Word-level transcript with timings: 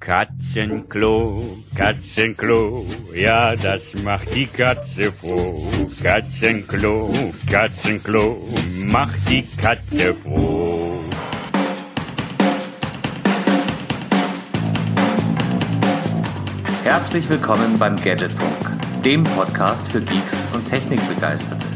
Katzenklo, 0.00 1.42
Katzenklo, 1.76 2.86
ja, 3.14 3.54
das 3.54 3.94
macht 4.02 4.34
die 4.34 4.46
Katze 4.46 5.12
froh. 5.12 5.62
Katzenklo, 6.02 7.12
Katzenklo, 7.46 8.48
macht 8.78 9.28
die 9.28 9.46
Katze 9.58 10.14
froh. 10.14 11.04
Herzlich 16.82 17.28
willkommen 17.28 17.78
beim 17.78 17.96
Gadgetfunk, 17.96 19.02
dem 19.04 19.22
Podcast 19.22 19.92
für 19.92 20.00
Geeks 20.00 20.48
und 20.54 20.64
Technikbegeisterte. 20.64 21.66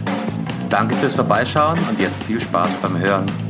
Danke 0.71 0.97
fürs 0.97 1.15
Vorbeischauen 1.15 1.79
und 1.91 2.01
jetzt 2.01 2.23
viel 2.25 2.41
Spaß 2.41 2.77
beim 2.77 2.99
Hören. 2.99 3.44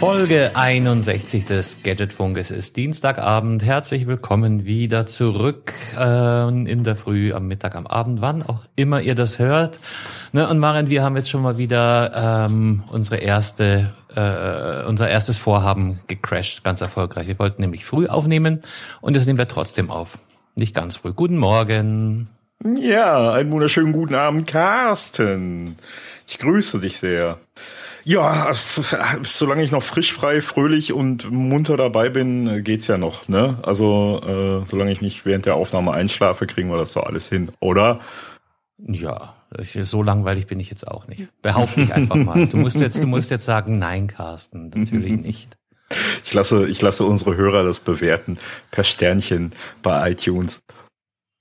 Folge 0.00 0.52
61 0.54 1.44
des 1.44 1.82
Gadgetfunk. 1.82 2.38
Es 2.38 2.50
ist 2.50 2.78
Dienstagabend. 2.78 3.62
Herzlich 3.62 4.06
willkommen 4.06 4.64
wieder 4.64 5.04
zurück 5.04 5.74
äh, 5.94 6.48
in 6.48 6.84
der 6.84 6.96
Früh, 6.96 7.34
am 7.34 7.48
Mittag, 7.48 7.74
am 7.74 7.86
Abend, 7.86 8.22
wann 8.22 8.42
auch 8.42 8.64
immer 8.76 9.02
ihr 9.02 9.14
das 9.14 9.38
hört. 9.38 9.78
Ne, 10.32 10.48
und 10.48 10.58
Maren, 10.58 10.88
wir 10.88 11.04
haben 11.04 11.16
jetzt 11.16 11.28
schon 11.28 11.42
mal 11.42 11.58
wieder 11.58 12.46
ähm, 12.48 12.82
unsere 12.90 13.18
erste, 13.18 13.92
äh, 14.16 14.88
unser 14.88 15.10
erstes 15.10 15.36
Vorhaben 15.36 16.00
gecrashed, 16.06 16.64
ganz 16.64 16.80
erfolgreich. 16.80 17.26
Wir 17.26 17.38
wollten 17.38 17.60
nämlich 17.60 17.84
früh 17.84 18.06
aufnehmen 18.06 18.62
und 19.02 19.16
jetzt 19.16 19.26
nehmen 19.26 19.38
wir 19.38 19.48
trotzdem 19.48 19.90
auf. 19.90 20.16
Nicht 20.54 20.74
ganz 20.74 20.96
früh. 20.96 21.12
Guten 21.12 21.36
Morgen. 21.36 22.30
Ja, 22.64 23.32
einen 23.32 23.50
wunderschönen 23.50 23.92
guten 23.92 24.14
Abend, 24.14 24.46
Carsten. 24.46 25.76
Ich 26.26 26.38
grüße 26.38 26.80
dich 26.80 26.96
sehr. 26.96 27.38
Ja, 28.04 28.50
solange 29.22 29.62
ich 29.62 29.70
noch 29.70 29.82
frisch, 29.82 30.12
frei, 30.12 30.40
fröhlich 30.40 30.92
und 30.92 31.30
munter 31.30 31.76
dabei 31.76 32.08
bin, 32.08 32.64
geht's 32.64 32.86
ja 32.86 32.98
noch. 32.98 33.28
Ne? 33.28 33.58
Also 33.62 34.20
äh, 34.62 34.66
solange 34.66 34.92
ich 34.92 35.00
nicht 35.00 35.26
während 35.26 35.46
der 35.46 35.54
Aufnahme 35.54 35.92
einschlafe, 35.92 36.46
kriegen 36.46 36.70
wir 36.70 36.78
das 36.78 36.92
so 36.92 37.00
alles 37.00 37.28
hin, 37.28 37.50
oder? 37.60 38.00
Ja, 38.78 39.34
so 39.60 40.02
langweilig 40.02 40.46
bin 40.46 40.60
ich 40.60 40.70
jetzt 40.70 40.86
auch 40.86 41.06
nicht. 41.08 41.28
Behaupte 41.42 41.82
ich 41.82 41.92
einfach 41.92 42.16
mal. 42.16 42.46
Du 42.46 42.56
musst 42.56 42.76
jetzt, 42.76 43.02
du 43.02 43.06
musst 43.06 43.30
jetzt 43.30 43.44
sagen, 43.44 43.78
nein, 43.78 44.06
Carsten, 44.06 44.70
natürlich 44.74 45.12
nicht. 45.20 45.56
Ich 46.24 46.32
lasse, 46.32 46.68
ich 46.68 46.80
lasse 46.80 47.04
unsere 47.04 47.36
Hörer 47.36 47.64
das 47.64 47.80
bewerten 47.80 48.38
per 48.70 48.84
Sternchen 48.84 49.52
bei 49.82 50.12
iTunes. 50.12 50.62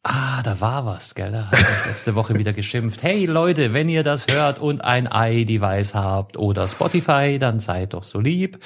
Ah, 0.04 0.42
da 0.44 0.62
war 0.62 0.86
was, 0.86 1.14
gell? 1.14 1.32
Da 1.32 1.48
hat 1.48 1.60
ich 1.60 1.86
letzte 1.88 2.16
Woche 2.16 2.36
wieder 2.36 2.54
geschimpft. 2.54 3.04
Hey 3.04 3.26
Leute, 3.26 3.74
wenn 3.74 3.90
ihr 3.90 4.04
das 4.04 4.28
hört 4.32 4.58
und 4.60 4.82
ein 4.82 5.10
i-Device 5.14 5.94
habt 5.94 6.38
oder 6.38 6.68
Spotify, 6.68 7.38
dann 7.38 7.60
seid 7.60 7.94
doch 7.94 8.06
so 8.06 8.22
lieb 8.22 8.60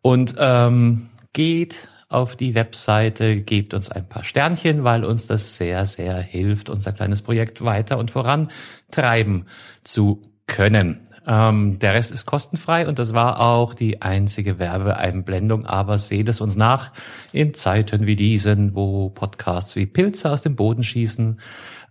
und 0.00 0.34
ähm, 0.38 1.08
geht 1.32 1.88
auf 2.08 2.34
die 2.34 2.56
Webseite, 2.56 3.42
gebt 3.42 3.74
uns 3.74 3.90
ein 3.90 4.08
paar 4.08 4.24
Sternchen, 4.24 4.82
weil 4.82 5.04
uns 5.04 5.28
das 5.28 5.56
sehr, 5.56 5.86
sehr 5.86 6.16
hilft, 6.16 6.68
unser 6.68 6.92
kleines 6.92 7.22
Projekt 7.22 7.64
weiter 7.64 7.96
und 7.98 8.10
vorantreiben 8.10 9.46
zu 9.84 10.20
können. 10.46 11.08
Ähm, 11.26 11.78
der 11.78 11.94
Rest 11.94 12.10
ist 12.10 12.26
kostenfrei 12.26 12.88
und 12.88 12.98
das 12.98 13.14
war 13.14 13.40
auch 13.40 13.74
die 13.74 14.02
einzige 14.02 14.58
Werbeeinblendung, 14.58 15.66
aber 15.66 15.98
seht 15.98 16.28
es 16.28 16.40
uns 16.40 16.56
nach 16.56 16.92
in 17.32 17.54
Zeiten 17.54 18.06
wie 18.06 18.16
diesen, 18.16 18.74
wo 18.74 19.10
Podcasts 19.10 19.76
wie 19.76 19.86
Pilze 19.86 20.30
aus 20.30 20.42
dem 20.42 20.56
Boden 20.56 20.82
schießen, 20.82 21.40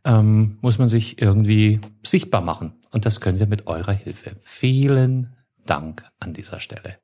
ähm, 0.04 0.58
muss 0.62 0.80
man 0.80 0.90
sich 0.90 1.22
irgendwie 1.22 1.80
sichtbar 2.04 2.42
machen. 2.42 2.74
Und 2.92 3.06
das 3.06 3.22
können 3.22 3.40
wir 3.40 3.48
mit 3.48 3.68
eurer 3.68 3.94
Hilfe. 3.94 4.36
Vielen 4.44 5.36
Dank 5.66 6.04
an 6.20 6.34
dieser 6.34 6.60
Stelle. 6.60 6.98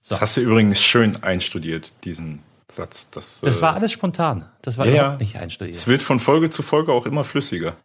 So. 0.00 0.14
Das 0.14 0.22
hast 0.22 0.36
du 0.36 0.40
übrigens 0.40 0.80
schön 0.80 1.22
einstudiert, 1.22 1.92
diesen 2.04 2.40
Satz. 2.70 3.10
Das, 3.10 3.40
das 3.40 3.60
war 3.60 3.74
äh, 3.74 3.76
alles 3.76 3.92
spontan. 3.92 4.46
Das 4.62 4.78
war 4.78 4.86
ja, 4.86 4.92
überhaupt 4.92 5.20
nicht 5.20 5.36
einstudiert. 5.36 5.76
Es 5.76 5.86
wird 5.86 6.02
von 6.02 6.20
Folge 6.20 6.50
zu 6.50 6.62
Folge 6.62 6.92
auch 6.92 7.06
immer 7.06 7.24
flüssiger. 7.24 7.76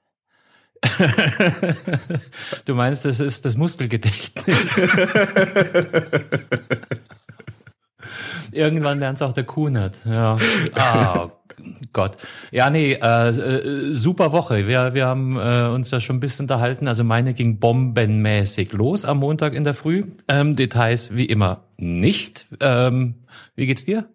du 2.65 2.75
meinst, 2.75 3.05
das 3.05 3.19
ist 3.19 3.45
das 3.45 3.55
Muskelgedächtnis. 3.57 4.81
Irgendwann 8.51 8.99
lernt 8.99 9.17
es 9.17 9.21
auch 9.21 9.33
der 9.33 9.45
Kunert. 9.45 10.03
Ja. 10.05 10.35
Ah, 10.75 11.29
Gott. 11.93 12.17
Ja, 12.51 12.69
nee, 12.69 12.93
äh, 12.93 13.29
äh, 13.29 13.93
super 13.93 14.31
Woche. 14.31 14.67
Wir, 14.67 14.93
wir 14.93 15.05
haben 15.05 15.37
äh, 15.37 15.67
uns 15.73 15.91
ja 15.91 15.99
schon 15.99 16.17
ein 16.17 16.19
bisschen 16.19 16.43
unterhalten. 16.45 16.87
Also 16.87 17.03
meine 17.03 17.33
ging 17.33 17.59
bombenmäßig 17.59 18.71
los 18.73 19.05
am 19.05 19.19
Montag 19.19 19.53
in 19.53 19.63
der 19.63 19.73
Früh. 19.73 20.03
Ähm, 20.27 20.55
Details 20.55 21.15
wie 21.15 21.25
immer 21.25 21.63
nicht. 21.77 22.47
Ähm, 22.59 23.15
wie 23.55 23.65
geht's 23.67 23.85
dir? 23.85 24.09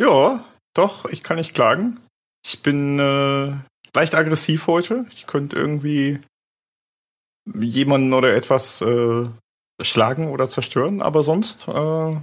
Ja, 0.00 0.44
doch, 0.74 1.04
ich 1.06 1.22
kann 1.22 1.36
nicht 1.36 1.54
klagen. 1.54 2.00
Ich 2.44 2.62
bin 2.62 2.98
äh, 2.98 3.52
leicht 3.94 4.14
aggressiv 4.14 4.66
heute. 4.66 5.06
Ich 5.14 5.26
könnte 5.26 5.56
irgendwie 5.56 6.20
jemanden 7.54 8.12
oder 8.12 8.34
etwas 8.34 8.80
äh, 8.82 9.26
schlagen 9.80 10.30
oder 10.30 10.48
zerstören, 10.48 11.02
aber 11.02 11.22
sonst 11.22 11.68
äh, 11.68 12.16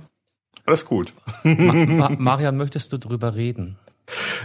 alles 0.66 0.86
gut. 0.86 1.14
Ma 1.44 1.74
Ma 1.86 2.10
Marian, 2.18 2.58
möchtest 2.58 2.94
du 2.94 2.98
drüber 2.98 3.36
reden? 3.36 3.78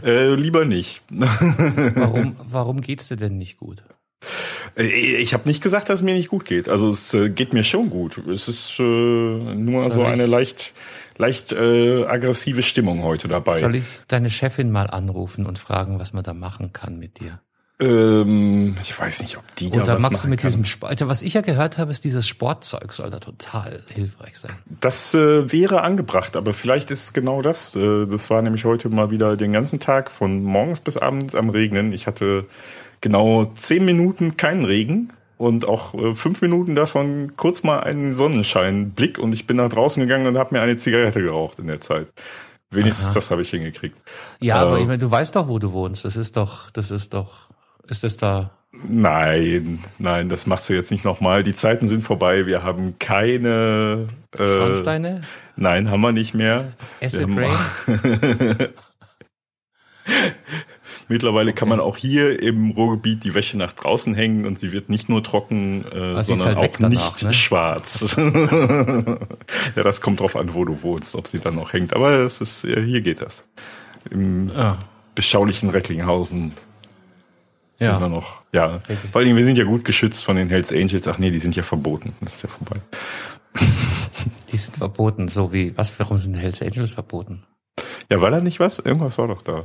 Äh, 0.02 0.34
lieber 0.34 0.64
nicht. 0.64 1.02
warum, 1.10 2.36
warum 2.48 2.80
geht's 2.80 3.08
dir 3.08 3.16
denn 3.16 3.36
nicht 3.36 3.58
gut? 3.58 3.82
Äh, 4.76 4.84
ich 5.16 5.34
habe 5.34 5.48
nicht 5.48 5.62
gesagt, 5.62 5.88
dass 5.88 6.00
es 6.00 6.04
mir 6.04 6.14
nicht 6.14 6.28
gut 6.28 6.44
geht. 6.44 6.68
Also 6.68 6.88
es 6.88 7.12
äh, 7.14 7.30
geht 7.30 7.52
mir 7.52 7.64
schon 7.64 7.90
gut. 7.90 8.18
Es 8.28 8.48
ist 8.48 8.78
äh, 8.78 8.82
nur 8.82 9.82
Soll 9.82 9.92
so 9.92 10.04
eine 10.04 10.26
leicht 10.26 10.72
leicht 11.16 11.52
äh, 11.52 12.04
aggressive 12.04 12.62
Stimmung 12.62 13.02
heute 13.02 13.28
dabei. 13.28 13.58
Soll 13.58 13.76
ich 13.76 14.02
deine 14.08 14.30
Chefin 14.30 14.70
mal 14.70 14.86
anrufen 14.86 15.46
und 15.46 15.58
fragen, 15.58 15.98
was 15.98 16.12
man 16.12 16.24
da 16.24 16.34
machen 16.34 16.72
kann 16.72 16.98
mit 16.98 17.20
dir? 17.20 17.40
Ähm, 17.80 18.76
ich 18.82 18.98
weiß 18.98 19.22
nicht, 19.22 19.38
ob 19.38 19.56
die 19.56 19.70
da 19.70 19.82
Oder 19.82 19.94
was 19.94 20.02
magst 20.02 20.24
du 20.24 20.28
mit 20.28 20.40
kann. 20.40 20.50
diesem 20.50 20.64
Sport? 20.66 21.00
Was 21.08 21.22
ich 21.22 21.32
ja 21.32 21.40
gehört 21.40 21.78
habe, 21.78 21.90
ist 21.90 22.04
dieses 22.04 22.28
Sportzeug 22.28 22.92
soll 22.92 23.08
da 23.08 23.20
total 23.20 23.82
hilfreich 23.90 24.38
sein. 24.38 24.52
Das 24.80 25.14
äh, 25.14 25.50
wäre 25.50 25.80
angebracht, 25.80 26.36
aber 26.36 26.52
vielleicht 26.52 26.90
ist 26.90 27.04
es 27.04 27.12
genau 27.14 27.40
das. 27.40 27.74
Äh, 27.74 28.06
das 28.06 28.28
war 28.28 28.42
nämlich 28.42 28.66
heute 28.66 28.90
mal 28.90 29.10
wieder 29.10 29.36
den 29.38 29.52
ganzen 29.52 29.80
Tag 29.80 30.10
von 30.10 30.42
morgens 30.42 30.80
bis 30.80 30.98
abends 30.98 31.34
am 31.34 31.48
Regnen. 31.48 31.94
Ich 31.94 32.06
hatte 32.06 32.46
genau 33.00 33.46
zehn 33.46 33.86
Minuten 33.86 34.36
keinen 34.36 34.66
Regen 34.66 35.10
und 35.40 35.66
auch 35.66 35.94
äh, 35.94 36.14
fünf 36.14 36.42
Minuten 36.42 36.74
davon 36.74 37.32
kurz 37.34 37.62
mal 37.62 37.80
einen 37.80 38.12
Sonnenscheinblick 38.12 39.18
und 39.18 39.32
ich 39.32 39.46
bin 39.46 39.56
nach 39.56 39.70
draußen 39.70 40.02
gegangen 40.02 40.26
und 40.26 40.36
habe 40.36 40.54
mir 40.54 40.60
eine 40.60 40.76
Zigarette 40.76 41.22
geraucht 41.22 41.58
in 41.58 41.66
der 41.66 41.80
Zeit. 41.80 42.12
Wenigstens 42.70 43.06
Aha. 43.06 43.14
das 43.14 43.30
habe 43.30 43.40
ich 43.40 43.48
hingekriegt. 43.48 43.96
Ja, 44.40 44.56
äh, 44.56 44.66
aber 44.66 44.78
ich 44.78 44.86
meine, 44.86 44.98
du 44.98 45.10
weißt 45.10 45.34
doch, 45.34 45.48
wo 45.48 45.58
du 45.58 45.72
wohnst. 45.72 46.04
Das 46.04 46.16
ist 46.16 46.36
doch, 46.36 46.70
das 46.70 46.90
ist 46.90 47.14
doch, 47.14 47.48
ist 47.88 48.04
das 48.04 48.18
da? 48.18 48.50
Nein, 48.86 49.78
nein, 49.98 50.28
das 50.28 50.46
machst 50.46 50.68
du 50.68 50.74
jetzt 50.74 50.90
nicht 50.90 51.06
nochmal. 51.06 51.42
Die 51.42 51.54
Zeiten 51.54 51.88
sind 51.88 52.04
vorbei. 52.04 52.44
Wir 52.44 52.62
haben 52.62 52.98
keine 52.98 54.08
äh, 54.32 54.36
Schornsteine. 54.36 55.22
Nein, 55.56 55.90
haben 55.90 56.02
wir 56.02 56.12
nicht 56.12 56.34
mehr. 56.34 56.74
Acid 57.00 57.26
Rain. 57.34 57.48
Mittlerweile 61.10 61.52
kann 61.52 61.68
man 61.68 61.80
auch 61.80 61.96
hier 61.96 62.40
im 62.40 62.70
Ruhrgebiet 62.70 63.24
die 63.24 63.34
Wäsche 63.34 63.58
nach 63.58 63.72
draußen 63.72 64.14
hängen 64.14 64.46
und 64.46 64.60
sie 64.60 64.70
wird 64.70 64.90
nicht 64.90 65.08
nur 65.08 65.24
trocken, 65.24 65.84
äh, 65.92 65.98
also 65.98 66.36
sondern 66.36 66.56
halt 66.56 66.70
auch 66.70 66.76
danach, 66.78 66.90
nicht 66.90 67.22
ne? 67.24 67.32
schwarz. 67.32 68.14
ja, 69.76 69.82
das 69.82 70.02
kommt 70.02 70.20
drauf 70.20 70.36
an, 70.36 70.54
wo 70.54 70.64
du 70.64 70.84
wohnst, 70.84 71.16
ob 71.16 71.26
sie 71.26 71.40
dann 71.40 71.56
noch 71.56 71.72
hängt. 71.72 71.94
Aber 71.94 72.12
es 72.12 72.40
ist, 72.40 72.60
hier 72.62 73.00
geht 73.00 73.20
das. 73.20 73.42
Im 74.08 74.52
ah. 74.56 74.78
beschaulichen 75.16 75.70
Recklinghausen 75.70 76.52
ja. 77.80 77.90
sind 77.90 78.02
wir 78.02 78.08
noch. 78.08 78.42
Ja, 78.52 78.76
okay. 78.76 78.96
vor 79.10 79.20
allem 79.20 79.36
wir 79.36 79.44
sind 79.44 79.58
ja 79.58 79.64
gut 79.64 79.84
geschützt 79.84 80.22
von 80.22 80.36
den 80.36 80.48
Hells 80.48 80.72
Angels. 80.72 81.08
Ach 81.08 81.18
nee, 81.18 81.32
die 81.32 81.40
sind 81.40 81.56
ja 81.56 81.64
verboten. 81.64 82.14
Das 82.20 82.36
ist 82.36 82.42
ja 82.42 82.48
vorbei. 82.48 82.76
Die 84.52 84.56
sind 84.56 84.76
verboten, 84.76 85.28
so 85.28 85.52
wie, 85.52 85.76
was, 85.76 85.98
warum 85.98 86.18
sind 86.18 86.34
Hells 86.34 86.60
Angels 86.60 86.92
verboten? 86.92 87.44
Ja, 88.10 88.20
war 88.20 88.30
da 88.30 88.40
nicht 88.40 88.60
was? 88.60 88.78
Irgendwas 88.78 89.18
war 89.18 89.28
doch 89.28 89.42
da. 89.42 89.64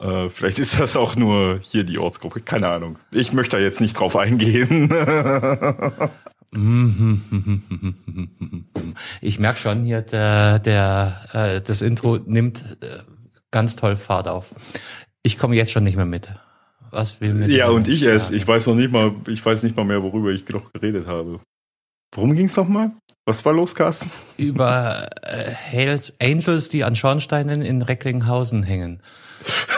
Äh, 0.00 0.28
vielleicht 0.28 0.58
ist 0.58 0.78
das 0.78 0.96
auch 0.96 1.16
nur 1.16 1.58
hier 1.62 1.84
die 1.84 1.98
Ortsgruppe, 1.98 2.40
keine 2.40 2.68
Ahnung. 2.68 2.98
Ich 3.12 3.32
möchte 3.32 3.56
da 3.56 3.62
jetzt 3.62 3.80
nicht 3.80 3.94
drauf 3.94 4.14
eingehen. 4.16 4.90
ich 9.20 9.38
merke 9.40 9.58
schon 9.58 9.84
hier, 9.84 10.02
der, 10.02 10.58
der, 10.58 11.20
äh, 11.32 11.60
das 11.60 11.82
Intro 11.82 12.18
nimmt 12.18 12.76
äh, 12.82 12.98
ganz 13.50 13.76
toll 13.76 13.96
Fahrt 13.96 14.28
auf. 14.28 14.54
Ich 15.22 15.38
komme 15.38 15.56
jetzt 15.56 15.72
schon 15.72 15.84
nicht 15.84 15.96
mehr 15.96 16.06
mit. 16.06 16.30
Was 16.90 17.20
will 17.20 17.34
mir 17.34 17.48
Ja, 17.48 17.68
und 17.68 17.88
ich 17.88 18.00
sagen? 18.00 18.12
erst. 18.12 18.32
Ich 18.32 18.46
weiß 18.46 18.66
noch 18.66 18.74
nicht 18.74 18.92
mal, 18.92 19.14
ich 19.28 19.44
weiß 19.44 19.62
nicht 19.64 19.76
mal 19.76 19.84
mehr, 19.84 20.02
worüber 20.02 20.30
ich 20.30 20.48
noch 20.48 20.72
geredet 20.72 21.06
habe. 21.06 21.40
Worum 22.14 22.34
ging 22.34 22.46
es 22.46 22.56
nochmal? 22.56 22.92
Was 23.24 23.44
war 23.44 23.52
los, 23.52 23.74
Carsten? 23.74 24.10
Über 24.36 25.08
äh, 25.22 25.50
Hells 25.50 26.16
Angels, 26.20 26.68
die 26.68 26.84
an 26.84 26.94
Schornsteinen 26.94 27.62
in 27.62 27.82
Recklinghausen 27.82 28.62
hängen. 28.62 29.02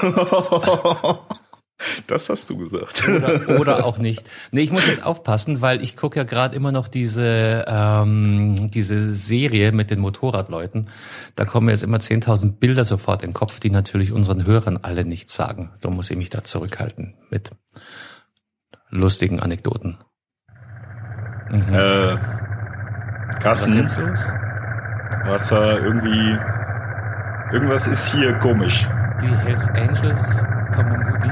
Das 2.09 2.29
hast 2.29 2.51
du 2.51 2.57
gesagt. 2.57 3.05
Oder, 3.07 3.61
oder 3.61 3.85
auch 3.87 3.99
nicht. 3.99 4.29
Nee, 4.51 4.63
ich 4.63 4.73
muss 4.73 4.89
jetzt 4.89 5.05
aufpassen, 5.05 5.61
weil 5.61 5.81
ich 5.81 5.97
gucke 5.97 6.19
ja 6.19 6.25
gerade 6.25 6.57
immer 6.57 6.73
noch 6.73 6.89
diese, 6.89 7.65
ähm, 7.69 8.69
diese 8.71 9.15
Serie 9.15 9.71
mit 9.71 9.91
den 9.91 10.01
Motorradleuten. 10.01 10.89
Da 11.37 11.45
kommen 11.45 11.69
jetzt 11.69 11.85
immer 11.85 11.99
10.000 11.99 12.59
Bilder 12.59 12.85
sofort 12.85 13.23
in 13.23 13.31
den 13.31 13.35
Kopf, 13.35 13.61
die 13.61 13.71
natürlich 13.71 14.13
unseren 14.13 14.45
Hörern 14.45 14.79
alle 14.83 15.05
nichts 15.05 15.37
sagen. 15.37 15.71
So 15.81 15.91
muss 15.91 16.11
ich 16.11 16.17
mich 16.17 16.31
da 16.31 16.43
zurückhalten 16.43 17.15
mit 17.31 17.53
lustigen 18.91 19.39
Anekdoten. 19.39 19.99
Mhm. 21.51 21.75
Äh, 21.75 22.17
Carsten, 23.41 23.43
Was 23.43 23.67
ist 23.67 23.75
jetzt 23.77 23.99
los? 23.99 24.33
Was 25.27 25.53
war 25.53 25.79
irgendwie... 25.81 26.39
Irgendwas 27.53 27.87
ist 27.87 28.13
hier 28.13 28.35
komisch. 28.35 28.87
Die 29.21 29.37
Hells 29.37 29.69
Angels 29.69 30.45
kommen 30.75 31.07
Hubi. 31.07 31.29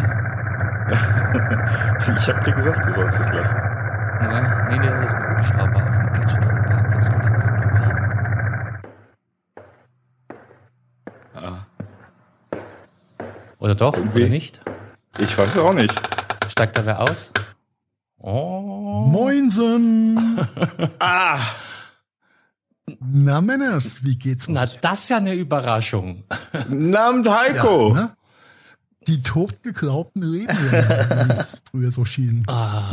ich 2.16 2.28
hab 2.28 2.44
dir 2.44 2.52
gesagt, 2.52 2.86
du 2.86 2.92
sollst 2.92 3.20
es 3.20 3.32
lassen. 3.32 3.56
Ja, 3.56 4.66
nee, 4.68 4.78
der 4.78 5.02
ist 5.02 5.14
ein 5.14 5.30
Hubschrauber 5.30 5.86
auf 5.86 5.96
dem 5.96 6.12
Gadget 6.12 6.44
vom 6.44 6.64
Parkplatz 6.64 7.08
gelandet, 7.08 7.42
glaube 7.60 7.78
ich. 11.34 11.42
Ah. 11.42 11.66
Oder 13.58 13.74
doch? 13.74 13.96
Irgendwie. 13.96 14.22
Oder 14.22 14.30
nicht? 14.30 14.60
Ich 15.18 15.36
weiß 15.36 15.50
es 15.50 15.58
auch 15.58 15.72
nicht. 15.72 15.94
Steigt 16.48 16.76
da 16.76 16.86
wer 16.86 17.00
aus? 17.00 17.32
Oh. 18.18 19.06
Moinsen! 19.06 20.40
ah! 20.98 21.38
Na 23.00 23.40
Männers, 23.40 24.04
wie 24.04 24.16
geht's 24.16 24.48
euch? 24.48 24.54
Na, 24.54 24.66
das 24.66 25.04
ist 25.04 25.10
ja 25.10 25.18
eine 25.18 25.34
Überraschung. 25.34 26.24
Namens 26.68 27.28
Heiko. 27.28 27.94
Ja, 27.94 28.00
ne? 28.00 28.16
Die 29.06 29.22
totgeglaubten 29.22 30.22
Leben, 30.22 30.48
wie 30.48 31.32
es 31.32 31.60
früher 31.70 31.92
so 31.92 32.04
schien. 32.04 32.42
Ah, 32.48 32.90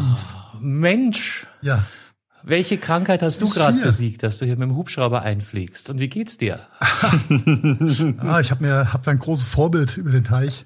Mensch. 0.60 1.48
Ja. 1.62 1.84
Welche 2.44 2.78
Krankheit 2.78 3.24
hast 3.24 3.42
du 3.42 3.50
gerade 3.50 3.80
besiegt, 3.80 4.22
dass 4.22 4.38
du 4.38 4.46
hier 4.46 4.58
mit 4.58 4.70
dem 4.70 4.76
Hubschrauber 4.76 5.22
einfliegst? 5.22 5.90
Und 5.90 6.00
wie 6.00 6.10
geht's 6.10 6.38
dir? 6.38 6.60
ah, 8.20 8.40
ich 8.42 8.52
habe 8.52 8.64
mir 8.64 8.94
hab 8.94 9.02
da 9.04 9.12
ein 9.12 9.20
großes 9.20 9.48
Vorbild 9.48 9.98
über 9.98 10.12
den 10.12 10.26
Teich, 10.26 10.66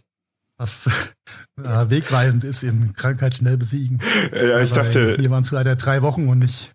was 0.57 0.87
äh, 1.63 1.89
wegweisend 1.89 2.43
ist, 2.43 2.63
eben 2.63 2.93
Krankheit 2.93 3.35
schnell 3.35 3.57
besiegen. 3.57 4.01
Ja, 4.33 4.59
ich 4.59 4.71
Aber 4.71 4.83
dachte. 4.83 5.17
Hier 5.19 5.29
waren 5.29 5.43
es 5.43 5.51
leider 5.51 5.75
drei 5.75 6.01
Wochen 6.01 6.27
und 6.27 6.39
nicht 6.39 6.73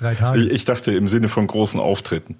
drei 0.00 0.14
Tage. 0.14 0.42
Ich 0.42 0.64
dachte 0.64 0.92
im 0.92 1.08
Sinne 1.08 1.28
von 1.28 1.46
großen 1.46 1.80
Auftritten. 1.80 2.36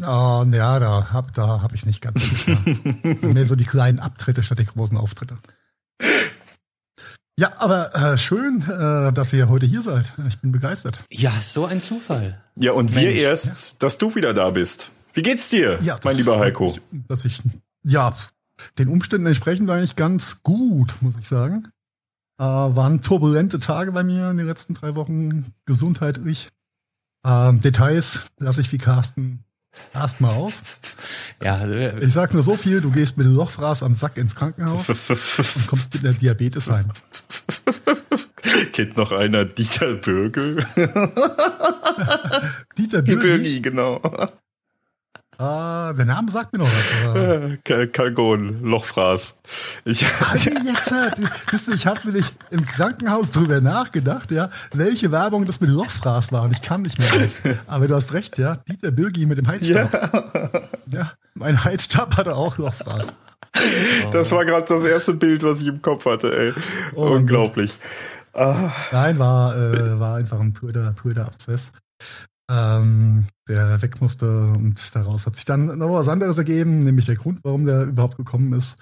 Oh, 0.00 0.44
ja, 0.50 0.78
da 0.80 1.12
hab, 1.12 1.34
da 1.34 1.62
hab 1.62 1.72
ich 1.72 1.86
nicht 1.86 2.00
ganz 2.00 2.20
Mehr 3.22 3.46
so 3.46 3.54
die 3.54 3.64
kleinen 3.64 4.00
Abtritte 4.00 4.42
statt 4.42 4.58
die 4.58 4.66
großen 4.66 4.96
Auftritte. 4.96 5.36
Ja, 7.38 7.52
aber 7.58 7.94
äh, 7.94 8.16
schön, 8.16 8.62
äh, 8.62 9.12
dass 9.12 9.32
ihr 9.32 9.48
heute 9.48 9.66
hier 9.66 9.82
seid. 9.82 10.12
Ich 10.28 10.38
bin 10.38 10.52
begeistert. 10.52 11.00
Ja, 11.10 11.32
so 11.40 11.66
ein 11.66 11.80
Zufall. 11.80 12.40
Ja, 12.56 12.72
und 12.72 12.94
Mensch, 12.94 12.96
wir 12.96 13.12
erst, 13.12 13.72
ja. 13.72 13.78
dass 13.80 13.98
du 13.98 14.14
wieder 14.14 14.34
da 14.34 14.50
bist. 14.50 14.90
Wie 15.12 15.22
geht's 15.22 15.50
dir, 15.50 15.78
ja, 15.82 15.98
mein 16.04 16.16
lieber 16.16 16.38
Heiko? 16.38 16.76
Dass 17.08 17.24
ich, 17.24 17.42
ja, 17.82 18.16
den 18.78 18.88
Umständen 18.88 19.26
entsprechend 19.26 19.68
eigentlich 19.70 19.96
ganz 19.96 20.42
gut, 20.42 20.94
muss 21.00 21.14
ich 21.20 21.26
sagen. 21.26 21.68
Äh, 22.38 22.42
waren 22.42 23.00
turbulente 23.00 23.60
Tage 23.60 23.92
bei 23.92 24.02
mir 24.02 24.30
in 24.30 24.38
den 24.38 24.46
letzten 24.46 24.74
drei 24.74 24.96
Wochen, 24.96 25.52
gesundheitlich. 25.66 26.48
Ähm, 27.24 27.60
Details 27.60 28.26
lasse 28.38 28.60
ich 28.60 28.72
wie 28.72 28.78
Carsten 28.78 29.44
erstmal 29.92 30.32
aus. 30.32 30.62
Ja, 31.42 31.64
äh, 31.64 32.04
ich 32.04 32.12
sag 32.12 32.34
nur 32.34 32.42
so 32.42 32.56
viel, 32.56 32.80
du 32.80 32.90
gehst 32.90 33.16
mit 33.18 33.26
Lochfraß 33.26 33.82
am 33.82 33.94
Sack 33.94 34.16
ins 34.16 34.34
Krankenhaus 34.34 34.88
und 35.56 35.66
kommst 35.66 35.94
mit 35.94 36.04
einer 36.04 36.14
Diabetes 36.14 36.70
heim. 36.70 36.90
Kennt 38.72 38.96
noch 38.96 39.12
einer 39.12 39.44
Dieter 39.44 39.94
Bürgel? 39.94 40.56
Dieter 42.76 43.02
Bürgel? 43.02 43.60
genau. 43.62 44.00
Ah, 45.38 45.92
der 45.92 46.04
Name 46.04 46.30
sagt 46.30 46.52
mir 46.52 46.60
noch 46.60 46.68
was. 46.68 47.58
Kal 47.64 47.88
Kalgon, 47.92 48.62
Lochfraß. 48.62 49.38
Ich, 49.84 50.04
ah, 50.06 50.34
jetzt, 50.34 50.92
äh, 50.92 51.74
ich 51.74 51.86
habe 51.86 52.00
nämlich 52.04 52.26
im 52.50 52.64
Krankenhaus 52.64 53.30
drüber 53.30 53.60
nachgedacht, 53.60 54.30
ja, 54.30 54.50
welche 54.72 55.10
Werbung 55.10 55.44
das 55.46 55.60
mit 55.60 55.70
Lochfraß 55.70 56.32
war 56.32 56.42
und 56.42 56.52
ich 56.52 56.62
kam 56.62 56.82
nicht 56.82 56.98
mehr 56.98 57.08
drauf. 57.08 57.56
Aber 57.66 57.88
du 57.88 57.94
hast 57.94 58.12
recht, 58.12 58.38
ja, 58.38 58.56
Dieter 58.68 58.90
Bürgi 58.90 59.26
mit 59.26 59.38
dem 59.38 59.48
Heizstab. 59.48 60.72
Ja, 60.86 60.98
ja 60.98 61.12
mein 61.34 61.64
Heizstab 61.64 62.16
hatte 62.16 62.36
auch 62.36 62.58
Lochfraß. 62.58 63.12
Das 64.12 64.32
war 64.32 64.44
gerade 64.44 64.66
das 64.68 64.84
erste 64.84 65.14
Bild, 65.14 65.42
was 65.42 65.60
ich 65.60 65.66
im 65.68 65.82
Kopf 65.82 66.06
hatte, 66.06 66.36
ey. 66.36 66.52
Oh, 66.94 67.06
Unglaublich. 67.06 67.72
Ah. 68.32 68.72
Nein, 68.90 69.18
war, 69.18 69.56
äh, 69.56 69.98
war 69.98 70.16
einfach 70.16 70.40
ein 70.40 70.52
purer, 70.52 70.92
purer 70.92 71.26
Abszess 71.26 71.70
ähm, 72.50 73.26
der 73.48 73.80
weg 73.82 74.00
musste 74.00 74.26
und 74.26 74.94
daraus 74.94 75.26
hat 75.26 75.36
sich 75.36 75.44
dann 75.44 75.78
noch 75.78 75.92
was 75.92 76.08
anderes 76.08 76.38
ergeben, 76.38 76.80
nämlich 76.80 77.06
der 77.06 77.16
Grund, 77.16 77.40
warum 77.42 77.66
der 77.66 77.84
überhaupt 77.84 78.16
gekommen 78.16 78.52
ist. 78.52 78.76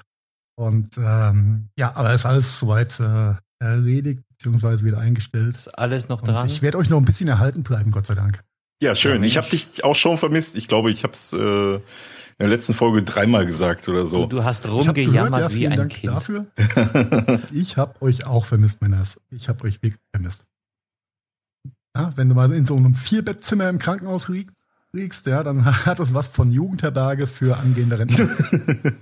Und 0.56 0.96
ähm, 0.98 1.68
ja, 1.78 1.94
aber 1.96 2.14
ist 2.14 2.26
alles 2.26 2.58
soweit 2.58 2.98
äh, 3.00 3.34
erledigt, 3.58 4.22
beziehungsweise 4.28 4.84
wieder 4.84 4.98
eingestellt. 4.98 5.56
Ist 5.56 5.78
alles 5.78 6.08
noch 6.08 6.20
dran. 6.20 6.42
Und 6.42 6.50
ich 6.50 6.62
werde 6.62 6.78
euch 6.78 6.90
noch 6.90 6.98
ein 6.98 7.04
bisschen 7.04 7.28
erhalten 7.28 7.62
bleiben, 7.62 7.90
Gott 7.90 8.06
sei 8.06 8.14
Dank. 8.14 8.42
Ja, 8.82 8.94
schön. 8.96 9.22
Ja, 9.22 9.26
ich 9.28 9.36
habe 9.36 9.48
dich 9.48 9.84
auch 9.84 9.94
schon 9.94 10.18
vermisst. 10.18 10.56
Ich 10.56 10.66
glaube, 10.66 10.90
ich 10.90 11.04
habe 11.04 11.12
es 11.12 11.32
äh, 11.32 11.74
in 11.76 11.80
der 12.38 12.48
letzten 12.48 12.74
Folge 12.74 13.04
dreimal 13.04 13.46
gesagt 13.46 13.88
oder 13.88 14.06
so. 14.06 14.26
Du, 14.26 14.38
du 14.38 14.44
hast 14.44 14.68
rumgejammert 14.68 15.40
ja, 15.40 15.52
wie 15.52 15.68
ein 15.68 15.76
Dank 15.76 15.92
Kind. 15.92 16.12
Dafür. 16.12 16.46
ich 17.52 17.76
habe 17.76 18.02
euch 18.02 18.26
auch 18.26 18.44
vermisst, 18.44 18.82
Männers. 18.82 19.20
Ich 19.30 19.48
habe 19.48 19.64
euch 19.64 19.82
wirklich 19.82 20.00
vermisst. 20.12 20.44
Ja, 21.96 22.10
wenn 22.16 22.28
du 22.28 22.34
mal 22.34 22.50
in 22.52 22.64
so 22.64 22.76
einem 22.76 22.94
Vierbettzimmer 22.94 23.68
im 23.68 23.78
Krankenhaus 23.78 24.28
liegst, 24.92 25.26
ja, 25.26 25.42
dann 25.42 25.64
hat 25.86 25.98
das 25.98 26.14
was 26.14 26.28
von 26.28 26.50
Jugendherberge 26.50 27.26
für 27.26 27.58
angehende 27.58 27.98
Rentner. 27.98 28.28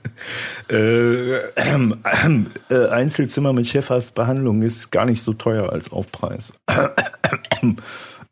äh, 0.69 1.37
äh, 1.37 1.95
äh, 2.69 2.89
Einzelzimmer 2.89 3.53
mit 3.53 3.69
Chefarztbehandlung 3.69 4.63
ist 4.63 4.91
gar 4.91 5.05
nicht 5.05 5.23
so 5.23 5.35
teuer 5.35 5.71
als 5.73 5.93
Aufpreis. 5.93 6.53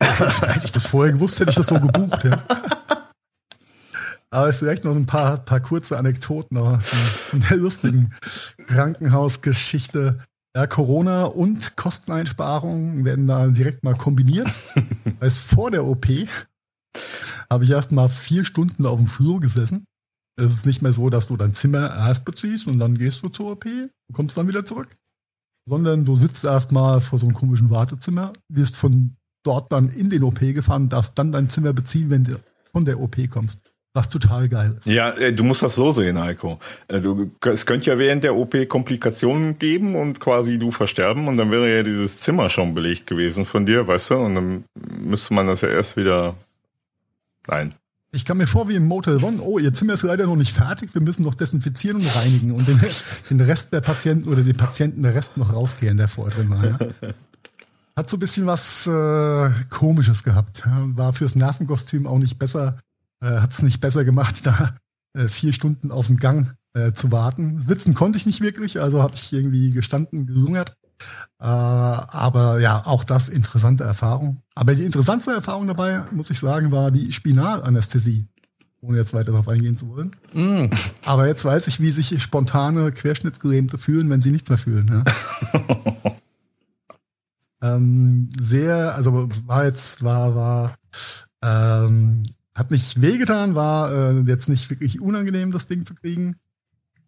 hätte 0.00 0.64
ich 0.64 0.72
das 0.72 0.86
vorher 0.86 1.12
gewusst, 1.12 1.38
hätte 1.38 1.50
ich 1.50 1.56
das 1.56 1.68
so 1.68 1.78
gebucht. 1.78 2.24
Ja. 2.24 2.42
Aber 4.30 4.52
vielleicht 4.52 4.84
noch 4.84 4.94
ein 4.94 5.06
paar, 5.06 5.38
paar 5.38 5.60
kurze 5.60 5.98
Anekdoten 5.98 6.80
von 6.80 7.40
der 7.48 7.56
lustigen 7.56 8.12
Krankenhausgeschichte. 8.66 10.18
Ja, 10.58 10.66
Corona 10.66 11.26
und 11.26 11.76
Kosteneinsparungen 11.76 13.04
werden 13.04 13.28
da 13.28 13.46
direkt 13.46 13.84
mal 13.84 13.94
kombiniert. 13.94 14.48
Weil 15.20 15.30
vor 15.30 15.70
der 15.70 15.84
OP 15.84 16.08
habe 17.48 17.62
ich 17.62 17.70
erst 17.70 17.92
mal 17.92 18.08
vier 18.08 18.44
Stunden 18.44 18.84
auf 18.84 18.98
dem 18.98 19.06
Flur 19.06 19.38
gesessen. 19.38 19.84
Es 20.34 20.50
ist 20.50 20.66
nicht 20.66 20.82
mehr 20.82 20.92
so, 20.92 21.10
dass 21.10 21.28
du 21.28 21.36
dein 21.36 21.54
Zimmer 21.54 21.94
erst 21.94 22.24
beziehst 22.24 22.66
und 22.66 22.80
dann 22.80 22.98
gehst 22.98 23.22
du 23.22 23.28
zur 23.28 23.52
OP 23.52 23.66
und 23.66 24.12
kommst 24.12 24.36
dann 24.36 24.48
wieder 24.48 24.66
zurück. 24.66 24.92
Sondern 25.64 26.04
du 26.04 26.16
sitzt 26.16 26.44
erst 26.44 26.72
mal 26.72 27.00
vor 27.00 27.20
so 27.20 27.26
einem 27.26 27.36
komischen 27.36 27.70
Wartezimmer, 27.70 28.32
wirst 28.48 28.74
von 28.74 29.14
dort 29.44 29.70
dann 29.70 29.88
in 29.88 30.10
den 30.10 30.24
OP 30.24 30.40
gefahren, 30.40 30.88
darfst 30.88 31.16
dann 31.20 31.30
dein 31.30 31.48
Zimmer 31.48 31.72
beziehen, 31.72 32.10
wenn 32.10 32.24
du 32.24 32.40
von 32.72 32.84
der 32.84 32.98
OP 32.98 33.16
kommst 33.30 33.60
was 33.94 34.08
total 34.08 34.48
geil 34.48 34.76
ist. 34.78 34.86
Ja, 34.86 35.10
äh, 35.10 35.32
du 35.32 35.44
musst 35.44 35.62
das 35.62 35.74
so 35.74 35.92
sehen, 35.92 36.18
Heiko. 36.18 36.58
Äh, 36.88 37.00
du, 37.00 37.30
es 37.46 37.66
könnte 37.66 37.90
ja 37.90 37.98
während 37.98 38.24
der 38.24 38.34
OP 38.34 38.68
Komplikationen 38.68 39.58
geben 39.58 39.96
und 39.96 40.20
quasi 40.20 40.58
du 40.58 40.70
versterben 40.70 41.26
und 41.28 41.36
dann 41.36 41.50
wäre 41.50 41.76
ja 41.76 41.82
dieses 41.82 42.20
Zimmer 42.20 42.50
schon 42.50 42.74
belegt 42.74 43.06
gewesen 43.06 43.44
von 43.44 43.66
dir, 43.66 43.88
weißt 43.88 44.10
du? 44.10 44.14
Und 44.16 44.34
dann 44.34 44.64
müsste 45.00 45.34
man 45.34 45.46
das 45.46 45.62
ja 45.62 45.68
erst 45.68 45.96
wieder. 45.96 46.34
Nein. 47.48 47.74
Ich 48.10 48.24
kam 48.24 48.38
mir 48.38 48.46
vor 48.46 48.68
wie 48.68 48.74
im 48.74 48.86
Motel 48.86 49.22
One, 49.22 49.40
oh, 49.42 49.58
ihr 49.58 49.74
Zimmer 49.74 49.94
ist 49.94 50.02
leider 50.02 50.26
noch 50.26 50.36
nicht 50.36 50.54
fertig, 50.54 50.94
wir 50.94 51.02
müssen 51.02 51.24
noch 51.24 51.34
desinfizieren 51.34 51.98
und 51.98 52.16
reinigen 52.16 52.52
und 52.52 52.66
den, 52.66 52.80
den 53.30 53.40
Rest 53.40 53.72
der 53.72 53.82
Patienten 53.82 54.28
oder 54.28 54.42
den 54.42 54.56
Patienten 54.56 55.02
der 55.02 55.14
Rest 55.14 55.36
noch 55.36 55.52
rausgehen, 55.52 55.96
der 55.96 56.08
vorher 56.08 56.34
drin 56.34 56.50
war. 56.50 56.64
Ja? 56.64 56.78
Hat 57.96 58.08
so 58.08 58.16
ein 58.16 58.20
bisschen 58.20 58.46
was 58.46 58.86
äh, 58.86 59.50
Komisches 59.70 60.22
gehabt. 60.22 60.62
War 60.64 61.12
fürs 61.12 61.34
Nervenkostüm 61.34 62.06
auch 62.06 62.18
nicht 62.18 62.38
besser 62.38 62.78
äh, 63.20 63.40
hat 63.40 63.52
es 63.52 63.62
nicht 63.62 63.80
besser 63.80 64.04
gemacht, 64.04 64.46
da 64.46 64.76
äh, 65.14 65.28
vier 65.28 65.52
Stunden 65.52 65.90
auf 65.90 66.06
dem 66.06 66.16
Gang 66.18 66.54
äh, 66.74 66.92
zu 66.92 67.10
warten. 67.10 67.62
Sitzen 67.62 67.94
konnte 67.94 68.18
ich 68.18 68.26
nicht 68.26 68.40
wirklich, 68.40 68.80
also 68.80 69.02
habe 69.02 69.14
ich 69.14 69.32
irgendwie 69.32 69.70
gestanden, 69.70 70.26
gelungert. 70.26 70.76
Äh, 71.40 71.44
aber 71.44 72.60
ja, 72.60 72.84
auch 72.86 73.04
das 73.04 73.28
interessante 73.28 73.84
Erfahrung. 73.84 74.42
Aber 74.54 74.74
die 74.74 74.84
interessanteste 74.84 75.32
Erfahrung 75.32 75.66
dabei, 75.66 76.02
muss 76.10 76.30
ich 76.30 76.38
sagen, 76.38 76.72
war 76.72 76.90
die 76.90 77.12
Spinalanästhesie. 77.12 78.28
Ohne 78.80 78.98
jetzt 78.98 79.12
weiter 79.12 79.32
darauf 79.32 79.48
eingehen 79.48 79.76
zu 79.76 79.88
wollen. 79.88 80.12
Mm. 80.32 80.72
Aber 81.04 81.26
jetzt 81.26 81.44
weiß 81.44 81.66
ich, 81.66 81.80
wie 81.80 81.90
sich 81.90 82.22
spontane 82.22 82.92
Querschnittsgelähmte 82.92 83.76
fühlen, 83.76 84.08
wenn 84.08 84.20
sie 84.20 84.30
nichts 84.30 84.50
mehr 84.50 84.58
fühlen. 84.58 85.04
Ja? 85.04 86.12
ähm, 87.74 88.30
sehr, 88.40 88.94
also 88.94 89.28
war 89.46 89.64
jetzt, 89.64 90.04
war, 90.04 90.36
war 90.36 90.74
ähm, 91.42 92.22
hat 92.58 92.70
nicht 92.70 93.00
wehgetan, 93.00 93.54
war 93.54 93.92
äh, 93.92 94.20
jetzt 94.26 94.48
nicht 94.48 94.68
wirklich 94.68 95.00
unangenehm, 95.00 95.52
das 95.52 95.68
Ding 95.68 95.86
zu 95.86 95.94
kriegen. 95.94 96.36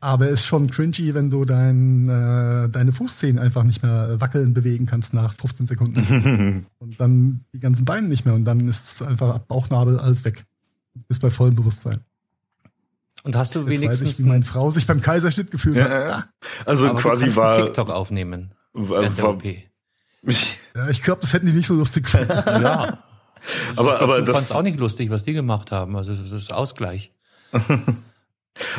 Aber 0.03 0.29
es 0.29 0.41
ist 0.41 0.47
schon 0.47 0.71
cringy, 0.71 1.13
wenn 1.13 1.29
du 1.29 1.45
dein, 1.45 2.09
äh, 2.09 2.71
deine 2.71 2.93
Fußzehen 2.93 3.39
einfach 3.39 3.65
nicht 3.65 3.83
mehr 3.83 4.19
wackeln, 4.19 4.55
bewegen 4.55 4.87
kannst 4.87 5.13
nach 5.13 5.35
15 5.35 5.67
Sekunden. 5.67 6.67
und 6.79 6.99
dann 6.99 7.45
die 7.53 7.59
ganzen 7.59 7.85
Beine 7.85 8.09
nicht 8.09 8.25
mehr 8.25 8.35
und 8.35 8.45
dann 8.45 8.61
ist 8.61 8.95
es 8.95 9.03
einfach 9.03 9.35
ab 9.35 9.49
Bauchnabel 9.49 9.99
alles 9.99 10.25
weg. 10.25 10.47
Bis 11.07 11.19
bei 11.19 11.31
vollem 11.31 11.55
Bewusstsein. 11.55 11.99
Und 13.25 13.37
hast 13.37 13.55
du 13.55 13.61
Jetzt 13.61 13.69
wenigstens 13.69 14.09
weiß 14.09 14.19
ich, 14.19 14.25
wie 14.25 14.29
meine 14.29 14.45
Frau 14.45 14.71
sich 14.71 14.87
beim 14.87 15.03
Kaiserschnitt 15.03 15.51
gefühlt 15.51 15.77
ja, 15.77 16.17
hat. 16.17 16.29
Also 16.65 16.89
Aber 16.89 16.99
quasi 16.99 17.27
du 17.27 17.37
war 17.37 17.57
TikTok 17.57 17.91
aufnehmen. 17.91 18.53
War, 18.73 19.05
war, 19.19 19.39
ja, 20.23 20.89
ich 20.89 21.03
glaube, 21.03 21.21
das 21.21 21.33
hätten 21.35 21.47
die 21.47 21.53
nicht 21.53 21.67
so 21.67 21.75
lustig 21.75 22.05
gefunden. 22.05 22.29
ja. 22.31 23.03
Aber 23.77 23.97
glaub, 23.97 24.03
aber 24.03 24.23
du 24.23 24.33
das 24.33 24.53
auch 24.53 24.63
nicht 24.63 24.79
lustig, 24.79 25.11
was 25.11 25.25
die 25.25 25.33
gemacht 25.33 25.73
haben. 25.73 25.97
Also 25.97 26.15
das 26.15 26.33
ist 26.33 26.53
Ausgleich. 26.53 27.13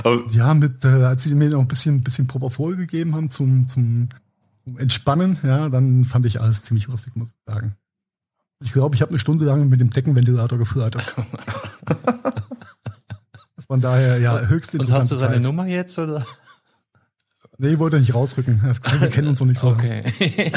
aber 0.03 0.23
ja, 0.31 0.53
mit 0.53 0.85
äh, 0.85 0.87
als 0.87 1.23
sie 1.23 1.35
mir 1.35 1.49
noch 1.49 1.61
ein 1.61 1.67
bisschen 1.67 2.01
bisschen 2.01 2.27
Propofol 2.27 2.75
gegeben 2.75 3.15
haben 3.15 3.31
zum 3.31 3.67
zum 3.67 4.09
Entspannen, 4.77 5.37
ja, 5.43 5.69
dann 5.69 6.05
fand 6.05 6.25
ich 6.25 6.39
alles 6.39 6.63
ziemlich 6.63 6.87
lustig, 6.87 7.15
muss 7.15 7.29
ich 7.29 7.35
sagen. 7.51 7.75
Ich 8.63 8.73
glaube, 8.73 8.95
ich 8.95 9.01
habe 9.01 9.09
eine 9.09 9.19
Stunde 9.19 9.45
lang 9.45 9.69
mit 9.69 9.81
dem 9.81 9.89
Deckenventilator 9.89 10.57
geflirtet. 10.57 11.15
Von 13.67 13.81
daher, 13.81 14.19
ja, 14.19 14.39
höchst 14.41 14.73
interessant. 14.73 14.89
Und 14.89 14.91
hast 14.91 15.11
du 15.11 15.15
seine 15.15 15.33
Zeit. 15.35 15.43
Nummer 15.43 15.65
jetzt, 15.65 15.97
oder? 15.97 16.25
Nee, 17.57 17.79
wollte 17.79 17.99
nicht 17.99 18.13
rausrücken. 18.13 18.61
Wir 18.61 19.09
kennen 19.09 19.29
uns 19.29 19.39
noch 19.39 19.47
nicht 19.47 19.59
so. 19.59 19.69
Okay. 19.69 20.03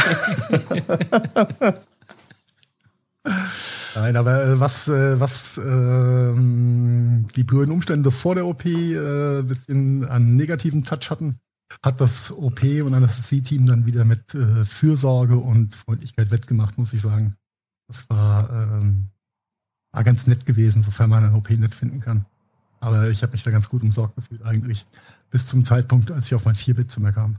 Nein, 3.95 4.17
aber 4.17 4.45
äh, 4.45 4.61
was, 4.61 4.89
äh, 4.89 5.21
was 5.21 5.59
ähm, 5.59 7.27
die 7.37 7.45
blöden 7.45 7.73
Umstände 7.73 8.11
vor 8.11 8.35
der 8.35 8.47
OP 8.47 8.65
äh, 8.65 9.43
bisschen 9.43 10.05
einen 10.09 10.35
negativen 10.35 10.83
Touch 10.83 11.11
hatten, 11.11 11.37
hat 11.83 12.01
das 12.01 12.33
OP 12.33 12.63
und 12.63 12.93
das 12.93 13.23
C-Team 13.25 13.67
dann 13.67 13.87
wieder 13.87 14.05
mit 14.05 14.35
äh, 14.35 14.65
Fürsorge 14.65 15.37
und 15.37 15.75
Freundlichkeit 15.75 16.31
wettgemacht, 16.31 16.77
muss 16.77 16.93
ich 16.93 17.01
sagen. 17.01 17.37
Das 17.89 18.09
war, 18.11 18.51
ähm, 18.51 19.09
war 19.93 20.05
ganz 20.05 20.27
nett 20.27 20.45
gewesen, 20.47 20.83
sofern 20.83 21.11
man 21.11 21.25
eine 21.25 21.37
OP 21.37 21.51
nett 21.51 21.75
finden 21.75 22.01
kann. 22.01 22.27
Aber 22.81 23.09
ich 23.09 23.23
habe 23.23 23.33
mich 23.33 23.43
da 23.43 23.51
ganz 23.51 23.69
gut 23.69 23.83
umsorgt 23.83 24.17
gefühlt 24.17 24.45
eigentlich. 24.45 24.85
Bis 25.31 25.47
zum 25.47 25.65
Zeitpunkt, 25.65 26.11
als 26.11 26.27
ich 26.27 26.35
auf 26.35 26.45
mein 26.45 26.55
4-Bit-Zimmer 26.55 27.13
kam. 27.13 27.37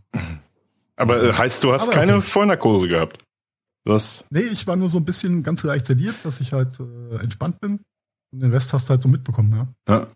Aber 0.95 1.21
äh, 1.21 1.33
heißt, 1.33 1.63
du 1.63 1.73
hast 1.73 1.83
Aber 1.83 1.91
keine 1.91 2.15
okay. 2.15 2.25
Vollnarkose 2.25 2.87
gehabt? 2.87 3.24
Was? 3.85 4.25
Nee, 4.31 4.39
ich 4.39 4.65
war 4.67 4.75
nur 4.75 4.89
so 4.89 4.97
ein 4.97 5.05
bisschen 5.05 5.43
ganz 5.43 5.63
leicht 5.63 5.85
sediert, 5.85 6.15
dass 6.23 6.41
ich 6.41 6.53
halt 6.53 6.79
äh, 6.79 7.23
entspannt 7.23 7.59
bin. 7.61 7.79
Und 8.33 8.39
den 8.39 8.51
Rest 8.51 8.73
hast 8.73 8.89
du 8.89 8.91
halt 8.91 9.01
so 9.01 9.07
mitbekommen, 9.07 9.53
ja. 9.87 9.93
Ja. 9.93 10.07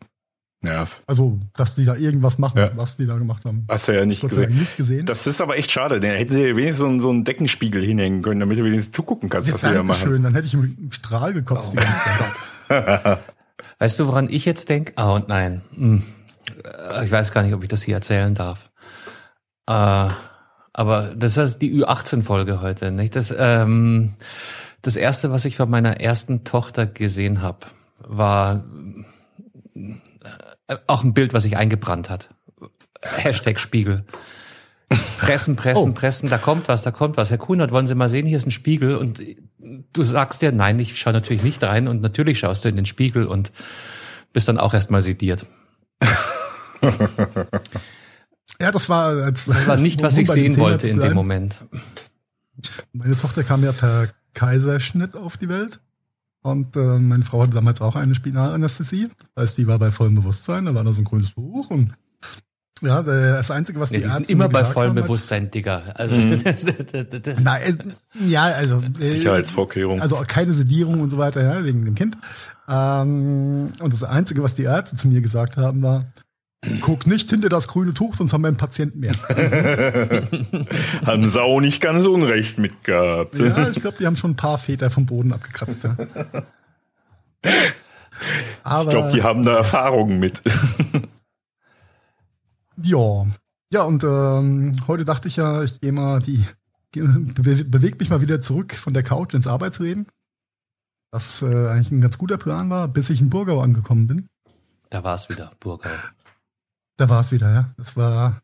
Ja. 0.62 0.88
Also, 1.08 1.40
dass 1.54 1.76
die 1.76 1.86
da 1.86 1.96
irgendwas 1.96 2.38
machen, 2.38 2.58
ja. 2.58 2.72
was 2.76 2.98
die 2.98 3.06
da 3.06 3.18
gemacht 3.18 3.46
haben. 3.46 3.66
Hast 3.70 3.88
du 3.88 3.96
ja 3.96 4.06
nicht 4.06 4.22
gesehen. 4.22 4.54
nicht 4.54 4.76
gesehen. 4.76 5.06
Das 5.06 5.26
ist 5.26 5.40
aber 5.40 5.58
echt 5.58 5.72
schade. 5.72 6.02
Da 6.02 6.08
hätten 6.08 6.34
sie 6.34 6.48
ja 6.48 6.56
wenigstens 6.56 6.80
so 6.80 6.88
einen, 6.88 7.00
so 7.00 7.10
einen 7.10 7.24
Deckenspiegel 7.24 7.82
hinhängen 7.82 8.22
können, 8.24 8.42
damit 8.42 8.58
du 8.58 8.66
wenigstens 8.66 8.92
zugucken 8.92 9.30
kannst, 9.30 9.50
ja, 9.50 9.54
was 9.54 9.62
sie 9.62 9.72
da 9.72 9.84
machen. 9.84 10.02
schön, 10.02 10.24
dann 10.24 10.34
hätte 10.34 10.48
ich 10.48 10.54
im 10.54 10.92
Strahl 10.92 11.32
gekotzt 11.34 11.72
oh. 11.74 11.78
die 11.80 11.86
ganze 11.86 12.68
Zeit. 12.68 13.20
weißt 13.80 14.00
du, 14.00 14.08
woran 14.08 14.30
ich 14.30 14.44
jetzt 14.44 14.68
denke? 14.68 14.94
Ah, 14.98 15.12
oh, 15.12 15.16
und 15.16 15.30
nein. 15.30 15.62
Hm. 15.76 16.04
Ich 17.06 17.12
weiß 17.12 17.32
gar 17.32 17.44
nicht, 17.44 17.54
ob 17.54 17.64
ich 17.64 17.70
das 17.70 17.84
hier 17.84 17.96
erzählen 17.96 18.34
darf. 18.36 18.70
Äh, 19.66 20.10
aber 20.80 21.14
das 21.14 21.36
ist 21.36 21.58
die 21.58 21.74
Ü18-Folge 21.74 22.62
heute, 22.62 22.92
nicht? 22.92 23.14
Das, 23.18 23.36
ähm, 23.38 24.14
das 24.82 24.96
erste, 24.96 25.30
was 25.30 25.44
ich 25.44 25.58
von 25.58 25.70
meiner 25.70 26.00
ersten 26.00 26.46
Tochter 26.46 26.86
gesehen 26.86 27.42
habe, 27.42 27.68
war 27.98 28.64
äh, 29.76 30.78
auch 30.88 31.04
ein 31.04 31.14
Bild, 31.14 31.34
was 31.34 31.44
sich 31.44 31.58
eingebrannt 31.58 32.10
hat. 32.10 32.30
Hashtag 33.02 33.60
Spiegel. 33.60 34.06
Pressen, 35.18 35.58
pressen, 35.58 35.90
oh. 35.92 35.94
pressen, 35.94 36.30
da 36.30 36.38
kommt 36.38 36.70
was, 36.70 36.82
da 36.82 36.92
kommt 36.92 37.18
was. 37.18 37.30
Herr 37.30 37.38
Kunert, 37.38 37.74
wollen 37.74 37.86
Sie 37.86 37.94
mal 37.94 38.08
sehen, 38.08 38.26
hier 38.26 38.38
ist 38.38 38.48
ein 38.48 38.52
Spiegel 38.52 38.96
und 38.96 39.20
du 39.58 40.04
sagst 40.04 40.42
dir, 40.42 40.54
nein, 40.54 40.80
ich 40.80 40.98
schaue 40.98 41.12
natürlich 41.12 41.44
nicht 41.44 41.62
rein 41.62 41.90
und 41.90 42.02
natürlich 42.02 42.40
schaust 42.40 42.64
du 42.64 42.70
in 42.70 42.78
den 42.78 42.86
Spiegel 42.86 43.26
und 43.28 43.52
bist 44.32 44.48
dann 44.48 44.58
auch 44.58 44.74
erstmal 44.74 45.02
sediert. 45.02 45.46
ja, 48.62 48.72
das 48.72 48.90
war, 48.90 49.24
als, 49.24 49.46
das 49.46 49.68
war 49.68 49.78
nicht, 49.78 50.02
was 50.02 50.18
ich 50.18 50.30
sehen 50.30 50.58
wollte 50.58 50.90
in 50.90 51.00
dem 51.00 51.14
Moment. 51.14 51.64
Meine 52.92 53.16
Tochter 53.16 53.44
kam 53.44 53.64
ja 53.64 53.72
per 53.72 54.10
Kaiserschnitt 54.34 55.16
auf 55.16 55.38
die 55.38 55.50
Welt. 55.50 55.80
Und 56.42 56.76
äh, 56.76 57.00
meine 57.00 57.26
Frau 57.26 57.42
hatte 57.42 57.56
damals 57.56 57.82
auch 57.82 57.96
eine 57.96 58.16
Spinalanästhesie. 58.16 59.10
Das 59.36 59.44
heißt, 59.44 59.58
die 59.58 59.68
war 59.68 59.78
bei 59.78 59.92
vollem 59.92 60.16
Bewusstsein, 60.16 60.66
da 60.66 60.74
war 60.74 60.84
da 60.84 60.94
so 60.94 61.00
ein 61.00 61.04
grünes 61.04 61.32
Buch 61.32 61.70
und 61.70 61.94
ja, 62.82 63.04
das 63.04 63.52
Einzige, 63.52 63.80
was 63.80 63.92
ja, 63.92 63.98
die, 63.98 64.06
die 64.06 64.10
Ärzte 64.10 64.32
immer 64.32 64.48
bei 64.48 64.64
vollem 64.64 64.96
Bewusstsein, 64.96 65.52
Digga. 65.52 65.84
Also, 65.96 66.16
mhm. 66.16 66.42
das, 66.44 66.64
das, 66.64 67.22
das, 67.22 67.40
Nein, 67.42 67.62
äh, 67.62 68.26
ja, 68.26 68.44
also 68.44 68.82
äh, 69.00 69.10
Sicherheitsvorkehrung. 69.10 70.02
Also 70.02 70.16
keine 70.28 70.54
Sedierung 70.54 71.02
und 71.02 71.10
so 71.10 71.18
weiter, 71.18 71.44
ja, 71.44 71.66
wegen 71.66 71.84
dem 71.84 71.96
Kind. 71.96 72.18
Ähm, 72.70 73.74
und 73.82 73.94
das 73.94 74.04
Einzige, 74.04 74.44
was 74.44 74.56
die 74.56 74.64
Ärzte 74.64 74.96
zu 74.96 75.10
mir 75.10 75.20
gesagt 75.20 75.58
haben, 75.58 75.82
war, 75.82 76.06
Guck 76.82 77.08
nicht 77.08 77.30
hinter 77.30 77.48
das 77.48 77.70
grüne 77.70 77.94
Tuch, 77.94 78.16
sonst 78.16 78.34
haben 78.34 78.42
wir 78.42 78.50
einen 78.50 78.58
Patienten 78.58 79.00
mehr. 79.00 79.14
haben 81.06 81.30
sie 81.30 81.42
auch 81.42 81.62
nicht 81.62 81.82
ganz 81.82 82.06
unrecht 82.06 82.58
mitgehabt. 82.58 83.40
Ja, 83.40 83.70
ich 83.70 83.80
glaube, 83.80 83.98
die 83.98 84.06
haben 84.06 84.18
schon 84.18 84.32
ein 84.32 84.36
paar 84.36 84.58
Väter 84.58 84.90
vom 84.90 85.06
Boden 85.06 85.32
abgekratzt. 85.32 85.84
Ja. 85.84 85.96
Aber, 88.64 88.84
ich 88.84 88.90
glaube, 88.90 89.12
die 89.14 89.24
haben 89.24 89.44
da 89.44 89.56
Erfahrungen 89.56 90.20
mit. 90.20 90.44
ja. 92.84 93.26
Ja, 93.72 93.84
und 93.84 94.04
ähm, 94.04 94.74
heute 94.88 95.06
dachte 95.06 95.28
ich 95.28 95.38
ja, 95.38 95.64
ich 95.64 95.80
gehe 95.80 95.92
mal 95.92 96.20
die, 96.20 96.44
bewege 96.92 97.98
mich 98.00 98.10
mal 98.10 98.20
wieder 98.20 98.42
zurück 98.42 98.74
von 98.74 98.94
der 98.94 99.04
Couch 99.04 99.34
ins 99.34 99.48
Arbeitsleben. 99.48 100.08
Was 101.12 101.42
äh, 101.42 101.70
eigentlich 101.70 101.92
ein 101.92 102.02
ganz 102.02 102.18
guter 102.18 102.38
Plan 102.38 102.70
war, 102.70 102.88
bis 102.88 103.10
ich 103.10 103.22
in 103.22 103.30
Burgau 103.30 103.62
angekommen 103.62 104.08
bin. 104.08 104.28
Da 104.90 105.04
war 105.04 105.16
es 105.16 105.30
wieder, 105.30 105.52
Burgau. 105.60 105.90
Da 107.00 107.08
war 107.08 107.22
es 107.22 107.32
wieder, 107.32 107.50
ja. 107.54 107.74
Das 107.78 107.96
war 107.96 108.42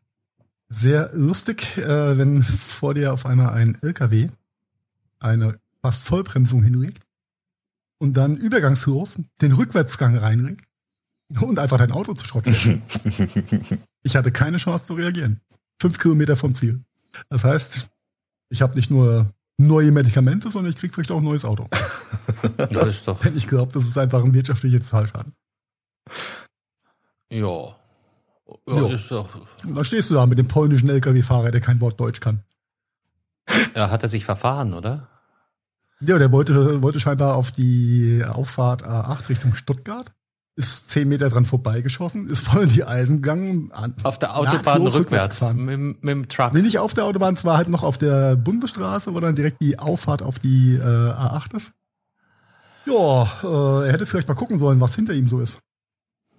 sehr 0.70 1.10
lustig, 1.12 1.76
äh, 1.76 2.16
wenn 2.16 2.42
vor 2.42 2.94
dir 2.94 3.12
auf 3.12 3.26
einmal 3.26 3.50
ein 3.50 3.76
LKW 3.82 4.30
eine 5.18 5.60
fast 5.82 6.04
Vollbremsung 6.04 6.62
hinlegt 6.62 7.02
und 7.98 8.14
dann 8.14 8.34
übergangslos 8.34 9.18
den 9.42 9.52
Rückwärtsgang 9.52 10.16
reinlegt 10.16 10.64
und 11.38 11.58
einfach 11.58 11.76
dein 11.76 11.92
Auto 11.92 12.14
zu 12.14 12.24
schrotten. 12.26 12.54
ich 14.02 14.16
hatte 14.16 14.32
keine 14.32 14.56
Chance 14.56 14.86
zu 14.86 14.94
reagieren. 14.94 15.42
Fünf 15.78 15.98
Kilometer 15.98 16.34
vom 16.34 16.54
Ziel. 16.54 16.82
Das 17.28 17.44
heißt, 17.44 17.88
ich 18.48 18.62
habe 18.62 18.74
nicht 18.74 18.90
nur 18.90 19.30
neue 19.58 19.92
Medikamente, 19.92 20.50
sondern 20.50 20.72
ich 20.72 20.78
krieg 20.78 20.94
vielleicht 20.94 21.10
auch 21.10 21.18
ein 21.18 21.24
neues 21.24 21.44
Auto. 21.44 21.68
Ja, 22.70 22.82
ist 22.84 23.06
doch. 23.06 23.20
Denn 23.20 23.36
ich 23.36 23.46
glaube, 23.46 23.72
das 23.72 23.84
ist 23.84 23.98
einfach 23.98 24.24
ein 24.24 24.32
wirtschaftlicher 24.32 24.80
Totalschaden. 24.80 25.32
Ja. 27.30 27.76
Ja, 28.68 28.86
ist 28.88 29.10
doch. 29.10 29.28
Und 29.66 29.74
dann 29.74 29.84
stehst 29.84 30.10
du 30.10 30.14
da 30.14 30.26
mit 30.26 30.38
dem 30.38 30.48
polnischen 30.48 30.88
LKW-Fahrer, 30.88 31.50
der 31.50 31.60
kein 31.60 31.80
Wort 31.80 31.98
Deutsch 31.98 32.20
kann. 32.20 32.42
Ja, 33.74 33.90
hat 33.90 34.02
er 34.02 34.08
sich 34.08 34.24
verfahren, 34.24 34.74
oder? 34.74 35.08
Ja, 36.00 36.18
der 36.18 36.30
wollte, 36.32 36.82
wollte 36.82 37.00
scheinbar 37.00 37.36
auf 37.36 37.52
die 37.52 38.22
Auffahrt 38.26 38.84
A8 38.84 39.28
Richtung 39.28 39.54
Stuttgart. 39.54 40.12
Ist 40.58 40.88
zehn 40.88 41.08
Meter 41.08 41.28
dran 41.28 41.44
vorbeigeschossen, 41.44 42.30
ist 42.30 42.46
voll 42.46 42.62
in 42.62 42.70
die 42.70 42.84
Eisen 42.84 43.16
gegangen. 43.16 43.70
Auf 44.02 44.18
der 44.18 44.36
Autobahn 44.36 44.80
rückwärts, 44.80 45.42
rückwärts 45.42 45.54
mit, 45.54 45.78
mit, 45.78 46.04
dem 46.04 46.28
Truck. 46.28 46.54
Nee, 46.54 46.62
nicht 46.62 46.78
auf 46.78 46.94
der 46.94 47.04
Autobahn, 47.04 47.34
es 47.34 47.44
war 47.44 47.58
halt 47.58 47.68
noch 47.68 47.82
auf 47.82 47.98
der 47.98 48.36
Bundesstraße, 48.36 49.14
wo 49.14 49.20
dann 49.20 49.36
direkt 49.36 49.60
die 49.60 49.78
Auffahrt 49.78 50.22
auf 50.22 50.38
die 50.38 50.76
äh, 50.76 50.80
A8 50.80 51.56
ist. 51.56 51.72
Ja, 52.86 53.24
äh, 53.42 53.86
er 53.86 53.92
hätte 53.92 54.06
vielleicht 54.06 54.28
mal 54.28 54.34
gucken 54.34 54.56
sollen, 54.56 54.80
was 54.80 54.94
hinter 54.94 55.12
ihm 55.12 55.26
so 55.26 55.40
ist. 55.40 55.58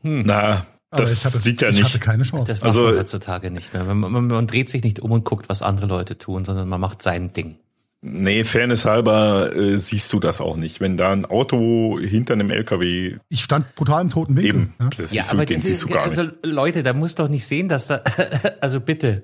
Hm. 0.02 0.24
Na, 0.26 0.66
das 0.90 1.26
hatte, 1.26 1.38
sieht 1.38 1.62
ja 1.62 1.70
nicht. 1.70 1.82
Ich 1.82 1.86
hatte 1.86 2.00
keine 2.00 2.24
Chance. 2.24 2.46
Das 2.48 2.60
macht 2.60 2.68
also, 2.68 2.84
man 2.84 2.98
heutzutage 2.98 3.52
nicht 3.52 3.74
mehr. 3.74 3.84
Man, 3.84 4.00
man, 4.00 4.28
man, 4.28 4.48
dreht 4.48 4.70
sich 4.70 4.84
nicht 4.84 5.00
um 5.00 5.12
und 5.12 5.26
guckt, 5.26 5.50
was 5.50 5.62
andere 5.62 5.88
Leute 5.88 6.18
tun, 6.18 6.46
sondern 6.46 6.70
man 6.70 6.80
macht 6.80 7.02
sein 7.02 7.34
Ding. 7.34 7.58
Nee, 8.02 8.44
Fairness 8.44 8.86
halber 8.86 9.54
äh, 9.56 9.78
siehst 9.78 10.14
du 10.14 10.20
das 10.20 10.40
auch 10.40 10.56
nicht. 10.56 10.80
Wenn 10.80 10.98
da 10.98 11.12
ein 11.12 11.26
Auto 11.26 12.00
hinter 12.00 12.34
einem 12.34 12.52
LKW. 12.52 13.18
Ich 13.28 13.44
stand 13.44 13.76
brutal 13.76 14.04
im 14.04 14.12
toten 14.12 14.36
Winkel. 14.38 14.50
Eben, 14.50 14.74
ja, 14.80 14.90
das 14.96 15.14
ja 15.14 15.24
aber 15.30 15.46
du, 15.46 15.54
den 15.54 15.62
siehst 15.62 15.84
du 15.84 15.88
gar 15.88 16.04
also 16.04 16.24
nicht. 16.24 16.46
Leute, 16.46 16.84
da 16.84 16.94
muss 16.94 17.16
doch 17.16 17.28
nicht 17.28 17.46
sehen, 17.46 17.68
dass 17.68 17.88
da, 17.88 18.02
also 18.62 18.80
bitte. 18.80 19.24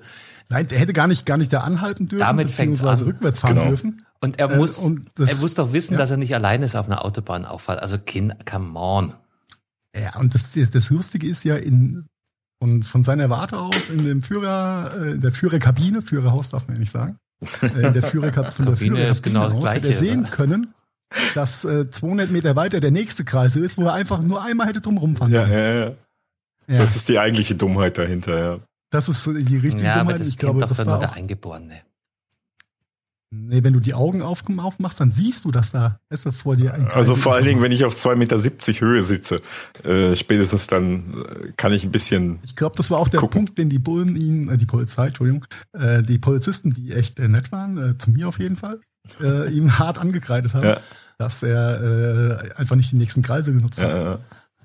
Nein, 0.50 0.68
der 0.68 0.80
hätte 0.80 0.92
gar 0.92 1.08
nicht, 1.08 1.26
gar 1.26 1.38
nicht 1.38 1.54
da 1.54 1.62
anhalten 1.62 2.10
dürfen, 2.10 2.26
Damit 2.26 2.48
beziehungsweise 2.48 3.06
rückwärts 3.06 3.40
fahren 3.40 3.56
genau. 3.56 3.68
dürfen. 3.70 4.06
Und 4.20 4.40
er 4.40 4.56
muss, 4.56 4.82
äh, 4.82 4.86
und 4.86 5.06
das, 5.16 5.30
er 5.30 5.36
muss 5.38 5.54
doch 5.54 5.72
wissen, 5.72 5.94
ja. 5.94 6.00
dass 6.00 6.12
er 6.12 6.18
nicht 6.18 6.34
alleine 6.34 6.66
ist 6.66 6.76
auf 6.76 6.88
einer 6.88 7.06
Autobahn 7.06 7.46
auffällt. 7.46 7.80
Also, 7.80 8.00
Kind, 8.00 8.46
come 8.46 8.78
on. 8.78 9.14
Ja, 9.96 10.20
und 10.20 10.34
das, 10.34 10.54
das, 10.54 10.72
das 10.72 10.90
Lustige 10.90 11.28
ist 11.28 11.44
ja 11.44 11.56
in, 11.56 12.08
und 12.60 12.84
von 12.84 13.04
seiner 13.04 13.30
Warte 13.30 13.60
aus 13.60 13.90
in 13.90 14.06
dem 14.06 14.22
Führer, 14.22 14.96
äh, 14.98 15.12
in 15.12 15.22
der 15.22 15.32
Führerkabine, 15.32 16.02
Führerhaus 16.02 16.50
darf 16.50 16.68
man 16.68 16.78
ja 16.78 16.80
nicht 16.80 16.92
sagen, 16.92 17.18
äh, 17.62 17.88
in 17.88 17.94
der 17.94 18.04
Führerkabine 18.04 18.52
von 18.52 18.66
der 18.66 18.78
Führerkabine 18.78 19.12
ist 19.12 19.24
genau 19.24 19.50
das 19.50 19.60
Gleiche, 19.60 19.76
hätte 19.76 19.88
er 19.90 19.98
sehen 19.98 20.22
oder? 20.22 20.30
können, 20.30 20.74
dass 21.36 21.64
äh, 21.64 21.90
200 21.90 22.32
Meter 22.32 22.56
weiter 22.56 22.80
der 22.80 22.92
nächste 22.92 23.24
Kreis 23.24 23.56
ist, 23.56 23.78
wo 23.78 23.84
er 23.84 23.94
einfach 23.94 24.22
nur 24.22 24.44
einmal 24.44 24.68
hätte 24.68 24.82
drum 24.82 24.98
rumfahren 24.98 25.32
ja, 25.32 25.48
ja, 25.48 25.58
ja, 25.58 25.86
ja. 25.86 26.78
Das 26.78 26.96
ist 26.96 27.08
die 27.10 27.20
eigentliche 27.20 27.56
Dummheit 27.56 27.98
dahinter, 27.98 28.40
ja. 28.40 28.60
das 28.90 29.10
ist 29.10 29.26
die 29.26 29.58
richtige 29.58 29.84
ja, 29.84 30.00
Dummheit. 30.00 30.22
ich 30.22 30.38
glaube, 30.38 30.62
das 30.62 30.78
war 30.78 30.86
nur 30.86 31.00
der 31.00 31.14
Eingeborene. 31.14 31.82
Nee, 33.36 33.64
wenn 33.64 33.74
du 33.74 33.80
die 33.80 33.96
Augen 33.96 34.22
aufmachst, 34.22 35.00
dann 35.00 35.10
siehst 35.10 35.44
du 35.44 35.50
das 35.50 35.72
da 35.72 36.00
ist 36.10 36.28
vor 36.30 36.56
dir. 36.56 36.76
Ein 36.76 36.88
also 36.92 37.16
vor 37.16 37.34
allen 37.34 37.46
Dingen, 37.46 37.64
wenn 37.64 37.72
ich 37.72 37.84
auf 37.84 37.96
2,70 37.96 38.16
Meter 38.16 38.86
Höhe 38.86 39.02
sitze, 39.02 39.42
äh, 39.84 40.16
spätestens 40.16 40.68
dann 40.68 41.14
äh, 41.14 41.52
kann 41.58 41.74
ich 41.74 41.84
ein 41.84 41.92
bisschen. 41.92 42.40
Ich 42.44 42.56
glaube, 42.56 42.76
das 42.76 42.92
war 42.92 43.00
auch 43.00 43.08
der 43.08 43.22
gucken. 43.22 43.46
Punkt, 43.46 43.58
den 43.58 43.70
die 43.70 43.80
Bullen 43.80 44.16
ihn, 44.16 44.50
äh, 44.50 44.58
die 44.58 44.68
Polizei, 44.68 45.08
Entschuldigung, 45.08 45.46
äh, 45.74 46.04
die 46.04 46.20
Polizisten, 46.20 46.76
die 46.76 46.94
echt 46.94 47.20
äh, 47.20 47.28
nett 47.28 47.52
waren, 47.52 47.78
äh, 47.78 47.98
zu 47.98 48.12
mir 48.12 48.28
auf 48.28 48.38
jeden 48.38 48.56
Fall, 48.56 48.80
äh, 49.20 49.52
ihm 49.52 49.80
hart 49.80 49.98
angekreidet 49.98 50.54
haben, 50.54 50.66
ja. 50.66 50.80
dass 51.18 51.42
er 51.42 51.82
äh, 51.82 52.54
einfach 52.56 52.76
nicht 52.76 52.92
die 52.92 52.98
nächsten 52.98 53.24
Kreise 53.24 53.52
genutzt 53.52 53.82
hat. 53.82 53.90
Ja, 53.90 54.20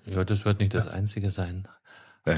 ja 0.04 0.24
das 0.24 0.44
wird 0.44 0.60
nicht 0.60 0.74
das 0.74 0.88
Einzige 0.88 1.30
sein. 1.30 1.66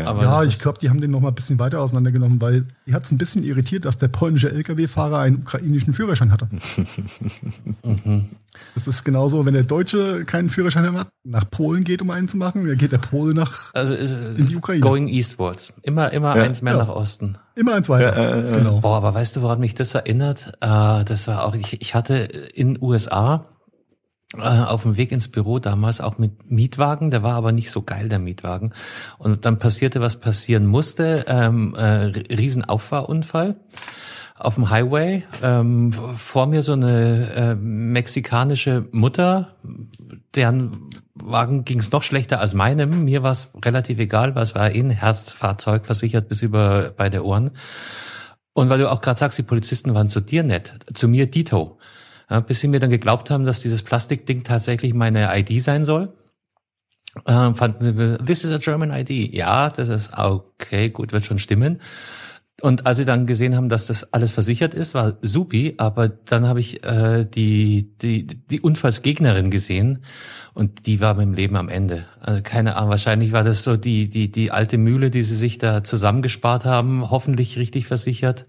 Aber 0.04 0.22
ja, 0.22 0.42
ich 0.44 0.58
glaube, 0.58 0.78
die 0.78 0.90
haben 0.90 1.00
den 1.00 1.10
noch 1.10 1.20
mal 1.20 1.28
ein 1.28 1.34
bisschen 1.34 1.58
weiter 1.58 1.80
auseinandergenommen, 1.80 2.40
weil 2.40 2.66
die 2.86 2.94
hat 2.94 3.04
es 3.04 3.12
ein 3.12 3.18
bisschen 3.18 3.42
irritiert, 3.42 3.84
dass 3.84 3.98
der 3.98 4.08
polnische 4.08 4.50
Lkw-Fahrer 4.50 5.18
einen 5.18 5.36
ukrainischen 5.36 5.92
Führerschein 5.92 6.32
hatte. 6.32 6.48
mhm. 7.84 8.30
Das 8.74 8.86
ist 8.86 9.04
genauso, 9.04 9.44
wenn 9.46 9.54
der 9.54 9.62
Deutsche 9.62 10.24
keinen 10.24 10.50
Führerschein 10.50 10.92
hat, 10.92 11.08
nach 11.24 11.48
Polen 11.50 11.84
geht, 11.84 12.02
um 12.02 12.10
einen 12.10 12.28
zu 12.28 12.36
machen, 12.36 12.66
dann 12.66 12.76
geht 12.76 12.92
der 12.92 12.98
Pole 12.98 13.34
nach 13.34 13.74
also, 13.74 13.94
in 13.94 14.46
die 14.46 14.56
Ukraine. 14.56 14.80
Going 14.80 15.08
eastwards. 15.08 15.72
Immer, 15.82 16.12
immer 16.12 16.36
ja. 16.36 16.42
eins 16.42 16.62
mehr 16.62 16.74
ja. 16.74 16.80
nach 16.80 16.88
Osten. 16.88 17.36
Immer 17.54 17.74
eins 17.74 17.88
weiter. 17.88 18.16
Ja, 18.16 18.58
genau. 18.58 18.80
Boah, 18.80 18.96
aber 18.96 19.14
weißt 19.14 19.36
du, 19.36 19.42
woran 19.42 19.60
mich 19.60 19.74
das 19.74 19.94
erinnert? 19.94 20.52
Äh, 20.60 21.04
das 21.04 21.26
war 21.26 21.44
auch, 21.44 21.54
ich, 21.54 21.80
ich 21.80 21.94
hatte 21.94 22.16
in 22.16 22.80
USA 22.80 23.36
äh, 23.36 23.59
auf 24.38 24.82
dem 24.82 24.96
Weg 24.96 25.10
ins 25.10 25.28
Büro 25.28 25.58
damals 25.58 26.00
auch 26.00 26.18
mit 26.18 26.50
Mietwagen, 26.50 27.10
der 27.10 27.22
war 27.22 27.34
aber 27.34 27.50
nicht 27.50 27.70
so 27.70 27.82
geil, 27.82 28.08
der 28.08 28.20
Mietwagen. 28.20 28.72
Und 29.18 29.44
dann 29.44 29.58
passierte, 29.58 30.00
was 30.00 30.20
passieren 30.20 30.66
musste, 30.66 31.24
ähm, 31.26 31.74
äh, 31.74 32.12
Riesenauffahrunfall 32.32 33.56
auf 34.36 34.54
dem 34.54 34.70
Highway. 34.70 35.24
Ähm, 35.42 35.92
vor 35.92 36.46
mir 36.46 36.62
so 36.62 36.72
eine 36.72 37.34
äh, 37.34 37.54
mexikanische 37.56 38.86
Mutter, 38.92 39.56
deren 40.34 40.90
Wagen 41.14 41.64
ging 41.64 41.80
es 41.80 41.90
noch 41.90 42.02
schlechter 42.02 42.40
als 42.40 42.54
meinem. 42.54 43.04
Mir 43.04 43.22
war 43.22 43.32
es 43.32 43.50
relativ 43.64 43.98
egal, 43.98 44.36
es 44.38 44.54
war 44.54 44.70
eh 44.70 44.80
ein 44.80 44.90
Herzfahrzeug 44.90 45.86
versichert 45.86 46.28
bis 46.28 46.40
über 46.40 46.92
beide 46.96 47.24
Ohren. 47.24 47.50
Und 48.52 48.70
weil 48.70 48.78
du 48.78 48.90
auch 48.90 49.00
gerade 49.00 49.18
sagst, 49.18 49.38
die 49.38 49.42
Polizisten 49.42 49.94
waren 49.94 50.08
zu 50.08 50.20
dir 50.20 50.42
nett, 50.42 50.74
zu 50.94 51.08
mir 51.08 51.30
Dito. 51.30 51.78
Ja, 52.30 52.40
bis 52.40 52.60
sie 52.60 52.68
mir 52.68 52.78
dann 52.78 52.90
geglaubt 52.90 53.30
haben, 53.30 53.44
dass 53.44 53.60
dieses 53.60 53.82
Plastikding 53.82 54.44
tatsächlich 54.44 54.94
meine 54.94 55.36
ID 55.36 55.62
sein 55.62 55.84
soll. 55.84 56.14
Ähm, 57.26 57.56
fanden 57.56 57.82
sie, 57.82 58.18
this 58.24 58.44
is 58.44 58.52
a 58.52 58.58
German 58.58 58.92
ID. 58.92 59.34
Ja, 59.34 59.68
das 59.68 59.88
ist 59.88 60.16
okay, 60.16 60.90
gut, 60.90 61.12
wird 61.12 61.26
schon 61.26 61.40
stimmen. 61.40 61.80
Und 62.60 62.86
als 62.86 62.98
sie 62.98 63.04
dann 63.04 63.26
gesehen 63.26 63.56
haben, 63.56 63.68
dass 63.68 63.86
das 63.86 64.12
alles 64.12 64.32
versichert 64.32 64.74
ist, 64.74 64.94
war 64.94 65.16
supi, 65.22 65.74
aber 65.78 66.08
dann 66.08 66.46
habe 66.46 66.60
ich 66.60 66.84
äh, 66.84 67.24
die, 67.24 67.96
die, 67.96 68.26
die 68.26 68.60
Unfallsgegnerin 68.60 69.50
gesehen 69.50 70.00
und 70.52 70.86
die 70.86 71.00
war 71.00 71.14
beim 71.14 71.32
Leben 71.32 71.56
am 71.56 71.68
Ende. 71.68 72.04
Also 72.20 72.42
keine 72.42 72.76
Ahnung, 72.76 72.90
wahrscheinlich 72.90 73.32
war 73.32 73.44
das 73.44 73.64
so 73.64 73.76
die, 73.76 74.10
die, 74.10 74.30
die 74.30 74.50
alte 74.50 74.76
Mühle, 74.76 75.10
die 75.10 75.22
sie 75.22 75.36
sich 75.36 75.58
da 75.58 75.82
zusammengespart 75.82 76.66
haben, 76.66 77.10
hoffentlich 77.10 77.56
richtig 77.56 77.86
versichert. 77.86 78.44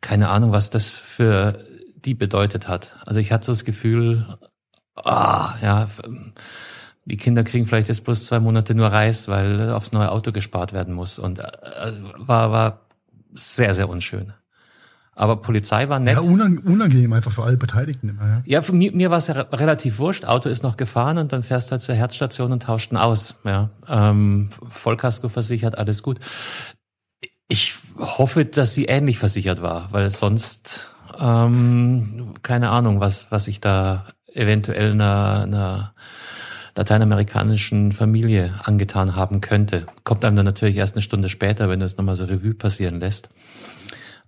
Keine 0.00 0.28
Ahnung, 0.28 0.50
was 0.50 0.70
das 0.70 0.90
für 0.90 1.65
die 2.06 2.14
bedeutet 2.14 2.68
hat. 2.68 2.96
Also 3.04 3.20
ich 3.20 3.32
hatte 3.32 3.46
so 3.46 3.52
das 3.52 3.64
Gefühl, 3.64 4.38
ah, 4.94 5.54
ja, 5.60 5.88
die 7.04 7.16
Kinder 7.16 7.44
kriegen 7.44 7.66
vielleicht 7.66 7.88
jetzt 7.88 8.04
bloß 8.04 8.26
zwei 8.26 8.40
Monate 8.40 8.74
nur 8.74 8.88
Reis, 8.88 9.28
weil 9.28 9.70
aufs 9.70 9.92
neue 9.92 10.10
Auto 10.10 10.32
gespart 10.32 10.72
werden 10.72 10.94
muss. 10.94 11.18
Und 11.18 11.38
äh, 11.38 11.44
war, 12.16 12.50
war 12.50 12.80
sehr, 13.34 13.74
sehr 13.74 13.88
unschön. 13.88 14.32
Aber 15.18 15.36
Polizei 15.36 15.88
war 15.88 15.98
nett. 15.98 16.14
Ja, 16.14 16.20
unangenehm 16.20 17.12
einfach 17.14 17.32
für 17.32 17.42
alle 17.42 17.56
Beteiligten 17.56 18.10
immer. 18.10 18.22
Ja, 18.22 18.42
ja 18.44 18.62
für 18.62 18.74
mir, 18.74 18.92
mir 18.92 19.10
war 19.10 19.18
es 19.18 19.28
ja 19.28 19.34
relativ 19.34 19.98
wurscht. 19.98 20.26
Auto 20.26 20.50
ist 20.50 20.62
noch 20.62 20.76
gefahren 20.76 21.16
und 21.16 21.32
dann 21.32 21.42
fährst 21.42 21.68
du 21.68 21.72
halt 21.72 21.82
zur 21.82 21.94
Herzstation 21.94 22.52
und 22.52 22.64
tauscht 22.64 22.92
ihn 22.92 22.98
aus. 22.98 23.36
Ja, 23.44 23.70
ähm, 23.88 24.50
Vollkasko 24.68 25.30
versichert, 25.30 25.78
alles 25.78 26.02
gut. 26.02 26.20
Ich 27.48 27.74
hoffe, 27.98 28.44
dass 28.44 28.74
sie 28.74 28.86
ähnlich 28.86 29.18
versichert 29.18 29.62
war, 29.62 29.90
weil 29.92 30.10
sonst 30.10 30.92
ähm, 31.20 32.34
keine 32.42 32.70
Ahnung, 32.70 33.00
was, 33.00 33.26
was 33.30 33.48
ich 33.48 33.60
da 33.60 34.04
eventuell 34.32 34.92
einer, 34.92 35.42
einer 35.42 35.94
lateinamerikanischen 36.76 37.92
Familie 37.92 38.54
angetan 38.64 39.16
haben 39.16 39.40
könnte. 39.40 39.86
Kommt 40.04 40.24
einem 40.24 40.36
dann 40.36 40.44
natürlich 40.44 40.76
erst 40.76 40.94
eine 40.94 41.02
Stunde 41.02 41.28
später, 41.28 41.68
wenn 41.68 41.80
du 41.80 41.86
es 41.86 41.96
nochmal 41.96 42.16
so 42.16 42.26
Revue 42.26 42.54
passieren 42.54 43.00
lässt. 43.00 43.28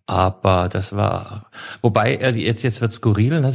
Aber 0.07 0.71
das 0.71 0.97
war, 0.97 1.51
wobei, 1.83 2.15
äh, 2.15 2.31
jetzt, 2.31 2.63
jetzt 2.63 2.81
wird 2.81 2.95
skurril, 2.95 3.43
ne? 3.43 3.53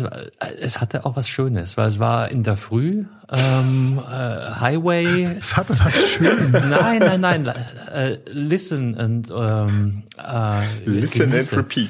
es 0.61 0.79
hatte 0.79 1.03
auch 1.03 1.15
was 1.15 1.27
Schönes, 1.27 1.77
weil 1.77 1.87
es 1.87 1.97
war 1.97 2.29
in 2.29 2.43
der 2.43 2.57
Früh, 2.57 3.05
ähm, 3.31 3.99
äh, 4.07 4.51
Highway. 4.59 5.29
Es 5.39 5.57
hatte 5.57 5.73
was 5.79 5.97
Schönes. 6.11 6.51
Nein, 6.69 6.99
nein, 6.99 7.21
nein, 7.21 7.47
äh, 7.91 8.19
listen 8.27 8.95
and, 8.99 9.33
ähm, 9.35 10.03
äh, 10.19 10.61
Listen 10.85 11.31
Genieße. 11.31 11.55
and 11.55 11.57
repeat 11.57 11.89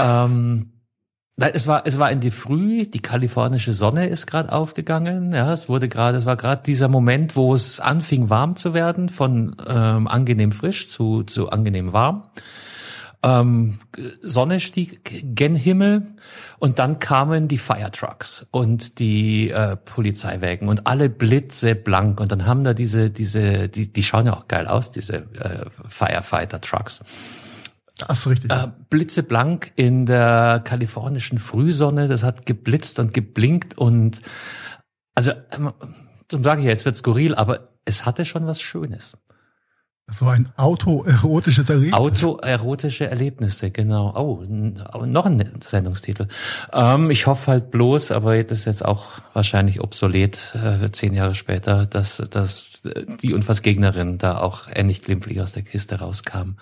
ähm, 0.00 0.72
es 1.40 1.68
war, 1.68 1.86
es 1.86 1.98
war 1.98 2.10
in 2.10 2.20
die 2.20 2.32
Früh, 2.32 2.86
die 2.86 3.00
kalifornische 3.00 3.72
Sonne 3.72 4.08
ist 4.08 4.26
gerade 4.26 4.52
aufgegangen. 4.52 5.32
Ja, 5.32 5.52
es 5.52 5.68
wurde 5.68 5.88
gerade, 5.88 6.18
es 6.18 6.26
war 6.26 6.36
gerade 6.36 6.62
dieser 6.64 6.88
Moment, 6.88 7.36
wo 7.36 7.54
es 7.54 7.78
anfing 7.78 8.28
warm 8.28 8.56
zu 8.56 8.74
werden, 8.74 9.08
von 9.08 9.54
ähm, 9.68 10.08
angenehm 10.08 10.50
frisch 10.50 10.88
zu, 10.88 11.22
zu 11.22 11.50
angenehm 11.50 11.92
warm. 11.92 12.24
Ähm, 13.22 13.78
Sonne 14.22 14.60
stieg 14.60 15.34
gen 15.34 15.56
Himmel 15.56 16.06
und 16.58 16.78
dann 16.78 17.00
kamen 17.00 17.48
die 17.48 17.58
Firetrucks 17.58 18.46
und 18.52 19.00
die 19.00 19.50
äh, 19.50 19.76
Polizeiwägen 19.76 20.68
und 20.68 20.86
alle 20.86 21.08
Blitze 21.08 21.74
blank 21.74 22.20
und 22.20 22.30
dann 22.30 22.46
haben 22.46 22.62
da 22.62 22.74
diese, 22.74 23.10
diese, 23.10 23.68
die, 23.68 23.92
die 23.92 24.02
schauen 24.04 24.26
ja 24.26 24.36
auch 24.36 24.46
geil 24.46 24.68
aus, 24.68 24.92
diese 24.92 25.16
äh, 25.16 25.64
Firefighter 25.88 26.60
Trucks. 26.60 27.02
Das 27.98 28.20
ist 28.20 28.26
richtig. 28.28 28.52
Äh, 28.52 28.68
blitzeblank 28.90 29.72
in 29.76 30.06
der 30.06 30.60
kalifornischen 30.64 31.38
Frühsonne. 31.38 32.08
Das 32.08 32.22
hat 32.22 32.46
geblitzt 32.46 32.98
und 32.98 33.12
geblinkt 33.12 33.76
und 33.76 34.22
also, 35.14 35.32
ähm, 35.50 35.72
zum 36.28 36.44
sage 36.44 36.60
ich 36.60 36.66
ja, 36.66 36.70
jetzt 36.70 36.84
wird 36.84 36.96
skurril, 36.96 37.34
aber 37.34 37.70
es 37.84 38.06
hatte 38.06 38.24
schon 38.24 38.46
was 38.46 38.60
Schönes. 38.60 39.16
So 40.10 40.26
ein 40.26 40.48
autoerotisches 40.56 41.68
Erlebnis. 41.68 41.92
Autoerotische 41.92 43.10
Erlebnisse, 43.10 43.70
genau. 43.70 44.14
Oh, 44.16 44.42
noch 45.04 45.26
ein 45.26 45.60
Sendungstitel. 45.62 46.28
Ähm, 46.72 47.10
ich 47.10 47.26
hoffe 47.26 47.50
halt 47.50 47.70
bloß, 47.70 48.12
aber 48.12 48.42
das 48.42 48.60
ist 48.60 48.64
jetzt 48.64 48.84
auch 48.84 49.06
wahrscheinlich 49.34 49.82
obsolet, 49.82 50.54
äh, 50.54 50.90
zehn 50.92 51.12
Jahre 51.12 51.34
später, 51.34 51.84
dass, 51.84 52.18
dass 52.30 52.80
die 53.20 53.34
Unfassgegnerin 53.34 54.16
da 54.16 54.38
auch 54.38 54.62
ähnlich 54.74 55.02
glimpflich 55.02 55.42
aus 55.42 55.52
der 55.52 55.62
Kiste 55.62 55.98
rauskam 55.98 56.52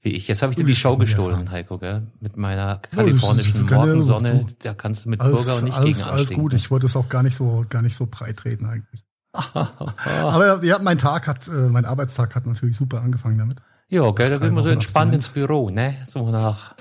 wie 0.00 0.10
ich. 0.10 0.28
Jetzt 0.28 0.42
habe 0.42 0.52
ich 0.52 0.56
dir 0.56 0.64
die 0.64 0.76
Show 0.76 0.96
gestohlen, 0.96 1.50
Heiko, 1.50 1.78
gell? 1.78 2.06
Mit 2.20 2.36
meiner 2.36 2.76
kalifornischen 2.76 3.68
ja, 3.68 3.76
Morgensonne. 3.76 4.46
Da 4.62 4.74
kannst 4.74 5.04
du 5.04 5.10
mit 5.10 5.20
alles, 5.20 5.44
Burger 5.44 5.58
und 5.58 5.64
nicht 5.64 5.76
alles, 5.76 5.98
gegen 5.98 6.10
Alles 6.10 6.30
gut, 6.30 6.54
ich 6.54 6.70
wollte 6.70 6.86
es 6.86 6.96
auch 6.96 7.08
gar 7.08 7.22
nicht 7.22 7.34
so, 7.34 7.64
gar 7.68 7.82
nicht 7.82 7.96
so 7.96 8.06
breit 8.06 8.44
reden 8.44 8.66
eigentlich. 8.66 9.04
Aber 9.32 10.64
ja, 10.64 10.78
mein 10.78 10.98
Tag 10.98 11.26
hat, 11.26 11.48
äh, 11.48 11.50
mein 11.50 11.84
Arbeitstag 11.84 12.34
hat 12.34 12.46
natürlich 12.46 12.76
super 12.76 13.02
angefangen 13.02 13.38
damit. 13.38 13.58
Ja, 13.88 14.10
gell, 14.10 14.30
da 14.30 14.38
geht 14.38 14.52
man 14.52 14.64
so 14.64 14.70
entspannt 14.70 15.14
ins 15.14 15.28
Büro, 15.28 15.70
ne? 15.70 15.96
So 16.04 16.30
nach. 16.30 16.74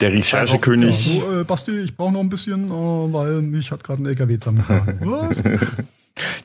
Der 0.00 0.12
Recherchekönig. 0.12 1.14
Ja, 1.14 1.20
so, 1.20 1.40
äh, 1.40 1.44
Basti, 1.44 1.70
ich 1.72 1.96
brauche 1.96 2.12
noch 2.12 2.20
ein 2.20 2.28
bisschen, 2.28 2.68
äh, 2.68 2.70
weil 2.70 3.42
mich 3.42 3.70
hat 3.70 3.84
gerade 3.84 4.02
ein 4.02 4.06
LKW 4.06 4.38
zusammengefahren. 4.38 4.98
Was? 5.04 5.42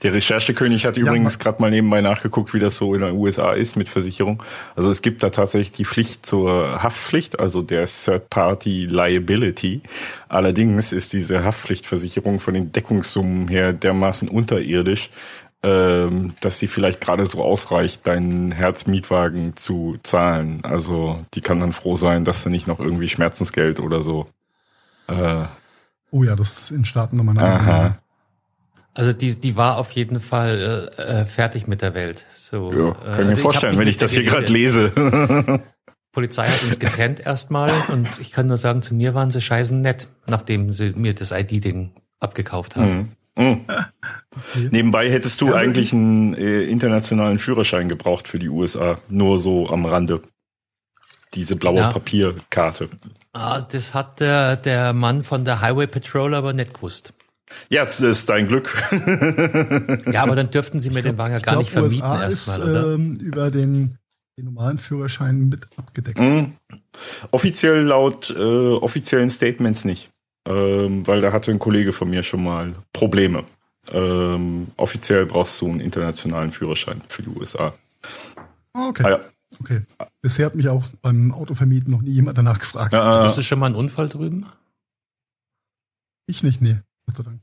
Der 0.02 0.14
Recherchekönig 0.14 0.86
hat 0.86 0.98
übrigens 0.98 1.34
ja, 1.34 1.40
gerade 1.40 1.62
mal 1.62 1.70
nebenbei 1.70 2.02
nachgeguckt, 2.02 2.54
wie 2.54 2.60
das 2.60 2.78
so 2.78 2.96
in 2.96 3.02
den 3.02 3.16
USA 3.16 3.54
ist 3.54 3.76
mit 3.76 3.88
Versicherung. 3.88 4.42
Also 4.76 4.90
es 4.90 5.02
gibt 5.02 5.22
da 5.22 5.30
tatsächlich 5.30 5.72
die 5.72 5.86
Pflicht 5.86 6.26
zur 6.26 6.82
Haftpflicht, 6.82 7.40
also 7.40 7.62
der 7.62 7.86
Third-Party 7.86 8.88
Liability. 8.88 9.82
Allerdings 10.28 10.92
ist 10.92 11.14
diese 11.14 11.44
Haftpflichtversicherung 11.44 12.40
von 12.40 12.56
den 12.56 12.72
Deckungssummen 12.72 13.48
her 13.48 13.74
dermaßen 13.74 14.28
unterirdisch, 14.28 15.12
ähm, 15.62 16.34
dass 16.42 16.58
sie 16.58 16.68
vielleicht 16.68 17.02
gerade 17.02 17.28
so 17.28 17.44
ausreicht, 17.44 18.08
deinen 18.08 18.52
Herzmietwagen 18.52 19.56
zu 19.56 19.98
zahlen. 20.02 20.62
Also 20.64 21.24
die 21.36 21.42
kann 21.42 21.60
dann 21.60 21.74
froh 21.74 21.96
sein, 21.96 22.24
dass 22.24 22.44
du 22.44 22.50
nicht 22.50 22.66
noch 22.66 22.80
irgendwie 22.80 23.10
Schmerzensgeld 23.10 23.80
oder 23.80 24.02
so. 24.02 24.28
Äh, 25.08 25.44
oh 26.10 26.24
ja, 26.24 26.36
das 26.36 26.58
ist 26.58 26.72
in 26.72 26.86
Staaten 26.86 27.18
nochmal 27.18 27.38
eine 27.38 27.98
also 28.94 29.14
die, 29.14 29.36
die 29.36 29.56
war 29.56 29.78
auf 29.78 29.92
jeden 29.92 30.20
Fall 30.20 30.92
äh, 30.98 31.02
äh 31.02 31.26
fertig 31.26 31.68
mit 31.68 31.82
der 31.82 31.94
Welt. 31.94 32.26
So, 32.36 32.72
ja, 32.72 32.92
kann 32.94 33.14
ich 33.14 33.18
also 33.18 33.30
mir 33.30 33.36
vorstellen, 33.38 33.74
ich 33.74 33.80
wenn 33.80 33.88
ich 33.88 33.98
das 33.98 34.14
hier 34.14 34.24
gerade 34.24 34.48
lese. 34.48 34.92
Polizei 36.12 36.48
hat 36.48 36.64
uns 36.64 36.80
getrennt 36.80 37.20
erstmal 37.20 37.72
und 37.90 38.20
ich 38.20 38.32
kann 38.32 38.48
nur 38.48 38.58
sagen, 38.58 38.82
zu 38.82 38.96
mir 38.96 39.14
waren 39.14 39.30
sie 39.30 39.42
scheißen 39.42 39.80
nett, 39.80 40.08
nachdem 40.26 40.72
sie 40.72 40.94
mir 40.96 41.14
das 41.14 41.32
ID-Ding 41.32 41.92
abgekauft 42.20 42.76
haben. 42.76 43.16
Mhm. 43.36 43.46
Mhm. 43.46 43.66
Nebenbei 44.72 45.10
hättest 45.10 45.40
du 45.42 45.54
eigentlich 45.54 45.94
einen 45.94 46.34
äh, 46.34 46.64
internationalen 46.64 47.40
Führerschein 47.40 47.90
gebraucht 47.90 48.28
für 48.28 48.40
die 48.40 48.50
USA, 48.50 49.00
nur 49.08 49.40
so 49.40 49.70
am 49.70 49.86
Rande. 49.86 50.22
diese 51.36 51.56
blaue 51.56 51.78
ja. 51.78 51.92
Papierkarte. 51.92 52.90
Ah, 53.34 53.62
das 53.62 53.94
hat 53.94 54.20
der, 54.20 54.56
der 54.56 54.94
Mann 54.94 55.24
von 55.24 55.46
der 55.46 55.62
Highway 55.62 55.86
Patrol 55.86 56.34
aber 56.34 56.54
nicht 56.54 56.74
gewusst. 56.74 57.14
Ja, 57.70 57.86
das 57.86 58.00
ist 58.02 58.30
dein 58.30 58.48
Glück. 58.48 58.74
ja, 60.12 60.24
aber 60.24 60.36
dann 60.36 60.52
dürften 60.52 60.82
sie 60.82 60.90
mir 60.90 61.02
den 61.02 61.18
Wagen 61.18 61.34
ja 61.34 61.40
gar 61.40 61.54
glaub, 61.54 61.64
nicht 61.64 61.72
vermieten 61.72 62.04
USA 62.04 62.24
erstmal, 62.24 62.70
oder? 62.70 62.94
Ähm, 62.94 63.16
über 63.16 63.52
den, 63.52 63.98
den 64.38 64.46
normalen 64.46 64.78
Führerschein 64.78 65.50
mit 65.50 65.66
abgedeckt. 65.78 66.20
Mhm. 66.20 66.54
Offiziell 67.32 67.82
laut 67.82 68.30
äh, 68.30 68.42
offiziellen 68.42 69.30
Statements 69.30 69.86
nicht. 69.86 70.10
Ähm, 70.48 71.06
weil 71.06 71.22
da 71.22 71.32
hatte 71.32 71.52
ein 71.52 71.60
Kollege 71.60 71.94
von 71.94 72.10
mir 72.10 72.24
schon 72.24 72.44
mal 72.44 72.74
Probleme. 72.94 73.44
Ähm, 73.92 74.68
offiziell 74.78 75.26
brauchst 75.26 75.60
du 75.62 75.68
einen 75.68 75.80
internationalen 75.80 76.52
Führerschein 76.52 77.02
für 77.08 77.24
die 77.24 77.30
USA. 77.30 77.74
Okay. 78.74 79.04
Ah, 79.06 79.10
ja. 79.10 79.20
Okay. 79.60 79.82
Bisher 80.22 80.46
hat 80.46 80.56
mich 80.56 80.70
auch 80.70 80.86
beim 81.02 81.32
Autovermieten 81.32 81.92
noch 81.92 82.02
nie 82.02 82.12
jemand 82.12 82.38
danach 82.38 82.60
gefragt. 82.60 82.94
Ja, 82.94 83.20
Hattest 83.20 83.38
du 83.38 83.44
schon 83.44 83.60
mal 83.60 83.68
einen 83.68 83.76
Unfall 83.76 84.10
drüben? 84.10 84.46
Ich 86.28 86.44
nicht, 86.44 86.62
nee. 86.62 86.78
Gott 87.10 87.18
sei 87.18 87.24
Dank. 87.24 87.42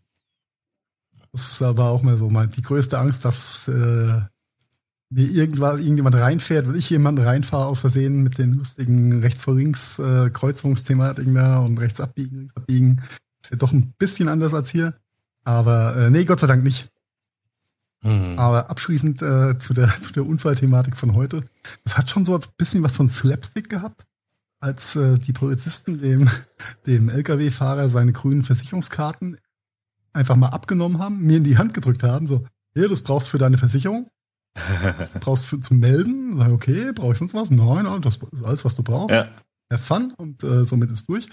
Das 1.33 1.50
ist 1.50 1.62
aber 1.62 1.90
auch 1.90 2.02
mal 2.02 2.16
so 2.16 2.31
mein, 2.31 2.50
die 2.52 2.62
größte 2.62 2.98
Angst, 2.98 3.24
dass 3.24 3.66
äh, 3.66 4.20
mir 5.11 5.31
irgendwas, 5.31 5.81
irgendjemand 5.81 6.14
reinfährt, 6.14 6.68
wenn 6.68 6.76
ich 6.76 6.88
jemanden 6.88 7.22
reinfahre 7.24 7.66
aus 7.66 7.81
Versehen 7.81 8.22
mit 8.22 8.38
den 8.38 8.52
lustigen 8.55 9.20
rechts 9.20 9.42
vor 9.42 9.55
links 9.55 9.98
äh, 9.98 10.31
Kreuzungsthematiken 10.31 11.35
da 11.35 11.59
und 11.59 11.79
rechts 11.79 12.00
abbiegen, 12.00 12.38
links 12.38 12.57
abbiegen. 12.57 13.02
Ist 13.42 13.50
ja 13.50 13.57
doch 13.57 13.72
ein 13.72 13.92
bisschen 13.98 14.29
anders 14.29 14.55
als 14.55 14.70
hier. 14.70 14.94
Aber 15.42 15.96
äh, 15.96 16.11
nee, 16.11 16.24
Gott 16.24 16.40
sei 16.40 16.46
Dank 16.46 16.62
nicht. 16.62 16.90
Mhm. 18.02 18.38
Aber 18.38 18.70
abschließend 18.70 19.20
äh, 19.22 19.59
zu, 19.59 19.74
der, 19.74 19.92
zu 20.00 20.12
der 20.12 20.26
Unfallthematik 20.26 20.96
von 20.96 21.14
heute. 21.14 21.44
Das 21.83 21.98
hat 21.98 22.09
schon 22.09 22.24
so 22.24 22.37
ein 22.37 22.40
bisschen 22.57 22.85
was 22.85 22.94
von 22.94 23.09
Slapstick 23.09 23.68
gehabt, 23.68 24.07
als 24.61 24.94
äh, 24.94 25.18
die 25.18 25.33
Polizisten 25.33 26.00
dem, 26.00 26.31
dem 26.87 27.09
Lkw-Fahrer 27.09 27.90
seine 27.90 28.12
grünen 28.12 28.44
Versicherungskarten 28.44 29.37
einfach 30.16 30.37
mal 30.37 30.48
abgenommen 30.48 30.98
haben, 30.98 31.20
mir 31.20 31.37
in 31.38 31.44
die 31.44 31.59
Hand 31.59 31.74
gedrückt 31.74 32.02
haben, 32.02 32.26
so, 32.26 32.46
hier, 32.74 32.88
das 32.88 33.02
brauchst 33.02 33.29
du 33.29 33.33
für 33.33 33.38
deine 33.38 33.59
Versicherung. 33.59 34.09
brauchst 35.20 35.50
du 35.52 35.59
zum 35.59 35.79
Melden? 35.81 36.40
Okay, 36.52 36.92
brauche 36.94 37.12
ich 37.12 37.18
sonst 37.18 37.35
was? 37.35 37.50
Nein, 37.50 37.87
das 38.02 38.16
ist 38.33 38.44
alles, 38.44 38.64
was 38.64 38.74
du 38.74 38.83
brauchst. 38.83 39.14
Ja. 39.14 39.26
Have 39.72 39.83
fun 39.83 40.12
und 40.16 40.44
äh, 40.44 40.64
somit 40.64 40.92
ist 40.92 41.09
durch. 41.09 41.29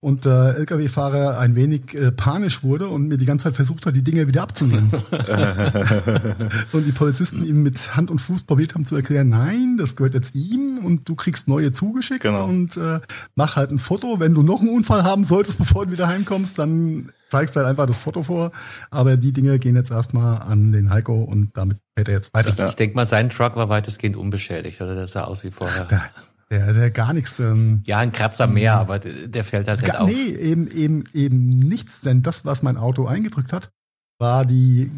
Und 0.00 0.24
der 0.24 0.56
LKW-Fahrer 0.56 1.38
ein 1.38 1.54
wenig 1.54 1.94
äh, 1.94 2.12
panisch 2.12 2.62
wurde 2.62 2.88
und 2.88 3.08
mir 3.08 3.18
die 3.18 3.26
ganze 3.26 3.44
Zeit 3.44 3.56
versucht 3.56 3.84
hat, 3.84 3.94
die 3.94 4.02
Dinge 4.02 4.26
wieder 4.26 4.42
abzunehmen. 4.42 4.90
und 6.72 6.86
die 6.86 6.92
Polizisten 6.92 7.44
ihm 7.44 7.62
mit 7.62 7.94
Hand 7.94 8.10
und 8.10 8.20
Fuß 8.20 8.44
probiert 8.44 8.74
haben 8.74 8.86
zu 8.86 8.96
erklären, 8.96 9.28
nein, 9.28 9.76
das 9.78 9.96
gehört 9.96 10.14
jetzt 10.14 10.34
ihm 10.34 10.78
und 10.82 11.08
du 11.08 11.14
kriegst 11.14 11.46
neue 11.46 11.72
zugeschickt 11.72 12.22
genau. 12.22 12.46
und 12.46 12.76
äh, 12.78 13.00
mach 13.34 13.56
halt 13.56 13.70
ein 13.70 13.78
Foto. 13.78 14.18
Wenn 14.18 14.34
du 14.34 14.42
noch 14.42 14.60
einen 14.60 14.70
Unfall 14.70 15.02
haben 15.02 15.24
solltest, 15.24 15.58
bevor 15.64 15.84
du 15.84 15.92
wieder 15.92 16.08
heimkommst, 16.08 16.58
dann 16.58 17.12
zeigst 17.28 17.54
du 17.54 17.60
halt 17.60 17.68
einfach 17.68 17.86
das 17.86 17.98
Foto 17.98 18.22
vor. 18.22 18.50
Aber 18.90 19.18
die 19.18 19.32
Dinge 19.32 19.58
gehen 19.58 19.76
jetzt 19.76 19.90
erstmal 19.90 20.40
an 20.40 20.72
den 20.72 20.88
Heiko 20.88 21.22
und 21.22 21.50
damit 21.54 21.78
fährt 21.94 22.08
er 22.08 22.14
jetzt 22.14 22.32
weiter. 22.32 22.48
Ich, 22.48 22.60
ich 22.60 22.76
denke 22.76 22.96
mal, 22.96 23.04
sein 23.04 23.28
Truck 23.28 23.56
war 23.56 23.68
weitestgehend 23.68 24.16
unbeschädigt, 24.16 24.80
oder? 24.80 24.94
Das 24.94 25.12
sah 25.12 25.24
aus 25.24 25.44
wie 25.44 25.50
vorher. 25.50 25.86
Ach, 25.90 26.33
der, 26.50 26.72
der 26.72 26.90
gar 26.90 27.12
nichts. 27.12 27.38
Ähm, 27.38 27.82
ja, 27.84 27.98
ein 27.98 28.12
Kratzer 28.12 28.46
mehr, 28.46 28.76
aber 28.76 28.98
der 28.98 29.44
fällt 29.44 29.68
halt 29.68 29.80
nicht 29.80 29.96
auf. 29.96 30.08
Nee, 30.08 30.28
eben, 30.28 30.68
eben, 30.68 31.04
eben 31.12 31.58
nichts, 31.58 32.00
denn 32.00 32.22
das, 32.22 32.44
was 32.44 32.62
mein 32.62 32.76
Auto 32.76 33.06
eingedrückt 33.06 33.52
hat, 33.52 33.70
war 34.18 34.44
die 34.44 34.90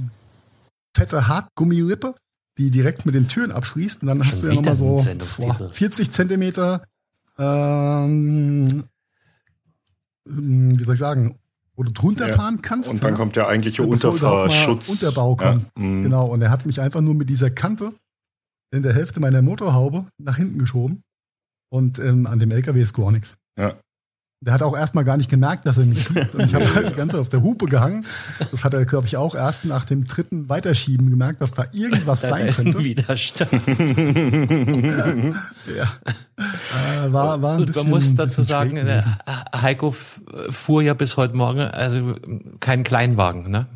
fette 0.96 1.28
Hartgummilippe, 1.28 2.14
die 2.58 2.70
direkt 2.70 3.06
mit 3.06 3.14
den 3.14 3.28
Türen 3.28 3.52
abschließt. 3.52 4.02
Und 4.02 4.08
dann 4.08 4.22
Schon 4.22 4.32
hast 4.32 4.42
du 4.42 4.46
ja 4.48 4.54
nochmal 4.54 4.76
so 4.76 5.04
boah, 5.38 5.70
40 5.72 6.10
Zentimeter, 6.10 6.82
ähm, 7.38 8.84
wie 10.24 10.84
soll 10.84 10.94
ich 10.94 11.00
sagen, 11.00 11.38
wo 11.76 11.82
du 11.82 11.92
drunter 11.92 12.28
ja. 12.28 12.34
fahren 12.34 12.62
kannst. 12.62 12.90
Und 12.90 13.04
dann 13.04 13.12
ja? 13.12 13.16
kommt 13.16 13.36
der 13.36 13.48
eigentliche 13.48 13.82
Unterfahrschutz. 13.82 14.88
Unterbau 14.88 15.36
kommt. 15.36 15.62
Ja. 15.76 15.84
Mhm. 15.84 16.02
Genau. 16.04 16.26
Und 16.26 16.42
er 16.42 16.50
hat 16.50 16.66
mich 16.66 16.80
einfach 16.80 17.02
nur 17.02 17.14
mit 17.14 17.28
dieser 17.28 17.50
Kante 17.50 17.92
in 18.72 18.82
der 18.82 18.94
Hälfte 18.94 19.20
meiner 19.20 19.42
Motorhaube 19.42 20.06
nach 20.18 20.38
hinten 20.38 20.58
geschoben. 20.58 21.02
Und 21.68 21.98
ähm, 21.98 22.26
an 22.26 22.38
dem 22.38 22.50
LKW 22.50 22.80
ist 22.80 22.94
gar 22.94 23.10
nichts. 23.10 23.36
Ja. 23.58 23.74
Der 24.42 24.52
hat 24.52 24.62
auch 24.62 24.76
erstmal 24.76 25.04
gar 25.04 25.16
nicht 25.16 25.30
gemerkt, 25.30 25.64
dass 25.66 25.78
er 25.78 25.86
mich 25.86 26.04
schiebt. 26.06 26.34
Und 26.34 26.44
ich 26.44 26.54
habe 26.54 26.72
halt 26.74 26.90
die 26.90 26.94
ganze 26.94 27.14
Zeit 27.14 27.22
auf 27.22 27.30
der 27.30 27.42
Hupe 27.42 27.66
gehangen. 27.66 28.04
Das 28.50 28.64
hat 28.64 28.74
er, 28.74 28.84
glaube 28.84 29.06
ich, 29.06 29.16
auch 29.16 29.34
erst 29.34 29.64
nach 29.64 29.84
dem 29.84 30.04
dritten 30.04 30.50
Weiterschieben 30.50 31.08
gemerkt, 31.10 31.40
dass 31.40 31.52
da 31.52 31.64
irgendwas 31.72 32.20
da 32.20 32.28
sein 32.28 32.46
ist 32.46 32.56
könnte. 32.58 32.78
Ein 32.78 32.84
Widerstand. 32.84 33.50
ja. 35.76 35.92
Äh, 36.36 37.12
war, 37.12 37.40
war 37.40 37.54
ein 37.54 37.60
Und 37.60 37.66
bisschen, 37.66 37.90
man 37.90 37.98
muss 37.98 38.14
dazu 38.14 38.42
sagen, 38.42 38.74
der 38.74 39.18
Heiko 39.54 39.94
fuhr 40.50 40.82
ja 40.82 40.92
bis 40.92 41.16
heute 41.16 41.34
Morgen, 41.34 41.60
also 41.60 42.14
keinen 42.60 42.84
Kleinwagen, 42.84 43.50
ne? 43.50 43.66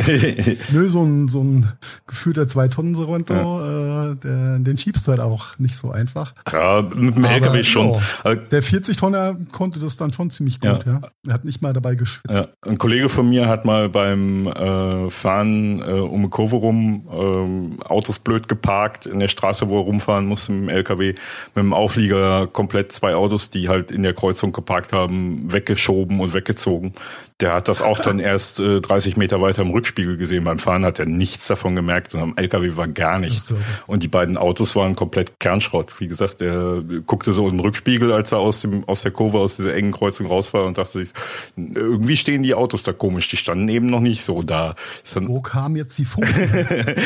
Nö, 0.72 0.88
so 0.88 1.02
ein, 1.02 1.28
so 1.28 1.42
ein 1.42 1.68
gefühlter 2.06 2.48
zwei 2.48 2.68
tonnen 2.68 2.94
Sorrento, 2.94 3.34
ja. 3.34 4.12
äh, 4.12 4.16
der, 4.16 4.58
den 4.58 4.76
schiebst 4.76 5.06
du 5.06 5.12
halt 5.12 5.20
auch 5.20 5.58
nicht 5.58 5.76
so 5.76 5.90
einfach. 5.90 6.34
Ja, 6.50 6.82
mit 6.82 7.16
dem 7.16 7.24
LKW 7.24 7.48
Aber, 7.48 7.64
schon. 7.64 8.00
Ja, 8.24 8.34
der 8.34 8.62
40-Tonner 8.62 9.36
konnte 9.52 9.80
das 9.80 9.96
dann 9.96 10.12
schon 10.12 10.30
ziemlich 10.30 10.60
gut, 10.60 10.84
ja. 10.86 10.92
ja. 10.92 11.00
Er 11.26 11.34
hat 11.34 11.44
nicht 11.44 11.62
mal 11.62 11.72
dabei 11.72 11.94
geschwitzt. 11.94 12.48
Ein 12.66 12.78
Kollege 12.78 13.08
von 13.08 13.28
mir 13.28 13.48
hat 13.48 13.64
mal 13.64 13.88
beim 13.88 14.46
äh, 14.46 15.10
Fahren 15.10 15.80
äh, 15.80 15.92
um 15.92 16.20
eine 16.20 16.28
Kurve 16.28 16.56
rum 16.56 17.78
äh, 17.80 17.84
Autos 17.84 18.18
blöd 18.18 18.48
geparkt 18.48 19.06
in 19.06 19.20
der 19.20 19.28
Straße, 19.28 19.68
wo 19.68 19.78
er 19.78 19.84
rumfahren 19.84 20.26
musste 20.26 20.52
mit 20.52 20.62
dem 20.62 20.68
LKW, 20.68 21.14
mit 21.54 21.64
dem 21.64 21.72
Auflieger 21.72 22.46
komplett 22.46 22.92
zwei 22.92 23.14
Autos, 23.14 23.50
die 23.50 23.68
halt 23.68 23.90
in 23.90 24.02
der 24.02 24.14
Kreuzung 24.14 24.52
geparkt 24.52 24.92
haben, 24.92 25.52
weggeschoben 25.52 26.20
und 26.20 26.34
weggezogen. 26.34 26.92
Der 27.40 27.54
hat 27.54 27.68
das 27.68 27.82
auch 27.82 27.98
dann 27.98 28.18
erst 28.20 28.60
äh, 28.60 28.80
30 28.80 29.16
Meter 29.16 29.40
weiter 29.40 29.62
im 29.62 29.70
Rückspiegel 29.70 30.16
gesehen. 30.16 30.44
Beim 30.44 30.58
Fahren 30.58 30.84
hat 30.84 30.98
er 30.98 31.06
nichts 31.06 31.46
davon 31.46 31.74
gemerkt 31.74 32.14
und 32.14 32.20
am 32.20 32.36
LKW 32.36 32.76
war 32.76 32.88
gar 32.88 33.18
nichts. 33.18 33.48
So. 33.48 33.56
Und 33.86 34.02
die 34.02 34.08
beiden 34.08 34.36
Autos 34.36 34.76
waren 34.76 34.96
komplett 34.96 35.40
Kernschrott. 35.40 35.98
Wie 36.00 36.08
gesagt, 36.08 36.42
er 36.42 36.82
guckte 37.06 37.32
so 37.32 37.48
in 37.48 37.56
den 37.56 37.60
Rückspiegel, 37.60 38.12
als 38.12 38.32
er 38.32 38.38
aus 38.38 38.60
dem 38.60 38.84
aus 38.88 39.02
der 39.02 39.12
Kurve 39.12 39.38
aus 39.38 39.56
dieser 39.56 39.74
engen 39.74 39.92
Kreuzung 39.92 40.26
raus 40.26 40.52
war 40.52 40.66
und 40.66 40.78
dachte 40.78 40.98
sich, 40.98 41.10
irgendwie 41.56 42.16
stehen 42.16 42.42
die 42.42 42.54
Autos 42.54 42.82
da 42.82 42.92
komisch. 42.92 43.28
Die 43.28 43.36
standen 43.36 43.68
eben 43.68 43.86
noch 43.86 44.00
nicht 44.00 44.22
so 44.22 44.42
da. 44.42 44.74
Ist 45.02 45.16
dann, 45.16 45.28
Wo 45.28 45.40
kam 45.40 45.76
jetzt 45.76 45.96
die 45.98 46.04
Funke? 46.04 46.28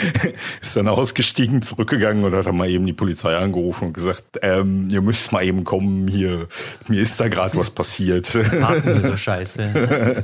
ist 0.61 0.77
dann 0.77 0.89
ausgestiegen, 0.89 1.63
zurückgegangen 1.63 2.25
und 2.25 2.35
hat 2.35 2.47
dann 2.47 2.57
mal 2.57 2.69
eben 2.69 2.87
die 2.87 2.93
Polizei 2.93 3.37
angerufen 3.37 3.89
und 3.89 3.93
gesagt, 3.93 4.25
ähm, 4.43 4.89
ihr 4.91 5.01
müsst 5.01 5.33
mal 5.33 5.45
eben 5.45 5.65
kommen 5.65 6.09
hier. 6.09 6.47
Mir 6.89 7.01
ist 7.01 7.21
da 7.21 7.29
gerade 7.29 7.57
was 7.57 7.71
passiert. 7.71 8.35
Warten 8.35 9.03
wir 9.03 9.11
so 9.11 9.17
scheiße 9.17 10.24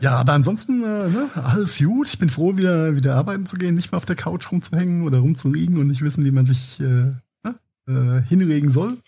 ja, 0.00 0.16
aber 0.16 0.32
ansonsten 0.32 0.82
äh, 0.82 1.08
ne, 1.08 1.28
alles 1.34 1.78
gut. 1.78 2.08
Ich 2.08 2.18
bin 2.18 2.28
froh, 2.28 2.56
wieder, 2.56 2.96
wieder 2.96 3.16
arbeiten 3.16 3.46
zu 3.46 3.56
gehen, 3.56 3.74
nicht 3.74 3.92
mehr 3.92 3.98
auf 3.98 4.04
der 4.04 4.16
Couch 4.16 4.50
rumzuhängen 4.50 5.02
oder 5.02 5.18
rumzuliegen 5.18 5.78
und 5.78 5.88
nicht 5.88 6.02
wissen, 6.02 6.24
wie 6.24 6.30
man 6.30 6.46
sich 6.46 6.80
äh, 6.80 7.12
ne, 7.44 7.54
äh, 7.88 8.22
hinlegen 8.28 8.70
soll. 8.70 8.98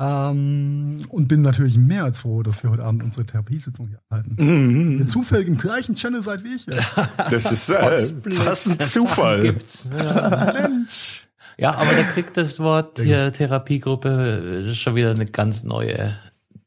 Ähm, 0.00 1.02
und 1.10 1.28
bin 1.28 1.42
natürlich 1.42 1.76
mehr 1.76 2.04
als 2.04 2.20
froh, 2.20 2.42
dass 2.42 2.62
wir 2.62 2.70
heute 2.70 2.84
Abend 2.84 3.02
unsere 3.02 3.26
Therapiesitzung 3.26 3.88
hier 3.88 3.98
abhalten. 4.08 4.36
Mhm. 4.38 4.98
Ihr 5.00 5.08
zufällig 5.08 5.46
im 5.46 5.58
gleichen 5.58 5.94
Channel 5.94 6.22
seid 6.22 6.42
wie 6.42 6.54
ich. 6.54 6.66
Das 7.30 7.52
ist 7.52 7.68
äh, 7.68 8.00
fast 8.32 8.80
ein 8.80 8.88
Zufall. 8.88 9.54
Ja. 9.92 10.54
Mensch. 10.54 11.28
Ja, 11.58 11.74
aber 11.74 11.92
da 11.92 12.02
kriegt 12.04 12.38
das 12.38 12.58
Wort 12.60 12.98
hier 12.98 13.30
Therapiegruppe 13.34 14.72
schon 14.74 14.94
wieder 14.94 15.10
eine 15.10 15.26
ganz 15.26 15.64
neue 15.64 16.16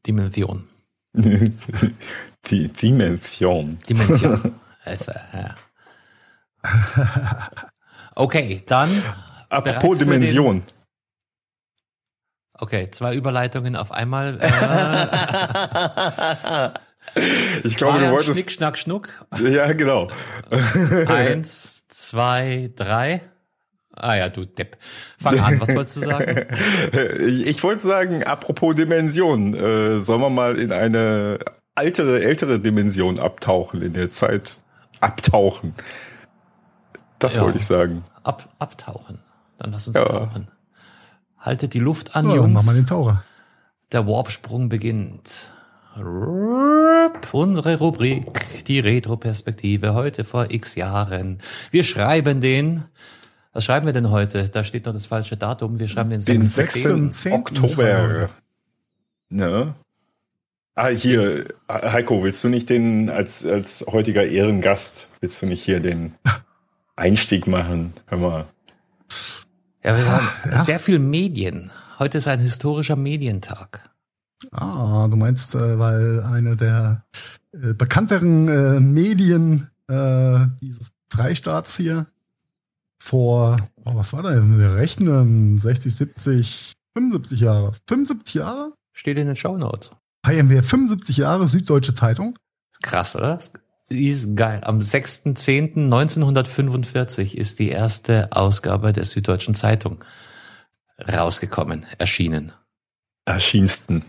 Dimension. 0.06 0.64
Die 2.46 2.68
Dimension. 2.68 3.78
Dimension. 3.88 4.54
Also, 4.86 5.12
ja. 5.32 5.54
Okay, 8.14 8.62
dann. 8.66 8.90
Apropos 9.48 9.96
Dimension. 9.96 10.62
Okay, 12.58 12.90
zwei 12.90 13.14
Überleitungen 13.14 13.76
auf 13.76 13.92
einmal. 13.92 14.34
ich 17.64 17.76
glaube, 17.76 18.00
du 18.00 18.10
wolltest. 18.10 18.34
Schnick, 18.34 18.52
schnack, 18.52 18.76
schnuck. 18.76 19.08
Ja, 19.40 19.72
genau. 19.72 20.10
Eins, 21.06 21.84
zwei, 21.88 22.70
drei. 22.76 23.22
Ah 23.96 24.16
ja, 24.16 24.28
du 24.28 24.44
Depp. 24.44 24.76
Fang 25.18 25.38
an, 25.38 25.60
was 25.60 25.74
wolltest 25.74 25.96
du 25.98 26.00
sagen? 26.00 26.46
ich 27.46 27.62
wollte 27.62 27.80
sagen, 27.80 28.24
apropos 28.24 28.74
Dimension, 28.74 29.54
äh, 29.54 30.00
sollen 30.00 30.20
wir 30.20 30.30
mal 30.30 30.58
in 30.58 30.72
eine 30.72 31.38
ältere, 31.76 32.22
ältere 32.22 32.60
Dimension 32.60 33.18
abtauchen, 33.18 33.82
in 33.82 33.92
der 33.92 34.10
Zeit 34.10 34.60
abtauchen. 35.00 35.74
Das 37.18 37.36
ja. 37.36 37.42
wollte 37.42 37.58
ich 37.58 37.66
sagen. 37.66 38.04
Ab, 38.22 38.48
abtauchen. 38.58 39.20
Dann 39.58 39.72
lass 39.72 39.86
uns 39.86 39.96
ja. 39.96 40.04
tauchen. 40.04 40.48
Haltet 41.38 41.74
die 41.74 41.78
Luft 41.78 42.16
an, 42.16 42.28
ja, 42.28 42.36
Jungs. 42.36 42.52
Mach 42.52 42.64
mal 42.64 42.74
den 42.74 42.86
Taucher. 42.86 43.22
Der 43.92 44.06
Warpsprung 44.06 44.68
beginnt. 44.68 45.52
Unsere 47.30 47.78
Rubrik, 47.78 48.64
die 48.66 48.80
Retro-Perspektive, 48.80 49.94
heute 49.94 50.24
vor 50.24 50.50
x 50.50 50.74
Jahren. 50.74 51.38
Wir 51.70 51.84
schreiben 51.84 52.40
den 52.40 52.84
Was 53.54 53.64
schreiben 53.64 53.86
wir 53.86 53.92
denn 53.92 54.10
heute? 54.10 54.48
Da 54.48 54.64
steht 54.64 54.84
noch 54.84 54.92
das 54.92 55.06
falsche 55.06 55.36
Datum. 55.36 55.78
Wir 55.78 55.86
schreiben 55.86 56.10
den, 56.10 56.24
den 56.24 56.42
6. 56.42 56.72
6. 56.82 57.26
Oktober. 57.26 58.30
Ne? 59.28 59.74
Ah, 60.74 60.88
hier, 60.88 61.46
Heiko, 61.68 62.24
willst 62.24 62.42
du 62.42 62.48
nicht 62.48 62.68
den 62.68 63.08
als, 63.08 63.46
als 63.46 63.84
heutiger 63.86 64.26
Ehrengast, 64.26 65.08
willst 65.20 65.40
du 65.40 65.46
nicht 65.46 65.62
hier 65.62 65.78
den 65.78 66.14
Einstieg 66.96 67.46
machen? 67.46 67.92
Hör 68.06 68.18
mal. 68.18 68.46
Ja, 69.84 69.96
wir 69.96 70.04
haben 70.04 70.28
ja. 70.50 70.58
sehr 70.58 70.80
viel 70.80 70.98
Medien. 70.98 71.70
Heute 72.00 72.18
ist 72.18 72.26
ein 72.26 72.40
historischer 72.40 72.96
Medientag. 72.96 73.88
Ah, 74.50 75.06
du 75.08 75.16
meinst, 75.16 75.54
äh, 75.54 75.78
weil 75.78 76.24
eine 76.24 76.56
der 76.56 77.04
äh, 77.52 77.72
bekannteren 77.72 78.48
äh, 78.48 78.80
Medien 78.80 79.70
dieses 79.86 80.88
Freistaats 81.10 81.76
hier 81.76 82.06
vor, 83.04 83.58
oh, 83.84 83.94
was 83.94 84.14
war 84.14 84.22
da 84.22 84.30
denn? 84.30 84.58
Wir 84.58 84.76
rechnen 84.76 85.58
60, 85.58 85.94
70, 85.94 86.72
75 86.96 87.40
Jahre. 87.40 87.74
75 87.86 88.36
Jahre? 88.36 88.72
Steht 88.94 89.18
in 89.18 89.26
den 89.26 89.36
Show 89.36 89.58
Notes. 89.58 89.90
Feiern 90.24 90.48
wir 90.48 90.62
75 90.62 91.18
Jahre 91.18 91.46
Süddeutsche 91.46 91.92
Zeitung? 91.92 92.38
Krass, 92.82 93.14
oder? 93.14 93.38
Ist 93.90 94.34
geil. 94.36 94.62
Am 94.64 94.78
6.10.1945 94.78 97.34
ist 97.34 97.58
die 97.58 97.68
erste 97.68 98.32
Ausgabe 98.32 98.92
der 98.92 99.04
Süddeutschen 99.04 99.54
Zeitung 99.54 100.02
rausgekommen, 100.98 101.84
erschienen. 101.98 102.52
Erschiensten. 103.26 104.02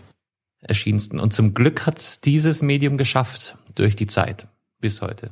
Erschiensten. 0.61 1.19
Und 1.19 1.33
zum 1.33 1.53
Glück 1.53 1.85
hat 1.85 2.23
dieses 2.23 2.61
Medium 2.61 2.95
geschafft 2.95 3.57
durch 3.75 3.97
die 3.97 4.07
Zeit 4.07 4.47
bis 4.79 5.01
heute. 5.01 5.31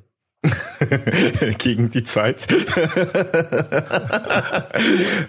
Gegen 1.58 1.90
die 1.90 2.04
Zeit. 2.04 2.48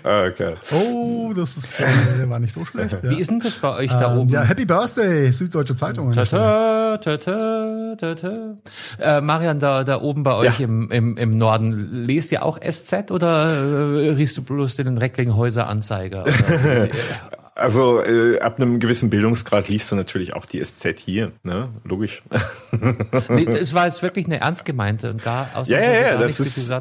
okay. 0.03 0.55
Oh, 0.73 1.33
das 1.35 1.57
ist, 1.57 1.81
äh, 1.81 2.29
war 2.29 2.39
nicht 2.39 2.53
so 2.55 2.65
schlecht. 2.65 2.99
Ja. 3.03 3.11
Wie 3.11 3.19
ist 3.21 3.31
denn 3.31 3.41
das 3.41 3.59
bei 3.59 3.75
euch 3.75 3.91
da 3.91 4.13
ähm, 4.13 4.21
oben? 4.21 4.31
Ja, 4.31 4.43
Happy 4.43 4.65
Birthday, 4.65 5.33
Süddeutsche 5.33 5.77
Zeitung. 5.77 6.13
Tata, 6.13 6.99
tata, 6.99 7.97
tata. 7.97 8.57
Äh, 8.99 9.21
Marian, 9.21 9.59
da, 9.59 9.85
da 9.85 10.01
oben 10.01 10.23
bei 10.23 10.35
euch 10.35 10.61
ja. 10.61 10.67
im, 10.67 10.91
im, 10.91 11.17
im 11.17 11.39
Norden, 11.39 12.07
lest 12.07 12.33
ihr 12.33 12.45
auch 12.45 12.59
SZ 12.59 13.11
oder 13.11 13.49
äh, 13.49 14.11
riechst 14.11 14.37
du 14.37 14.43
bloß 14.43 14.77
den 14.77 14.99
Recklinghäuser 14.99 15.69
Anzeiger? 15.69 16.25
Also 17.57 18.03
äh, 18.03 18.41
ab 18.41 18.61
einem 18.61 18.81
gewissen 18.81 19.11
Bildungsgrad 19.11 19.69
liest 19.69 19.93
du 19.93 19.97
natürlich 19.97 20.35
auch 20.35 20.45
die 20.45 20.61
SZ 20.61 20.99
hier, 20.99 21.31
ne? 21.45 21.69
Logisch. 21.85 22.21
nee, 23.29 23.45
es 23.45 23.75
war 23.75 23.87
jetzt 23.87 24.03
wirklich 24.03 24.27
eine 24.27 24.41
ernst 24.41 24.65
gemeinte 24.65 25.09
und 25.09 25.23
gar 25.23 25.49
aus 25.55 25.69
ja, 25.69 25.79
ja, 25.81 25.93
ja, 25.93 26.19
das 26.19 26.41
ist 26.41 26.69
äh, 26.69 26.81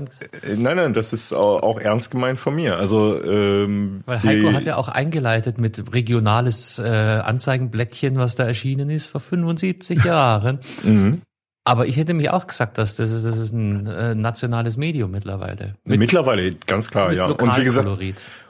nein, 0.57 0.77
nein, 0.77 0.93
das 0.93 1.13
ist 1.13 1.31
auch, 1.31 1.61
auch 1.61 1.79
ernst 1.79 2.09
gemeint 2.09 2.39
von 2.39 2.55
mir. 2.55 2.77
Also 2.77 3.23
ähm, 3.23 4.01
weil 4.07 4.23
Heiko 4.23 4.51
hat 4.51 4.63
ja 4.63 4.77
auch 4.77 4.87
eingeleitet 4.87 5.59
mit 5.59 5.93
regionales 5.93 6.79
äh, 6.79 6.83
Anzeigenblättchen, 6.83 8.15
was 8.17 8.35
da 8.35 8.45
erschienen 8.45 8.89
ist 8.89 9.05
vor 9.05 9.21
75 9.21 10.03
Jahren. 10.05 10.59
mhm. 10.83 11.21
Aber 11.65 11.87
ich 11.87 11.95
hätte 11.95 12.13
mich 12.13 12.29
auch 12.29 12.45
gesagt, 12.45 12.77
dass 12.77 12.95
das 12.95 13.11
ist, 13.11 13.25
das 13.25 13.37
ist 13.37 13.53
ein 13.53 13.87
äh, 13.87 14.15
nationales 14.15 14.75
Medium 14.75 15.11
mittlerweile. 15.11 15.75
Mit, 15.85 15.97
mittlerweile, 15.97 16.55
ganz 16.67 16.89
klar, 16.89 17.13
ja. 17.13 17.27
Und 17.27 17.57
wie 17.57 17.63
gesagt, 17.63 17.87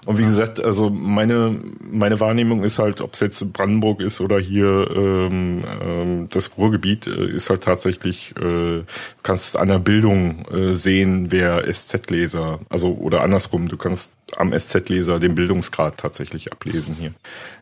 und 0.05 0.17
wie 0.17 0.25
gesagt, 0.25 0.59
also 0.63 0.89
meine 0.89 1.59
meine 1.79 2.19
Wahrnehmung 2.19 2.63
ist 2.63 2.79
halt, 2.79 2.99
ob 3.01 3.13
es 3.13 3.21
jetzt 3.21 3.53
Brandenburg 3.53 4.01
ist 4.01 4.19
oder 4.19 4.39
hier 4.39 4.89
ähm, 4.95 5.63
ähm, 5.81 6.27
das 6.29 6.57
Ruhrgebiet, 6.57 7.07
äh, 7.07 7.29
ist 7.29 7.49
halt 7.49 7.63
tatsächlich, 7.63 8.35
äh, 8.37 8.83
kannst 9.21 9.55
an 9.55 9.69
der 9.69 9.79
Bildung 9.79 10.45
äh, 10.49 10.73
sehen, 10.73 11.31
wer 11.31 11.71
SZ-Leser, 11.71 12.59
also 12.69 12.93
oder 12.93 13.21
andersrum, 13.21 13.69
du 13.69 13.77
kannst 13.77 14.13
am 14.35 14.57
SZ-Leser 14.57 15.19
den 15.19 15.35
Bildungsgrad 15.35 15.97
tatsächlich 15.97 16.51
ablesen 16.51 16.95
hier. 16.95 17.13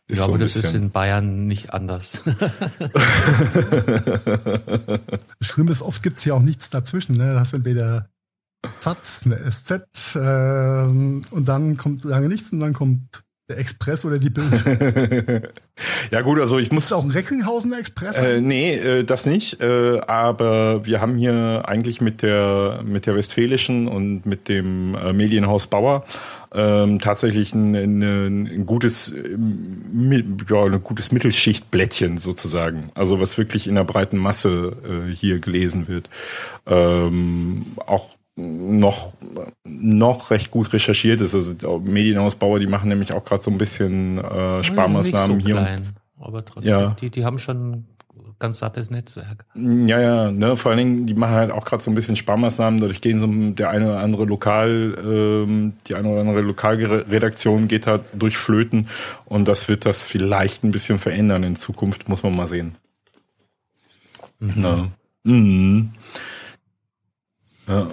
Ist 0.07 0.19
ja, 0.19 0.25
so 0.25 0.31
aber 0.31 0.39
das 0.39 0.55
ist 0.55 0.73
in 0.73 0.89
Bayern 0.91 1.47
nicht 1.47 1.73
anders. 1.73 2.23
das 5.39 5.47
Schlimme 5.47 5.71
ist, 5.71 5.81
oft 5.81 6.01
gibt's 6.01 6.25
ja 6.25 6.33
auch 6.33 6.41
nichts 6.41 6.69
dazwischen. 6.69 7.17
Ne? 7.17 7.33
Das 7.33 7.49
ist 7.49 7.53
entweder 7.53 8.09
FATS, 8.79 9.25
eine 9.25 9.51
SZ 9.51 10.15
ähm, 10.15 11.21
und 11.31 11.47
dann 11.47 11.77
kommt 11.77 12.03
lange 12.03 12.27
nichts 12.27 12.53
und 12.53 12.59
dann 12.59 12.73
kommt 12.73 13.23
der 13.51 13.59
Express 13.59 14.05
oder 14.05 14.17
die 14.17 14.29
Bild. 14.29 14.49
ja 16.11 16.21
gut, 16.21 16.39
also 16.39 16.57
ich 16.57 16.71
muss... 16.71 16.85
Ist 16.85 16.93
auch 16.93 17.03
ein 17.03 17.11
Recklinghausen 17.11 17.73
Express? 17.73 18.17
Äh, 18.17 18.39
nee, 18.39 18.75
äh, 18.75 19.03
das 19.03 19.25
nicht. 19.25 19.59
Äh, 19.59 19.99
aber 20.07 20.85
wir 20.85 21.01
haben 21.01 21.17
hier 21.17 21.63
eigentlich 21.65 22.01
mit 22.01 22.21
der 22.21 22.81
mit 22.85 23.05
der 23.05 23.15
Westfälischen 23.15 23.87
und 23.87 24.25
mit 24.25 24.47
dem 24.47 24.95
äh, 24.95 25.11
Medienhaus 25.11 25.67
Bauer 25.67 26.05
ähm, 26.53 26.99
tatsächlich 26.99 27.53
ein, 27.53 27.75
ein, 27.75 28.01
ein 28.47 28.65
gutes 28.65 29.13
ja, 29.13 30.63
ein 30.63 30.83
gutes 30.83 31.11
Mittelschichtblättchen 31.11 32.19
sozusagen. 32.19 32.91
Also 32.93 33.19
was 33.19 33.37
wirklich 33.37 33.67
in 33.67 33.75
der 33.75 33.83
breiten 33.83 34.17
Masse 34.17 34.77
äh, 34.83 35.13
hier 35.13 35.39
gelesen 35.39 35.87
wird. 35.87 36.09
Ähm, 36.67 37.65
auch 37.85 38.09
noch 38.35 39.13
noch 39.65 40.31
recht 40.31 40.51
gut 40.51 40.71
recherchiert 40.73 41.21
ist. 41.21 41.35
Also 41.35 41.53
Medienausbauer, 41.79 42.59
die 42.59 42.67
machen 42.67 42.89
nämlich 42.89 43.13
auch 43.13 43.25
gerade 43.25 43.43
so 43.43 43.51
ein 43.51 43.57
bisschen 43.57 44.17
äh, 44.17 44.63
Sparmaßnahmen 44.63 45.39
so 45.39 45.45
hier. 45.45 45.55
Klein, 45.55 45.89
aber 46.19 46.45
trotzdem, 46.45 46.71
ja. 46.71 46.95
die, 46.99 47.09
die 47.09 47.25
haben 47.25 47.39
schon 47.39 47.85
ganz 48.41 48.59
sattes 48.59 48.89
Netzwerk. 48.89 49.45
Ja, 49.55 50.01
ja, 50.01 50.31
ne, 50.31 50.57
vor 50.57 50.71
allen 50.71 50.79
Dingen, 50.79 51.05
die 51.07 51.13
machen 51.13 51.35
halt 51.35 51.51
auch 51.51 51.63
gerade 51.63 51.81
so 51.81 51.89
ein 51.89 51.95
bisschen 51.95 52.17
Sparmaßnahmen, 52.17 52.81
dadurch 52.81 52.99
gehen 52.99 53.19
so 53.19 53.27
der 53.53 53.69
eine 53.69 53.87
oder 53.87 53.99
andere 53.99 54.25
Lokal, 54.25 54.97
ähm, 55.01 55.73
die 55.87 55.95
eine 55.95 56.09
oder 56.09 56.21
andere 56.21 56.41
Lokalredaktion 56.41 57.69
geht 57.69 57.87
halt 57.87 58.01
durch 58.13 58.37
Flöten 58.37 58.87
und 59.25 59.47
das 59.47 59.69
wird 59.69 59.85
das 59.85 60.05
vielleicht 60.05 60.63
ein 60.63 60.71
bisschen 60.71 60.99
verändern 60.99 61.43
in 61.43 61.55
Zukunft, 61.55 62.09
muss 62.09 62.23
man 62.23 62.35
mal 62.35 62.47
sehen. 62.47 62.75
Mhm. 64.39 64.53
Na. 64.55 64.91
Mhm. 65.23 65.91
Ja. 67.67 67.91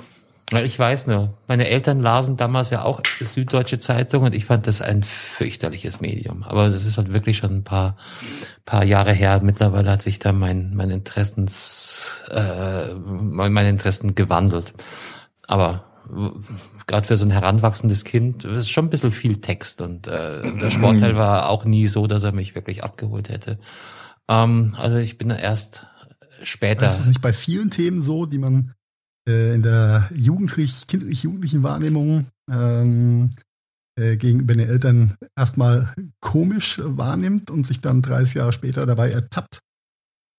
Ich 0.51 0.79
weiß 0.79 1.07
nur, 1.09 1.37
meine 1.47 1.69
Eltern 1.69 2.01
lasen 2.01 2.39
damals 2.39 2.71
ja 2.71 2.83
auch 2.83 3.03
Süddeutsche 3.05 3.79
Zeitung 3.79 4.23
und 4.23 4.35
ich 4.35 4.47
fand 4.47 4.67
das 4.67 4.81
ein 4.81 5.03
fürchterliches 5.03 6.01
Medium. 6.01 6.43
Aber 6.43 6.71
das 6.71 6.87
ist 6.87 6.97
halt 6.97 7.13
wirklich 7.13 7.37
schon 7.37 7.57
ein 7.57 7.65
paar, 7.65 7.97
paar 8.65 8.83
Jahre 8.83 9.13
her. 9.13 9.41
Mittlerweile 9.43 9.91
hat 9.91 10.01
sich 10.01 10.19
da 10.19 10.33
mein, 10.33 10.75
mein 10.75 10.89
Interessens, 10.89 12.25
äh, 12.31 12.95
meine 12.95 13.69
Interessen 13.69 14.15
gewandelt. 14.15 14.73
Aber 15.47 15.85
gerade 16.87 17.07
für 17.07 17.19
so 17.19 17.27
ein 17.27 17.31
heranwachsendes 17.31 18.05
Kind 18.05 18.45
ist 18.45 18.71
schon 18.71 18.87
ein 18.87 18.91
bisschen 18.91 19.13
viel 19.13 19.43
Text 19.43 19.83
und 19.83 20.07
äh, 20.07 20.57
der 20.57 20.71
Sportteil 20.71 21.17
war 21.17 21.51
auch 21.51 21.67
nie 21.67 21.87
so, 21.87 22.07
dass 22.07 22.25
er 22.25 22.33
mich 22.33 22.55
wirklich 22.55 22.83
abgeholt 22.83 23.29
hätte. 23.29 23.59
Ähm, 24.29 24.75
also 24.79 24.97
ich 24.97 25.19
bin 25.19 25.29
erst 25.29 25.87
später. 26.43 26.87
Das 26.87 26.99
ist 26.99 27.07
nicht 27.07 27.21
bei 27.21 27.35
vielen 27.35 27.71
Themen 27.71 28.01
so, 28.01 28.25
die 28.25 28.39
man 28.39 28.73
äh, 29.29 29.55
in 29.55 29.63
der 29.63 30.09
jugendlich, 30.15 30.87
kindlich-jugendlichen 30.87 31.63
Wahrnehmung 31.63 32.27
ähm, 32.51 33.35
äh, 33.97 34.17
gegenüber 34.17 34.55
den 34.55 34.69
Eltern 34.69 35.17
erstmal 35.37 35.95
komisch 36.21 36.81
wahrnimmt 36.83 37.51
und 37.51 37.67
sich 37.67 37.81
dann 37.81 38.01
30 38.01 38.35
Jahre 38.35 38.53
später 38.53 38.87
dabei 38.87 39.11
ertappt, 39.11 39.61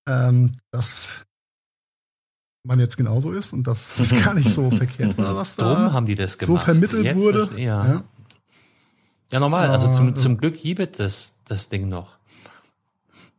ähm, 0.07 0.55
dass 0.71 1.25
man 2.65 2.79
jetzt 2.79 2.97
genauso 2.97 3.31
ist 3.31 3.53
und 3.53 3.67
dass 3.67 3.97
das 3.97 4.11
gar 4.23 4.33
nicht 4.33 4.49
so 4.49 4.69
verkehrt 4.71 5.17
war, 5.17 5.35
was 5.35 5.55
da 5.57 5.73
Drum 5.73 5.93
haben 5.93 6.05
die 6.05 6.15
das 6.15 6.37
gemacht. 6.37 6.61
so 6.61 6.65
vermittelt 6.65 7.03
jetzt 7.03 7.17
wurde. 7.17 7.49
Ja. 7.55 7.85
ja. 7.85 8.03
ja. 9.31 9.39
normal. 9.39 9.69
Also 9.69 9.91
zum, 9.91 10.15
zum 10.15 10.37
Glück 10.37 10.61
gibt 10.61 10.99
es 10.99 11.35
das 11.45 11.69
Ding 11.69 11.87
noch. 11.87 12.17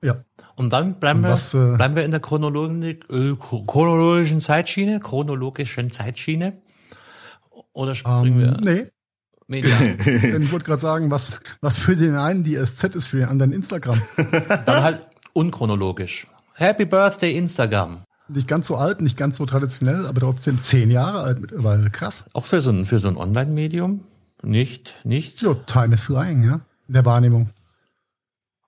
Ja. 0.02 0.24
Und 0.60 0.74
dann 0.74 1.00
bleiben, 1.00 1.22
was, 1.22 1.54
wir, 1.54 1.72
äh, 1.72 1.76
bleiben 1.76 1.96
wir 1.96 2.04
in 2.04 2.10
der 2.10 2.20
chronologischen, 2.20 2.82
äh, 2.82 3.34
chronologischen 3.66 4.40
Zeitschiene, 4.40 5.00
chronologischen 5.00 5.90
Zeitschiene. 5.90 6.52
Oder 7.72 7.94
springen 7.94 8.38
ähm, 8.38 8.38
wir? 8.38 8.56
Nee. 8.60 8.86
Media. 9.46 9.74
ich 10.04 10.52
wollte 10.52 10.66
gerade 10.66 10.82
sagen, 10.82 11.10
was, 11.10 11.40
was 11.62 11.78
für 11.78 11.96
den 11.96 12.14
einen 12.14 12.44
die 12.44 12.56
SZ 12.56 12.94
ist, 12.94 13.06
für 13.06 13.16
den 13.16 13.28
anderen 13.30 13.52
Instagram. 13.52 14.02
Dann 14.66 14.84
halt 14.84 15.08
unchronologisch. 15.32 16.26
Happy 16.52 16.84
Birthday 16.84 17.38
Instagram. 17.38 18.02
Nicht 18.28 18.46
ganz 18.46 18.66
so 18.66 18.76
alt, 18.76 19.00
nicht 19.00 19.16
ganz 19.16 19.38
so 19.38 19.46
traditionell, 19.46 20.04
aber 20.04 20.20
trotzdem 20.20 20.60
zehn 20.60 20.90
Jahre 20.90 21.22
alt 21.22 21.40
mittlerweile. 21.40 21.88
Krass. 21.88 22.24
Auch 22.34 22.44
für 22.44 22.60
so 22.60 22.70
ein, 22.70 22.84
für 22.84 22.98
so 22.98 23.08
ein 23.08 23.16
Online-Medium? 23.16 24.04
Nicht, 24.42 24.94
nicht? 25.04 25.40
Ja, 25.40 25.54
time 25.54 25.94
is 25.94 26.04
flying, 26.04 26.42
ja. 26.42 26.60
In 26.86 26.92
der 26.92 27.06
Wahrnehmung 27.06 27.48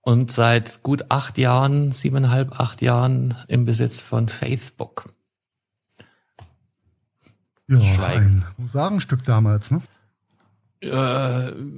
und 0.02 0.30
seit 0.30 0.82
gut 0.82 1.06
acht 1.08 1.38
Jahren, 1.38 1.92
siebeneinhalb, 1.92 2.60
acht 2.60 2.82
Jahren 2.82 3.36
im 3.48 3.64
Besitz 3.64 4.00
von 4.00 4.28
Facebook. 4.28 5.06
Ja, 7.68 7.80
Schweigen. 7.80 8.44
ein 8.58 8.68
Sagenstück 8.68 9.24
damals, 9.24 9.70
ne? 9.70 9.80
Äh, 10.82 10.90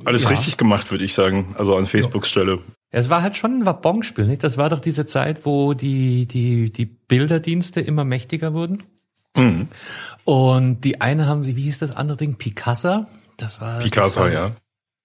Alles 0.04 0.24
ja. 0.24 0.30
richtig 0.30 0.56
gemacht, 0.56 0.90
würde 0.90 1.04
ich 1.04 1.12
sagen. 1.12 1.54
Also 1.58 1.76
an 1.76 1.86
Facebooks 1.86 2.30
Stelle. 2.30 2.60
Es 2.90 3.10
war 3.10 3.22
halt 3.22 3.36
schon 3.36 3.58
ein 3.58 3.66
Wabonspiel, 3.66 4.26
nicht? 4.26 4.42
Das 4.42 4.56
war 4.56 4.70
doch 4.70 4.80
diese 4.80 5.04
Zeit, 5.04 5.44
wo 5.44 5.74
die, 5.74 6.26
die, 6.26 6.72
die 6.72 6.86
Bilderdienste 6.86 7.80
immer 7.80 8.04
mächtiger 8.04 8.54
wurden. 8.54 8.82
Mhm. 9.36 9.68
Und 10.24 10.80
die 10.82 11.00
eine 11.00 11.26
haben 11.26 11.44
sie, 11.44 11.56
wie 11.56 11.62
hieß 11.62 11.80
das 11.80 11.94
andere 11.94 12.16
Ding? 12.16 12.36
Picasa 12.36 13.06
Das 13.36 13.60
war. 13.60 13.80
Picasa, 13.80 14.28
ja. 14.32 14.52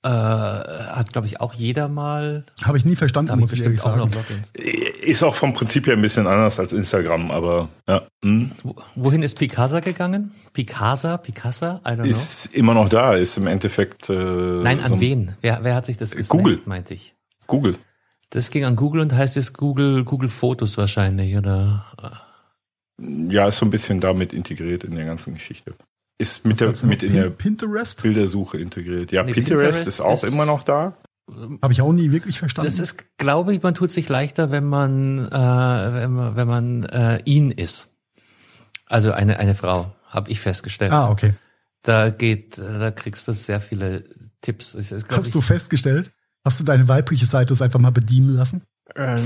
Äh, 0.01 0.07
hat, 0.09 1.11
glaube 1.11 1.27
ich, 1.27 1.41
auch 1.41 1.53
jeder 1.53 1.89
mal. 1.89 2.45
Habe 2.63 2.77
ich 2.77 2.85
nie 2.85 2.95
verstanden, 2.95 3.37
muss 3.37 3.51
ich 3.51 3.61
ehrlich 3.61 3.81
sagen. 3.81 4.09
Ist 4.53 5.23
auch 5.23 5.35
vom 5.35 5.51
Prinzip 5.51 5.87
her 5.87 5.95
ein 5.95 6.01
bisschen 6.01 6.25
anders 6.25 6.57
als 6.57 6.71
Instagram, 6.71 7.31
aber 7.31 7.67
ja. 7.85 8.03
Hm. 8.23 8.51
Wohin 8.95 9.23
ist 9.23 9.37
Picasa 9.37 9.81
gegangen? 9.81 10.31
Picasa, 10.53 11.17
Picasa? 11.17 11.81
I 11.85 11.89
don't 11.89 12.05
ist 12.05 12.51
know. 12.51 12.59
immer 12.59 12.73
noch 12.75 12.87
da, 12.87 13.15
ist 13.15 13.37
im 13.37 13.47
Endeffekt. 13.47 14.09
Äh, 14.09 14.13
Nein, 14.13 14.79
an 14.79 14.87
so 14.87 15.01
wen? 15.01 15.35
Wer, 15.41 15.59
wer 15.63 15.75
hat 15.75 15.85
sich 15.85 15.97
das 15.97 16.15
gesnappt, 16.15 16.29
Google, 16.29 16.61
meinte 16.63 16.93
ich. 16.93 17.13
Google. 17.47 17.75
Das 18.29 18.51
ging 18.51 18.63
an 18.63 18.77
Google 18.77 19.01
und 19.01 19.13
heißt 19.13 19.35
jetzt 19.35 19.57
Google, 19.57 20.05
Google 20.05 20.29
Fotos 20.29 20.77
wahrscheinlich, 20.77 21.35
oder? 21.35 21.85
Ja, 22.97 23.47
ist 23.47 23.57
so 23.57 23.65
ein 23.65 23.69
bisschen 23.69 23.99
damit 23.99 24.31
integriert 24.31 24.85
in 24.85 24.95
der 24.95 25.05
ganzen 25.05 25.33
Geschichte. 25.33 25.75
Ist 26.21 26.45
mit, 26.45 26.59
der, 26.59 26.73
mit 26.83 27.01
in 27.01 27.13
der 27.13 27.29
Pinterest? 27.29 28.03
Bildersuche 28.03 28.57
integriert. 28.57 29.09
Ja, 29.13 29.23
nee, 29.23 29.31
Pinterest, 29.31 29.59
Pinterest, 29.59 29.87
ist 29.87 30.01
auch 30.01 30.21
ist 30.21 30.31
immer 30.31 30.45
noch 30.45 30.63
da. 30.63 30.97
Habe 31.61 31.71
ich 31.71 31.81
auch 31.81 31.93
nie 31.93 32.11
wirklich 32.11 32.39
verstanden. 32.39 32.67
Das 32.67 32.77
ist, 32.79 33.17
glaube 33.17 33.55
ich, 33.55 33.63
man 33.63 33.73
tut 33.73 33.89
sich 33.89 34.09
leichter, 34.09 34.51
wenn 34.51 34.65
man, 34.65 35.27
äh, 35.27 35.31
wenn 35.31 36.11
man, 36.11 36.35
wenn 36.35 36.47
man 36.47 36.83
äh, 36.83 37.21
ihn 37.23 37.51
ist. 37.51 37.89
Also 38.85 39.13
eine, 39.13 39.39
eine 39.39 39.55
Frau, 39.55 39.95
habe 40.07 40.29
ich 40.29 40.41
festgestellt. 40.41 40.91
Ah, 40.91 41.09
okay. 41.09 41.35
Da 41.83 42.09
geht, 42.09 42.57
da 42.57 42.91
kriegst 42.91 43.25
du 43.29 43.33
sehr 43.33 43.61
viele 43.61 44.03
Tipps. 44.41 44.73
Ist, 44.73 44.91
Hast 45.07 45.27
ich, 45.27 45.33
du 45.33 45.39
festgestellt? 45.39 46.11
Hast 46.43 46.59
du 46.59 46.65
deine 46.65 46.89
weibliche 46.89 47.27
Seite 47.27 47.49
das 47.49 47.61
einfach 47.61 47.79
mal 47.79 47.91
bedienen 47.91 48.35
lassen? 48.35 48.63
Äh, 48.93 49.17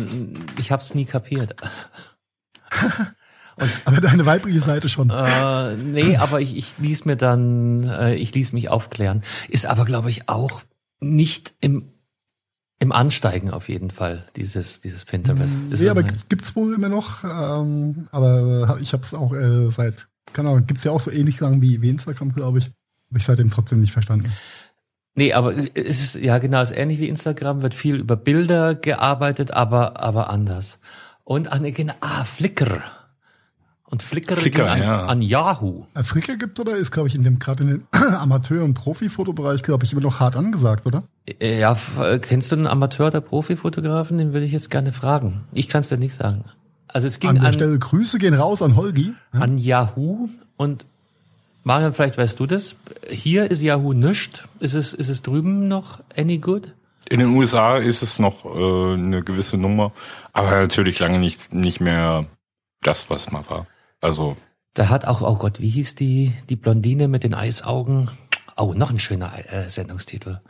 ich 0.59 0.71
habe 0.71 0.83
es 0.83 0.93
nie 0.93 1.05
kapiert. 1.05 1.55
Und, 3.55 3.69
aber 3.85 4.01
deine 4.01 4.25
weibliche 4.25 4.59
Seite 4.59 4.89
schon. 4.89 5.09
Äh, 5.09 5.75
nee, 5.75 6.17
aber 6.17 6.41
ich, 6.41 6.57
ich 6.57 6.73
ließ 6.79 7.05
mir 7.05 7.15
dann, 7.15 7.83
äh, 7.83 8.15
ich 8.15 8.33
ließ 8.33 8.53
mich 8.53 8.69
aufklären. 8.69 9.23
Ist 9.49 9.65
aber, 9.65 9.85
glaube 9.85 10.09
ich, 10.09 10.29
auch 10.29 10.61
nicht 10.99 11.53
im 11.61 11.89
im 12.83 12.91
Ansteigen 12.91 13.49
auf 13.49 13.69
jeden 13.69 13.91
Fall, 13.91 14.25
dieses, 14.35 14.81
dieses 14.81 15.05
Pinterest. 15.05 15.57
Ist 15.71 15.81
nee, 15.81 15.87
aber 15.87 16.03
gibt's 16.03 16.53
wohl 16.53 16.73
immer 16.73 16.89
noch, 16.89 17.23
ähm, 17.23 18.09
aber 18.11 18.77
ich 18.81 18.91
habe 18.91 19.03
es 19.03 19.13
auch 19.13 19.33
äh, 19.33 19.71
seit, 19.71 20.09
keine 20.33 20.49
Ahnung, 20.49 20.67
gibt's 20.67 20.83
ja 20.83 20.91
auch 20.91 20.99
so 20.99 21.09
ähnlich 21.09 21.39
lang 21.39 21.61
wie, 21.61 21.81
wie 21.81 21.89
Instagram, 21.89 22.33
glaube 22.33 22.59
ich. 22.59 22.65
Habe 22.65 23.19
ich 23.19 23.23
seitdem 23.23 23.51
trotzdem 23.51 23.79
nicht 23.79 23.93
verstanden. 23.93 24.33
Nee, 25.15 25.31
aber 25.31 25.53
es 25.75 26.01
ist, 26.01 26.15
ja 26.15 26.39
genau, 26.39 26.61
es 26.61 26.71
ist 26.71 26.77
ähnlich 26.77 26.99
wie 26.99 27.07
Instagram, 27.07 27.61
wird 27.61 27.73
viel 27.73 27.95
über 27.95 28.17
Bilder 28.17 28.75
gearbeitet, 28.75 29.51
aber, 29.51 30.01
aber 30.01 30.29
anders. 30.29 30.79
Und 31.23 31.47
an, 31.47 31.65
ah, 32.01 32.25
Flickr. 32.25 32.81
Und 33.93 34.01
Flickr, 34.01 34.35
Flickr 34.35 34.71
an, 34.71 34.81
ja. 34.81 35.05
an 35.05 35.21
Yahoo. 35.21 35.85
Äh, 35.93 36.01
Flickr 36.01 36.35
gibt 36.35 36.59
oder 36.59 36.75
ist, 36.75 36.89
glaube 36.89 37.09
ich, 37.09 37.13
in 37.13 37.23
dem 37.23 37.37
gerade 37.37 37.61
in 37.61 37.69
den 37.69 37.87
Amateur- 38.15 38.63
und 38.63 38.73
Profifotobereich, 38.73 39.61
glaube 39.61 39.85
ich, 39.85 39.93
immer 39.93 40.01
noch 40.01 40.19
hart 40.19 40.35
angesagt, 40.35 40.87
oder? 40.87 41.03
Äh, 41.39 41.59
ja, 41.59 41.77
kennst 42.19 42.51
du 42.51 42.55
einen 42.55 42.65
Amateur- 42.65 43.09
oder 43.09 43.21
Profifotografen? 43.21 44.17
Den 44.17 44.33
würde 44.33 44.47
ich 44.47 44.51
jetzt 44.51 44.71
gerne 44.71 44.93
fragen. 44.93 45.43
Ich 45.53 45.69
kann 45.69 45.81
es 45.81 45.89
dir 45.89 45.97
nicht 45.97 46.15
sagen. 46.15 46.43
Also 46.87 47.05
es 47.05 47.19
ging 47.19 47.29
an 47.29 47.35
der 47.35 47.45
an, 47.45 47.53
Stelle 47.53 47.77
Grüße 47.77 48.17
gehen 48.17 48.33
raus 48.33 48.63
an 48.63 48.75
Holgi. 48.75 49.13
Ja? 49.31 49.41
An 49.41 49.59
Yahoo 49.59 50.27
und 50.57 50.85
Marian, 51.63 51.93
vielleicht 51.93 52.17
weißt 52.17 52.39
du 52.39 52.47
das. 52.47 52.77
Hier 53.11 53.51
ist 53.51 53.61
Yahoo 53.61 53.93
nischt. 53.93 54.45
Ist 54.59 54.73
es, 54.73 54.95
ist 54.95 55.09
es 55.09 55.21
drüben 55.21 55.67
noch 55.67 55.99
any 56.17 56.39
good? 56.39 56.73
In 57.09 57.19
den 57.19 57.29
USA 57.35 57.77
ist 57.77 58.01
es 58.01 58.17
noch 58.17 58.43
äh, 58.43 58.93
eine 58.95 59.21
gewisse 59.21 59.57
Nummer, 59.57 59.91
aber 60.31 60.49
natürlich 60.49 60.97
lange 60.97 61.19
nicht, 61.19 61.53
nicht 61.53 61.79
mehr 61.79 62.25
das, 62.81 63.11
was 63.11 63.31
mal 63.31 63.43
war. 63.49 63.67
Also. 64.03 64.35
Da 64.73 64.89
hat 64.89 65.05
auch, 65.05 65.21
oh 65.21 65.35
Gott, 65.35 65.61
wie 65.61 65.69
hieß 65.69 65.95
die, 65.95 66.33
die 66.49 66.55
Blondine 66.55 67.07
mit 67.07 67.23
den 67.23 67.33
Eisaugen? 67.33 68.09
Oh, 68.57 68.73
noch 68.75 68.89
ein 68.89 68.99
schöner 68.99 69.31
äh, 69.51 69.69
Sendungstitel. 69.69 70.41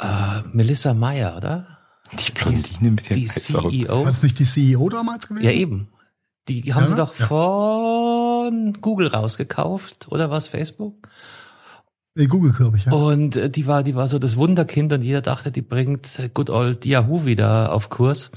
Äh, 0.00 0.42
Melissa 0.52 0.92
Meyer, 0.92 1.36
oder? 1.36 1.78
Die 2.12 2.32
Blondine 2.32 2.78
die, 2.80 2.90
mit 2.90 3.10
den 3.10 3.16
die 3.16 3.30
Eisaugen. 3.30 3.70
CEO. 3.70 3.98
War 4.00 4.04
das 4.06 4.22
nicht 4.22 4.38
die 4.38 4.44
CEO 4.44 4.88
damals 4.88 5.28
gewesen? 5.28 5.44
Ja, 5.44 5.52
eben. 5.52 5.88
Die 6.48 6.74
haben 6.74 6.82
ja, 6.82 6.88
sie 6.88 6.94
doch 6.96 7.18
ja. 7.18 7.26
von 7.26 8.74
Google 8.80 9.06
rausgekauft, 9.06 10.08
oder 10.10 10.30
was, 10.30 10.48
Facebook? 10.48 11.08
Nee, 12.14 12.26
Google, 12.26 12.52
glaube 12.52 12.76
ich, 12.76 12.84
ja. 12.84 12.92
Und 12.92 13.36
äh, 13.36 13.48
die 13.48 13.66
war, 13.66 13.82
die 13.82 13.94
war 13.94 14.08
so 14.08 14.18
das 14.18 14.36
Wunderkind 14.36 14.92
und 14.92 15.02
jeder 15.02 15.22
dachte, 15.22 15.50
die 15.50 15.62
bringt 15.62 16.30
Good 16.34 16.50
Old 16.50 16.84
Yahoo 16.84 17.24
wieder 17.24 17.72
auf 17.72 17.88
Kurs. 17.88 18.30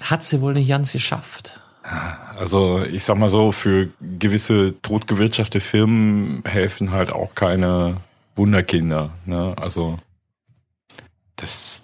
Hat 0.00 0.24
sie 0.24 0.40
wohl 0.40 0.54
nicht 0.54 0.68
ganz 0.68 0.92
geschafft. 0.92 1.61
Also 2.38 2.82
ich 2.82 3.04
sag 3.04 3.18
mal 3.18 3.30
so, 3.30 3.52
für 3.52 3.88
gewisse 4.00 4.80
totgewirtschaftete 4.82 5.60
Firmen 5.60 6.42
helfen 6.44 6.92
halt 6.92 7.10
auch 7.10 7.34
keine 7.34 7.96
Wunderkinder. 8.36 9.10
Ne? 9.26 9.54
Also 9.60 9.98
das, 11.36 11.82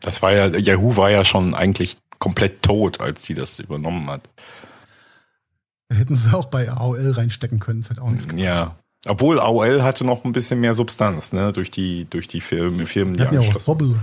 das 0.00 0.22
war 0.22 0.32
ja, 0.32 0.46
Yahoo 0.46 0.96
war 0.96 1.10
ja 1.10 1.24
schon 1.24 1.54
eigentlich 1.54 1.96
komplett 2.18 2.62
tot, 2.62 3.00
als 3.00 3.24
sie 3.24 3.34
das 3.34 3.58
übernommen 3.58 4.08
hat. 4.10 4.28
Hätten 5.90 6.16
sie 6.16 6.34
auch 6.34 6.46
bei 6.46 6.70
AOL 6.70 7.12
reinstecken 7.12 7.60
können, 7.60 7.80
das 7.82 7.90
hätte 7.90 8.02
auch 8.02 8.10
nichts 8.10 8.28
gemacht. 8.28 8.44
Ja. 8.44 8.76
Obwohl 9.06 9.38
AOL 9.38 9.82
hatte 9.82 10.04
noch 10.04 10.24
ein 10.24 10.32
bisschen 10.32 10.60
mehr 10.60 10.74
Substanz, 10.74 11.32
ne, 11.32 11.52
durch 11.52 11.70
die, 11.70 12.06
durch 12.08 12.26
die 12.26 12.40
Firmen, 12.40 12.86
Firmen 12.86 13.16
die 13.16 13.22
ja 13.22 13.40
auch 13.40 13.52
das 13.52 13.66
Bobble. 13.66 13.96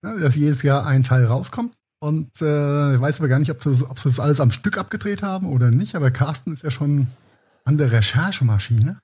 ja, 0.03 0.17
dass 0.17 0.37
jedes 0.37 0.63
Jahr 0.63 0.87
ein 0.87 1.03
Teil 1.03 1.25
rauskommt. 1.25 1.75
Und 2.01 2.31
äh, 2.41 2.95
ich 2.95 3.01
weiß 3.01 3.21
aber 3.21 3.29
gar 3.29 3.39
nicht, 3.39 3.51
ob 3.51 3.63
sie, 3.63 3.89
ob 3.89 3.99
sie 3.99 4.09
das 4.09 4.19
alles 4.19 4.41
am 4.41 4.51
Stück 4.51 4.77
abgedreht 4.77 5.23
haben 5.23 5.47
oder 5.47 5.71
nicht, 5.71 5.95
aber 5.95 6.11
Carsten 6.11 6.53
ist 6.53 6.65
ja 6.65 6.71
schon 6.71 7.07
an 7.65 7.79
der 7.79 7.93
Recherchemaschine. 7.93 8.99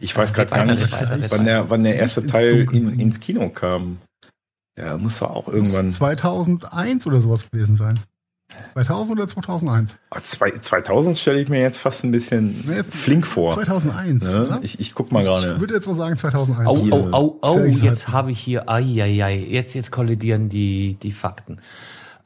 Ich 0.00 0.16
weiß 0.16 0.32
gerade 0.32 0.50
gar 0.50 0.64
nicht, 0.64 0.90
wann 1.30 1.44
der, 1.44 1.70
wann 1.70 1.84
der 1.84 1.96
erste 1.96 2.26
Teil 2.26 2.66
in, 2.72 2.98
ins 2.98 3.20
Kino 3.20 3.50
kam. 3.50 3.98
Ja, 4.78 4.96
muss 4.96 5.18
doch 5.18 5.30
auch 5.30 5.48
irgendwann. 5.48 5.90
2001 5.90 7.06
oder 7.06 7.20
sowas 7.20 7.50
gewesen 7.50 7.76
sein. 7.76 7.98
2000 8.74 9.18
oder 9.18 9.26
2001? 9.28 9.98
2000 10.60 11.18
stelle 11.18 11.40
ich 11.40 11.48
mir 11.48 11.60
jetzt 11.60 11.78
fast 11.78 12.04
ein 12.04 12.10
bisschen 12.10 12.64
jetzt 12.68 12.94
flink 12.94 13.26
vor. 13.26 13.52
2001. 13.52 14.24
Ja, 14.24 14.60
ich, 14.62 14.80
ich 14.80 14.94
guck 14.94 15.12
mal 15.12 15.24
gerade. 15.24 15.54
Ich 15.54 15.60
würde 15.60 15.74
jetzt 15.74 15.86
mal 15.86 15.96
sagen 15.96 16.16
2001. 16.16 16.68
Oh, 16.68 16.88
oh, 16.90 17.08
oh, 17.12 17.38
oh, 17.42 17.58
jetzt 17.64 18.08
habe 18.08 18.32
ich 18.32 18.40
hier, 18.40 18.68
ai, 18.68 19.02
ai, 19.02 19.24
ai, 19.24 19.36
jetzt, 19.36 19.74
jetzt 19.74 19.90
kollidieren 19.90 20.48
die, 20.48 20.96
die 21.02 21.12
Fakten. 21.12 21.58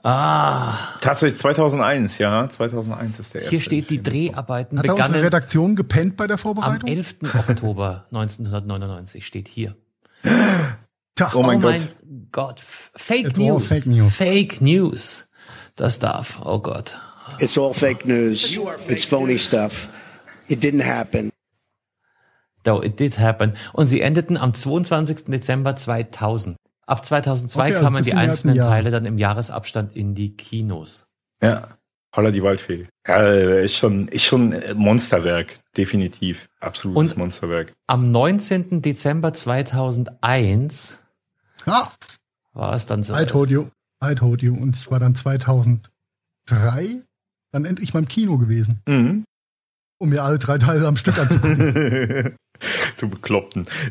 Ah. 0.03 0.79
Tatsächlich 1.01 1.41
2001, 1.41 2.19
ja. 2.19 2.49
2001 2.49 3.19
ist 3.19 3.35
der 3.35 3.41
erste. 3.43 3.51
Hier 3.51 3.61
steht, 3.61 3.91
die 3.91 4.01
Dreharbeiten 4.01 4.79
Hat 4.79 4.83
begannen. 4.85 5.01
Hat 5.01 5.09
unsere 5.09 5.25
Redaktion 5.25 5.75
gepennt 5.75 6.17
bei 6.17 6.29
der 6.29 6.39
Vorbereitung? 6.39 6.89
Am 6.89 6.97
11. 6.97 7.17
Oktober 7.49 8.07
1999 8.13 9.27
steht 9.27 9.49
hier. 9.49 9.75
Tja, 11.17 11.33
oh 11.35 11.43
mein, 11.43 11.59
oh 11.59 11.61
mein 11.61 11.81
Gott. 11.81 11.91
Gott. 12.31 12.61
Fake 12.61 13.29
It's 13.29 13.39
News. 13.39 13.67
Fake 13.67 13.87
News. 13.87 14.17
Fake 14.17 14.61
News. 14.61 15.26
Das 15.77 15.99
darf. 15.99 16.41
Oh 16.45 16.59
Gott. 16.59 16.97
It's 17.39 17.59
all 17.59 17.73
fake 17.73 18.07
news. 18.07 18.59
It's 18.89 19.05
phony 19.05 19.39
stuff. 19.39 19.89
It 20.49 20.63
didn't 20.63 20.85
happen. 20.85 21.31
No, 22.65 22.83
it 22.83 22.99
did 22.99 23.19
happen. 23.19 23.55
Und 23.73 23.87
sie 23.87 24.01
endeten 24.01 24.37
am 24.37 24.55
22. 24.55 25.27
Dezember 25.27 25.77
2000. 25.77 26.57
Ab 26.87 27.05
2002 27.05 27.61
okay, 27.61 27.75
also 27.75 27.85
kamen 27.85 28.05
die 28.05 28.15
einzelnen 28.15 28.57
Teile 28.57 28.91
dann 28.91 29.05
im 29.07 29.19
Jahresabstand 29.19 29.97
in 29.97 30.15
die 30.15 30.37
Kinos. 30.37 31.07
Ja. 31.43 31.77
Holla 32.15 32.31
die 32.31 32.43
Waldfee. 32.43 32.89
Ja, 33.07 33.29
ist 33.29 33.75
schon, 33.75 34.09
ist 34.09 34.25
schon 34.25 34.55
Monsterwerk. 34.75 35.57
Definitiv. 35.77 36.49
Absolutes 36.61 37.13
Und 37.13 37.19
Monsterwerk. 37.19 37.75
Am 37.87 38.11
19. 38.11 38.81
Dezember 38.81 39.35
2001 39.35 40.99
ah, 41.67 41.89
war 42.55 42.75
es 42.75 42.87
dann 42.87 43.03
so. 43.03 43.15
I 43.15 43.27
told 43.27 43.51
you. 43.51 43.67
You. 44.43 44.55
Und 44.55 44.77
ich 44.77 44.91
war 44.91 44.99
dann 44.99 45.15
2003 45.15 47.03
dann 47.53 47.65
endlich 47.65 47.95
mal 47.95 48.01
im 48.01 48.09
Kino 48.09 48.39
gewesen. 48.39 48.81
Mhm. 48.89 49.25
Um 49.99 50.11
mir 50.11 50.23
alle 50.23 50.39
drei 50.39 50.59
Teile 50.59 50.87
am 50.87 50.97
Stück 50.97 51.19
anzugucken. 51.19 52.37
du 52.99 53.09
Bekloppten. 53.09 53.67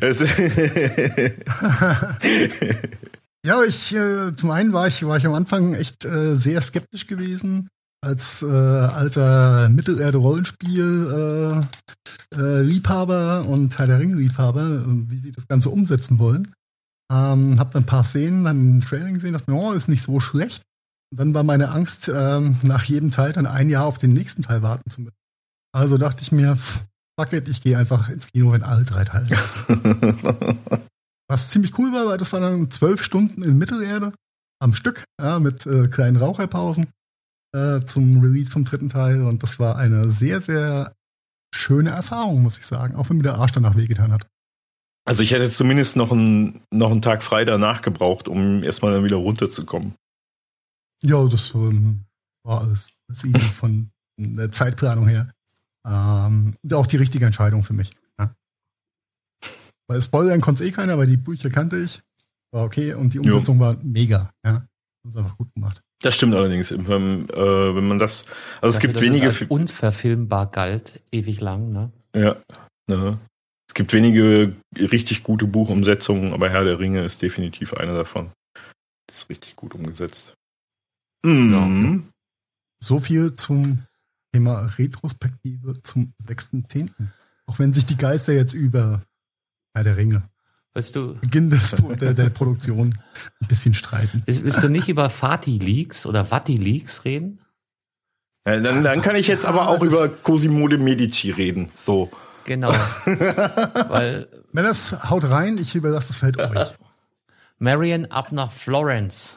ja, 3.44 3.62
ich, 3.64 3.94
äh, 3.94 4.36
zum 4.36 4.50
einen 4.50 4.72
war 4.72 4.86
ich, 4.86 5.04
war 5.04 5.16
ich 5.16 5.26
am 5.26 5.34
Anfang 5.34 5.74
echt 5.74 6.04
äh, 6.04 6.36
sehr 6.36 6.60
skeptisch 6.62 7.06
gewesen. 7.08 7.68
Als 8.04 8.42
äh, 8.42 8.46
alter 8.46 9.68
Mittelerde-Rollenspiel 9.68 11.62
äh, 12.36 12.40
äh, 12.40 13.40
und 13.48 13.78
Herr 13.78 13.86
der 13.86 13.98
Ringe-Liebhaber, 13.98 14.84
wie 14.86 15.18
sie 15.18 15.32
das 15.32 15.48
Ganze 15.48 15.70
umsetzen 15.70 16.20
wollen. 16.20 16.46
Ähm, 17.12 17.58
hab 17.58 17.70
dann 17.70 17.82
ein 17.82 17.86
paar 17.86 18.04
Szenen 18.04 18.44
dann 18.44 18.70
im 18.74 18.80
Training 18.80 19.14
gesehen, 19.14 19.32
dachte 19.32 19.50
mir, 19.50 19.56
oh, 19.56 19.72
ist 19.72 19.88
nicht 19.88 20.02
so 20.02 20.20
schlecht. 20.20 20.62
Und 21.12 21.20
dann 21.20 21.34
war 21.34 21.44
meine 21.44 21.70
Angst, 21.70 22.10
ähm, 22.12 22.58
nach 22.62 22.84
jedem 22.84 23.10
Teil 23.10 23.32
dann 23.32 23.46
ein 23.46 23.70
Jahr 23.70 23.84
auf 23.84 23.98
den 23.98 24.12
nächsten 24.12 24.42
Teil 24.42 24.62
warten 24.62 24.90
zu 24.90 25.02
müssen. 25.02 25.16
Also 25.72 25.98
dachte 25.98 26.22
ich 26.22 26.32
mir, 26.32 26.56
fuck 27.18 27.32
it, 27.32 27.48
ich 27.48 27.62
gehe 27.62 27.78
einfach 27.78 28.08
ins 28.08 28.26
Kino, 28.28 28.52
wenn 28.52 28.62
alle 28.62 28.84
drei 28.84 29.04
Teile. 29.04 29.28
Was 31.28 31.50
ziemlich 31.50 31.78
cool 31.78 31.92
war, 31.92 32.06
weil 32.06 32.18
das 32.18 32.32
waren 32.32 32.42
dann 32.42 32.70
zwölf 32.70 33.02
Stunden 33.02 33.42
in 33.42 33.58
Mittelerde 33.58 34.12
am 34.60 34.74
Stück, 34.74 35.04
ja, 35.20 35.38
mit 35.38 35.66
äh, 35.66 35.88
kleinen 35.88 36.16
Raucherpausen 36.16 36.88
äh, 37.54 37.80
zum 37.84 38.20
Release 38.20 38.50
vom 38.50 38.64
dritten 38.64 38.88
Teil. 38.88 39.22
Und 39.22 39.42
das 39.42 39.58
war 39.58 39.76
eine 39.76 40.10
sehr, 40.10 40.40
sehr 40.40 40.92
schöne 41.54 41.90
Erfahrung, 41.90 42.42
muss 42.42 42.58
ich 42.58 42.66
sagen, 42.66 42.94
auch 42.94 43.10
wenn 43.10 43.16
mir 43.16 43.24
der 43.24 43.36
Arsch 43.36 43.52
danach 43.52 43.76
wehgetan 43.76 44.12
hat. 44.12 44.26
Also 45.06 45.22
ich 45.22 45.30
hätte 45.30 45.48
zumindest 45.48 45.96
noch 45.96 46.10
einen, 46.10 46.62
noch 46.72 46.90
einen 46.90 47.00
Tag 47.00 47.22
frei 47.22 47.44
danach 47.44 47.80
gebraucht, 47.80 48.26
um 48.26 48.64
erstmal 48.64 48.92
dann 48.92 49.04
wieder 49.04 49.16
runterzukommen. 49.16 49.94
Ja, 51.02 51.24
das 51.26 51.54
ähm, 51.54 52.04
war 52.42 52.62
alles, 52.62 52.92
alles 53.08 53.24
easy 53.24 53.38
von 53.54 53.90
der 54.18 54.50
Zeitplanung 54.50 55.06
her. 55.06 55.32
Ähm, 55.86 56.54
auch 56.72 56.88
die 56.88 56.96
richtige 56.96 57.24
Entscheidung 57.24 57.62
für 57.62 57.72
mich. 57.72 57.92
Ja. 58.18 58.34
Weil 59.86 60.02
spoilern 60.02 60.40
konnte 60.40 60.64
es 60.64 60.68
eh 60.68 60.72
keiner, 60.72 60.98
weil 60.98 61.06
die 61.06 61.16
Bücher 61.16 61.50
kannte 61.50 61.78
ich. 61.78 62.02
War 62.52 62.64
okay 62.64 62.94
und 62.94 63.14
die 63.14 63.20
Umsetzung 63.20 63.56
jo. 63.58 63.62
war 63.62 63.76
mega. 63.84 64.30
Ja. 64.44 64.66
Das 65.04 65.14
ist 65.14 65.18
einfach 65.18 65.36
gut 65.38 65.54
gemacht. 65.54 65.80
Das 66.02 66.16
stimmt 66.16 66.34
allerdings. 66.34 66.72
Wenn, 66.72 67.28
äh, 67.30 67.74
wenn 67.76 67.86
man 67.86 68.00
das, 68.00 68.26
also 68.60 68.76
es 68.76 68.80
gibt 68.80 69.00
wenige. 69.00 69.28
Es 69.28 69.42
unverfilmbar 69.42 70.50
galt, 70.50 71.02
ewig 71.12 71.40
lang, 71.40 71.70
ne? 71.70 71.92
Ja. 72.14 72.36
Ne. 72.88 73.18
Es 73.76 73.78
gibt 73.78 73.92
wenige 73.92 74.56
richtig 74.74 75.22
gute 75.22 75.46
Buchumsetzungen, 75.46 76.32
aber 76.32 76.48
Herr 76.48 76.64
der 76.64 76.78
Ringe 76.78 77.04
ist 77.04 77.20
definitiv 77.20 77.74
eine 77.74 77.92
davon. 77.92 78.30
Das 79.06 79.18
ist 79.18 79.28
richtig 79.28 79.54
gut 79.54 79.74
umgesetzt. 79.74 80.32
Mhm. 81.22 82.08
So 82.82 83.00
viel 83.00 83.34
zum 83.34 83.82
Thema 84.32 84.64
Retrospektive 84.78 85.82
zum 85.82 86.14
6.10. 86.26 86.88
Auch 87.44 87.58
wenn 87.58 87.74
sich 87.74 87.84
die 87.84 87.98
Geister 87.98 88.32
jetzt 88.32 88.54
über 88.54 89.02
Herr 89.74 89.84
der 89.84 89.98
Ringe 89.98 90.26
Willst 90.72 90.96
du? 90.96 91.16
Beginn 91.16 91.50
des, 91.50 91.76
der, 92.00 92.14
der, 92.14 92.30
Produktion 92.30 92.98
ein 93.42 93.46
bisschen 93.46 93.74
streiten. 93.74 94.22
Willst, 94.24 94.42
willst 94.42 94.62
du 94.62 94.70
nicht 94.70 94.88
über 94.88 95.10
Fati-Leaks 95.10 96.06
oder 96.06 96.30
Vati-Leaks 96.30 97.04
reden? 97.04 97.42
Ja, 98.46 98.58
dann, 98.58 98.82
dann 98.82 99.02
kann 99.02 99.16
ich 99.16 99.26
jetzt 99.26 99.44
aber 99.44 99.68
auch 99.68 99.82
über 99.82 100.08
Cosimo 100.08 100.66
de 100.66 100.78
Medici 100.78 101.30
reden. 101.30 101.68
So. 101.74 102.10
Genau. 102.46 102.70
Weil, 103.88 104.28
Wenn 104.52 104.64
das 104.64 105.10
haut 105.10 105.28
rein, 105.28 105.58
ich 105.58 105.74
überlasse 105.74 106.08
das 106.08 106.18
Feld 106.18 106.38
euch. 106.38 106.74
Marion 107.58 108.06
ab 108.06 108.32
nach 108.32 108.52
Florence. 108.52 109.36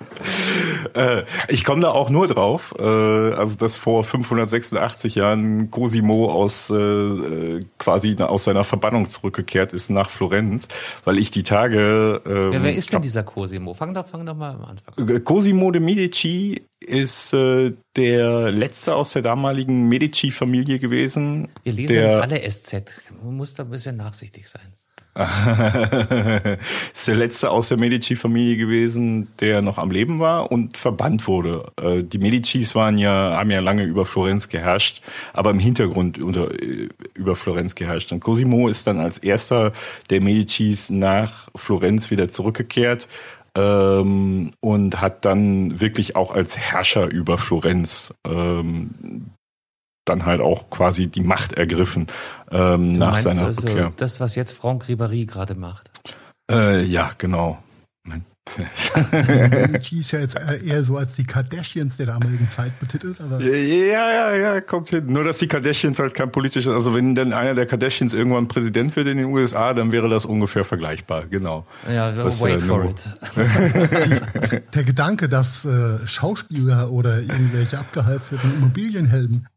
Äh, 0.93 1.23
ich 1.47 1.63
komme 1.63 1.81
da 1.81 1.91
auch 1.91 2.09
nur 2.09 2.27
drauf, 2.27 2.73
äh, 2.77 2.83
also 2.83 3.57
dass 3.57 3.77
vor 3.77 4.03
586 4.03 5.15
Jahren 5.15 5.71
Cosimo 5.71 6.31
aus 6.31 6.69
äh, 6.69 7.59
quasi 7.77 8.15
aus 8.19 8.45
seiner 8.45 8.63
Verbannung 8.63 9.07
zurückgekehrt 9.07 9.73
ist 9.73 9.89
nach 9.89 10.09
Florenz, 10.09 10.67
weil 11.05 11.17
ich 11.17 11.31
die 11.31 11.43
Tage. 11.43 12.21
Ähm, 12.25 12.53
ja, 12.53 12.63
wer 12.63 12.75
ist 12.75 12.91
denn 12.91 13.01
dieser 13.01 13.23
Cosimo? 13.23 13.73
Fang 13.73 13.93
doch, 13.93 14.07
fang 14.07 14.25
doch 14.25 14.35
mal 14.35 14.55
am 14.55 14.65
Anfang. 14.65 14.93
An. 14.97 15.23
Cosimo 15.23 15.71
de 15.71 15.81
Medici 15.81 16.63
ist 16.79 17.33
äh, 17.33 17.73
der 17.95 18.51
letzte 18.51 18.95
aus 18.95 19.13
der 19.13 19.21
damaligen 19.21 19.87
Medici-Familie 19.87 20.79
gewesen. 20.79 21.49
Wir 21.63 21.73
lesen 21.73 21.93
der, 21.93 22.21
alle 22.21 22.49
SZ. 22.49 22.85
Man 23.23 23.35
muss 23.35 23.53
da 23.53 23.63
ein 23.63 23.69
bisschen 23.69 23.97
nachsichtig 23.97 24.47
sein. 24.47 24.73
ist 26.93 27.07
der 27.07 27.15
letzte 27.15 27.51
aus 27.51 27.69
der 27.69 27.77
Medici-Familie 27.77 28.57
gewesen, 28.57 29.27
der 29.39 29.61
noch 29.61 29.77
am 29.77 29.91
Leben 29.91 30.19
war 30.19 30.51
und 30.51 30.77
verbannt 30.77 31.27
wurde. 31.27 31.71
Äh, 31.81 32.03
die 32.03 32.19
Medicis 32.19 32.73
waren 32.75 32.97
ja, 32.97 33.37
haben 33.37 33.51
ja 33.51 33.59
lange 33.59 33.83
über 33.83 34.05
Florenz 34.05 34.47
geherrscht, 34.47 35.01
aber 35.33 35.49
im 35.49 35.59
Hintergrund 35.59 36.19
unter, 36.19 36.51
äh, 36.51 36.89
über 37.13 37.35
Florenz 37.35 37.75
geherrscht. 37.75 38.11
Und 38.11 38.21
Cosimo 38.21 38.69
ist 38.69 38.87
dann 38.87 38.99
als 38.99 39.19
erster 39.19 39.73
der 40.09 40.21
Medicis 40.21 40.89
nach 40.89 41.49
Florenz 41.55 42.11
wieder 42.11 42.29
zurückgekehrt 42.29 43.09
ähm, 43.55 44.51
und 44.61 45.01
hat 45.01 45.25
dann 45.25 45.81
wirklich 45.81 46.15
auch 46.15 46.33
als 46.33 46.57
Herrscher 46.57 47.07
über 47.09 47.37
Florenz 47.37 48.13
ähm, 48.25 49.31
dann 50.09 50.25
halt 50.25 50.41
auch 50.41 50.69
quasi 50.69 51.07
die 51.07 51.21
Macht 51.21 51.53
ergriffen 51.53 52.07
ähm, 52.51 52.93
du 52.93 52.99
nach 52.99 53.19
seiner 53.19 53.45
also 53.45 53.67
Rückkehr. 53.67 53.93
Das, 53.97 54.19
was 54.19 54.35
jetzt 54.35 54.53
Franck 54.53 54.85
Ribéry 54.85 55.25
gerade 55.25 55.55
macht. 55.55 55.89
Äh, 56.51 56.83
ja, 56.83 57.09
genau. 57.17 57.59
G 58.57 59.99
ist 59.99 60.11
ja 60.11 60.19
jetzt 60.19 60.37
eher 60.65 60.83
so 60.83 60.97
als 60.97 61.15
die 61.15 61.23
Kardashians 61.23 61.97
der 61.97 62.07
damaligen 62.07 62.49
Zeit 62.49 62.79
betitelt. 62.79 63.21
Aber 63.21 63.39
ja, 63.41 64.11
ja, 64.11 64.35
ja, 64.35 64.61
kommt 64.61 64.89
hin. 64.89 65.05
Nur, 65.07 65.23
dass 65.23 65.37
die 65.37 65.47
Kardashians 65.47 65.99
halt 65.99 66.13
kein 66.13 66.31
politisches, 66.31 66.71
also 66.71 66.95
wenn 66.95 67.15
dann 67.15 67.33
einer 67.33 67.53
der 67.53 67.65
Kardashians 67.65 68.13
irgendwann 68.13 68.47
Präsident 68.47 68.95
wird 68.95 69.07
in 69.07 69.17
den 69.17 69.27
USA, 69.27 69.73
dann 69.73 69.91
wäre 69.91 70.09
das 70.09 70.25
ungefähr 70.25 70.63
vergleichbar, 70.63 71.27
genau. 71.27 71.65
Ja, 71.91 72.15
Was, 72.23 72.41
wait 72.41 72.57
äh, 72.57 72.61
for 72.61 72.85
it. 72.85 73.05
Die, 74.55 74.61
der 74.73 74.83
Gedanke, 74.83 75.29
dass 75.29 75.65
äh, 75.65 76.05
Schauspieler 76.07 76.91
oder 76.91 77.19
irgendwelche 77.19 77.77
abgehalfterten 77.77 78.53
Immobilienhelden 78.55 79.47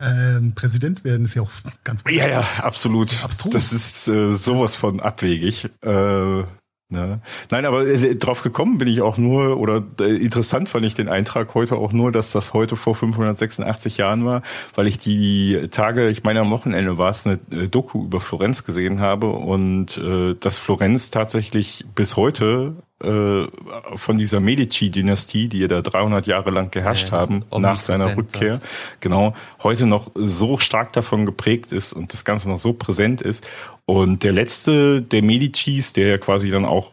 ähm, 0.00 0.52
Präsident 0.54 1.04
werden, 1.04 1.24
ist 1.24 1.34
ja 1.34 1.42
auch 1.42 1.50
ganz 1.84 2.02
Ja, 2.08 2.28
ja, 2.28 2.44
absolut. 2.58 3.10
Das, 3.22 3.36
das 3.38 3.72
ist 3.72 4.08
äh, 4.08 4.32
sowas 4.32 4.76
von 4.76 5.00
abwegig. 5.00 5.68
Äh, 5.82 6.44
Ne? 6.90 7.20
Nein, 7.50 7.64
aber 7.64 7.86
äh, 7.86 8.14
drauf 8.14 8.42
gekommen 8.42 8.76
bin 8.76 8.88
ich 8.88 9.00
auch 9.00 9.16
nur, 9.16 9.58
oder 9.58 9.82
äh, 10.00 10.16
interessant 10.16 10.68
fand 10.68 10.84
ich 10.84 10.94
den 10.94 11.08
Eintrag 11.08 11.54
heute 11.54 11.76
auch 11.76 11.92
nur, 11.92 12.12
dass 12.12 12.30
das 12.30 12.52
heute 12.52 12.76
vor 12.76 12.94
586 12.94 13.96
Jahren 13.96 14.24
war, 14.26 14.42
weil 14.74 14.86
ich 14.86 14.98
die 14.98 15.68
Tage, 15.70 16.08
ich 16.10 16.24
meine 16.24 16.40
am 16.40 16.50
Wochenende 16.50 16.98
war 16.98 17.08
es 17.08 17.26
eine 17.26 17.40
äh, 17.52 17.68
Doku 17.68 18.04
über 18.04 18.20
Florenz 18.20 18.64
gesehen 18.64 19.00
habe 19.00 19.28
und 19.30 19.96
äh, 19.96 20.34
dass 20.38 20.58
Florenz 20.58 21.10
tatsächlich 21.10 21.86
bis 21.94 22.16
heute 22.16 22.76
äh, 23.04 23.48
von 23.96 24.18
dieser 24.18 24.40
Medici-Dynastie, 24.40 25.48
die 25.48 25.60
ja 25.60 25.68
da 25.68 25.82
300 25.82 26.26
Jahre 26.26 26.50
lang 26.50 26.70
geherrscht 26.70 27.10
ja, 27.10 27.18
haben, 27.18 27.44
nach 27.56 27.80
seiner 27.80 28.16
Rückkehr, 28.16 28.54
hat. 28.54 28.62
genau, 29.00 29.34
heute 29.62 29.86
noch 29.86 30.10
so 30.14 30.58
stark 30.58 30.92
davon 30.92 31.26
geprägt 31.26 31.72
ist 31.72 31.92
und 31.92 32.12
das 32.12 32.24
Ganze 32.24 32.48
noch 32.48 32.58
so 32.58 32.72
präsent 32.72 33.22
ist. 33.22 33.46
Und 33.84 34.22
der 34.24 34.32
letzte 34.32 35.02
der 35.02 35.22
Medicis, 35.22 35.92
der 35.92 36.08
ja 36.08 36.18
quasi 36.18 36.50
dann 36.50 36.64
auch 36.64 36.92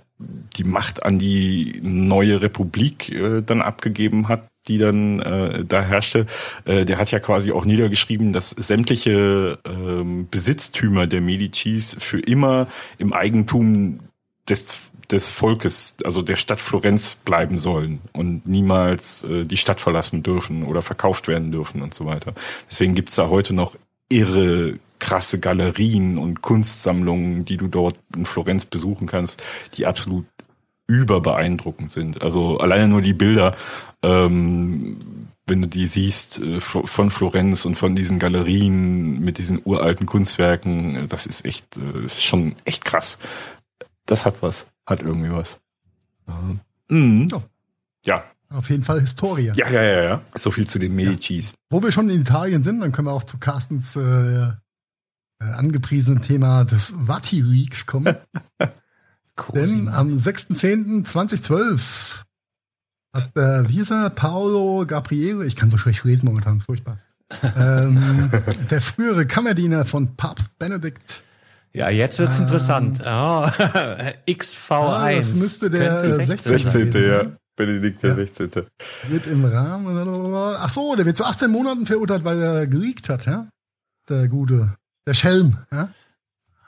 die 0.57 0.64
Macht 0.64 1.03
an 1.03 1.20
die 1.20 1.80
neue 1.84 2.41
Republik 2.41 3.09
äh, 3.09 3.41
dann 3.41 3.62
abgegeben 3.62 4.28
hat, 4.28 4.43
die 4.68 4.78
dann 4.78 5.20
äh, 5.20 5.66
da 5.66 5.82
herrschte, 5.82 6.28
äh, 6.66 6.86
der 6.86 6.97
hat 6.97 7.12
ja 7.12 7.20
quasi 7.20 7.51
auch 7.51 7.66
niedergeschrieben, 7.66 8.32
dass 8.34 8.51
sämtliche 8.51 9.57
äh, 9.66 10.26
Besitztümer 10.30 11.07
der 11.07 11.22
Medicis 11.22 11.97
für 11.99 12.20
immer 12.20 12.68
im 12.97 13.14
Eigentum 13.14 14.01
des 14.47 14.90
des 15.12 15.32
Volkes, 15.32 15.97
also 16.03 16.22
der 16.22 16.38
Stadt 16.38 16.62
Florenz 16.62 17.16
bleiben 17.16 17.57
sollen 17.57 18.01
und 18.14 18.47
niemals 18.47 19.24
äh, 19.24 19.45
die 19.45 19.57
Stadt 19.57 19.80
verlassen 19.80 20.24
dürfen 20.24 20.64
oder 20.64 20.82
verkauft 20.82 21.28
werden 21.28 21.51
dürfen 21.51 21.82
und 21.82 21.93
so 21.93 22.05
weiter. 22.05 22.34
Deswegen 22.70 22.95
gibt's 22.95 23.16
da 23.16 23.30
heute 23.30 23.53
noch 23.53 23.76
irre 24.09 24.80
krasse 24.99 25.39
Galerien 25.39 26.18
und 26.18 26.41
Kunstsammlungen, 26.41 27.43
die 27.43 27.57
du 27.57 27.68
dort 27.68 27.97
in 28.16 28.26
Florenz 28.26 28.66
besuchen 28.66 29.07
kannst, 29.07 29.41
die 29.76 29.86
absolut 29.86 30.26
überbeeindruckend 30.88 31.89
sind. 31.89 32.22
Also 32.22 32.57
alleine 32.59 32.88
nur 32.88 33.01
die 33.01 33.14
Bilder, 33.14 33.55
ähm, 34.03 34.97
wenn 35.47 35.62
du 35.62 35.68
die 35.68 35.88
siehst 35.88 36.39
äh, 36.39 36.59
von 36.59 37.09
Florenz 37.09 37.66
und 37.66 37.76
von 37.76 37.95
diesen 37.95 38.20
Galerien 38.20 39.20
mit 39.22 39.38
diesen 39.38 39.62
uralten 39.64 40.05
Kunstwerken, 40.05 41.07
das 41.07 41.26
ist 41.26 41.45
echt, 41.45 41.78
äh, 41.78 42.03
ist 42.03 42.24
schon 42.24 42.55
echt 42.66 42.86
krass. 42.86 43.20
Das 44.05 44.26
hat 44.26 44.36
was, 44.41 44.68
hat 44.86 45.01
irgendwie 45.01 45.32
was. 45.32 45.59
Mhm. 46.89 47.29
Ja. 47.29 47.39
ja. 48.05 48.23
Auf 48.49 48.69
jeden 48.69 48.84
Fall 48.84 48.99
Historie. 48.99 49.51
Ja, 49.55 49.69
ja, 49.69 49.82
ja, 49.82 50.03
ja. 50.03 50.21
So 50.38 50.51
viel 50.51 50.67
zu 50.67 50.77
den 50.77 50.93
Medicis. 50.93 51.51
Ja. 51.51 51.55
Wo 51.69 51.82
wir 51.82 51.91
schon 51.91 52.09
in 52.09 52.21
Italien 52.21 52.63
sind, 52.63 52.82
dann 52.82 52.91
können 52.91 53.07
wir 53.07 53.13
auch 53.13 53.23
zu 53.23 53.38
Carstens 53.38 53.95
äh, 53.95 54.01
äh, 54.01 54.51
angepriesenen 55.39 56.21
Thema 56.21 56.65
des 56.65 56.93
Vati-Leaks 56.95 57.86
kommen. 57.86 58.15
Denn 59.55 59.88
am 59.88 60.17
6.10.2012 60.17 62.23
hat 63.13 63.38
äh, 63.38 63.69
wie 63.69 63.79
ist 63.79 63.91
er? 63.91 64.09
Paolo 64.09 64.86
Gabriele, 64.86 65.45
ich 65.45 65.55
kann 65.55 65.69
so 65.69 65.77
schlecht 65.77 66.03
lesen 66.03 66.25
momentan, 66.25 66.57
ist 66.57 66.65
furchtbar. 66.65 66.97
ähm, 67.55 68.29
der 68.69 68.82
frühere 68.82 69.25
Kammerdiener 69.25 69.86
von 69.86 70.15
Papst 70.15 70.57
Benedikt. 70.59 71.23
Ja, 71.74 71.89
jetzt 71.89 72.19
wird's 72.19 72.38
ähm, 72.38 72.43
interessant. 72.43 72.99
Oh. 73.01 73.05
XV1. 73.05 74.57
Ah, 74.72 75.11
das 75.13 75.36
müsste 75.36 75.69
der 75.69 76.26
16. 76.26 76.59
16. 76.59 77.03
ja. 77.03 77.24
Benedikt 77.55 78.01
der 78.03 78.11
ja. 78.11 78.15
16. 78.15 78.49
Wird 79.07 79.28
im 79.28 79.45
Rahmen. 79.45 79.95
Ach 80.36 80.69
so, 80.69 80.95
der 80.95 81.05
wird 81.05 81.17
zu 81.17 81.26
18 81.26 81.51
Monaten 81.51 81.86
verurteilt, 81.86 82.24
weil 82.24 82.41
er 82.41 82.67
geleakt 82.67 83.09
hat, 83.09 83.26
ja? 83.26 83.47
Der 84.09 84.28
gute, 84.28 84.76
der 85.05 85.13
Schelm, 85.13 85.57
ja? 85.72 85.93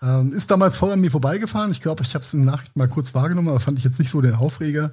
Ähm, 0.02 0.34
ist 0.34 0.52
damals 0.52 0.76
voll 0.76 0.92
an 0.92 1.00
mir 1.00 1.12
vorbeigefahren. 1.12 1.72
Ich 1.72 1.82
glaube, 1.82 2.04
ich 2.04 2.14
habe 2.14 2.24
es 2.24 2.34
in 2.34 2.44
Nachrichten 2.44 2.78
mal 2.78 2.90
kurz 2.90 3.14
wahrgenommen, 3.14 3.48
aber 3.48 3.62
fand 3.62 3.80
ich 3.80 3.86
jetzt 3.86 4.00
nicht 4.00 4.10
so 4.10 4.20
den 4.20 4.36
Aufreger. 4.36 4.92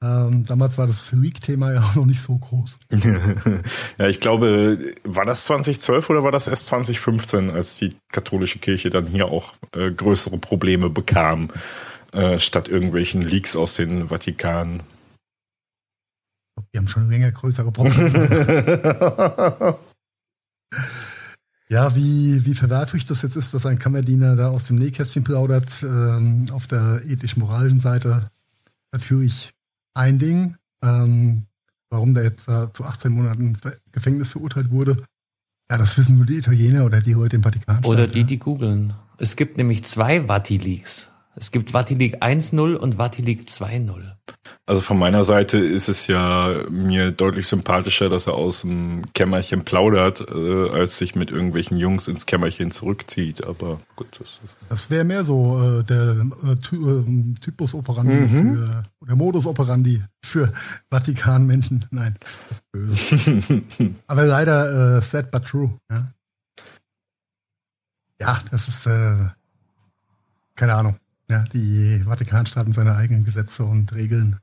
Ähm, 0.00 0.44
damals 0.46 0.78
war 0.78 0.86
das 0.86 1.10
Leak-Thema 1.10 1.72
ja 1.72 1.82
auch 1.82 1.96
noch 1.96 2.06
nicht 2.06 2.20
so 2.22 2.38
groß. 2.38 2.78
ja, 3.98 4.06
ich 4.06 4.20
glaube, 4.20 4.94
war 5.02 5.24
das 5.24 5.44
2012 5.46 6.08
oder 6.10 6.22
war 6.22 6.30
das 6.30 6.46
erst 6.46 6.66
2015, 6.66 7.50
als 7.50 7.78
die 7.78 7.96
katholische 8.12 8.60
Kirche 8.60 8.90
dann 8.90 9.06
hier 9.08 9.26
auch 9.26 9.54
äh, 9.72 9.90
größere 9.90 10.38
Probleme 10.38 10.88
bekam, 10.88 11.48
äh, 12.12 12.38
statt 12.38 12.68
irgendwelchen 12.68 13.22
Leaks 13.22 13.56
aus 13.56 13.74
den 13.74 14.08
Vatikan? 14.08 14.84
Wir 16.70 16.78
haben 16.78 16.88
schon 16.88 17.10
länger 17.10 17.32
größere 17.32 17.72
Probleme. 17.72 18.18
Ja, 21.70 21.94
wie, 21.94 22.46
wie 22.46 22.54
verwerflich 22.54 23.04
das 23.04 23.20
jetzt 23.20 23.36
ist, 23.36 23.52
dass 23.52 23.66
ein 23.66 23.78
Kammerdiener 23.78 24.36
da 24.36 24.48
aus 24.48 24.64
dem 24.64 24.76
Nähkästchen 24.76 25.22
plaudert, 25.22 25.82
ähm, 25.82 26.48
auf 26.50 26.66
der 26.66 27.02
ethisch-moralischen 27.06 27.78
Seite 27.78 28.30
natürlich 28.90 29.52
ein 29.94 30.18
Ding. 30.18 30.56
Ähm, 30.82 31.46
warum 31.90 32.14
der 32.14 32.24
jetzt 32.24 32.48
äh, 32.48 32.72
zu 32.72 32.84
18 32.84 33.12
Monaten 33.12 33.58
Gefängnis 33.92 34.32
verurteilt 34.32 34.70
wurde, 34.70 35.02
ja, 35.70 35.76
das 35.76 35.98
wissen 35.98 36.16
nur 36.16 36.26
die 36.26 36.38
Italiener 36.38 36.84
oder 36.84 37.00
die 37.00 37.14
heute 37.14 37.36
im 37.36 37.42
Vatikan. 37.42 37.84
Oder 37.84 38.06
die, 38.06 38.24
die 38.24 38.38
googeln. 38.38 38.94
Es 39.18 39.36
gibt 39.36 39.58
nämlich 39.58 39.84
zwei 39.84 40.26
Vati-Leaks. 40.26 41.07
Es 41.40 41.52
gibt 41.52 41.70
Vatileak 41.70 42.20
1.0 42.20 42.74
und 42.74 42.96
Vatileak 42.96 43.42
2.0. 43.42 44.12
Also 44.66 44.82
von 44.82 44.98
meiner 44.98 45.22
Seite 45.22 45.58
ist 45.58 45.88
es 45.88 46.08
ja 46.08 46.64
mir 46.68 47.12
deutlich 47.12 47.46
sympathischer, 47.46 48.08
dass 48.08 48.26
er 48.26 48.34
aus 48.34 48.62
dem 48.62 49.04
Kämmerchen 49.12 49.64
plaudert, 49.64 50.20
äh, 50.28 50.70
als 50.70 50.98
sich 50.98 51.14
mit 51.14 51.30
irgendwelchen 51.30 51.78
Jungs 51.78 52.08
ins 52.08 52.26
Kämmerchen 52.26 52.72
zurückzieht. 52.72 53.44
Aber 53.44 53.80
gut. 53.94 54.08
Das, 54.18 54.28
das 54.68 54.90
wäre 54.90 55.04
mehr 55.04 55.24
so 55.24 55.60
äh, 55.62 55.84
der 55.84 56.26
äh, 56.44 56.54
Ty 56.56 56.76
äh, 56.76 57.34
Typus 57.40 57.74
operandi 57.74 58.14
mhm. 58.14 58.56
für, 58.56 58.82
oder 59.00 59.16
Modus 59.16 59.46
operandi 59.46 60.02
für 60.24 60.52
Vatikan-Menschen. 60.90 61.86
Nein, 61.90 62.16
böse. 62.72 63.62
Aber 64.08 64.24
leider 64.24 64.98
äh, 64.98 65.02
sad 65.02 65.30
but 65.30 65.44
true. 65.44 65.70
Ja, 65.88 66.12
ja 68.20 68.40
das 68.50 68.66
ist 68.66 68.86
äh, 68.86 69.28
keine 70.56 70.74
Ahnung. 70.74 70.98
Ja, 71.30 71.44
die 71.52 72.02
Vatikanstaaten 72.04 72.72
seine 72.72 72.96
eigenen 72.96 73.24
Gesetze 73.24 73.64
und 73.64 73.92
Regeln. 73.94 74.40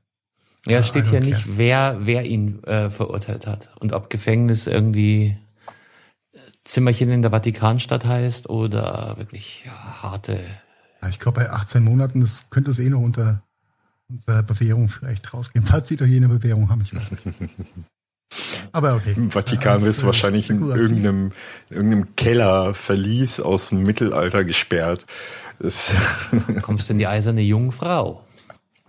Ja, 0.66 0.78
es 0.78 0.88
steht 0.88 1.06
hier 1.06 1.20
nicht, 1.20 1.56
wer, 1.56 1.98
wer 2.00 2.24
ihn 2.24 2.62
äh, 2.64 2.90
verurteilt 2.90 3.46
hat 3.46 3.68
und 3.78 3.92
ob 3.92 4.10
Gefängnis 4.10 4.66
irgendwie 4.66 5.36
äh, 6.32 6.38
Zimmerchen 6.64 7.08
in 7.10 7.22
der 7.22 7.30
Vatikanstadt 7.30 8.04
heißt 8.04 8.48
oder 8.48 9.14
wirklich 9.16 9.64
ja, 9.64 10.02
harte. 10.02 10.40
Ja, 11.02 11.08
ich 11.08 11.20
glaube, 11.20 11.40
bei 11.40 11.50
18 11.50 11.84
Monaten 11.84 12.20
das 12.20 12.50
könnte 12.50 12.72
es 12.72 12.80
eh 12.80 12.88
noch 12.88 13.00
unter, 13.00 13.42
unter 14.08 14.42
Bewährung 14.42 14.88
vielleicht 14.88 15.32
rausgehen. 15.32 15.64
Falls 15.64 15.88
sie 15.88 15.96
doch 15.96 16.06
jene 16.06 16.28
Bewährung 16.28 16.68
haben, 16.68 16.80
ich 16.80 16.94
weiß 16.94 17.12
nicht. 17.12 17.40
Aber 18.76 18.94
okay. 18.96 19.14
Im 19.16 19.30
Vatikan 19.30 19.82
wirst 19.84 20.02
du 20.02 20.06
wahrscheinlich 20.06 20.50
in 20.50 20.60
irgendeinem, 20.60 21.32
in 21.70 21.76
irgendeinem 21.76 22.14
Keller 22.14 22.74
Verlies 22.74 23.40
aus 23.40 23.70
dem 23.70 23.84
Mittelalter 23.84 24.44
gesperrt. 24.44 25.06
Das 25.58 25.94
Kommst 26.60 26.90
du 26.90 26.92
in 26.92 26.98
die 26.98 27.06
eiserne 27.06 27.40
Jungfrau. 27.40 28.22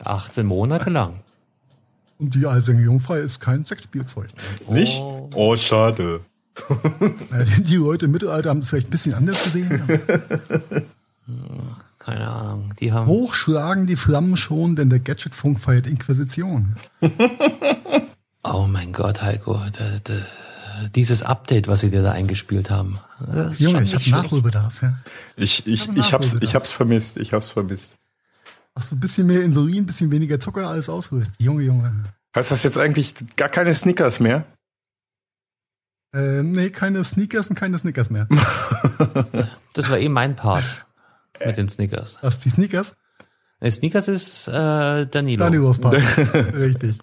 18 0.04 0.46
Monate 0.46 0.90
lang. 0.90 1.22
Und 2.20 2.36
die 2.36 2.46
eiserne 2.46 2.82
Jungfrau 2.82 3.14
ist 3.14 3.40
kein 3.40 3.64
Sexspielzeug. 3.64 4.28
Nicht? 4.70 5.00
Oh, 5.00 5.56
schade. 5.56 6.20
die 7.60 7.78
Leute 7.78 8.08
im 8.08 8.12
Mittelalter 8.12 8.50
haben 8.50 8.60
es 8.60 8.68
vielleicht 8.68 8.90
ein 8.90 8.92
bisschen 8.92 9.14
anders 9.14 9.42
gesehen. 9.42 9.84
Keine 11.98 12.28
Ahnung. 12.28 12.74
Die 12.82 12.92
haben 12.92 13.08
Hochschlagen 13.08 13.88
die 13.88 13.96
Flammen 13.96 14.36
schon, 14.36 14.76
denn 14.76 14.90
der 14.90 15.00
Gadgetfunk 15.00 15.62
feiert 15.62 15.88
Inquisition. 15.88 16.76
Oh 18.54 18.68
mein 18.68 18.94
Gott, 18.94 19.22
Heiko. 19.22 19.62
Da, 19.78 19.86
da, 20.04 20.14
dieses 20.96 21.24
Update, 21.24 21.68
was 21.68 21.82
sie 21.82 21.92
dir 21.92 22.04
da 22.04 22.12
eingespielt 22.12 22.70
haben. 22.70 23.00
Junge, 23.58 23.84
ich 23.84 23.96
habe 23.96 24.10
Nachholbedarf. 24.10 24.82
Ja. 24.82 25.00
Ich, 25.36 25.66
ich, 25.66 25.90
ich, 25.96 26.14
hab's, 26.14 26.36
ich 26.40 26.56
hab's 26.56 26.72
vermisst. 26.72 27.20
Ich 27.20 27.34
hab's 27.34 27.50
vermisst. 27.50 27.98
Hast 28.76 28.92
du 28.92 28.96
ein 28.96 29.00
bisschen 29.00 29.26
mehr 29.26 29.42
Insulin, 29.42 29.84
ein 29.84 29.86
bisschen 29.88 30.12
weniger 30.12 30.40
Zucker, 30.40 30.68
alles 30.68 30.88
ausgerüstet. 30.88 31.36
Junge, 31.40 31.64
Junge. 31.64 31.92
Heißt 32.36 32.52
das 32.52 32.64
jetzt 32.64 32.78
eigentlich 32.78 33.16
gar 33.36 33.50
keine 33.50 33.74
Snickers 33.74 34.20
mehr? 34.20 34.46
Äh, 36.14 36.44
nee, 36.44 36.70
keine 36.70 37.04
Sneakers 37.04 37.48
und 37.48 37.56
keine 37.56 37.78
Snickers 37.78 38.10
mehr. 38.10 38.28
das 39.74 39.90
war 39.90 39.98
eh 39.98 40.10
mein 40.10 40.36
Part 40.36 40.64
mit 41.44 41.58
den 41.58 41.70
Snickers. 41.70 42.20
Was, 42.22 42.40
die 42.40 42.50
Sneakers? 42.50 42.94
Nee, 43.60 43.72
Sneakers 43.72 44.08
ist 44.08 44.48
äh, 44.48 45.08
Danilo. 45.08 45.44
Danilos 45.44 45.80
Part. 45.80 45.96
Richtig. 46.54 47.00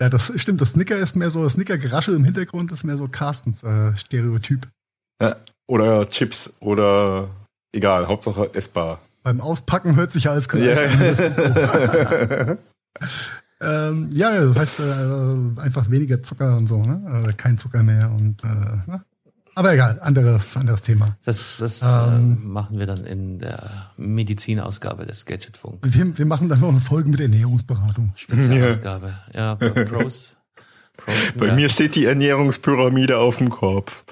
Ja, 0.00 0.08
das 0.10 0.32
stimmt. 0.36 0.60
Das 0.60 0.72
Snicker 0.72 0.96
ist 0.96 1.16
mehr 1.16 1.30
so, 1.30 1.42
das 1.42 1.54
Snicker-Geraschel 1.54 2.14
im 2.14 2.24
Hintergrund 2.24 2.70
ist 2.72 2.84
mehr 2.84 2.96
so 2.98 3.08
Carstens 3.08 3.62
äh, 3.62 3.96
Stereotyp. 3.96 4.68
Ja, 5.20 5.36
oder 5.66 6.08
Chips 6.08 6.52
oder 6.60 7.30
egal, 7.72 8.06
Hauptsache 8.06 8.54
essbar. 8.54 9.00
Beim 9.22 9.40
Auspacken 9.40 9.96
hört 9.96 10.12
sich 10.12 10.24
ja 10.24 10.32
alles 10.32 10.46
yeah. 10.54 10.86
ähm, 13.60 14.10
Ja, 14.12 14.44
das 14.44 14.56
heißt 14.56 14.80
äh, 14.80 15.60
einfach 15.60 15.90
weniger 15.90 16.22
Zucker 16.22 16.56
und 16.56 16.66
so, 16.66 16.82
ne? 16.82 17.26
Äh, 17.28 17.32
kein 17.32 17.58
Zucker 17.58 17.82
mehr 17.82 18.10
und 18.10 18.44
äh, 18.44 18.46
ne? 18.46 19.04
Aber 19.58 19.72
egal, 19.72 19.98
anderes, 20.02 20.54
anderes 20.58 20.82
Thema. 20.82 21.16
Das, 21.24 21.56
das 21.58 21.80
ähm, 21.80 22.36
äh, 22.42 22.46
machen 22.46 22.78
wir 22.78 22.84
dann 22.84 23.06
in 23.06 23.38
der 23.38 23.90
Medizinausgabe 23.96 25.06
des 25.06 25.24
Gadgetfunk. 25.24 25.78
Wir, 25.82 26.18
wir 26.18 26.26
machen 26.26 26.50
dann 26.50 26.60
noch 26.60 26.68
eine 26.68 26.80
Folge 26.80 27.08
mit 27.08 27.20
Ernährungsberatung. 27.20 28.12
Spezialausgabe. 28.16 29.14
Ja, 29.32 29.56
ja 29.58 29.84
Pros. 29.84 30.34
Pros 30.98 31.32
Bei 31.38 31.54
mir 31.54 31.70
steht 31.70 31.96
die 31.96 32.04
Ernährungspyramide 32.04 33.16
auf 33.16 33.38
dem 33.38 33.48
Kopf. 33.48 34.04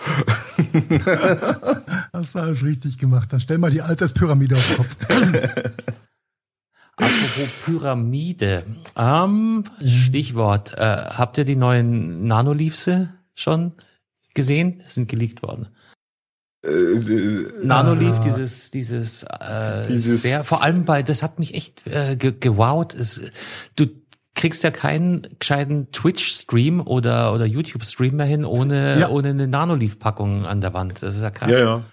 Hast 2.15 2.35
du 2.35 2.39
alles 2.39 2.65
richtig 2.65 2.97
gemacht. 2.97 3.31
Dann 3.31 3.41
stell 3.41 3.59
mal 3.59 3.71
die 3.71 3.83
Alterspyramide 3.83 4.57
auf 4.57 4.67
den 4.67 4.77
Kopf. 4.79 4.97
Apropos 6.97 7.49
Pyramide. 7.67 8.65
Ähm, 8.97 9.65
Stichwort. 9.85 10.73
Äh, 10.79 11.05
habt 11.19 11.37
ihr 11.37 11.45
die 11.45 11.57
neuen 11.57 12.27
Nanoleafse 12.27 13.11
schon 13.35 13.73
gesehen, 14.35 14.83
sind 14.87 15.09
geleakt 15.09 15.43
worden. 15.43 15.69
Äh, 16.65 16.71
äh, 16.71 17.53
Nanoleaf, 17.63 18.19
ah, 18.19 18.23
dieses, 18.25 18.71
dieses, 18.71 19.23
äh, 19.25 19.87
dieses 19.89 20.23
sehr, 20.23 20.45
vor 20.45 20.63
allem 20.63 20.85
bei, 20.85 21.03
das 21.03 21.23
hat 21.23 21.39
mich 21.39 21.55
echt 21.55 21.87
äh, 21.87 22.17
ge 22.17 22.35
gewowt. 22.39 22.95
Es, 22.95 23.21
du 23.77 23.87
kriegst 24.35 24.65
ja 24.65 24.71
keinen 24.71 25.27
gescheiten 25.39 25.93
Twitch-Stream 25.93 26.81
oder, 26.81 27.33
oder 27.33 27.45
YouTube-Stream 27.47 28.17
mehr 28.17 28.27
hin 28.27 28.45
ohne, 28.45 28.99
ja. 28.99 29.09
ohne 29.09 29.31
eine 29.31 29.47
Nanoleaf-Packung 29.47 30.47
an 30.47 30.61
der 30.61 30.75
Wand. 30.75 31.03
Das 31.03 31.15
ist 31.15 31.23
ja 31.23 31.31
krass. 31.31 31.51
Ja, 31.51 31.59
ja. 31.59 31.85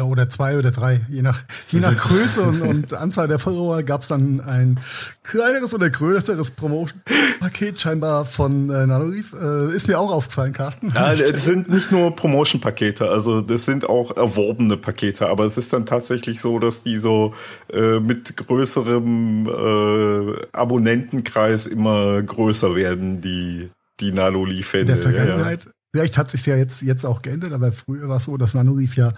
Ja, 0.00 0.06
oder 0.06 0.30
zwei 0.30 0.56
oder 0.56 0.70
drei, 0.70 1.02
je 1.10 1.20
nach, 1.20 1.44
je 1.68 1.78
nach 1.78 1.94
Größe 2.08 2.40
und, 2.40 2.62
und 2.62 2.94
Anzahl 2.94 3.28
der 3.28 3.38
Follower 3.38 3.82
gab 3.82 4.00
es 4.00 4.08
dann 4.08 4.40
ein 4.40 4.80
kleineres 5.22 5.74
oder 5.74 5.90
größeres 5.90 6.52
Promotion-Paket 6.52 7.78
scheinbar 7.78 8.24
von 8.24 8.70
äh, 8.70 8.86
Nanoreef. 8.86 9.34
Äh, 9.34 9.76
ist 9.76 9.88
mir 9.88 9.98
auch 9.98 10.10
aufgefallen, 10.10 10.54
Carsten. 10.54 10.90
Ja, 10.94 11.12
es 11.12 11.44
sind 11.44 11.68
nicht 11.68 11.92
nur 11.92 12.16
Promotion-Pakete, 12.16 13.10
also 13.10 13.42
das 13.42 13.66
sind 13.66 13.90
auch 13.90 14.16
erworbene 14.16 14.78
Pakete, 14.78 15.28
aber 15.28 15.44
es 15.44 15.58
ist 15.58 15.70
dann 15.74 15.84
tatsächlich 15.84 16.40
so, 16.40 16.58
dass 16.58 16.82
die 16.82 16.96
so 16.96 17.34
äh, 17.70 18.00
mit 18.00 18.34
größerem 18.38 19.48
äh, 19.48 20.46
Abonnentenkreis 20.52 21.66
immer 21.66 22.22
größer 22.22 22.74
werden, 22.74 23.20
die, 23.20 23.68
die 24.00 24.12
Nanoleaf-Fans. 24.12 24.80
In 24.80 24.86
der 24.86 24.96
Vergangenheit, 24.96 25.64
ja, 25.64 25.70
ja. 25.70 25.76
Vielleicht 25.92 26.18
hat 26.18 26.30
sich 26.30 26.46
ja 26.46 26.56
jetzt, 26.56 26.82
jetzt 26.82 27.04
auch 27.04 27.20
geändert, 27.20 27.52
aber 27.52 27.72
früher 27.72 28.08
war 28.08 28.18
es 28.18 28.24
so, 28.24 28.36
dass 28.36 28.54
Nanoreef 28.54 28.96
ja 28.96 29.12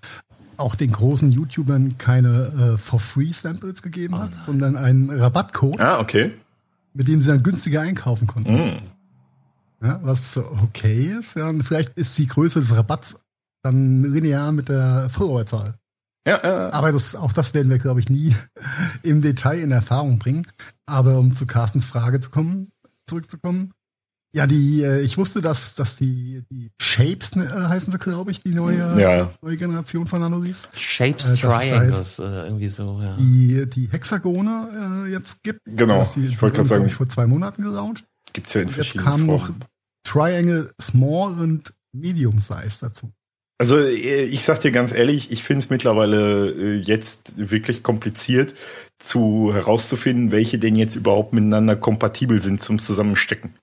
auch 0.63 0.75
den 0.75 0.93
großen 0.93 1.31
YouTubern 1.31 1.99
keine 1.99 2.75
äh, 2.75 2.79
For-Free-Samples 2.79 3.83
gegeben 3.83 4.19
hat, 4.19 4.31
oh 4.41 4.47
sondern 4.47 4.77
einen 4.77 5.11
Rabattcode. 5.11 5.81
Ah, 5.81 6.01
okay. 6.01 6.33
Mit 6.95 7.09
dem 7.09 7.21
sie 7.21 7.29
dann 7.29 7.43
günstiger 7.43 7.81
einkaufen 7.81 8.27
konnten. 8.27 8.55
Mm. 8.55 8.79
Ja, 9.85 10.01
was 10.03 10.37
okay 10.37 11.17
ist. 11.19 11.37
Ja, 11.37 11.49
und 11.49 11.63
vielleicht 11.63 11.99
ist 11.99 12.17
die 12.19 12.27
Größe 12.27 12.61
des 12.61 12.75
Rabatts 12.75 13.17
dann 13.63 14.03
linear 14.03 14.53
mit 14.53 14.69
der 14.69 15.09
Followerzahl. 15.11 15.75
Ja, 16.27 16.41
ja, 16.43 16.73
Aber 16.73 16.93
das, 16.93 17.17
auch 17.17 17.33
das 17.33 17.53
werden 17.53 17.71
wir, 17.71 17.79
glaube 17.79 18.01
ich, 18.01 18.09
nie 18.09 18.35
im 19.03 19.23
Detail 19.23 19.59
in 19.59 19.73
Erfahrung 19.73 20.19
bringen. 20.19 20.47
Aber 20.87 21.19
um 21.19 21.35
zu 21.35 21.47
Carstens 21.47 21.85
Frage 21.85 22.21
zu 22.21 22.31
kommen, 22.31 22.71
zurückzukommen, 23.07 23.73
ja, 24.35 24.47
die, 24.47 24.83
äh, 24.83 25.01
ich 25.03 25.19
wusste, 25.19 25.43
dass, 25.43 25.75
dass 25.75 25.97
die, 25.97 26.43
die 26.51 26.71
Shapes 26.81 27.37
äh, 27.37 27.41
heißen 27.41 27.93
sie, 27.93 27.99
glaube 27.99 28.31
ich, 28.31 28.43
die 28.43 28.55
neue, 28.55 28.99
ja. 28.99 29.31
neue 29.43 29.57
Generation 29.59 30.07
von 30.07 30.21
Nanoreefs. 30.21 30.69
Shapes 30.75 31.29
äh, 31.29 31.37
Triangles, 31.37 32.19
äh, 32.19 32.23
irgendwie 32.23 32.69
so, 32.69 32.99
ja. 33.03 33.15
Die, 33.17 33.67
die 33.69 33.89
Hexagone 33.91 35.05
äh, 35.07 35.13
jetzt 35.13 35.43
gibt. 35.43 35.61
Genau. 35.67 36.03
Die, 36.17 36.27
ich 36.27 36.41
wollte 36.41 36.57
gerade 36.57 36.69
sagen. 36.69 36.87
Ich 36.87 36.95
vor 36.95 37.09
zwei 37.11 37.27
Monaten 37.27 37.63
gelauncht. 37.63 38.05
Gibt's 38.33 38.55
ja 38.55 38.63
in 38.63 38.71
verschiedenen 38.71 39.05
Jetzt 39.05 39.11
kamen 39.11 39.27
noch 39.27 39.51
Triangle 40.03 40.73
Small 40.81 41.39
und 41.39 41.75
Medium 41.93 42.41
Size 42.41 42.79
dazu. 42.81 43.13
Also 43.59 43.79
äh, 43.81 44.25
ich 44.25 44.45
sag 44.45 44.61
dir 44.61 44.71
ganz 44.71 44.93
ehrlich, 44.93 45.31
ich 45.31 45.43
finde 45.43 45.65
es 45.65 45.69
mittlerweile 45.69 46.75
jetzt 46.77 47.35
wirklich 47.37 47.83
kompliziert 47.83 48.55
zu 48.99 49.53
herauszufinden, 49.53 50.33
welche 50.33 50.59
denn 50.59 50.75
jetzt 50.75 50.97
überhaupt 50.97 51.35
miteinander 51.35 51.77
kompatibel 51.77 52.41
sind 52.41 52.63
zum 52.63 52.79
Zusammenstecken. 52.79 53.57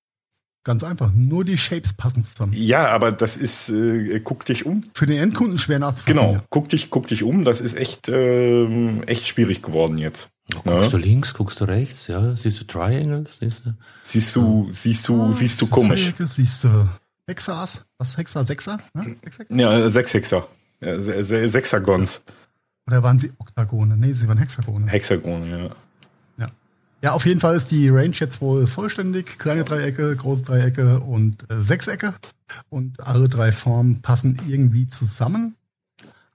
Ganz 0.69 0.83
einfach. 0.83 1.09
Nur 1.15 1.45
die 1.45 1.57
Shapes 1.57 1.95
passen 1.95 2.23
zusammen. 2.23 2.53
Ja, 2.53 2.89
aber 2.89 3.11
das 3.11 3.37
ist, 3.37 3.69
äh, 3.69 4.19
guck 4.19 4.45
dich 4.45 4.67
um. 4.67 4.83
Für 4.93 5.07
den 5.07 5.17
Endkunden 5.17 5.57
schwer 5.57 5.79
nachzuvollziehen. 5.79 6.27
Genau, 6.27 6.43
guck 6.51 6.69
dich, 6.69 6.91
guck 6.91 7.07
dich 7.07 7.23
um. 7.23 7.43
Das 7.43 7.59
ist 7.59 7.75
echt, 7.75 8.07
äh, 8.07 9.01
echt 9.07 9.27
schwierig 9.27 9.63
geworden 9.63 9.97
jetzt. 9.97 10.29
Ja, 10.53 10.61
guckst 10.63 10.93
ja. 10.93 10.99
du 10.99 11.03
links, 11.03 11.33
guckst 11.33 11.59
du 11.59 11.65
rechts, 11.65 12.05
ja, 12.05 12.35
siehst 12.35 12.59
du 12.59 12.65
Triangles, 12.65 13.37
siehst 13.37 13.65
du. 13.65 13.73
Siehst 14.03 14.35
du, 14.35 14.69
siehst 14.71 15.07
du, 15.07 15.23
ah, 15.23 15.33
siehst 15.33 15.59
du 15.59 15.65
komisch. 15.65 16.03
Dreiecke, 16.03 16.27
siehst 16.27 16.63
du 16.65 16.87
Hexas, 17.27 17.83
was 17.97 18.15
Hexa, 18.15 18.43
Sechser? 18.43 18.77
Ne? 18.93 19.15
Ja, 19.49 19.89
sechs 19.89 20.13
Hexer. 20.13 20.47
Ja, 20.81 21.01
Sechsagons. 21.01 22.21
Oder 22.85 23.01
waren 23.01 23.17
sie 23.17 23.31
Oktagone? 23.39 23.97
Nee, 23.97 24.13
sie 24.13 24.27
waren 24.27 24.37
Hexagone. 24.37 24.85
Hexagone, 24.85 25.49
ja. 25.49 25.75
Ja, 27.01 27.13
auf 27.13 27.25
jeden 27.25 27.39
Fall 27.39 27.55
ist 27.55 27.71
die 27.71 27.89
Range 27.89 28.13
jetzt 28.13 28.41
wohl 28.41 28.67
vollständig. 28.67 29.39
Kleine 29.39 29.63
Dreiecke, 29.63 30.15
große 30.15 30.43
Dreiecke 30.43 30.99
und 30.99 31.49
äh, 31.49 31.61
Sechsecke. 31.61 32.13
Und 32.69 33.05
alle 33.07 33.29
drei 33.29 33.51
Formen 33.51 34.01
passen 34.01 34.39
irgendwie 34.47 34.89
zusammen. 34.89 35.55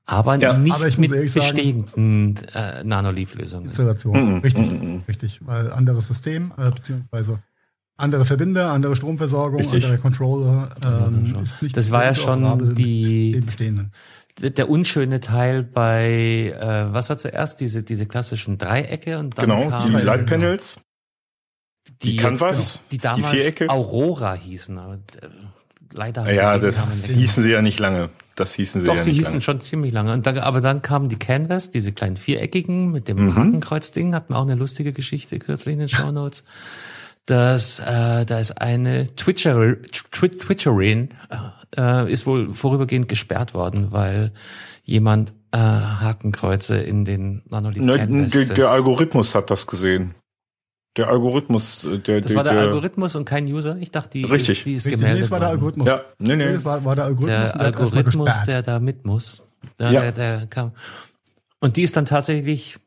Aber 0.07 0.37
ja, 0.37 0.57
nicht 0.57 0.75
aber 0.75 0.87
mit 0.99 1.11
bestehenden 1.11 2.37
äh, 2.55 2.85
Nanoleaf-Lösungen. 2.85 3.67
Installation, 3.67 4.35
mhm. 4.35 4.39
richtig, 4.39 4.71
mhm. 4.71 5.03
richtig. 5.09 5.41
Weil 5.45 5.73
anderes 5.73 6.07
System, 6.09 6.53
äh, 6.59 6.71
beziehungsweise 6.71 7.41
andere 7.97 8.25
Verbinder, 8.25 8.73
andere 8.73 8.97
Stromversorgung, 8.97 9.61
richtig. 9.61 9.85
andere 9.85 10.01
Controller. 10.01 10.69
Ähm, 10.85 11.35
ist 11.43 11.62
nicht 11.62 11.77
das 11.77 11.91
war 11.91 12.05
ja 12.05 12.15
schon 12.15 12.75
die, 12.75 13.41
der 14.39 14.68
unschöne 14.68 15.20
Teil 15.20 15.62
bei, 15.62 16.55
äh, 16.59 16.93
was 16.93 17.09
war 17.09 17.16
zuerst, 17.16 17.61
diese, 17.61 17.82
diese 17.82 18.07
klassischen 18.07 18.59
Dreiecke 18.59 19.18
und 19.18 19.39
dann 19.39 19.49
Genau, 19.49 19.68
kam, 19.68 19.91
die 19.91 20.03
Lightpanels. 20.03 20.80
Die, 22.03 22.12
die 22.12 22.16
Canvas, 22.16 22.76
genau, 22.76 22.85
die 22.91 22.99
damals 22.99 23.30
die 23.30 23.39
Vierecke. 23.39 23.70
Aurora 23.70 24.35
hießen. 24.35 24.78
Aber, 24.78 24.95
äh, 24.95 25.28
leider 25.93 26.32
ja, 26.32 26.59
das 26.59 27.07
hießen 27.07 27.43
sie 27.43 27.51
ja 27.51 27.62
nicht 27.62 27.78
lange. 27.78 28.11
Das 28.37 28.55
hießen 28.55 28.80
sie 28.80 28.87
Doch, 28.87 28.97
ja 28.97 29.03
die 29.03 29.11
nicht 29.11 29.18
hießen 29.18 29.35
lange. 29.35 29.43
schon 29.43 29.61
ziemlich 29.61 29.93
lange. 29.93 30.12
Und 30.12 30.26
dann, 30.26 30.39
aber 30.39 30.61
dann 30.61 30.82
kamen 30.82 31.09
die 31.09 31.18
Canvas, 31.18 31.70
diese 31.70 31.93
kleinen 31.93 32.16
viereckigen 32.16 32.91
mit 32.91 33.07
dem 33.07 33.26
mhm. 33.26 33.37
Hakenkreuz-Ding. 33.37 34.14
Hatten 34.14 34.32
wir 34.32 34.39
auch 34.39 34.43
eine 34.43 34.57
lustige 34.57 34.93
Geschichte 34.93 35.39
kürzlich 35.39 35.74
in 35.74 35.78
den 35.80 35.89
Show 35.91 36.11
Notes. 36.11 36.43
Dass 37.27 37.81
äh, 37.81 38.25
da 38.27 38.39
ist 38.39 38.61
eine 38.61 39.14
Twitcher, 39.16 39.81
Twitcherin, 39.83 41.11
äh, 41.77 42.11
ist 42.11 42.27
wohl 42.27 42.55
vorübergehend 42.55 43.09
gesperrt 43.09 43.55
worden, 43.55 43.93
weil 43.93 44.33
jemand 44.83 45.33
äh, 45.53 45.59
Hakenkreuze 45.59 46.77
in 46.77 47.05
den 47.05 47.43
Nanolith 47.49 47.83
ne, 47.83 48.27
der, 48.29 48.45
der 48.55 48.68
Algorithmus 48.68 49.35
hat 49.35 49.51
das 49.51 49.66
gesehen. 49.66 50.14
Der 50.97 51.09
Algorithmus, 51.09 51.85
äh, 51.85 51.99
der, 51.99 52.20
das 52.20 52.29
der, 52.29 52.37
war 52.37 52.45
der, 52.45 52.53
der 52.53 52.62
Algorithmus 52.62 53.16
und 53.16 53.25
kein 53.25 53.47
User. 53.47 53.77
Ich 53.81 53.91
dachte, 53.91 54.18
die 54.18 54.25
richtig. 54.25 54.59
ist, 54.59 54.66
die 54.66 54.75
ist 54.75 54.87
richtig, 54.87 55.01
gemeldet. 55.01 55.16
Nee, 55.16 55.22
das 55.22 55.31
war 55.31 55.41
der 55.41 55.49
Algorithmus. 55.49 55.89
Ja, 55.89 56.03
nee, 56.18 56.37
nee. 56.37 56.53
das 56.53 56.64
war, 56.64 56.85
war 56.85 56.95
der 56.95 57.05
Algorithmus. 57.05 57.53
Der 57.53 57.61
Algorithmus, 57.61 58.45
der 58.47 58.62
da 58.62 58.79
mit 58.79 59.05
muss. 59.05 59.43
Der, 59.79 59.91
ja. 59.91 60.01
der, 60.03 60.12
der 60.12 60.47
kam. 60.47 60.72
Und 61.61 61.77
die 61.77 61.83
ist 61.83 61.97
dann 61.97 62.05
tatsächlich 62.05 62.79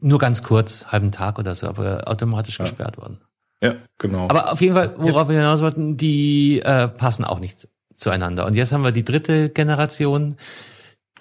nur 0.00 0.18
ganz 0.18 0.42
kurz, 0.42 0.86
halben 0.86 1.12
Tag 1.12 1.38
oder 1.38 1.54
so, 1.54 1.66
aber 1.68 2.08
automatisch 2.08 2.58
ja. 2.58 2.64
gesperrt 2.64 2.98
worden. 2.98 3.20
Ja, 3.62 3.76
genau. 3.98 4.28
Aber 4.28 4.52
auf 4.52 4.60
jeden 4.60 4.74
Fall, 4.74 4.94
worauf 4.98 5.28
wir 5.28 5.36
hinaus 5.36 5.60
wollten, 5.60 5.96
die 5.96 6.60
äh, 6.60 6.88
passen 6.88 7.24
auch 7.24 7.40
nicht 7.40 7.68
zueinander. 7.94 8.46
Und 8.46 8.54
jetzt 8.54 8.72
haben 8.72 8.82
wir 8.82 8.92
die 8.92 9.04
dritte 9.04 9.48
Generation, 9.48 10.36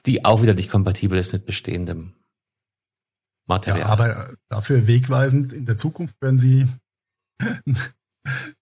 die 0.05 0.25
auch 0.25 0.41
wieder 0.41 0.53
nicht 0.53 0.69
kompatibel 0.69 1.17
ist 1.17 1.31
mit 1.31 1.45
bestehendem 1.45 2.13
Material. 3.47 3.79
Ja, 3.79 3.86
aber 3.88 4.36
dafür 4.49 4.88
wegweisend 4.88 5.53
in 5.53 5.65
der 5.65 5.77
Zukunft 5.77 6.15
werden 6.21 6.39
sie 6.39 6.67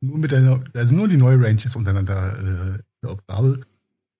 nur 0.01 0.17
mit 0.17 0.31
der, 0.31 0.61
also 0.75 0.95
nur 0.95 1.07
die 1.07 1.17
neue 1.17 1.41
Range 1.41 1.61
ist 1.63 1.75
untereinander 1.75 2.79
äh, 3.03 3.07
operabel. 3.07 3.65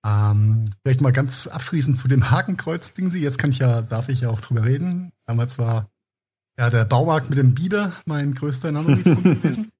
Ähm, 0.05 0.65
vielleicht 0.81 1.01
mal 1.01 1.11
ganz 1.11 1.47
abschließend 1.47 1.97
zu 1.97 2.07
dem 2.07 2.31
Hakenkreuz-Ding. 2.31 3.11
Jetzt 3.13 3.37
kann 3.37 3.51
ich 3.51 3.59
ja, 3.59 3.81
darf 3.81 4.09
ich 4.09 4.21
ja 4.21 4.29
auch 4.29 4.41
drüber 4.41 4.65
reden. 4.65 5.11
Damals 5.27 5.59
war 5.59 5.90
ja 6.57 6.69
der 6.69 6.85
Baumarkt 6.85 7.29
mit 7.29 7.39
dem 7.39 7.53
Bieder 7.53 7.93
mein 8.05 8.33
größter 8.33 8.71
Nanobriefkunde 8.71 9.35
gewesen. 9.35 9.71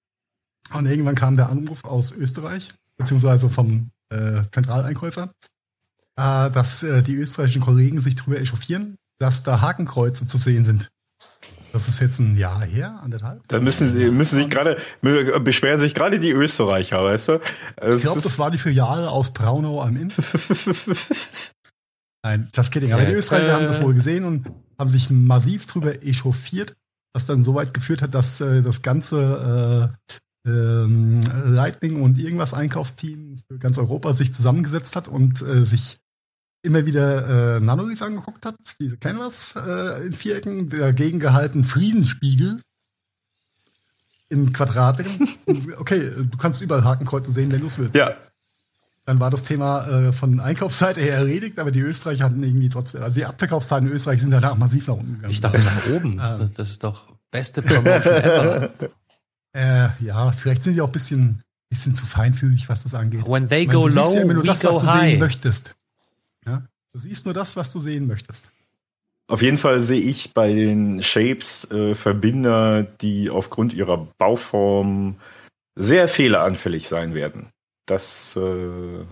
Und 0.74 0.86
irgendwann 0.86 1.16
kam 1.16 1.36
der 1.36 1.50
Anruf 1.50 1.84
aus 1.84 2.12
Österreich, 2.12 2.74
beziehungsweise 2.98 3.50
vom 3.50 3.92
äh, 4.10 4.44
Zentraleinkäufer, 4.52 5.32
äh, 6.18 6.52
dass 6.52 6.84
äh, 6.84 7.04
die 7.04 7.16
österreichischen 7.16 7.62
Kollegen 7.62 8.02
sich 8.02 8.16
darüber 8.16 8.40
echauffieren, 8.40 8.98
dass 9.20 9.44
da 9.44 9.62
Hakenkreuze 9.62 10.28
zu 10.28 10.38
sehen 10.38 10.66
sind. 10.66 10.90
Das 11.74 11.88
ist 11.88 12.02
jetzt 12.02 12.20
ein 12.20 12.36
Jahr 12.36 12.64
her, 12.64 13.00
anderthalb. 13.02 13.48
Da 13.48 13.62
müssen 13.62 13.92
sie 13.92 14.12
müssen 14.12 14.40
sich 14.40 14.50
gerade 14.50 14.78
beschweren 15.02 15.80
sich 15.80 15.94
gerade 15.94 16.20
die 16.20 16.32
Österreicher, 16.32 17.02
weißt 17.02 17.30
du? 17.30 17.40
Das 17.78 17.96
ich 17.96 18.02
glaube, 18.02 18.20
das 18.20 18.38
war 18.40 18.52
die 18.52 18.58
Filiale 18.58 19.10
aus 19.10 19.32
Braunau 19.32 19.82
am 19.82 19.96
Inn. 19.96 20.12
Nein, 22.24 22.50
just 22.54 22.72
kidding. 22.72 22.92
Aber 22.92 23.06
die 23.06 23.14
Österreicher 23.14 23.54
haben 23.54 23.66
das 23.66 23.82
wohl 23.82 23.94
gesehen 23.94 24.26
und 24.26 24.48
haben 24.82 24.90
sich 24.90 25.12
massiv 25.12 25.68
drüber 25.68 26.04
echauffiert, 26.04 26.76
was 27.14 27.26
dann 27.26 27.44
so 27.44 27.54
weit 27.56 27.74
geführt 27.74 28.02
hat, 28.02 28.14
dass 28.16 28.42
äh, 28.42 28.62
das 28.62 28.82
ganze 28.82 29.94
äh, 30.46 30.50
ähm, 30.50 31.22
Lightning 31.46 32.02
und 32.02 32.20
irgendwas 32.20 32.54
Einkaufsteam 32.54 33.40
für 33.48 33.60
ganz 33.60 33.78
Europa 33.78 34.14
sich 34.14 34.34
zusammengesetzt 34.34 34.96
hat 34.96 35.08
und 35.08 35.42
äh, 35.42 35.66
sich 35.66 36.00
immer 36.64 36.86
wieder 36.86 37.58
äh, 37.58 37.60
Nanoleaf 37.60 38.02
angeguckt 38.02 38.46
hat, 38.46 38.56
diese 38.80 38.98
Canvas 38.98 39.56
äh, 39.56 40.06
in 40.06 40.14
Vierecken, 40.14 40.70
dagegen 40.70 41.20
gehalten 41.20 41.64
Friesenspiegel 41.64 42.60
in 44.30 44.52
Quadraten. 44.52 45.06
okay, 45.78 46.10
du 46.10 46.38
kannst 46.38 46.62
überall 46.62 46.84
Hakenkreuze 46.84 47.32
sehen, 47.32 47.52
wenn 47.52 47.62
du 47.62 47.68
es 47.68 47.78
willst. 47.78 47.96
Ja. 47.96 48.18
Dann 49.06 49.20
war 49.20 49.32
das 49.32 49.42
Thema 49.42 49.88
äh, 49.88 50.14
von 50.14 50.40
Einkaufsseite 50.40 51.02
her 51.02 51.16
erledigt, 51.16 51.58
aber 51.60 51.72
die 51.72 51.80
Österreicher 51.80 52.26
hatten 52.26 52.44
irgendwie 52.44 52.70
trotzdem, 52.70 53.02
also 53.02 53.20
die 53.20 53.26
Abverkaufszahlen 53.26 53.88
in 53.88 53.94
Österreich 53.94 54.22
sind 54.22 54.32
danach 54.32 54.56
massiv 54.58 54.88
nach 54.88 54.96
unten 54.96 55.16
gegangen. 55.16 55.32
Ich 55.32 55.42
dachte 55.42 55.60
nach 55.60 55.88
oben. 55.88 56.18
das 56.56 56.70
ist 56.70 56.84
doch 56.84 57.08
beste 57.32 57.62
Promotion 57.62 58.16
ever. 58.16 58.70
Äh, 59.54 59.90
ja, 60.00 60.32
vielleicht 60.32 60.64
sind 60.64 60.76
die 60.76 60.82
auch 60.82 60.88
ein 60.88 60.94
bisschen, 60.94 61.42
bisschen 61.70 61.94
zu 61.94 62.06
feinfühlig, 62.06 62.70
was 62.70 62.84
das 62.84 62.94
angeht. 62.94 63.28
When 63.28 63.50
they 63.50 63.68
meine, 63.68 63.80
go 63.80 63.86
low, 63.86 64.14
ja 64.14 64.22
immer 64.22 64.36
nur 64.36 64.46
das, 64.46 64.64
was 64.64 64.78
du 64.78 64.88
high. 64.88 65.10
sehen 65.10 65.20
möchtest. 65.20 65.76
Ja? 66.46 66.64
Du 66.94 67.00
siehst 67.00 67.26
nur 67.26 67.34
das, 67.34 67.58
was 67.58 67.70
du 67.74 67.82
sehen 67.82 68.08
möchtest. 68.08 68.46
Auf 69.28 69.42
jeden 69.42 69.58
Fall 69.58 69.82
sehe 69.82 70.00
ich 70.00 70.34
bei 70.34 70.54
den 70.54 71.04
Shapes 71.04 71.70
äh, 71.72 71.96
Verbinder, 71.96 72.84
die 72.84 73.30
aufgrund 73.30 73.74
ihrer 73.74 73.98
Bauform 74.18 75.16
sehr 75.76 76.08
fehleranfällig 76.08 76.88
sein 76.88 77.14
werden. 77.14 77.48
Das 77.86 78.36
äh, 78.36 79.06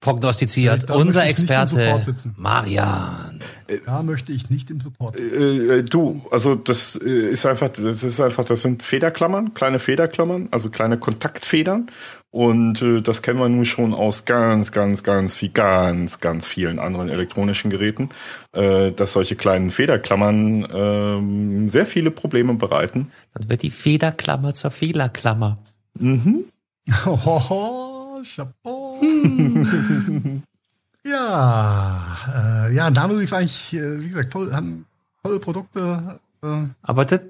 prognostiziert. 0.00 0.88
Ja, 0.88 0.94
Unser 0.94 1.26
Experte 1.26 2.02
Marian. 2.36 3.40
Da 3.86 4.02
möchte 4.02 4.32
ich 4.32 4.50
nicht 4.50 4.70
im 4.70 4.80
Support 4.80 5.18
sitzen. 5.18 5.38
Äh, 5.38 5.78
äh, 5.78 5.82
du, 5.82 6.22
also 6.30 6.54
das 6.54 6.96
äh, 6.96 7.30
ist 7.30 7.46
einfach, 7.46 7.68
das 7.68 8.02
ist 8.02 8.20
einfach, 8.20 8.44
das 8.44 8.62
sind 8.62 8.82
Federklammern, 8.82 9.54
kleine 9.54 9.78
Federklammern, 9.78 10.48
also 10.50 10.70
kleine 10.70 10.98
Kontaktfedern. 10.98 11.90
Und 12.30 12.80
äh, 12.80 13.02
das 13.02 13.22
kennen 13.22 13.38
wir 13.38 13.48
nun 13.48 13.66
schon 13.66 13.92
aus 13.92 14.24
ganz, 14.24 14.72
ganz, 14.72 15.02
ganz 15.02 15.34
viel, 15.34 15.50
ganz, 15.50 16.20
ganz 16.20 16.46
vielen 16.46 16.78
anderen 16.78 17.08
elektronischen 17.08 17.70
Geräten, 17.70 18.08
äh, 18.52 18.92
dass 18.92 19.12
solche 19.12 19.36
kleinen 19.36 19.70
Federklammern 19.70 21.66
äh, 21.66 21.68
sehr 21.68 21.86
viele 21.86 22.10
Probleme 22.10 22.54
bereiten. 22.54 23.10
Dann 23.34 23.50
wird 23.50 23.62
die 23.62 23.70
Federklammer 23.70 24.54
zur 24.54 24.70
Fehlerklammer. 24.70 25.58
Mhm. 25.98 26.44
Hoho, 27.04 28.22
Chapeau. 28.24 29.00
ja, 31.06 32.66
äh, 32.66 32.74
ja, 32.74 32.90
Nano 32.90 33.14
lief 33.14 33.32
eigentlich, 33.32 33.74
äh, 33.74 34.00
wie 34.00 34.08
gesagt, 34.08 34.32
toll, 34.32 34.52
haben 34.52 34.86
tolle 35.22 35.40
Produkte. 35.40 36.20
Äh, 36.42 36.66
Aber 36.82 37.04
das, 37.04 37.20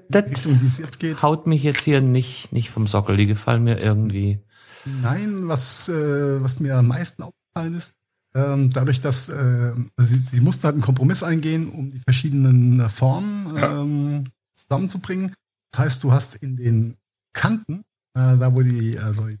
haut 1.21 1.47
mich 1.47 1.63
jetzt 1.63 1.81
hier 1.81 2.01
nicht, 2.01 2.51
nicht 2.53 2.69
vom 2.69 2.87
Sockel. 2.87 3.17
Die 3.17 3.27
gefallen 3.27 3.63
mir 3.63 3.79
irgendwie 3.79 4.39
Nein, 4.85 5.47
was, 5.47 5.89
äh, 5.89 6.41
was 6.41 6.59
mir 6.59 6.77
am 6.77 6.87
meisten 6.87 7.23
aufgefallen 7.23 7.75
ist, 7.75 7.93
ähm, 8.33 8.69
dadurch, 8.71 9.01
dass 9.01 9.29
äh, 9.29 9.73
sie, 9.97 10.17
sie 10.17 10.41
mussten 10.41 10.63
halt 10.63 10.75
einen 10.75 10.83
Kompromiss 10.83 11.23
eingehen, 11.23 11.69
um 11.69 11.91
die 11.91 11.99
verschiedenen 11.99 12.79
äh, 12.79 12.89
Formen 12.89 13.57
ähm, 13.57 14.23
zusammenzubringen. 14.55 15.33
Das 15.71 15.85
heißt, 15.85 16.03
du 16.03 16.11
hast 16.11 16.35
in 16.35 16.55
den 16.55 16.97
Kanten, 17.33 17.83
äh, 18.15 18.37
da 18.37 18.53
wo 18.55 18.61
die, 18.61 18.97
also 18.97 19.27
die 19.27 19.33
äh, 19.33 19.37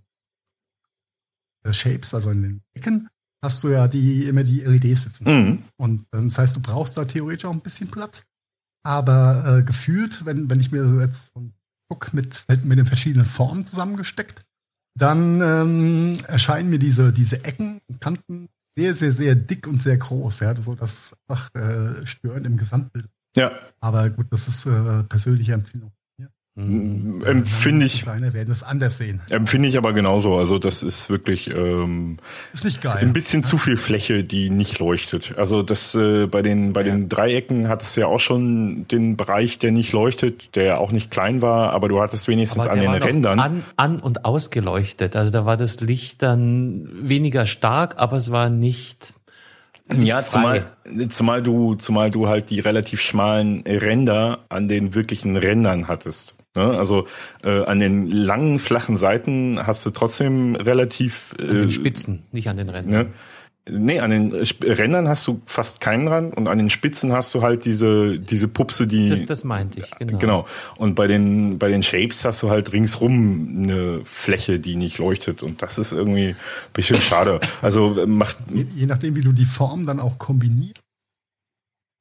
Shapes, 1.71 2.13
also 2.13 2.29
in 2.29 2.41
den 2.41 2.61
Ecken, 2.73 3.09
hast 3.43 3.63
du 3.63 3.69
ja 3.69 3.87
die 3.87 4.25
immer 4.25 4.43
die 4.43 4.61
LEDs 4.61 5.03
sitzen. 5.03 5.25
Mhm. 5.25 5.63
Und 5.77 6.01
äh, 6.13 6.23
das 6.23 6.37
heißt, 6.37 6.55
du 6.55 6.61
brauchst 6.61 6.97
da 6.97 7.05
theoretisch 7.05 7.45
auch 7.45 7.53
ein 7.53 7.61
bisschen 7.61 7.89
Platz. 7.89 8.23
Aber 8.83 9.59
äh, 9.59 9.63
gefühlt, 9.63 10.25
wenn, 10.25 10.49
wenn 10.49 10.59
ich 10.59 10.71
mir 10.71 11.01
jetzt 11.01 11.31
so 11.33 11.51
guck 11.89 12.13
mit, 12.13 12.45
mit 12.63 12.79
den 12.79 12.85
verschiedenen 12.85 13.25
Formen 13.25 13.65
zusammengesteckt, 13.65 14.43
dann 14.97 15.41
ähm, 15.41 16.17
erscheinen 16.27 16.69
mir 16.69 16.79
diese, 16.79 17.11
diese 17.13 17.43
Ecken 17.45 17.81
und 17.87 18.01
Kanten 18.01 18.49
sehr, 18.77 18.95
sehr, 18.95 19.13
sehr 19.13 19.35
dick 19.35 19.67
und 19.67 19.81
sehr 19.81 19.97
groß. 19.97 20.39
Ja, 20.39 20.59
so 20.61 20.75
das 20.75 21.15
einfach 21.27 21.53
äh, 21.55 22.05
störend 22.05 22.45
im 22.45 22.57
Gesamtbild. 22.57 23.09
Ja. 23.35 23.51
Aber 23.79 24.09
gut, 24.09 24.27
das 24.31 24.47
ist 24.47 24.65
äh, 24.65 25.03
persönliche 25.03 25.53
Empfindung. 25.53 25.91
Mhm. 26.61 27.23
Empfinde 27.25 27.85
ich. 27.85 28.03
Kleine 28.03 28.33
werden 28.33 28.49
das 28.49 28.63
anders 28.63 28.97
sehen. 28.97 29.21
Empfinde 29.29 29.69
ich 29.69 29.77
aber 29.77 29.93
genauso. 29.93 30.35
Also 30.35 30.59
das 30.59 30.83
ist 30.83 31.09
wirklich 31.09 31.47
ähm, 31.49 32.17
ist 32.53 32.65
nicht 32.65 32.81
geil. 32.81 32.97
Ein 33.01 33.13
bisschen 33.13 33.43
zu 33.43 33.57
viel 33.57 33.77
Fläche, 33.77 34.23
die 34.23 34.49
nicht 34.49 34.79
leuchtet. 34.79 35.35
Also 35.37 35.61
das 35.63 35.95
äh, 35.95 36.27
bei 36.27 36.41
den 36.41 36.73
bei 36.73 36.81
ja. 36.81 36.93
den 36.93 37.09
Dreiecken 37.09 37.67
hat 37.67 37.81
es 37.81 37.95
ja 37.95 38.07
auch 38.07 38.19
schon 38.19 38.87
den 38.87 39.17
Bereich, 39.17 39.59
der 39.59 39.71
nicht 39.71 39.91
leuchtet, 39.91 40.55
der 40.55 40.79
auch 40.79 40.91
nicht 40.91 41.11
klein 41.11 41.41
war, 41.41 41.73
aber 41.73 41.89
du 41.89 42.01
hattest 42.01 42.27
wenigstens 42.27 42.67
an 42.67 42.79
den 42.79 42.91
Rändern 42.91 43.39
an, 43.39 43.63
an 43.77 43.99
und 43.99 44.25
ausgeleuchtet. 44.25 45.15
Also 45.15 45.31
da 45.31 45.45
war 45.45 45.57
das 45.57 45.81
Licht 45.81 46.21
dann 46.21 46.89
weniger 46.93 47.45
stark, 47.45 47.95
aber 47.97 48.17
es 48.17 48.31
war 48.31 48.49
nicht 48.49 49.13
ja, 49.97 50.25
zumal, 50.25 50.65
zumal 51.09 51.43
du, 51.43 51.75
zumal 51.75 52.11
du 52.11 52.27
halt 52.27 52.49
die 52.49 52.59
relativ 52.59 53.01
schmalen 53.01 53.61
Ränder 53.61 54.45
an 54.49 54.67
den 54.67 54.95
wirklichen 54.95 55.35
Rändern 55.35 55.87
hattest. 55.87 56.35
Ne? 56.55 56.63
Also 56.77 57.07
äh, 57.43 57.63
an 57.63 57.79
den 57.79 58.07
langen, 58.07 58.59
flachen 58.59 58.97
Seiten 58.97 59.65
hast 59.65 59.85
du 59.85 59.91
trotzdem 59.91 60.55
relativ. 60.55 61.33
Äh, 61.39 61.43
an 61.43 61.57
den 61.59 61.71
Spitzen, 61.71 62.23
nicht 62.31 62.49
an 62.49 62.57
den 62.57 62.69
Rändern. 62.69 63.03
Ne? 63.03 63.13
Nee, 63.69 63.99
an 63.99 64.09
den 64.09 64.33
Rändern 64.63 65.07
hast 65.07 65.27
du 65.27 65.41
fast 65.45 65.81
keinen 65.81 66.07
Rand 66.07 66.35
und 66.35 66.47
an 66.47 66.57
den 66.57 66.71
Spitzen 66.71 67.13
hast 67.13 67.33
du 67.35 67.43
halt 67.43 67.63
diese, 67.63 68.19
diese 68.19 68.47
Pupse, 68.47 68.87
die. 68.87 69.09
Das, 69.09 69.25
das 69.25 69.43
meinte 69.43 69.79
ich, 69.79 69.91
genau. 69.99 70.17
Genau. 70.17 70.47
Und 70.77 70.95
bei 70.95 71.05
den, 71.05 71.59
bei 71.59 71.69
den 71.69 71.83
Shapes 71.83 72.25
hast 72.25 72.41
du 72.41 72.49
halt 72.49 72.73
ringsrum 72.73 73.59
eine 73.59 74.01
Fläche, 74.03 74.59
die 74.59 74.75
nicht 74.75 74.97
leuchtet 74.97 75.43
und 75.43 75.61
das 75.61 75.77
ist 75.77 75.93
irgendwie 75.93 76.29
ein 76.29 76.35
bisschen 76.73 76.99
schade. 77.01 77.39
Also 77.61 77.99
äh, 77.99 78.07
macht. 78.07 78.37
Je, 78.51 78.65
je 78.75 78.85
nachdem, 78.87 79.15
wie 79.15 79.21
du 79.21 79.31
die 79.31 79.45
Form 79.45 79.85
dann 79.85 79.99
auch 79.99 80.17
kombinierst, 80.17 80.81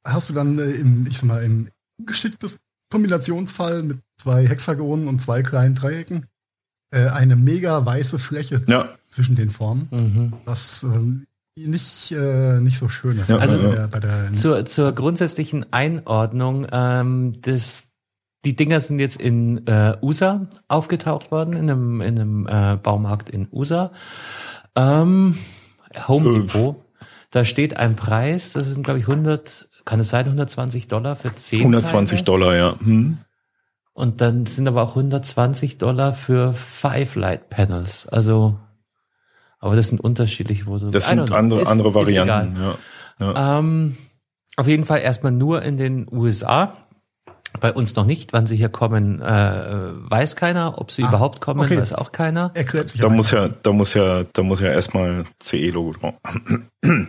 hast 0.05 0.31
du 0.31 0.35
dann 0.35 0.59
äh, 0.59 0.71
im, 0.71 1.07
ich 1.07 1.19
sag 1.19 1.27
mal, 1.27 1.45
im 1.45 1.69
geschicktesten 2.05 2.70
Kombinationsfall 2.91 3.83
mit 3.83 3.99
zwei 4.21 4.47
Hexagonen 4.47 5.09
und 5.09 5.21
zwei 5.21 5.43
kleinen 5.43 5.75
Dreiecken 5.75 6.27
äh, 6.91 7.09
eine 7.09 7.37
mega 7.37 7.85
weiße 7.85 8.19
Fläche 8.19 8.63
ja. 8.67 8.91
zwischen 9.11 9.37
den 9.37 9.51
Formen, 9.51 9.89
mhm. 9.91 10.33
was 10.45 10.83
ähm, 10.83 11.27
nicht, 11.57 12.13
äh, 12.13 12.61
nicht 12.61 12.79
so 12.79 12.89
schön 12.89 13.19
ist. 13.19 13.29
Ja, 13.29 13.39
also 13.39 13.59
ja. 13.59 13.87
Bei 13.87 14.01
der, 14.01 14.33
zur, 14.33 14.65
zur 14.65 14.93
grundsätzlichen 14.93 15.73
Einordnung, 15.73 16.67
ähm, 16.73 17.41
das, 17.43 17.89
die 18.45 18.57
Dinger 18.57 18.81
sind 18.81 18.99
jetzt 18.99 19.21
in 19.21 19.67
äh, 19.67 19.97
USA 20.03 20.49
aufgetaucht 20.69 21.31
worden, 21.31 21.55
in 21.55 21.71
einem, 21.71 22.01
in 22.01 22.19
einem 22.19 22.47
äh, 22.47 22.77
Baumarkt 22.77 23.31
in 23.31 23.49
USA. 23.53 23.93
Ähm, 24.75 25.37
Home 26.09 26.31
äh. 26.31 26.41
Depot. 26.41 26.85
Da 27.31 27.45
steht 27.45 27.77
ein 27.77 27.95
Preis, 27.95 28.53
das 28.53 28.67
sind 28.67 28.83
glaube 28.83 28.99
ich 28.99 29.07
100 29.07 29.69
kann 29.91 29.99
es 29.99 30.11
sein, 30.11 30.25
120 30.25 30.87
Dollar 30.87 31.17
für 31.17 31.35
10 31.35 31.63
120 31.63 32.21
Teile? 32.21 32.25
Dollar, 32.25 32.55
ja. 32.55 32.77
Hm. 32.79 33.19
Und 33.93 34.21
dann 34.21 34.47
sind 34.47 34.69
aber 34.69 34.85
auch 34.85 34.91
120 34.91 35.79
Dollar 35.79 36.13
für 36.13 36.53
Five 36.53 37.17
Light 37.17 37.51
Panels. 37.51 38.07
Also, 38.07 38.57
aber 39.59 39.75
das 39.75 39.89
sind 39.89 40.01
unterschiedliche 40.01 40.67
Produkte. 40.67 40.93
Das 40.93 41.09
sind 41.09 41.33
andere, 41.33 41.63
ist, 41.63 41.67
andere 41.69 41.93
Varianten. 41.93 42.57
Ja, 42.57 42.79
ja. 43.19 43.59
Ähm, 43.59 43.97
auf 44.55 44.69
jeden 44.69 44.85
Fall 44.85 45.01
erstmal 45.01 45.33
nur 45.33 45.63
in 45.63 45.77
den 45.77 46.07
USA. 46.09 46.80
Bei 47.59 47.73
uns 47.73 47.97
noch 47.97 48.07
nicht. 48.07 48.33
Wann 48.33 48.47
sie 48.47 48.57
hier 48.57 48.69
kommen, 48.69 49.21
äh, 49.21 49.25
weiß 49.25 50.37
keiner. 50.37 50.79
Ob 50.79 50.93
sie 50.93 51.03
ah, 51.03 51.09
überhaupt 51.09 51.41
kommen, 51.41 51.61
okay. 51.61 51.79
weiß 51.79 51.95
auch 51.95 52.13
keiner. 52.13 52.53
Erklärt 52.55 52.91
sich 52.91 53.01
da 53.01 53.09
muss 53.09 53.33
ja, 53.33 53.49
da 53.49 53.73
muss 53.73 53.95
ja, 53.95 54.23
da 54.33 54.43
muss 54.43 54.61
ja 54.61 54.69
erstmal 54.69 55.25
CE-Logo 55.41 55.93
drauf. 55.93 56.15
Ähm, 56.83 57.09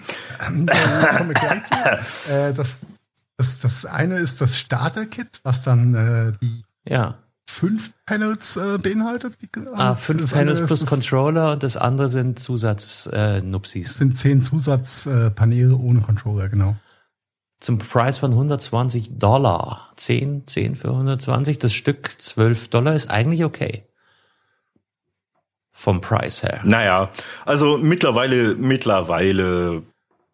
äh, 2.30 2.54
das, 2.54 2.82
das, 3.38 3.60
das 3.60 3.86
eine 3.86 4.18
ist 4.18 4.42
das 4.42 4.58
Starter-Kit, 4.58 5.40
was 5.44 5.64
dann 5.64 5.94
äh, 5.94 6.34
die 6.42 6.64
ja. 6.86 7.16
fünf 7.48 7.92
Panels 8.06 8.58
äh, 8.58 8.78
beinhaltet. 8.78 9.36
Die, 9.42 9.50
ah, 9.74 9.96
fünf 9.96 10.34
Panels 10.34 10.66
plus 10.66 10.86
Controller 10.86 11.54
und 11.54 11.64
das 11.64 11.78
andere 11.78 12.10
sind 12.10 12.40
Zusatz-Nupsis. 12.40 13.92
Äh, 13.92 13.98
sind 13.98 14.18
zehn 14.18 14.42
Zusatzpaneele 14.42 15.76
ohne 15.78 16.02
Controller, 16.02 16.50
genau 16.50 16.76
zum 17.62 17.78
Preis 17.78 18.20
von 18.20 18.32
120 18.32 19.18
Dollar. 19.18 19.94
10, 19.96 20.48
10 20.48 20.76
für 20.76 20.90
120. 20.90 21.60
Das 21.60 21.74
Stück 21.74 22.16
12 22.18 22.70
Dollar 22.70 22.96
ist 22.96 23.10
eigentlich 23.10 23.46
okay. 23.46 23.86
Vom 25.72 26.02
Preis 26.02 26.44
her. 26.44 26.60
Naja, 26.64 27.12
also 27.46 27.78
mittlerweile, 27.78 28.56
mittlerweile 28.56 29.84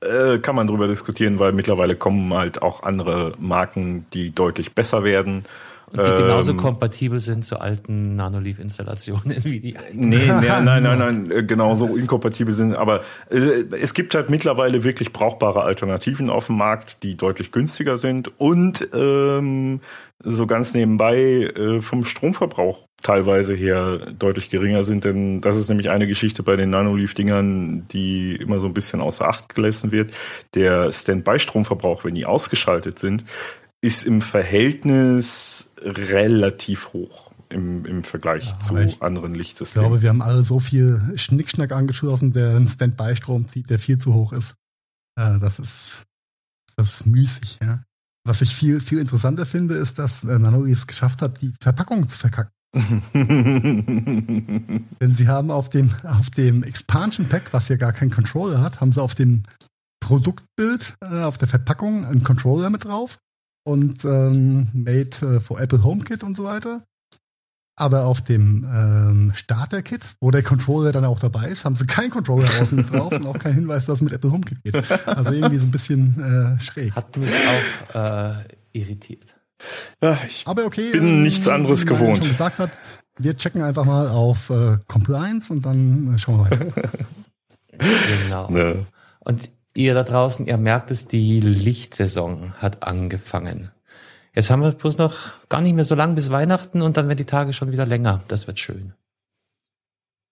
äh, 0.01 0.39
kann 0.39 0.55
man 0.55 0.67
drüber 0.67 0.87
diskutieren, 0.87 1.37
weil 1.37 1.51
mittlerweile 1.51 1.95
kommen 1.95 2.33
halt 2.33 2.61
auch 2.61 2.83
andere 2.83 3.33
Marken, 3.39 4.07
die 4.13 4.33
deutlich 4.33 4.73
besser 4.73 5.03
werden. 5.03 5.45
Und 5.89 6.05
die 6.05 6.21
genauso 6.21 6.51
ähm, 6.51 6.57
kompatibel 6.57 7.21
sind 7.21 7.45
zu 7.45 7.59
alten 7.59 8.17
Nanoleaf-Installationen 8.17 9.37
wie 9.43 9.61
die 9.61 9.77
alten. 9.77 10.09
Nee, 10.09 10.17
nee, 10.41 10.47
nein, 10.47 10.83
nein, 10.83 10.99
nein, 10.99 11.31
äh, 11.31 11.43
genauso 11.43 11.95
inkompatibel 11.95 12.53
sind. 12.53 12.75
Aber 12.75 13.01
äh, 13.29 13.63
es 13.79 13.93
gibt 13.93 14.13
halt 14.13 14.29
mittlerweile 14.29 14.83
wirklich 14.83 15.13
brauchbare 15.13 15.63
Alternativen 15.63 16.29
auf 16.29 16.47
dem 16.47 16.57
Markt, 16.57 17.03
die 17.03 17.15
deutlich 17.15 17.53
günstiger 17.53 17.95
sind 17.95 18.37
und 18.37 18.87
ähm, 18.93 19.79
so 20.23 20.45
ganz 20.45 20.73
nebenbei 20.73 21.15
äh, 21.15 21.81
vom 21.81 22.03
Stromverbrauch 22.03 22.87
teilweise 23.03 23.53
her 23.53 23.99
deutlich 24.17 24.49
geringer 24.49 24.83
sind, 24.83 25.05
denn 25.05 25.39
das 25.41 25.55
ist 25.55 25.69
nämlich 25.69 25.89
eine 25.89 26.07
Geschichte 26.07 26.41
bei 26.41 26.55
den 26.55 26.71
Nanoleaf-Dingern, 26.71 27.87
die 27.89 28.35
immer 28.35 28.59
so 28.59 28.65
ein 28.65 28.73
bisschen 28.73 29.01
außer 29.01 29.27
Acht 29.27 29.53
gelassen 29.53 29.91
wird. 29.91 30.11
Der 30.55 30.91
Standby-Stromverbrauch, 30.91 32.03
wenn 32.03 32.15
die 32.15 32.25
ausgeschaltet 32.25 32.97
sind, 32.97 33.23
ist 33.87 34.05
im 34.05 34.21
Verhältnis 34.21 35.71
relativ 35.81 36.91
hoch 36.91 37.31
im, 37.47 37.85
im 37.85 38.03
Vergleich 38.03 38.47
ja, 38.49 38.59
zu 38.59 38.75
anderen 38.99 39.33
Lichtsystemen. 39.33 39.85
Ich 39.85 39.89
glaube, 39.89 40.01
wir 40.01 40.09
haben 40.09 40.21
alle 40.21 40.43
so 40.43 40.59
viel 40.59 41.13
Schnickschnack 41.15 41.71
angeschlossen, 41.71 42.33
der 42.33 42.57
einen 42.57 42.67
Standby-Strom 42.67 43.47
zieht, 43.47 43.69
der 43.69 43.79
viel 43.79 43.97
zu 43.97 44.13
hoch 44.13 44.33
ist. 44.33 44.55
Äh, 45.17 45.39
das 45.39 45.59
ist, 45.59 46.03
das 46.75 46.95
ist 46.95 47.05
müßig, 47.05 47.59
ja. 47.61 47.81
Was 48.25 48.41
ich 48.41 48.53
viel, 48.53 48.81
viel 48.81 48.97
interessanter 48.99 49.45
finde, 49.45 49.75
ist, 49.75 49.97
dass 49.99 50.25
äh, 50.25 50.37
Nanoleaf 50.37 50.79
es 50.79 50.87
geschafft 50.87 51.21
hat, 51.21 51.39
die 51.41 51.53
Verpackung 51.61 52.09
zu 52.09 52.17
verkacken. 52.17 52.51
Denn 55.01 55.13
sie 55.13 55.29
haben 55.29 55.49
auf 55.49 55.69
dem, 55.69 55.93
auf 56.03 56.29
dem 56.31 56.61
Expansion 56.63 57.29
Pack, 57.29 57.53
was 57.53 57.69
ja 57.69 57.77
gar 57.77 57.93
keinen 57.93 58.11
Controller 58.11 58.59
hat, 58.61 58.81
haben 58.81 58.91
sie 58.91 59.01
auf 59.01 59.15
dem 59.15 59.43
Produktbild, 60.01 60.95
äh, 61.01 61.21
auf 61.21 61.37
der 61.37 61.47
Verpackung 61.47 62.03
einen 62.03 62.25
Controller 62.25 62.69
mit 62.69 62.83
drauf 62.83 63.17
und 63.67 64.05
ähm, 64.05 64.69
Made 64.73 65.09
äh, 65.21 65.39
for 65.41 65.59
Apple 65.59 65.83
HomeKit 65.83 66.23
und 66.23 66.37
so 66.37 66.45
weiter. 66.45 66.83
Aber 67.75 68.05
auf 68.05 68.21
dem 68.21 68.65
ähm, 68.73 69.33
Starter-Kit, 69.35 70.15
wo 70.21 70.31
der 70.31 70.41
Controller 70.41 70.93
dann 70.93 71.03
auch 71.03 71.19
dabei 71.19 71.49
ist, 71.49 71.65
haben 71.65 71.75
sie 71.75 71.85
keinen 71.85 72.09
Controller 72.09 72.47
außen 72.61 72.87
drauf 72.91 73.11
und 73.11 73.27
auch 73.27 73.37
keinen 73.37 73.55
Hinweis, 73.55 73.85
dass 73.85 73.95
es 73.95 74.01
mit 74.01 74.13
Apple 74.13 74.31
HomeKit 74.31 74.63
geht. 74.63 75.07
Also 75.07 75.33
irgendwie 75.33 75.57
so 75.57 75.65
ein 75.65 75.71
bisschen 75.71 76.55
äh, 76.57 76.61
schräg. 76.61 76.95
Hat 76.95 77.17
mich 77.17 77.29
auch 77.29 77.95
äh, 77.95 78.45
irritiert. 78.71 79.35
Ja, 80.01 80.17
ich 80.25 80.47
Aber 80.47 80.65
okay, 80.65 80.91
bin 80.91 81.03
ähm, 81.03 81.23
nichts 81.23 81.47
anderes 81.49 81.81
wie 81.81 81.87
gewohnt. 81.87 82.23
Schon 82.23 82.31
gesagt 82.31 82.59
hat, 82.59 82.71
wir 83.19 83.35
checken 83.35 83.61
einfach 83.61 83.83
mal 83.83 84.07
auf 84.07 84.49
äh, 84.49 84.77
Compliance 84.87 85.51
und 85.51 85.65
dann 85.65 86.15
äh, 86.15 86.19
schauen 86.19 86.37
wir 86.37 86.49
weiter. 86.49 86.93
genau. 88.23 88.49
Ne. 88.49 88.85
Und 89.19 89.49
ihr 89.77 89.93
da 89.93 90.03
draußen, 90.03 90.45
ihr 90.47 90.57
merkt 90.57 90.91
es, 90.91 91.07
die 91.07 91.39
Lichtsaison 91.39 92.53
hat 92.57 92.83
angefangen. 92.83 93.71
Jetzt 94.33 94.49
haben 94.49 94.61
wir 94.61 94.71
bloß 94.71 94.97
noch 94.97 95.15
gar 95.49 95.61
nicht 95.61 95.73
mehr 95.73 95.83
so 95.83 95.95
lang 95.95 96.15
bis 96.15 96.29
Weihnachten 96.29 96.81
und 96.81 96.97
dann 96.97 97.07
werden 97.07 97.17
die 97.17 97.25
Tage 97.25 97.53
schon 97.53 97.71
wieder 97.71 97.85
länger. 97.85 98.23
Das 98.27 98.47
wird 98.47 98.59
schön. 98.59 98.93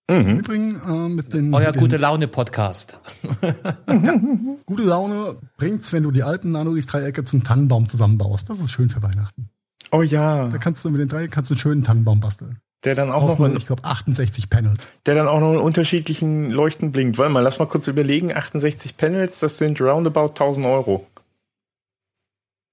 Mhm. 0.10 0.40
Übrigens, 0.40 0.84
äh, 0.84 1.10
mit 1.10 1.34
den, 1.34 1.54
Euer 1.54 1.72
mit 1.72 1.78
gute 1.78 1.98
Laune 1.98 2.28
Podcast. 2.28 2.98
ja, 3.42 4.22
gute 4.66 4.84
Laune 4.84 5.38
bringt's, 5.58 5.94
wenn 5.94 6.04
du 6.04 6.12
die 6.12 6.22
alten 6.22 6.52
Nanolicht-Dreiecke 6.52 7.24
zum 7.24 7.44
Tannenbaum 7.44 7.90
zusammenbaust. 7.90 8.50
Das 8.50 8.60
ist 8.60 8.72
schön 8.72 8.90
für 8.90 9.02
Weihnachten. 9.02 9.50
Oh 9.92 10.02
ja. 10.02 10.50
Da 10.50 10.58
kannst 10.58 10.84
du 10.86 10.90
mit 10.90 11.00
den 11.00 11.08
Dreiecken 11.08 11.32
kannst 11.32 11.50
du 11.50 11.56
einen 11.56 11.60
schönen 11.60 11.84
Tannenbaum 11.84 12.20
basteln. 12.20 12.60
Der 12.86 12.94
dann 12.94 13.12
auch 13.12 13.28
noch 13.28 13.40
mal, 13.40 13.56
ich 13.58 13.66
glaube 13.66 13.84
68 13.84 14.50
Panels. 14.50 14.90
Der 15.08 15.16
dann 15.16 15.28
auch 15.28 15.40
noch 15.40 15.54
in 15.54 15.60
unterschiedlichen 15.60 16.52
Leuchten 16.52 16.92
blinkt. 16.92 17.18
Warte 17.18 17.34
mal, 17.34 17.42
lass 17.42 17.58
mal 17.58 17.66
kurz 17.66 17.88
überlegen. 17.88 18.34
68 18.34 18.96
Panels, 18.96 19.40
das 19.40 19.58
sind 19.58 19.82
roundabout 19.82 20.30
1000 20.30 20.66
Euro. 20.68 21.08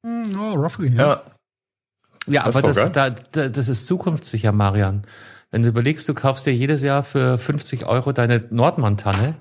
Hm, 0.05 0.39
oh, 0.39 0.55
roughly, 0.55 0.95
ja. 0.95 1.07
Ja, 1.07 1.23
ja 2.27 2.45
aber 2.45 2.61
das, 2.61 2.93
da, 2.93 3.11
das 3.11 3.69
ist 3.69 3.87
zukunftssicher, 3.87 4.53
Marian. 4.53 5.03
Wenn 5.51 5.63
du 5.63 5.69
überlegst, 5.69 6.09
du 6.09 6.15
kaufst 6.15 6.47
dir 6.47 6.55
jedes 6.55 6.83
Jahr 6.83 7.05
für 7.05 7.39
50 7.39 7.87
Euro 7.87 8.13
deine 8.13 8.45
Nordmann-Tanne, 8.51 9.35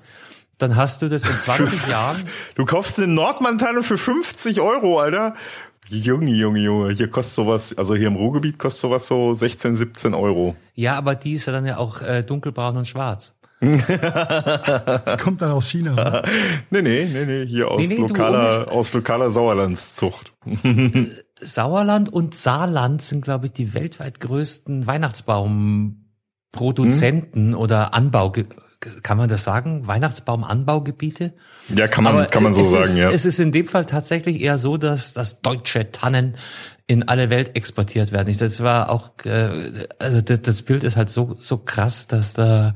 dann 0.58 0.76
hast 0.76 1.02
du 1.02 1.08
das 1.08 1.24
in 1.24 1.32
20 1.32 1.86
Jahren. 1.90 2.22
Du 2.54 2.64
kaufst 2.64 2.98
eine 2.98 3.08
Nordmann-Tanne 3.08 3.82
für 3.82 3.98
50 3.98 4.60
Euro, 4.60 5.00
Alter. 5.00 5.34
Junge, 5.92 6.30
Junge, 6.30 6.60
Junge, 6.60 6.94
hier 6.94 7.08
kostet 7.08 7.34
sowas, 7.34 7.76
also 7.76 7.94
hier 7.94 8.06
im 8.06 8.16
Ruhrgebiet 8.16 8.58
kostet 8.58 8.80
sowas 8.80 9.06
so 9.06 9.34
16, 9.34 9.76
17 9.76 10.14
Euro. 10.14 10.56
Ja, 10.74 10.96
aber 10.96 11.14
die 11.14 11.34
ist 11.34 11.44
ja 11.44 11.52
dann 11.52 11.66
ja 11.66 11.76
auch 11.76 12.00
äh, 12.00 12.22
dunkelbraun 12.22 12.78
und 12.78 12.88
schwarz. 12.88 13.34
Kommt 13.60 15.42
dann 15.42 15.50
aus 15.50 15.68
China. 15.68 16.22
nee, 16.70 16.80
nee, 16.80 17.04
nee, 17.04 17.26
nee, 17.26 17.44
hier 17.46 17.70
aus 17.70 17.82
nee, 17.82 17.88
nee, 17.94 18.00
lokaler, 18.00 18.72
aus 18.72 18.94
lokaler 18.94 19.28
Sauerlandszucht. 19.30 20.32
Sauerland 21.40 22.10
und 22.10 22.34
Saarland 22.34 23.02
sind, 23.02 23.22
glaube 23.22 23.44
ich, 23.46 23.52
die 23.52 23.74
weltweit 23.74 24.18
größten 24.18 24.86
Weihnachtsbaumproduzenten 24.86 27.52
hm? 27.52 27.58
oder 27.58 27.92
Anbau, 27.92 28.32
kann 29.02 29.16
man 29.16 29.28
das 29.28 29.44
sagen? 29.44 29.86
Weihnachtsbaumanbaugebiete? 29.86 31.32
Ja, 31.74 31.88
kann 31.88 32.04
man, 32.04 32.14
Aber 32.14 32.26
kann 32.26 32.42
man 32.42 32.54
so 32.54 32.64
sagen, 32.64 32.84
ist, 32.84 32.96
ja. 32.96 33.10
Es 33.10 33.24
ist 33.24 33.40
in 33.40 33.52
dem 33.52 33.68
Fall 33.68 33.86
tatsächlich 33.86 34.40
eher 34.40 34.58
so, 34.58 34.76
dass, 34.76 35.14
dass 35.14 35.40
deutsche 35.40 35.90
Tannen 35.92 36.36
in 36.86 37.08
alle 37.08 37.30
Welt 37.30 37.56
exportiert 37.56 38.12
werden. 38.12 38.36
Das 38.36 38.62
war 38.62 38.90
auch, 38.90 39.10
äh, 39.24 39.72
also 39.98 40.20
das, 40.20 40.42
das 40.42 40.62
Bild 40.62 40.84
ist 40.84 40.96
halt 40.96 41.10
so, 41.10 41.36
so 41.38 41.58
krass, 41.58 42.06
dass 42.06 42.34
da 42.34 42.74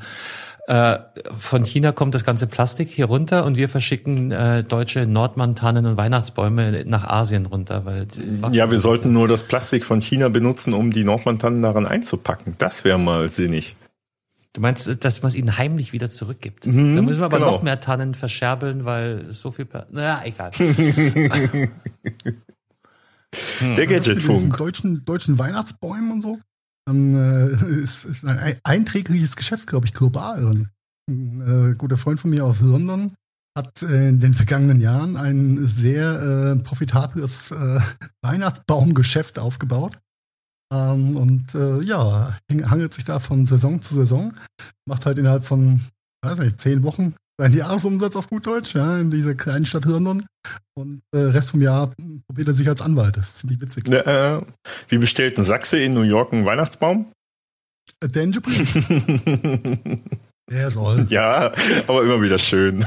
äh, 0.68 0.98
von 1.38 1.64
China 1.64 1.92
kommt 1.92 2.14
das 2.14 2.24
ganze 2.24 2.48
Plastik 2.48 2.88
hier 2.88 3.06
runter 3.06 3.44
und 3.44 3.56
wir 3.56 3.68
verschicken 3.68 4.32
äh, 4.32 4.64
deutsche 4.64 5.06
Nordmann-Tannen 5.06 5.86
und 5.86 5.96
Weihnachtsbäume 5.96 6.84
nach 6.86 7.04
Asien 7.04 7.46
runter. 7.46 7.84
Weil 7.84 8.08
ja, 8.52 8.70
wir 8.70 8.78
sollten 8.78 9.12
nur 9.12 9.28
das 9.28 9.44
Plastik 9.44 9.84
von 9.84 10.00
China 10.00 10.28
benutzen, 10.28 10.74
um 10.74 10.90
die 10.90 11.04
Nordmann-Tannen 11.04 11.62
daran 11.62 11.86
einzupacken. 11.86 12.56
Das 12.58 12.82
wäre 12.82 12.98
mal 12.98 13.28
sinnig. 13.28 13.76
Du 14.56 14.62
meinst, 14.62 15.04
dass 15.04 15.20
man 15.22 15.28
es 15.28 15.34
ihnen 15.34 15.58
heimlich 15.58 15.92
wieder 15.92 16.08
zurückgibt? 16.08 16.66
Mhm, 16.66 16.96
da 16.96 17.02
müssen 17.02 17.20
wir 17.20 17.26
aber 17.26 17.38
genau. 17.38 17.52
noch 17.52 17.62
mehr 17.62 17.78
Tannen 17.78 18.14
verscherbeln, 18.14 18.86
weil 18.86 19.30
so 19.32 19.50
viel... 19.52 19.68
naja, 19.90 20.22
egal. 20.24 20.50
Der 23.60 23.86
Gadgetfunk. 23.86 24.56
Deutschen, 24.56 25.04
deutschen 25.04 25.38
Weihnachtsbäumen 25.38 26.10
und 26.10 26.22
so 26.22 26.38
dann 26.86 27.14
äh, 27.14 27.48
ist, 27.82 28.04
ist 28.04 28.24
ein 28.24 28.56
einträgliches 28.64 29.36
Geschäft, 29.36 29.66
glaube 29.66 29.86
ich, 29.86 29.92
global. 29.92 30.66
Ein 31.08 31.72
äh, 31.72 31.74
guter 31.74 31.96
Freund 31.96 32.18
von 32.18 32.30
mir 32.30 32.44
aus 32.44 32.60
London 32.60 33.12
hat 33.56 33.82
äh, 33.82 34.08
in 34.08 34.20
den 34.20 34.34
vergangenen 34.34 34.80
Jahren 34.80 35.16
ein 35.16 35.66
sehr 35.66 36.20
äh, 36.20 36.56
profitables 36.62 37.50
äh, 37.50 37.80
Weihnachtsbaumgeschäft 38.22 39.38
aufgebaut. 39.38 39.98
Ähm, 40.72 41.16
und 41.16 41.54
äh, 41.54 41.80
ja, 41.82 42.36
hangelt 42.50 42.92
sich 42.92 43.04
da 43.04 43.18
von 43.18 43.46
Saison 43.46 43.80
zu 43.80 43.94
Saison, 43.94 44.32
macht 44.86 45.06
halt 45.06 45.18
innerhalb 45.18 45.44
von, 45.44 45.80
weiß 46.24 46.38
nicht, 46.38 46.60
zehn 46.60 46.82
Wochen 46.82 47.14
seinen 47.38 47.54
Jahresumsatz 47.54 48.16
auf 48.16 48.28
gut 48.28 48.46
Deutsch, 48.46 48.74
ja, 48.74 48.98
in 48.98 49.10
dieser 49.10 49.34
kleinen 49.34 49.66
Stadt 49.66 49.84
London. 49.84 50.24
Und 50.74 51.02
äh, 51.14 51.18
Rest 51.18 51.50
vom 51.50 51.60
Jahr 51.60 51.92
probiert 52.26 52.48
er 52.48 52.54
sich 52.54 52.68
als 52.68 52.80
Anwalt. 52.80 53.16
Das 53.16 53.26
ist 53.26 53.38
ziemlich 53.38 53.60
witzig. 53.60 53.88
Äh, 53.88 54.40
wie 54.88 54.98
bestellt 54.98 55.38
ein 55.38 55.44
Sachse 55.44 55.78
in 55.78 55.92
New 55.92 56.02
York 56.02 56.32
einen 56.32 56.46
Weihnachtsbaum? 56.46 57.12
A 58.02 58.06
danger, 58.08 58.40
please. 58.40 58.80
Der 60.50 60.70
soll. 60.72 61.06
Ja, 61.08 61.52
aber 61.86 62.02
immer 62.02 62.20
wieder 62.20 62.38
schön. 62.38 62.84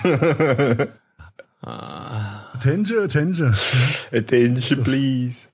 Attention, 1.61 3.03
attention. 3.03 3.55
Attention, 4.11 4.83
please. 4.83 5.47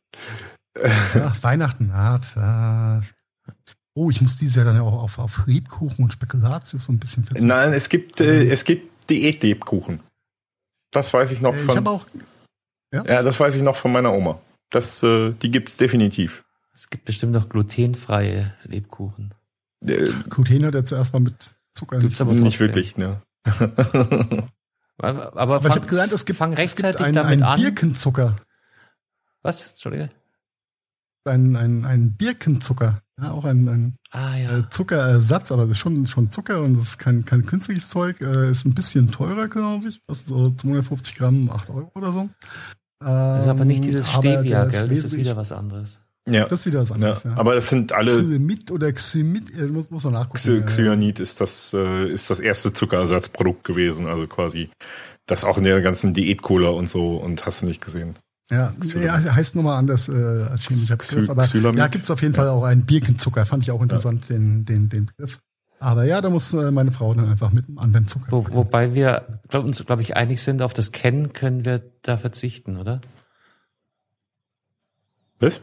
Ja, 0.81 1.33
Weihnachten, 1.41 1.93
hart. 1.93 2.33
Ja. 2.35 3.01
Oh, 3.93 4.09
ich 4.09 4.21
muss 4.21 4.37
dieses 4.37 4.55
Jahr 4.55 4.65
dann 4.65 4.79
auch 4.79 5.03
auf, 5.03 5.19
auf 5.19 5.47
Lebkuchen 5.47 6.03
und 6.03 6.11
Spekulatius 6.11 6.85
so 6.85 6.91
ein 6.91 6.99
bisschen 6.99 7.23
verzichten. 7.23 7.47
Nein, 7.47 7.73
es 7.73 7.87
gibt, 7.87 8.19
äh, 8.19 8.43
ähm. 8.43 8.51
es 8.51 8.65
gibt 8.65 9.09
Diät-Lebkuchen. 9.09 10.01
Das 10.91 11.13
weiß 11.13 11.31
ich 11.31 11.41
noch 11.41 11.55
äh, 11.55 11.59
von. 11.59 11.69
Ich 11.69 11.77
habe 11.77 11.89
auch. 11.89 12.07
Ja? 12.93 13.05
ja? 13.05 13.21
das 13.21 13.39
weiß 13.39 13.55
ich 13.55 13.61
noch 13.61 13.75
von 13.75 13.91
meiner 13.91 14.11
Oma. 14.11 14.41
Das, 14.69 15.01
äh, 15.03 15.31
die 15.33 15.51
gibt's 15.51 15.77
definitiv. 15.77 16.43
Es 16.73 16.89
gibt 16.89 17.05
bestimmt 17.05 17.31
noch 17.31 17.47
glutenfreie 17.47 18.53
Lebkuchen. 18.63 19.33
Äh, 19.85 20.09
Gluten 20.29 20.65
hat 20.65 20.75
er 20.75 20.83
zuerst 20.83 21.13
mal 21.13 21.19
mit 21.19 21.55
Zucker. 21.73 21.99
Gibt's 21.99 22.19
aber 22.19 22.33
nicht 22.33 22.59
wirklich, 22.59 22.97
ne? 22.97 23.21
aber, 23.47 24.49
aber, 24.97 25.55
aber 25.55 25.69
ich 25.69 25.75
habe 25.75 25.87
gelernt, 25.87 26.11
es 26.11 26.25
gibt, 26.25 26.41
es 26.41 26.75
gibt 26.75 27.01
einen, 27.01 27.17
einen 27.17 27.61
Birkenzucker. 27.61 28.35
Was? 29.41 29.71
Entschuldige? 29.71 30.09
Ein, 31.25 31.55
ein, 31.55 31.85
ein 31.85 32.15
Birkenzucker. 32.15 32.99
Ja, 33.19 33.31
auch 33.31 33.45
ein, 33.45 33.67
ein 33.67 33.95
ah, 34.11 34.35
ja. 34.35 34.57
Äh, 34.59 34.63
Zuckerersatz, 34.69 35.51
aber 35.51 35.63
das 35.63 35.71
ist 35.71 35.79
schon, 35.79 36.05
schon 36.05 36.29
Zucker 36.31 36.61
und 36.61 36.77
das 36.77 36.89
ist 36.89 36.99
kein, 36.99 37.23
kein 37.25 37.45
künstliches 37.45 37.89
Zeug. 37.89 38.19
Äh, 38.21 38.51
ist 38.51 38.65
ein 38.65 38.75
bisschen 38.75 39.09
teurer, 39.11 39.47
glaube 39.47 39.87
ich. 39.87 40.01
Das 40.07 40.19
ist 40.19 40.27
so 40.27 40.51
250 40.51 41.15
Gramm, 41.15 41.49
8 41.49 41.69
Euro 41.69 41.91
oder 41.95 42.11
so. 42.11 42.29
das 42.99 43.43
ist 43.43 43.49
aber 43.49 43.65
nicht 43.65 43.83
dieses 43.83 44.07
ähm, 44.13 44.19
Stevia, 44.19 44.65
gell? 44.65 44.87
Das 44.87 45.03
ist 45.03 45.15
wieder 45.15 45.35
was 45.35 45.51
anderes. 45.51 46.01
Ja. 46.27 46.45
Das 46.45 46.61
ist 46.61 46.65
wieder 46.65 46.81
was 46.81 46.91
anderes, 46.91 47.23
ja. 47.23 47.31
ja. 47.31 47.37
Aber 47.37 47.55
es 47.55 47.69
sind 47.69 47.93
alle. 47.93 48.11
Xylomid 48.11 48.71
oder 48.71 48.91
Xymid, 48.91 49.57
äh, 49.57 49.67
muss, 49.67 49.89
muss 49.91 50.03
man 50.03 50.13
nachgucken. 50.13 50.65
Xyanid 50.65 51.19
ist 51.19 51.39
das, 51.39 51.73
äh, 51.73 52.09
ist 52.11 52.29
das 52.29 52.39
erste 52.39 52.73
Zuckerersatzprodukt 52.73 53.63
gewesen, 53.63 54.07
also 54.07 54.27
quasi 54.27 54.69
das 55.27 55.43
auch 55.43 55.57
in 55.57 55.63
der 55.63 55.81
ganzen 55.81 56.13
Diät-Cola 56.13 56.69
und 56.69 56.89
so 56.89 57.17
und 57.17 57.45
hast 57.45 57.61
du 57.61 57.65
nicht 57.65 57.83
gesehen. 57.83 58.15
Ja, 58.51 58.71
ja 59.01 59.35
heißt 59.35 59.55
nochmal 59.55 59.77
anders 59.77 60.07
äh, 60.07 60.11
als 60.49 60.63
chemischer 60.63 60.97
Begriff. 60.97 61.29
Aber 61.29 61.43
Xylamid. 61.43 61.79
ja, 61.79 61.87
gibt 61.87 62.05
es 62.05 62.11
auf 62.11 62.21
jeden 62.21 62.35
ja. 62.35 62.41
Fall 62.41 62.49
auch 62.49 62.63
einen 62.63 62.85
Birkenzucker. 62.85 63.45
Fand 63.45 63.63
ich 63.63 63.71
auch 63.71 63.81
interessant, 63.81 64.29
ja. 64.29 64.35
den, 64.35 64.65
den, 64.65 64.89
den 64.89 65.05
Begriff. 65.07 65.39
Aber 65.79 66.05
ja, 66.05 66.21
da 66.21 66.29
muss 66.29 66.53
äh, 66.53 66.71
meine 66.71 66.91
Frau 66.91 67.13
dann 67.13 67.29
einfach 67.29 67.51
mit 67.51 67.67
dem 67.67 67.79
anderen 67.79 68.07
Zucker. 68.07 68.31
Wo, 68.31 68.47
wobei 68.53 68.93
wir 68.93 69.41
glaub, 69.49 69.65
uns, 69.65 69.85
glaube 69.85 70.01
ich, 70.01 70.15
einig 70.15 70.41
sind, 70.41 70.61
auf 70.61 70.73
das 70.73 70.91
Kennen 70.91 71.33
können 71.33 71.65
wir 71.65 71.83
da 72.01 72.17
verzichten, 72.17 72.77
oder? 72.77 73.01
Was? 75.39 75.61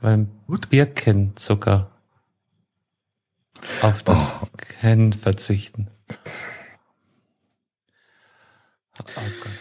Beim 0.00 0.28
Gut. 0.46 0.70
Birkenzucker. 0.70 1.90
Auf 3.82 4.02
das 4.02 4.34
oh. 4.42 4.48
Kennen 4.56 5.12
verzichten. 5.12 5.88
Oh 9.00 9.04
Gott. 9.14 9.52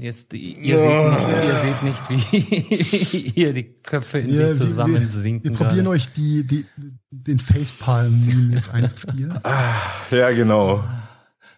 Jetzt, 0.00 0.32
ihr, 0.32 0.56
ja. 0.62 0.78
seht 0.78 1.22
nicht, 1.22 1.44
ihr 1.44 1.56
seht 1.56 1.82
nicht, 1.82 2.10
wie 2.10 3.30
hier 3.34 3.52
die 3.52 3.74
Köpfe 3.82 4.20
in 4.20 4.30
ja, 4.30 4.52
sich 4.52 4.66
zusammensinken. 4.66 5.44
Wir, 5.44 5.58
wir 5.58 5.66
probieren 5.66 5.86
euch 5.88 6.10
die, 6.12 6.46
die, 6.46 6.64
den 7.10 7.38
Facepalm 7.38 8.50
jetzt 8.52 8.70
einzuspielen. 8.70 9.38
Ah, 9.42 9.74
ja, 10.10 10.30
genau. 10.30 10.84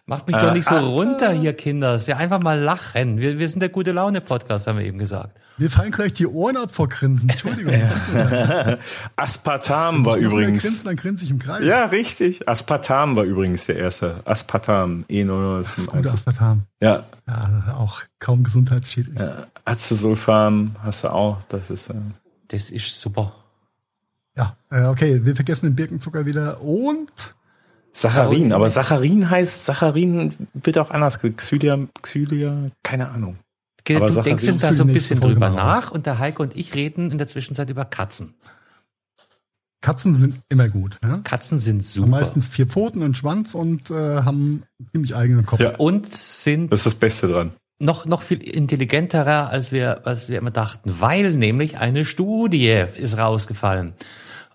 Macht 0.05 0.27
mich 0.27 0.35
doch 0.35 0.53
nicht 0.53 0.67
so 0.67 0.75
runter 0.75 1.31
hier, 1.31 1.53
Kinders. 1.53 2.07
Ja, 2.07 2.17
einfach 2.17 2.39
mal 2.39 2.59
lachen. 2.59 3.19
Wir, 3.19 3.39
wir 3.39 3.47
sind 3.47 3.59
der 3.59 3.69
gute 3.69 3.91
Laune-Podcast, 3.91 4.67
haben 4.67 4.79
wir 4.79 4.85
eben 4.85 4.97
gesagt. 4.97 5.39
Mir 5.57 5.69
fallen 5.69 5.91
gleich 5.91 6.13
die 6.13 6.25
Ohren 6.25 6.57
ab 6.57 6.71
vor 6.71 6.89
Grinsen. 6.89 7.29
Entschuldigung. 7.29 7.73
Aspartam 9.15 10.05
war 10.05 10.17
übrigens. 10.17 10.63
Grinsen, 10.63 10.85
dann 10.85 10.95
grinse 10.95 11.23
ich 11.23 11.29
im 11.29 11.39
Kreis. 11.39 11.63
Ja, 11.63 11.85
richtig. 11.85 12.47
Aspartam 12.47 13.15
war 13.15 13.23
übrigens 13.23 13.67
der 13.67 13.77
erste. 13.77 14.21
Aspartam, 14.25 15.05
E0. 15.07 15.63
Das 15.63 15.77
ist 15.77 15.87
gut, 15.87 16.07
Aspartam. 16.07 16.63
Ja. 16.81 17.05
Ja, 17.27 17.75
auch 17.77 18.01
kaum 18.19 18.43
gesundheitsschädlich. 18.43 19.19
Ja, 19.19 19.47
Acesulfam 19.63 20.75
hast 20.83 21.03
du 21.03 21.09
auch. 21.09 21.37
Das 21.49 21.69
ist. 21.69 21.89
Äh 21.91 21.95
das 22.47 22.69
ist 22.69 22.99
super. 22.99 23.33
Ja, 24.35 24.55
äh, 24.71 24.85
okay, 24.85 25.23
wir 25.23 25.35
vergessen 25.35 25.67
den 25.67 25.75
Birkenzucker 25.75 26.25
wieder 26.25 26.61
und 26.61 27.35
Saccharin, 27.93 28.53
aber 28.53 28.69
Saccharin 28.69 29.29
heißt, 29.29 29.65
Saccharin 29.65 30.33
wird 30.53 30.77
auch 30.77 30.91
anders, 30.91 31.19
Xylia, 31.19 31.87
Xylia, 32.01 32.71
keine 32.83 33.09
Ahnung. 33.09 33.37
Du 33.83 33.97
aber 33.97 34.21
denkst 34.21 34.45
jetzt 34.45 34.63
da 34.63 34.73
so 34.73 34.83
ein 34.83 34.93
bisschen 34.93 35.19
drüber 35.19 35.49
nach 35.49 35.91
und 35.91 36.05
der 36.05 36.19
Heike 36.19 36.41
und 36.41 36.55
ich 36.55 36.75
reden 36.75 37.11
in 37.11 37.17
der 37.17 37.27
Zwischenzeit 37.27 37.69
über 37.69 37.85
Katzen. 37.85 38.35
Katzen 39.81 40.13
sind 40.13 40.39
immer 40.49 40.69
gut. 40.69 40.99
Ja? 41.03 41.17
Katzen 41.23 41.57
sind 41.57 41.83
super. 41.83 42.03
Haben 42.03 42.11
meistens 42.11 42.47
vier 42.47 42.67
Pfoten 42.67 43.01
und 43.01 43.17
Schwanz 43.17 43.55
und 43.55 43.89
äh, 43.89 44.21
haben 44.21 44.63
ziemlich 44.91 45.15
eigenen 45.15 45.45
Kopf. 45.45 45.59
Ja. 45.59 45.75
Und 45.77 46.13
sind. 46.13 46.71
Das 46.71 46.81
ist 46.81 46.85
das 46.85 46.95
Beste 46.95 47.27
dran. 47.27 47.53
Noch, 47.79 48.05
noch 48.05 48.21
viel 48.21 48.43
intelligenterer, 48.43 49.49
als 49.49 49.71
wir, 49.71 50.05
als 50.05 50.29
wir 50.29 50.37
immer 50.37 50.51
dachten, 50.51 50.93
weil 50.99 51.31
nämlich 51.33 51.79
eine 51.79 52.05
Studie 52.05 52.83
ist 52.95 53.17
rausgefallen, 53.17 53.93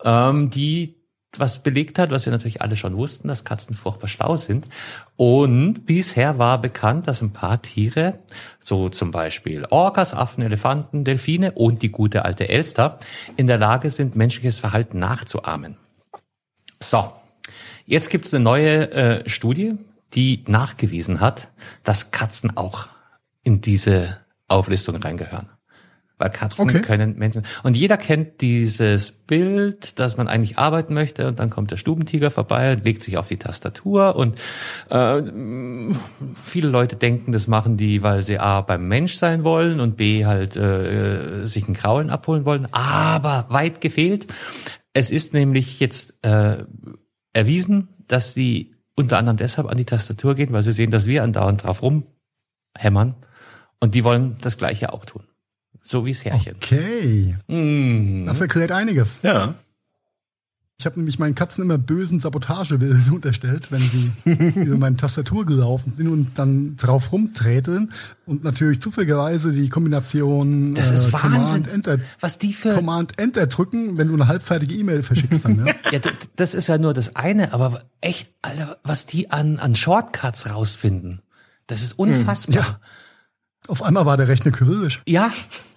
ähm, 0.04 0.48
die 0.50 0.95
was 1.38 1.62
belegt 1.62 1.98
hat, 1.98 2.10
was 2.10 2.26
wir 2.26 2.32
natürlich 2.32 2.62
alle 2.62 2.76
schon 2.76 2.96
wussten, 2.96 3.28
dass 3.28 3.44
Katzen 3.44 3.74
furchtbar 3.74 4.08
schlau 4.08 4.36
sind. 4.36 4.66
Und 5.16 5.86
bisher 5.86 6.38
war 6.38 6.60
bekannt, 6.60 7.06
dass 7.06 7.22
ein 7.22 7.32
paar 7.32 7.62
Tiere, 7.62 8.18
so 8.62 8.88
zum 8.88 9.10
Beispiel 9.10 9.66
Orcas, 9.70 10.14
Affen, 10.14 10.42
Elefanten, 10.42 11.04
Delfine 11.04 11.52
und 11.52 11.82
die 11.82 11.90
gute 11.90 12.24
alte 12.24 12.48
Elster, 12.48 12.98
in 13.36 13.46
der 13.46 13.58
Lage 13.58 13.90
sind, 13.90 14.16
menschliches 14.16 14.60
Verhalten 14.60 14.98
nachzuahmen. 14.98 15.76
So, 16.80 17.12
jetzt 17.86 18.10
gibt's 18.10 18.34
eine 18.34 18.44
neue 18.44 18.90
äh, 18.92 19.28
Studie, 19.28 19.74
die 20.14 20.44
nachgewiesen 20.46 21.20
hat, 21.20 21.48
dass 21.82 22.10
Katzen 22.10 22.56
auch 22.56 22.86
in 23.42 23.60
diese 23.60 24.18
Auflistung 24.48 24.96
reingehören 24.96 25.55
weil 26.18 26.30
Katzen 26.30 26.68
okay. 26.68 26.80
können 26.80 27.18
Menschen. 27.18 27.42
Und 27.62 27.76
jeder 27.76 27.96
kennt 27.96 28.40
dieses 28.40 29.12
Bild, 29.12 29.98
dass 29.98 30.16
man 30.16 30.28
eigentlich 30.28 30.58
arbeiten 30.58 30.94
möchte 30.94 31.28
und 31.28 31.38
dann 31.38 31.50
kommt 31.50 31.70
der 31.70 31.76
Stubentiger 31.76 32.30
vorbei 32.30 32.72
und 32.72 32.84
legt 32.84 33.02
sich 33.02 33.18
auf 33.18 33.28
die 33.28 33.36
Tastatur 33.36 34.16
und 34.16 34.38
äh, 34.88 35.22
viele 36.44 36.68
Leute 36.68 36.96
denken, 36.96 37.32
das 37.32 37.48
machen 37.48 37.76
die, 37.76 38.02
weil 38.02 38.22
sie 38.22 38.38
A 38.38 38.62
beim 38.62 38.88
Mensch 38.88 39.16
sein 39.16 39.44
wollen 39.44 39.80
und 39.80 39.96
B 39.96 40.24
halt 40.24 40.56
äh, 40.56 41.46
sich 41.46 41.64
einen 41.64 41.74
Kraulen 41.74 42.08
abholen 42.10 42.44
wollen. 42.44 42.66
Aber 42.72 43.46
weit 43.50 43.80
gefehlt. 43.80 44.26
Es 44.94 45.10
ist 45.10 45.34
nämlich 45.34 45.80
jetzt 45.80 46.14
äh, 46.22 46.64
erwiesen, 47.34 47.88
dass 48.08 48.32
sie 48.32 48.74
unter 48.94 49.18
anderem 49.18 49.36
deshalb 49.36 49.68
an 49.68 49.76
die 49.76 49.84
Tastatur 49.84 50.34
gehen, 50.34 50.52
weil 50.52 50.62
sie 50.62 50.72
sehen, 50.72 50.90
dass 50.90 51.06
wir 51.06 51.22
andauernd 51.22 51.62
drauf 51.62 51.82
rumhämmern 51.82 53.16
und 53.80 53.94
die 53.94 54.04
wollen 54.04 54.38
das 54.40 54.56
Gleiche 54.56 54.94
auch 54.94 55.04
tun. 55.04 55.24
So 55.86 56.04
wie 56.04 56.10
es 56.10 56.24
Herrchen. 56.24 56.56
Okay. 56.56 57.36
Mhm. 57.46 58.26
Das 58.26 58.40
erklärt 58.40 58.72
einiges. 58.72 59.16
Ja. 59.22 59.54
Ich 60.78 60.84
habe 60.84 60.96
nämlich 60.98 61.18
meinen 61.18 61.34
Katzen 61.34 61.64
immer 61.64 61.78
bösen 61.78 62.20
Sabotagewillen 62.20 63.08
unterstellt, 63.12 63.70
wenn 63.70 63.80
sie 63.80 64.10
über 64.60 64.76
meine 64.76 64.96
Tastatur 64.96 65.46
gelaufen 65.46 65.92
sind 65.94 66.08
und 66.08 66.38
dann 66.38 66.76
drauf 66.76 67.12
rumtreten 67.12 67.92
und 68.26 68.42
natürlich 68.44 68.80
zufälligerweise 68.80 69.52
die 69.52 69.68
Kombination 69.68 70.74
das 70.74 70.90
ist 70.90 71.06
äh, 71.06 71.12
Wahnsinn. 71.12 71.62
Command 71.62 71.72
Enter, 71.72 71.98
was 72.20 72.38
die 72.38 72.52
für 72.52 72.74
Command 72.74 73.18
Enter 73.18 73.46
drücken, 73.46 73.96
wenn 73.96 74.08
du 74.08 74.14
eine 74.14 74.26
halbfertige 74.26 74.74
E-Mail 74.74 75.02
verschickst 75.04 75.44
dann. 75.44 75.56
Ne? 75.56 75.74
ja, 75.92 76.00
das 76.36 76.52
ist 76.52 76.66
ja 76.66 76.76
nur 76.78 76.92
das 76.94 77.16
eine, 77.16 77.54
aber 77.54 77.84
echt, 78.00 78.30
Alter, 78.42 78.76
was 78.82 79.06
die 79.06 79.30
an 79.30 79.58
an 79.58 79.76
Shortcuts 79.76 80.50
rausfinden, 80.50 81.22
das 81.68 81.82
ist 81.82 81.92
unfassbar. 81.92 82.56
Ja. 82.56 82.80
Auf 83.68 83.82
einmal 83.82 84.06
war 84.06 84.16
der 84.16 84.28
Rechner 84.28 84.52
kyrillisch. 84.52 85.02
Ja, 85.06 85.30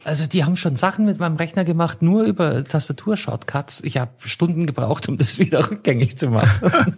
also 0.04 0.26
die 0.26 0.44
haben 0.46 0.56
schon 0.56 0.76
Sachen 0.76 1.06
mit 1.06 1.20
meinem 1.20 1.36
Rechner 1.36 1.66
gemacht, 1.66 2.02
nur 2.02 2.24
über 2.24 2.64
Tastatur-Shortcuts. 2.64 3.82
Ich 3.84 3.98
habe 3.98 4.12
Stunden 4.20 4.66
gebraucht, 4.66 5.10
um 5.10 5.18
das 5.18 5.40
wieder 5.40 5.70
rückgängig 5.70 6.18
zu 6.18 6.30
machen. 6.30 6.72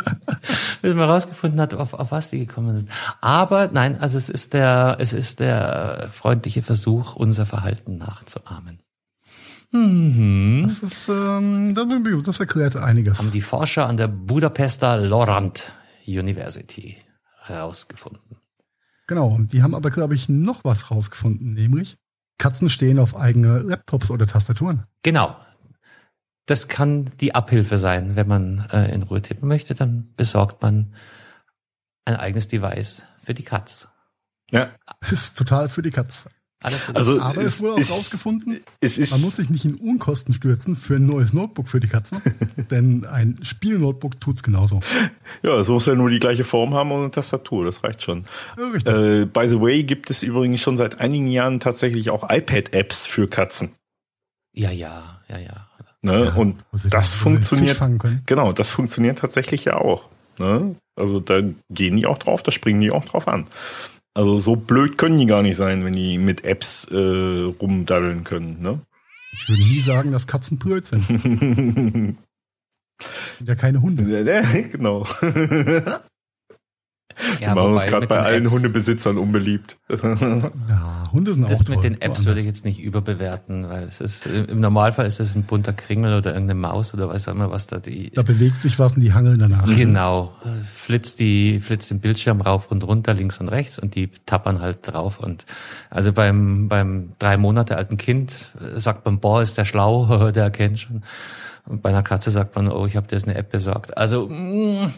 Bis 0.82 0.94
man 0.94 1.10
rausgefunden 1.10 1.60
hat, 1.62 1.74
auf, 1.74 1.94
auf 1.94 2.12
was 2.12 2.30
die 2.30 2.40
gekommen 2.40 2.78
sind. 2.78 2.90
Aber 3.22 3.70
nein, 3.72 4.00
also 4.00 4.18
es 4.18 4.30
ist 4.30 4.54
der, 4.54 4.98
es 5.00 5.14
ist 5.14 5.40
der 5.40 6.10
freundliche 6.12 6.62
Versuch, 6.62 7.16
unser 7.16 7.46
Verhalten 7.46 7.98
nachzuahmen. 7.98 8.80
Mhm. 9.72 10.64
Das 10.66 10.84
ist, 10.84 11.08
ähm, 11.08 11.74
das 12.24 12.40
erklärt 12.40 12.76
einiges. 12.76 13.20
Haben 13.20 13.32
die 13.32 13.42
Forscher 13.42 13.88
an 13.88 13.98
der 13.98 14.08
Budapester 14.08 14.98
Lorand 14.98 15.74
University 16.06 16.98
herausgefunden. 17.44 18.41
Genau, 19.12 19.28
und 19.28 19.52
die 19.52 19.62
haben 19.62 19.76
aber, 19.76 19.90
glaube 19.90 20.16
ich, 20.16 20.30
noch 20.30 20.64
was 20.64 20.90
rausgefunden, 20.90 21.54
nämlich 21.54 21.98
Katzen 22.38 22.70
stehen 22.70 22.98
auf 22.98 23.18
eigene 23.18 23.60
Laptops 23.60 24.10
oder 24.10 24.26
Tastaturen. 24.26 24.86
Genau. 25.02 25.36
Das 26.46 26.70
kann 26.70 27.12
die 27.20 27.36
Abhilfe 27.36 27.78
sein. 27.78 28.16
Wenn 28.16 28.30
man 28.30 28.70
äh, 28.72 28.90
in 28.94 29.04
Ruhe 29.04 29.22
tippen 29.22 29.50
möchte, 29.50 29.74
dann 29.74 30.14
besorgt 30.16 30.62
man 30.62 30.94
ein 32.06 32.16
eigenes 32.16 32.48
Device 32.48 33.04
für 33.22 33.34
die 33.34 33.44
Katz. 33.44 33.90
Ja. 34.50 34.70
Das 35.02 35.12
ist 35.12 35.38
total 35.38 35.68
für 35.68 35.82
die 35.82 35.92
Katz. 35.92 36.30
Also 36.62 37.20
Aber 37.20 37.42
es, 37.42 37.60
wurde 37.60 37.74
auch 37.74 37.78
rausgefunden, 37.78 38.62
man 38.82 39.22
muss 39.22 39.38
sich 39.38 39.50
nicht 39.50 39.66
in 39.66 39.76
Unkosten 39.76 40.34
stürzen 40.34 40.76
für 40.76 40.98
ein 40.98 41.08
neues 41.08 41.34
Notebook 41.34 41.68
für 41.68 41.80
die 41.80 41.88
Katzen, 41.88 42.22
denn 42.72 43.06
ein 43.06 43.40
Spielnotebook 43.42 44.20
tut's 44.22 44.44
genauso. 44.44 44.80
Ja, 45.44 45.60
es 45.60 45.70
muss 45.70 45.88
ja 45.88 45.96
nur 45.96 46.10
die 46.10 46.20
gleiche 46.20 46.44
Form 46.44 46.74
haben 46.74 46.92
und 46.92 47.00
eine 47.02 47.12
Tastatur, 47.12 47.66
das 47.66 47.84
reicht 47.84 48.04
schon. 48.04 48.26
Ja, 48.58 49.22
äh, 49.22 49.26
by 49.26 49.48
the 49.48 49.60
way, 49.60 49.84
gibt 49.84 50.10
es 50.10 50.22
übrigens 50.24 50.60
schon 50.60 50.78
seit 50.78 51.00
einigen 51.00 51.28
Jahren 51.28 51.60
tatsächlich 51.60 52.10
auch 52.12 52.30
iPad-Apps 52.30 53.08
für 53.08 53.28
Katzen. 53.28 53.72
Ja, 54.54 54.70
ja, 54.70 55.22
ja, 55.30 55.40
ja. 55.40 55.68
Ne? 56.02 56.26
Ja, 56.26 56.34
und 56.36 56.58
das 56.90 57.16
funktioniert. 57.16 57.80
Genau, 58.26 58.52
das 58.52 58.70
funktioniert 58.70 59.20
tatsächlich 59.20 59.66
ja 59.66 59.78
auch. 59.78 60.10
Ne? 60.38 60.76
Also 60.96 61.20
da 61.20 61.42
gehen 61.70 61.98
die 61.98 62.06
auch 62.06 62.18
drauf, 62.18 62.44
da 62.44 62.52
springen 62.52 62.82
die 62.82 62.92
auch 62.92 63.06
drauf 63.06 63.28
an. 63.28 63.48
Also 64.14 64.40
so 64.40 64.56
blöd 64.56 64.98
können 64.98 65.18
die 65.20 65.26
gar 65.26 65.42
nicht 65.42 65.56
sein, 65.58 65.86
wenn 65.86 65.94
die 65.94 66.18
mit 66.18 66.44
Apps 66.44 66.86
äh, 66.92 66.96
rumdaddeln 66.98 68.24
können, 68.24 68.62
ne? 68.62 68.82
Ich 69.34 69.48
würde 69.48 69.64
nie 69.64 69.82
sagen, 69.82 70.12
dass 70.12 70.28
Katzen 70.28 70.60
blöd 70.60 70.86
sind. 70.86 71.08
sind 73.38 73.48
ja 73.48 73.56
keine 73.56 73.82
Hunde. 73.82 74.04
genau. 74.72 75.06
Ja, 77.40 77.50
wir 77.50 77.56
machen 77.56 77.74
uns 77.74 77.86
gerade 77.86 78.08
bei 78.08 78.20
allen 78.20 78.46
Apps, 78.46 78.54
Hundebesitzern 78.54 79.18
unbeliebt. 79.18 79.78
ja, 79.90 81.10
Hunde 81.12 81.34
sind 81.34 81.44
das 81.44 81.60
auch 81.60 81.64
Das 81.64 81.68
mit 81.68 81.84
den 81.84 82.02
Apps 82.02 82.26
würde 82.26 82.40
ich 82.40 82.46
jetzt 82.46 82.66
nicht 82.66 82.80
überbewerten, 82.80 83.70
weil 83.70 83.84
es 83.84 84.02
ist, 84.02 84.26
im 84.26 84.60
Normalfall 84.60 85.06
ist 85.06 85.20
es 85.20 85.36
ein 85.36 85.44
bunter 85.44 85.74
Kringel 85.74 86.18
oder 86.18 86.34
irgendeine 86.34 86.60
Maus 86.60 86.94
oder 86.94 87.10
weiß 87.10 87.28
auch 87.28 87.34
immer, 87.34 87.52
was 87.52 87.68
da 87.68 87.80
die. 87.80 88.12
Da 88.12 88.24
bewegt 88.24 88.62
sich 88.62 88.80
was 88.80 88.94
und 88.94 89.02
die 89.02 89.14
hangeln 89.14 89.40
danach. 89.40 89.66
Genau. 89.66 90.34
Es 90.60 90.72
flitzt 90.72 91.20
die, 91.20 91.60
flitzt 91.60 91.92
den 91.92 92.00
Bildschirm 92.00 92.42
rauf 92.42 92.72
und 92.72 92.84
runter, 92.84 93.14
links 93.14 93.40
und 93.40 93.50
rechts 93.50 93.80
und 93.80 93.96
die 93.96 94.10
tappern 94.26 94.62
halt 94.62 94.80
drauf 94.84 95.20
und, 95.20 95.46
also 95.90 96.14
beim, 96.14 96.70
beim 96.70 97.14
drei 97.20 97.38
Monate 97.38 97.78
alten 97.78 97.98
Kind 97.98 98.54
sagt 98.76 99.06
man, 99.06 99.20
boah, 99.20 99.42
ist 99.42 99.58
der 99.58 99.66
schlau, 99.66 100.32
der 100.32 100.44
erkennt 100.44 100.80
schon. 100.80 101.04
Und 101.66 101.82
bei 101.82 101.90
einer 101.90 102.04
Katze 102.04 102.32
sagt 102.32 102.56
man, 102.56 102.70
oh, 102.70 102.86
ich 102.86 102.96
habe 102.96 103.08
dir 103.08 103.16
jetzt 103.16 103.28
eine 103.28 103.38
App 103.38 103.52
besorgt. 103.52 103.98
Also 103.98 104.28
mm, 104.28 104.92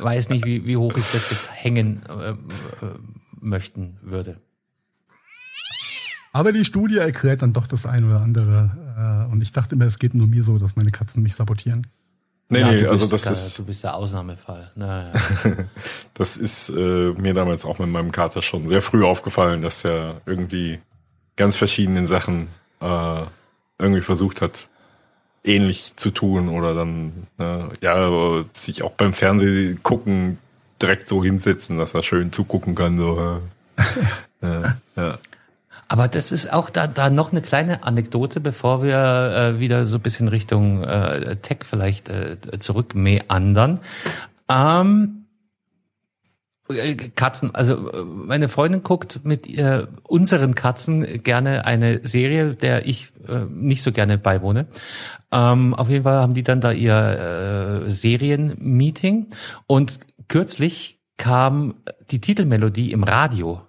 weiß 0.00 0.28
nicht, 0.28 0.44
wie, 0.44 0.66
wie 0.66 0.76
hoch 0.76 0.96
ich 0.96 1.10
das 1.10 1.30
jetzt 1.30 1.48
hängen 1.52 2.02
äh, 2.08 2.30
äh, 2.30 2.36
möchten 3.40 3.96
würde. 4.02 4.36
Aber 6.32 6.52
die 6.52 6.64
Studie 6.64 6.98
erklärt 6.98 7.42
dann 7.42 7.52
doch 7.52 7.66
das 7.66 7.84
eine 7.86 8.06
oder 8.06 8.20
andere. 8.20 9.26
Äh, 9.28 9.32
und 9.32 9.42
ich 9.42 9.52
dachte 9.52 9.74
immer, 9.74 9.86
es 9.86 9.98
geht 9.98 10.14
nur 10.14 10.26
mir 10.26 10.42
so, 10.42 10.56
dass 10.56 10.76
meine 10.76 10.90
Katzen 10.90 11.22
mich 11.22 11.34
sabotieren. 11.34 11.86
Nee, 12.48 12.60
ja, 12.60 12.70
nee, 12.70 12.86
also 12.86 13.06
das 13.06 13.22
gar, 13.22 13.32
ist. 13.32 13.58
Du 13.58 13.64
bist 13.64 13.82
der 13.82 13.94
Ausnahmefall. 13.94 14.70
Naja. 14.74 15.12
das 16.14 16.36
ist 16.36 16.68
äh, 16.70 17.12
mir 17.12 17.32
damals 17.32 17.64
auch 17.64 17.78
mit 17.78 17.88
meinem 17.88 18.12
Kater 18.12 18.42
schon 18.42 18.68
sehr 18.68 18.82
früh 18.82 19.04
aufgefallen, 19.04 19.62
dass 19.62 19.84
er 19.84 20.20
irgendwie 20.26 20.80
ganz 21.36 21.56
verschiedenen 21.56 22.06
Sachen 22.06 22.48
äh, 22.80 23.22
irgendwie 23.78 24.00
versucht 24.00 24.40
hat, 24.40 24.68
ähnlich 25.44 25.92
zu 25.96 26.10
tun 26.10 26.48
oder 26.48 26.74
dann 26.74 27.26
äh, 27.38 27.64
ja 27.80 28.44
sich 28.52 28.82
auch 28.82 28.92
beim 28.92 29.12
Fernsehen 29.12 29.82
gucken 29.82 30.38
direkt 30.80 31.08
so 31.08 31.22
hinsetzen, 31.22 31.78
dass 31.78 31.94
er 31.94 32.02
schön 32.02 32.32
zugucken 32.32 32.74
kann. 32.74 32.98
So. 32.98 33.40
ja, 34.42 34.76
ja. 34.96 35.18
Aber 35.88 36.08
das 36.08 36.32
ist 36.32 36.52
auch 36.52 36.70
da, 36.70 36.86
da 36.86 37.10
noch 37.10 37.32
eine 37.32 37.42
kleine 37.42 37.84
Anekdote, 37.84 38.40
bevor 38.40 38.82
wir 38.82 38.96
äh, 39.56 39.60
wieder 39.60 39.84
so 39.84 39.98
ein 39.98 40.00
bisschen 40.00 40.28
Richtung 40.28 40.82
äh, 40.82 41.36
Tech 41.36 41.58
vielleicht 41.68 42.08
äh, 42.08 42.36
zurückmeandern. 42.58 43.78
Ähm, 44.48 45.18
äh, 45.18 45.21
Katzen, 47.14 47.54
also 47.54 47.90
meine 48.04 48.48
Freundin 48.48 48.82
guckt 48.82 49.20
mit 49.24 49.46
äh, 49.58 49.86
unseren 50.04 50.54
Katzen 50.54 51.22
gerne 51.22 51.64
eine 51.64 52.06
Serie, 52.06 52.54
der 52.54 52.86
ich 52.86 53.12
äh, 53.28 53.44
nicht 53.48 53.82
so 53.82 53.92
gerne 53.92 54.18
beiwohne. 54.18 54.66
Ähm, 55.30 55.74
auf 55.74 55.88
jeden 55.88 56.04
Fall 56.04 56.16
haben 56.16 56.34
die 56.34 56.42
dann 56.42 56.60
da 56.60 56.72
ihr 56.72 57.84
äh, 57.86 57.90
Serienmeeting 57.90 59.28
und 59.66 59.98
kürzlich 60.28 61.00
kam 61.16 61.74
die 62.10 62.20
Titelmelodie 62.20 62.92
im 62.92 63.04
Radio. 63.04 63.62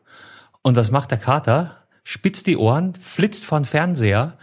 Und 0.61 0.77
was 0.77 0.91
macht 0.91 1.11
der 1.11 1.17
Kater? 1.17 1.83
spitzt 2.03 2.47
die 2.47 2.57
Ohren, 2.57 2.95
flitzt 2.95 3.45
vor 3.45 3.59
den 3.59 3.65
Fernseher 3.65 4.37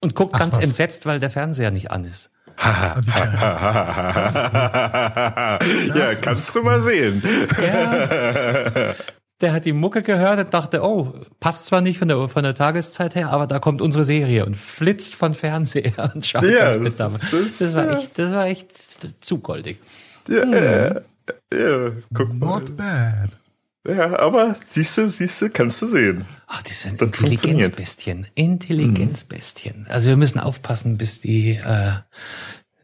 und 0.00 0.14
guckt 0.14 0.34
Ach, 0.34 0.40
ganz 0.40 0.56
was? 0.56 0.64
entsetzt, 0.64 1.06
weil 1.06 1.20
der 1.20 1.30
Fernseher 1.30 1.70
nicht 1.70 1.90
an 1.90 2.04
ist. 2.04 2.30
ja, 5.94 6.14
kannst 6.20 6.54
du 6.54 6.62
mal 6.62 6.82
sehen. 6.82 7.22
Ja. 7.60 8.94
Der 9.40 9.52
hat 9.54 9.64
die 9.64 9.72
Mucke 9.72 10.02
gehört 10.02 10.38
und 10.38 10.52
dachte, 10.52 10.82
oh, 10.82 11.14
passt 11.40 11.64
zwar 11.66 11.80
nicht 11.80 11.98
von 11.98 12.08
der, 12.08 12.28
von 12.28 12.42
der 12.42 12.54
Tageszeit 12.54 13.14
her, 13.14 13.30
aber 13.30 13.46
da 13.46 13.58
kommt 13.58 13.80
unsere 13.80 14.04
Serie 14.04 14.44
und 14.44 14.58
flitzt 14.58 15.14
von 15.14 15.32
Fernseher 15.34 16.10
und 16.14 16.26
schaut 16.26 16.44
ja, 16.44 16.66
das 16.66 16.78
mit 16.78 17.00
damit. 17.00 17.22
Das, 17.32 17.58
das 17.58 17.74
war 17.74 17.98
echt, 17.98 18.18
das 18.18 18.32
war 18.32 18.46
echt 18.46 19.24
zu 19.24 19.38
goldig. 19.38 19.78
Ja, 20.28 20.42
hm. 20.42 20.52
ja, 20.52 21.00
ja, 21.54 21.92
guck 22.12 22.34
mal. 22.34 22.46
Not 22.46 22.76
bad. 22.76 23.30
Ja, 23.88 24.18
aber 24.18 24.56
siehst 24.68 24.98
du, 24.98 25.08
siehst 25.08 25.40
du, 25.40 25.48
kannst 25.48 25.80
du 25.80 25.86
sehen. 25.86 26.26
Ach, 26.46 26.62
die 26.62 26.74
sind 26.74 27.00
Intelligenzbestien. 27.00 28.26
Intelligenzbestien. 28.34 29.86
Also 29.88 30.08
wir 30.08 30.18
müssen 30.18 30.38
aufpassen, 30.38 30.98
bis 30.98 31.20
die 31.20 31.52
äh, 31.52 31.92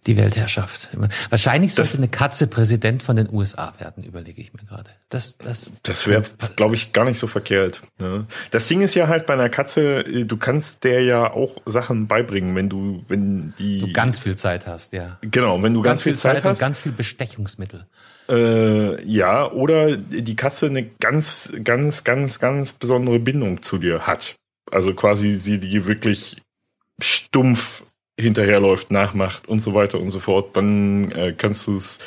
die 0.07 0.17
Weltherrschaft. 0.17 0.91
Wahrscheinlich 1.31 1.75
sollte 1.75 1.91
das, 1.91 1.99
eine 1.99 2.09
Katze 2.09 2.47
Präsident 2.47 3.03
von 3.03 3.17
den 3.17 3.29
USA 3.33 3.75
werden, 3.79 4.05
überlege 4.05 4.41
ich 4.41 4.53
mir 4.53 4.65
gerade. 4.65 4.91
Das, 5.09 5.37
das, 5.39 5.73
das 5.83 6.07
wäre, 6.07 6.23
glaube 6.57 6.75
ich, 6.75 6.93
gar 6.93 7.05
nicht 7.05 7.19
so 7.19 7.27
verkehrt. 7.27 7.83
Ne? 7.99 8.27
Das 8.51 8.69
Ding 8.69 8.81
ist 8.81 8.95
ja 8.95 9.09
halt 9.09 9.27
bei 9.27 9.35
einer 9.35 9.49
Katze, 9.49 10.05
du 10.25 10.37
kannst 10.37 10.85
der 10.85 11.03
ja 11.03 11.31
auch 11.31 11.57
Sachen 11.67 12.07
beibringen, 12.07 12.55
wenn 12.55 12.69
du, 12.69 13.05
wenn 13.09 13.55
die. 13.59 13.79
Du 13.79 13.93
ganz 13.93 14.19
viel 14.19 14.37
Zeit 14.37 14.67
hast, 14.67 14.93
ja. 14.93 15.19
Genau, 15.23 15.63
wenn 15.63 15.75
du 15.75 15.83
ganz, 15.83 16.01
ganz 16.01 16.03
viel, 16.03 16.17
Zeit, 16.17 16.37
Zeit 16.37 16.45
hast. 16.45 16.59
Und 16.59 16.61
ganz 16.61 16.79
viel 16.79 16.93
Bestechungsmittel. 16.93 17.87
Äh, 18.29 19.05
ja, 19.05 19.51
oder 19.51 19.97
die 19.97 20.37
Katze 20.37 20.67
eine 20.67 20.85
ganz, 20.85 21.53
ganz, 21.63 22.05
ganz, 22.05 22.39
ganz 22.39 22.73
besondere 22.73 23.19
Bindung 23.19 23.63
zu 23.63 23.79
dir 23.79 24.07
hat. 24.07 24.37
Also 24.71 24.95
quasi 24.95 25.37
sie 25.37 25.59
die 25.59 25.87
wirklich 25.87 26.43
stumpf 27.01 27.85
hinterherläuft, 28.19 28.91
nachmacht 28.91 29.47
und 29.47 29.61
so 29.61 29.75
weiter 29.75 30.01
und 30.01 30.11
so 30.11 30.21
fort, 30.21 30.57
dann 30.57 31.11
äh, 31.13 31.35
kannst 31.37 31.67
du 31.67 31.77
es 31.77 31.99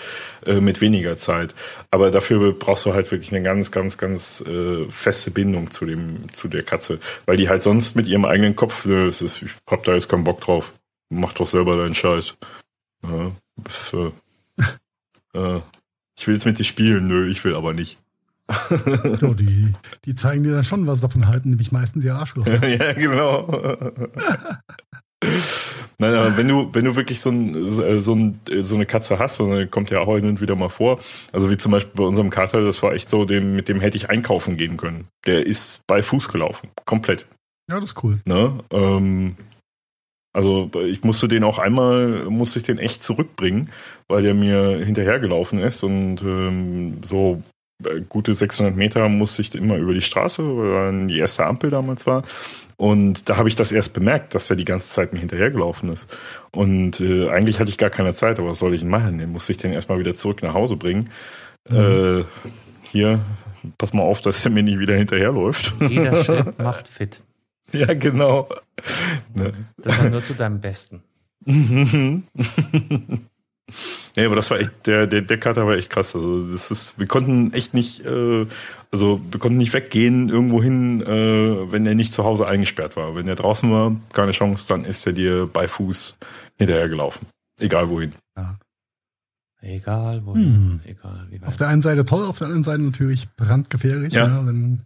äh, 0.45 0.59
mit 0.59 0.81
weniger 0.81 1.15
Zeit. 1.15 1.53
Aber 1.91 2.09
dafür 2.09 2.53
brauchst 2.53 2.85
du 2.85 2.93
halt 2.93 3.11
wirklich 3.11 3.31
eine 3.31 3.43
ganz, 3.43 3.71
ganz, 3.71 3.97
ganz 3.97 4.41
äh, 4.41 4.89
feste 4.89 5.29
Bindung 5.31 5.69
zu 5.69 5.85
dem, 5.85 6.31
zu 6.33 6.47
der 6.47 6.63
Katze, 6.63 6.99
weil 7.25 7.37
die 7.37 7.47
halt 7.47 7.61
sonst 7.61 7.95
mit 7.95 8.07
ihrem 8.07 8.25
eigenen 8.25 8.55
Kopf, 8.55 8.85
ist, 8.85 9.21
ich 9.21 9.51
hab 9.67 9.83
da 9.83 9.93
jetzt 9.93 10.09
keinen 10.09 10.23
Bock 10.23 10.41
drauf, 10.41 10.73
mach 11.09 11.33
doch 11.33 11.47
selber 11.47 11.77
deinen 11.77 11.95
Scheiß. 11.95 12.33
Ja, 13.03 13.31
das, 13.57 13.93
äh, 13.93 15.37
äh, 15.57 15.61
ich 16.17 16.27
will 16.27 16.33
jetzt 16.33 16.45
mit 16.45 16.57
dir 16.57 16.63
spielen, 16.63 17.07
nö, 17.07 17.29
ich 17.29 17.43
will 17.43 17.55
aber 17.55 17.73
nicht. 17.73 17.99
ja, 18.49 19.33
die, 19.33 19.73
die 20.05 20.15
zeigen 20.15 20.43
dir 20.43 20.53
dann 20.53 20.63
schon, 20.63 20.87
was 20.87 21.01
sie 21.01 21.05
davon 21.05 21.27
halten, 21.27 21.49
nämlich 21.49 21.71
meistens 21.71 22.03
ihr 22.03 22.15
Arschloch. 22.15 22.47
ja, 22.47 22.93
genau. 22.93 23.91
Nein, 26.01 26.15
aber 26.15 26.37
wenn 26.37 26.47
du, 26.47 26.69
wenn 26.71 26.85
du 26.85 26.95
wirklich 26.95 27.19
so, 27.19 27.29
ein, 27.29 27.65
so, 27.65 28.15
ein, 28.15 28.39
so 28.61 28.75
eine 28.75 28.85
Katze 28.85 29.19
hast, 29.19 29.41
dann 29.41 29.69
kommt 29.69 29.89
ja 29.89 29.99
auch 29.99 30.15
hin 30.15 30.29
und 30.29 30.39
wieder 30.39 30.55
mal 30.55 30.69
vor, 30.69 30.99
also 31.33 31.49
wie 31.51 31.57
zum 31.57 31.73
Beispiel 31.73 31.93
bei 31.93 32.05
unserem 32.05 32.29
Kater, 32.29 32.61
das 32.63 32.81
war 32.81 32.93
echt 32.93 33.09
so, 33.09 33.25
dem, 33.25 33.55
mit 33.55 33.67
dem 33.67 33.81
hätte 33.81 33.97
ich 33.97 34.09
einkaufen 34.09 34.55
gehen 34.55 34.77
können. 34.77 35.07
Der 35.25 35.45
ist 35.45 35.85
bei 35.87 36.01
Fuß 36.01 36.29
gelaufen. 36.29 36.69
Komplett. 36.85 37.27
Ja, 37.69 37.81
das 37.81 37.91
ist 37.91 38.03
cool. 38.03 38.19
Ne? 38.25 38.59
Ähm, 38.71 39.35
also 40.33 40.71
ich 40.85 41.03
musste 41.03 41.27
den 41.27 41.43
auch 41.43 41.59
einmal, 41.59 42.25
musste 42.29 42.59
ich 42.59 42.65
den 42.65 42.77
echt 42.77 43.03
zurückbringen, 43.03 43.69
weil 44.07 44.23
der 44.23 44.33
mir 44.33 44.83
hinterhergelaufen 44.83 45.59
ist 45.59 45.83
und 45.83 46.21
ähm, 46.21 47.03
so 47.03 47.33
äh, 47.33 47.58
gute 48.09 48.33
600 48.33 48.75
Meter 48.75 49.07
musste 49.09 49.41
ich 49.41 49.55
immer 49.55 49.77
über 49.77 49.93
die 49.93 50.01
Straße, 50.01 50.43
weil 50.43 51.07
die 51.07 51.19
erste 51.19 51.45
Ampel 51.45 51.69
damals 51.69 52.05
war. 52.05 52.23
Und 52.77 53.29
da 53.29 53.37
habe 53.37 53.49
ich 53.49 53.55
das 53.55 53.71
erst 53.71 53.93
bemerkt, 53.93 54.35
dass 54.35 54.49
er 54.49 54.55
die 54.55 54.65
ganze 54.65 54.87
Zeit 54.87 55.13
mir 55.13 55.19
hinterhergelaufen 55.19 55.89
ist. 55.89 56.07
Und 56.51 56.99
äh, 56.99 57.29
eigentlich 57.29 57.59
hatte 57.59 57.69
ich 57.69 57.77
gar 57.77 57.89
keine 57.89 58.13
Zeit, 58.13 58.39
aber 58.39 58.49
was 58.49 58.59
soll 58.59 58.73
ich 58.73 58.81
denn 58.81 58.89
machen? 58.89 59.17
Den 59.17 59.31
musste 59.31 59.51
ich 59.51 59.57
den 59.57 59.73
erstmal 59.73 59.99
wieder 59.99 60.13
zurück 60.13 60.41
nach 60.43 60.53
Hause 60.53 60.75
bringen. 60.77 61.09
Mhm. 61.69 61.77
Äh, 61.77 62.23
hier, 62.83 63.19
pass 63.77 63.93
mal 63.93 64.03
auf, 64.03 64.21
dass 64.21 64.43
er 64.45 64.51
mir 64.51 64.63
nicht 64.63 64.79
wieder 64.79 64.95
hinterherläuft. 64.95 65.73
Jeder 65.89 66.23
Schritt 66.23 66.57
macht 66.59 66.87
fit. 66.87 67.21
Ja, 67.71 67.93
genau. 67.93 68.49
Das 69.77 69.99
war 69.99 70.09
nur 70.09 70.23
zu 70.23 70.33
deinem 70.33 70.59
Besten. 70.59 71.03
Nee, 74.15 74.25
aber 74.25 74.35
das 74.35 74.49
war 74.51 74.59
echt, 74.59 74.87
der, 74.87 75.07
der, 75.07 75.21
der 75.21 75.39
Kater 75.39 75.65
war 75.65 75.75
echt 75.75 75.89
krass. 75.89 76.15
Also 76.15 76.51
das 76.51 76.71
ist, 76.71 76.99
wir 76.99 77.07
konnten 77.07 77.53
echt 77.53 77.73
nicht, 77.73 78.05
äh, 78.05 78.45
also 78.91 79.21
wir 79.31 79.39
konnten 79.39 79.57
nicht 79.57 79.73
weggehen 79.73 80.29
irgendwo 80.29 80.61
hin, 80.61 81.01
äh, 81.01 81.71
wenn 81.71 81.85
er 81.85 81.95
nicht 81.95 82.13
zu 82.13 82.23
Hause 82.23 82.47
eingesperrt 82.47 82.95
war. 82.95 83.15
Wenn 83.15 83.27
er 83.27 83.35
draußen 83.35 83.71
war, 83.71 83.95
keine 84.13 84.31
Chance, 84.31 84.65
dann 84.67 84.85
ist 84.85 85.05
er 85.05 85.13
dir 85.13 85.49
bei 85.51 85.67
Fuß 85.67 86.17
hinterhergelaufen. 86.57 87.27
Egal 87.59 87.89
wohin. 87.89 88.13
Ja. 88.37 88.57
Egal 89.61 90.25
wohin, 90.25 90.43
hm. 90.43 90.81
egal 90.85 91.27
wie 91.29 91.41
weit. 91.41 91.47
Auf 91.47 91.57
der 91.57 91.67
einen 91.67 91.81
Seite 91.81 92.05
toll, 92.05 92.25
auf 92.25 92.37
der 92.37 92.47
anderen 92.47 92.63
Seite 92.63 92.81
natürlich 92.81 93.27
brandgefährlich, 93.35 94.13
ja. 94.13 94.27
ja 94.27 94.45
wenn 94.45 94.85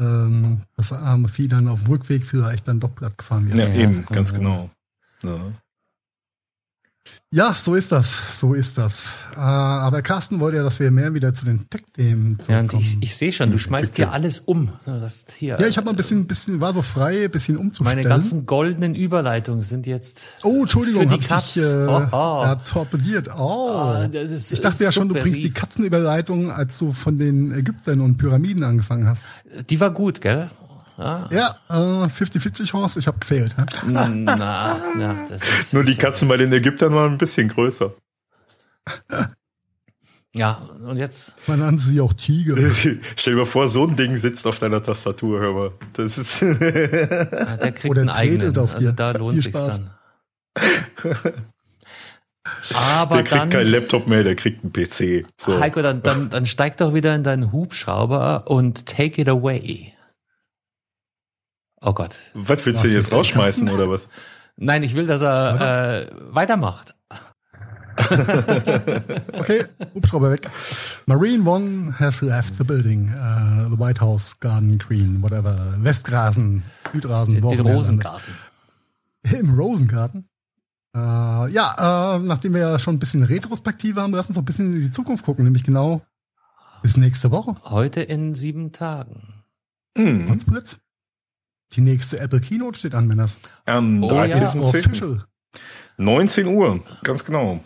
ähm, 0.00 0.62
das 0.76 0.92
arme 0.92 1.28
Vieh 1.28 1.46
dann 1.46 1.68
auf 1.68 1.84
dem 1.84 1.92
Rückweg 1.92 2.24
vielleicht 2.24 2.66
dann 2.66 2.80
doch 2.80 2.94
glatt 2.94 3.16
gefahren 3.18 3.46
wird. 3.46 3.58
Ja, 3.58 3.68
ja 3.68 3.74
eben, 3.74 4.04
ganz 4.06 4.34
genau. 4.34 4.70
Ja. 5.22 5.52
Ja, 7.32 7.54
so 7.54 7.76
ist 7.76 7.92
das, 7.92 8.40
so 8.40 8.54
ist 8.54 8.76
das. 8.76 9.14
Äh, 9.36 9.38
aber 9.38 10.02
Carsten 10.02 10.40
wollte 10.40 10.56
ja, 10.56 10.64
dass 10.64 10.80
wir 10.80 10.90
mehr 10.90 11.14
wieder 11.14 11.32
zu 11.32 11.44
den 11.44 11.70
Tech-Themen 11.70 12.38
Ja, 12.48 12.58
und 12.58 12.74
ich, 12.74 12.96
ich 13.00 13.14
sehe 13.14 13.32
schon, 13.32 13.52
du 13.52 13.58
schmeißt 13.58 13.94
hier 13.94 14.10
alles 14.10 14.40
um. 14.40 14.72
Das 14.84 15.26
hier, 15.36 15.56
ja, 15.60 15.66
ich 15.68 15.76
habe 15.76 15.84
mal 15.84 15.92
ein 15.92 15.96
bisschen, 15.96 16.26
bisschen, 16.26 16.60
war 16.60 16.74
so 16.74 16.82
frei, 16.82 17.26
ein 17.26 17.30
bisschen 17.30 17.56
umzustellen. 17.56 17.98
Meine 17.98 18.08
ganzen 18.08 18.46
goldenen 18.46 18.96
Überleitungen 18.96 19.62
sind 19.62 19.86
jetzt. 19.86 20.22
Oh, 20.42 20.62
Entschuldigung, 20.62 21.08
hab 21.08 21.44
ich 21.44 21.56
äh, 21.56 21.86
oh, 21.86 22.02
oh. 22.10 22.42
Ja, 22.42 22.56
torpediert. 22.56 23.28
Oh, 23.28 23.70
ah, 23.70 24.04
ist, 24.06 24.52
ich 24.52 24.60
dachte 24.60 24.82
ja 24.82 24.90
schon, 24.90 25.08
du 25.08 25.14
bringst 25.14 25.40
die 25.40 25.52
Katzenüberleitung, 25.52 26.50
als 26.50 26.80
du 26.80 26.92
von 26.92 27.16
den 27.16 27.52
Ägyptern 27.52 28.00
und 28.00 28.16
Pyramiden 28.16 28.64
angefangen 28.64 29.06
hast. 29.06 29.24
Die 29.68 29.78
war 29.78 29.92
gut, 29.92 30.20
gell? 30.20 30.50
Ah. 31.00 31.28
Ja, 31.30 31.56
äh, 31.70 32.08
50-50 32.08 32.66
Chance, 32.66 32.98
ich 32.98 33.06
habe 33.06 33.18
gefehlt. 33.18 33.54
Na, 33.86 34.06
na, 34.06 34.76
das 35.28 35.42
ist 35.42 35.72
Nur 35.74 35.82
die 35.82 35.96
Katzen 35.96 36.28
bei 36.28 36.36
den 36.36 36.52
Ägyptern 36.52 36.94
waren 36.94 37.12
ein 37.12 37.18
bisschen 37.18 37.48
größer. 37.48 37.94
Ja, 40.34 40.68
und 40.86 40.98
jetzt? 40.98 41.34
Man 41.46 41.60
nannte 41.60 41.82
sie 41.82 42.00
auch 42.00 42.12
Tiger. 42.12 42.56
Stell 43.16 43.32
dir 43.32 43.40
mal 43.40 43.46
vor, 43.46 43.66
so 43.66 43.86
ein 43.86 43.96
Ding 43.96 44.16
sitzt 44.18 44.46
auf 44.46 44.58
deiner 44.58 44.82
Tastatur, 44.82 45.40
hör 45.40 45.52
mal. 45.52 45.72
Das 45.94 46.18
ist. 46.18 46.42
ja, 46.42 46.54
der 46.54 47.72
kriegt 47.72 47.90
Oder 47.90 48.02
einen 48.02 48.10
eigenen. 48.10 48.56
Auf 48.58 48.74
dir. 48.74 48.88
Also 48.88 48.92
da 48.92 49.10
lohnt 49.12 49.42
sich 49.42 49.52
dann. 49.52 49.90
Aber 52.74 53.16
der 53.16 53.24
kriegt 53.24 53.40
dann, 53.42 53.48
keinen 53.50 53.68
Laptop 53.68 54.06
mehr, 54.06 54.22
der 54.22 54.36
kriegt 54.36 54.62
einen 54.62 54.72
PC. 54.72 55.26
So. 55.36 55.58
Heiko, 55.58 55.82
dann, 55.82 56.02
dann, 56.02 56.30
dann 56.30 56.46
steig 56.46 56.76
doch 56.76 56.94
wieder 56.94 57.14
in 57.14 57.24
deinen 57.24 57.52
Hubschrauber 57.52 58.44
und 58.46 58.86
take 58.86 59.20
it 59.20 59.28
away. 59.28 59.94
Oh 61.80 61.92
Gott. 61.92 62.16
Was 62.34 62.64
willst 62.66 62.82
du 62.82 62.88
denn 62.88 62.96
jetzt 62.96 63.12
rausschmeißen 63.12 63.68
oder 63.70 63.88
was? 63.88 64.08
Nein, 64.56 64.82
ich 64.82 64.94
will, 64.94 65.06
dass 65.06 65.22
er 65.22 66.02
äh, 66.02 66.06
weitermacht. 66.30 66.94
okay, 69.38 69.64
Hubschrauber 69.94 70.30
weg. 70.30 70.48
Marine 71.06 71.44
One 71.44 71.98
has 71.98 72.20
left 72.20 72.56
the 72.58 72.64
building. 72.64 73.08
Uh, 73.08 73.70
the 73.70 73.78
White 73.78 74.00
House, 74.00 74.38
Garden 74.38 74.78
Green, 74.78 75.22
whatever. 75.22 75.56
Westrasen, 75.78 76.62
Südrasen, 76.92 77.34
Den, 77.34 77.48
den 77.48 77.60
Rosengarten. 77.60 78.34
Im 79.22 79.54
Rosengarten. 79.54 80.26
Uh, 80.96 81.46
ja, 81.46 82.16
uh, 82.16 82.18
nachdem 82.18 82.54
wir 82.54 82.60
ja 82.60 82.78
schon 82.78 82.96
ein 82.96 82.98
bisschen 82.98 83.22
Retrospektive 83.22 84.02
haben, 84.02 84.12
lass 84.12 84.28
uns 84.28 84.36
noch 84.36 84.42
ein 84.42 84.46
bisschen 84.46 84.72
in 84.72 84.80
die 84.80 84.90
Zukunft 84.90 85.24
gucken, 85.24 85.44
nämlich 85.44 85.64
genau 85.64 86.02
bis 86.82 86.96
nächste 86.96 87.30
Woche. 87.30 87.54
Heute 87.64 88.02
in 88.02 88.34
sieben 88.34 88.72
Tagen. 88.72 89.44
Mhm. 89.96 90.26
Potzblitz. 90.26 90.78
Die 91.72 91.80
nächste 91.80 92.18
Apple 92.18 92.40
Keynote 92.40 92.78
steht 92.78 92.94
an, 92.94 93.06
Männers. 93.06 93.38
Am 93.66 94.02
oh, 94.02 94.10
13.10. 94.10 95.16
Ja. 95.16 95.24
19 95.98 96.46
Uhr, 96.46 96.80
ganz 97.02 97.24
genau. 97.24 97.60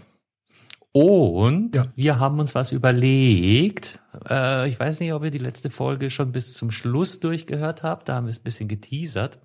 Und 0.92 1.74
ja. 1.74 1.86
wir 1.96 2.18
haben 2.20 2.38
uns 2.38 2.54
was 2.54 2.70
überlegt. 2.70 3.98
Äh, 4.30 4.68
ich 4.68 4.78
weiß 4.78 5.00
nicht, 5.00 5.12
ob 5.12 5.24
ihr 5.24 5.32
die 5.32 5.38
letzte 5.38 5.70
Folge 5.70 6.08
schon 6.10 6.30
bis 6.30 6.52
zum 6.54 6.70
Schluss 6.70 7.18
durchgehört 7.18 7.82
habt. 7.82 8.08
Da 8.08 8.14
haben 8.14 8.26
wir 8.26 8.30
es 8.30 8.38
ein 8.38 8.44
bisschen 8.44 8.68
geteasert. 8.68 9.40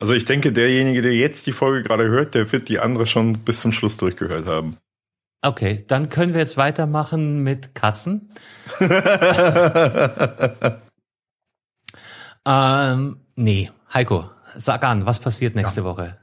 Also 0.00 0.14
ich 0.14 0.24
denke, 0.24 0.52
derjenige, 0.52 1.00
der 1.00 1.14
jetzt 1.14 1.46
die 1.46 1.52
Folge 1.52 1.84
gerade 1.84 2.08
hört, 2.08 2.34
der 2.34 2.50
wird 2.50 2.68
die 2.68 2.80
andere 2.80 3.06
schon 3.06 3.34
bis 3.44 3.60
zum 3.60 3.70
Schluss 3.70 3.96
durchgehört 3.98 4.46
haben. 4.46 4.76
Okay, 5.42 5.84
dann 5.86 6.08
können 6.08 6.32
wir 6.32 6.40
jetzt 6.40 6.56
weitermachen 6.56 7.42
mit 7.42 7.74
Katzen. 7.74 8.32
ähm, 12.46 13.23
Nee, 13.36 13.70
Heiko, 13.92 14.30
sag 14.56 14.84
an, 14.84 15.06
was 15.06 15.18
passiert 15.18 15.54
nächste 15.54 15.80
ja. 15.80 15.84
Woche? 15.84 16.16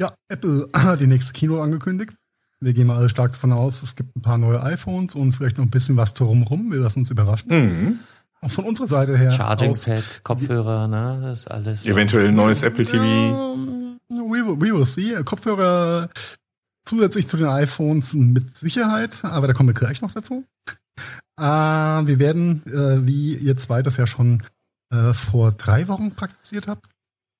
Ja, 0.00 0.12
Apple 0.28 0.66
hat 0.74 1.00
die 1.00 1.06
nächste 1.06 1.32
Kino 1.32 1.60
angekündigt. 1.60 2.14
Wir 2.60 2.74
gehen 2.74 2.86
mal 2.86 2.96
alle 2.96 3.08
stark 3.08 3.32
davon 3.32 3.52
aus, 3.52 3.82
es 3.82 3.96
gibt 3.96 4.14
ein 4.16 4.22
paar 4.22 4.36
neue 4.36 4.62
iPhones 4.62 5.14
und 5.14 5.32
vielleicht 5.32 5.56
noch 5.56 5.64
ein 5.64 5.70
bisschen 5.70 5.96
was 5.96 6.12
drumherum. 6.14 6.70
Wir 6.70 6.80
lassen 6.80 7.00
uns 7.00 7.10
überraschen. 7.10 7.48
Mhm. 7.48 7.98
von 8.48 8.64
unserer 8.64 8.88
Seite 8.88 9.16
her. 9.16 9.32
Charging 9.32 9.72
Pad, 9.72 10.22
Kopfhörer, 10.24 10.88
ne, 10.88 11.20
das 11.22 11.40
ist 11.40 11.50
alles. 11.50 11.86
Eventuell 11.86 12.28
ein 12.28 12.34
neues 12.34 12.62
Apple 12.62 12.84
TV. 12.84 13.02
we, 14.08 14.44
will, 14.44 14.60
we 14.60 14.74
will 14.74 14.86
see. 14.86 15.14
Kopfhörer 15.24 16.10
zusätzlich 16.84 17.28
zu 17.28 17.36
den 17.36 17.46
iPhones 17.46 18.12
mit 18.14 18.56
Sicherheit, 18.58 19.20
aber 19.22 19.46
da 19.46 19.52
kommen 19.52 19.68
wir 19.68 19.74
gleich 19.74 20.02
noch 20.02 20.12
dazu. 20.12 20.44
Äh, 21.38 21.42
wir 21.42 22.18
werden, 22.18 22.62
äh, 22.66 23.06
wie 23.06 23.36
ihr 23.36 23.56
zwei 23.56 23.80
das 23.80 23.96
ja 23.96 24.06
schon 24.06 24.42
äh, 24.90 25.14
vor 25.14 25.52
drei 25.52 25.88
Wochen 25.88 26.14
praktiziert 26.14 26.68
habt, 26.68 26.88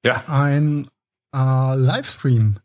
ja. 0.05 0.25
ein 0.29 0.87
äh, 1.35 1.77
Livestream 1.77 2.59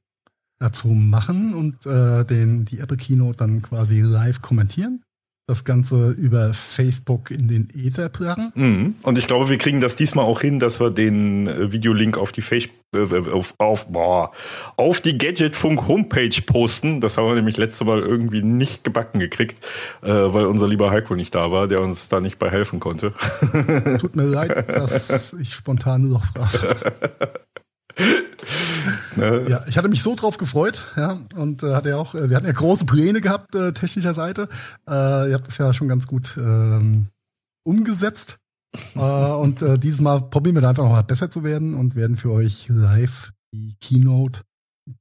dazu 0.60 0.88
machen 0.90 1.54
und 1.54 1.86
äh, 1.86 2.24
den, 2.26 2.66
die 2.66 2.80
Apple 2.80 2.98
Keynote 2.98 3.38
dann 3.38 3.62
quasi 3.62 4.02
live 4.02 4.42
kommentieren 4.42 5.04
das 5.48 5.64
Ganze 5.64 6.10
über 6.12 6.54
Facebook 6.54 7.30
in 7.30 7.48
den 7.48 7.68
Ether 7.76 8.10
plagen. 8.10 8.52
Mhm. 8.56 8.96
Und 9.04 9.18
ich 9.18 9.28
glaube, 9.28 9.50
wir 9.50 9.58
kriegen 9.58 9.80
das 9.80 9.96
diesmal 9.96 10.26
auch 10.26 10.42
hin, 10.42 10.60
dass 10.60 10.80
wir 10.80 10.90
den 10.90 11.48
äh, 11.48 11.72
Videolink 11.72 12.18
auf 12.18 12.32
die 12.32 12.42
Face 12.42 12.70
äh, 12.96 13.30
auf, 13.32 13.54
auf, 13.60 13.88
boah, 13.88 14.32
auf 14.76 15.02
die 15.02 15.18
Gadgetfunk 15.18 15.88
Homepage 15.88 16.42
posten. 16.46 17.00
Das 17.00 17.18
haben 17.18 17.28
wir 17.28 17.36
nämlich 17.36 17.58
letzte 17.58 17.86
Mal 17.86 18.00
irgendwie 18.00 18.42
nicht 18.42 18.84
gebacken 18.84 19.20
gekriegt, 19.20 19.64
äh, 20.02 20.10
weil 20.10 20.46
unser 20.46 20.68
lieber 20.68 20.90
Heiko 20.90 21.16
nicht 21.16 21.36
da 21.36 21.52
war, 21.52 21.68
der 21.68 21.82
uns 21.82 22.10
da 22.10 22.20
nicht 22.20 22.40
bei 22.40 22.50
helfen 22.50 22.80
konnte. 22.80 23.14
Tut 24.00 24.16
mir 24.16 24.24
leid, 24.24 24.68
dass 24.70 25.34
ich 25.34 25.54
spontan 25.54 26.02
nur 26.02 26.20
noch 26.20 26.26
frage. 26.26 26.94
ne? 29.16 29.46
Ja, 29.50 29.64
ich 29.68 29.78
hatte 29.78 29.90
mich 29.90 30.02
so 30.02 30.16
drauf 30.16 30.38
gefreut, 30.38 30.84
ja, 30.96 31.20
und 31.36 31.64
äh, 31.64 31.74
hatte 31.74 31.90
ja 31.90 31.98
auch, 31.98 32.16
äh, 32.16 32.30
wir 32.30 32.38
hatten 32.38 32.46
ja 32.46 32.52
große 32.52 32.86
Pläne 32.86 33.22
gehabt, 33.22 33.56
äh, 33.56 33.74
technischer 33.74 34.14
Seite. 34.14 34.50
Äh, 34.88 35.30
ihr 35.30 35.34
habt 35.34 35.48
das 35.48 35.58
ja 35.58 35.74
schon 35.74 35.88
ganz 35.88 36.08
gut 36.08 36.36
ähm, 36.38 37.08
umgesetzt. 37.64 38.38
äh, 38.96 39.00
und 39.00 39.62
äh, 39.62 39.80
dieses 39.80 40.02
Mal 40.02 40.22
probieren 40.22 40.56
wir 40.56 40.62
da 40.62 40.70
einfach 40.70 40.84
noch 40.84 40.92
mal 40.92 41.02
besser 41.04 41.30
zu 41.30 41.44
werden 41.44 41.74
und 41.74 41.96
werden 41.96 42.18
für 42.18 42.32
euch 42.32 42.68
live 42.70 43.32
die 43.54 43.76
Keynote 43.80 44.42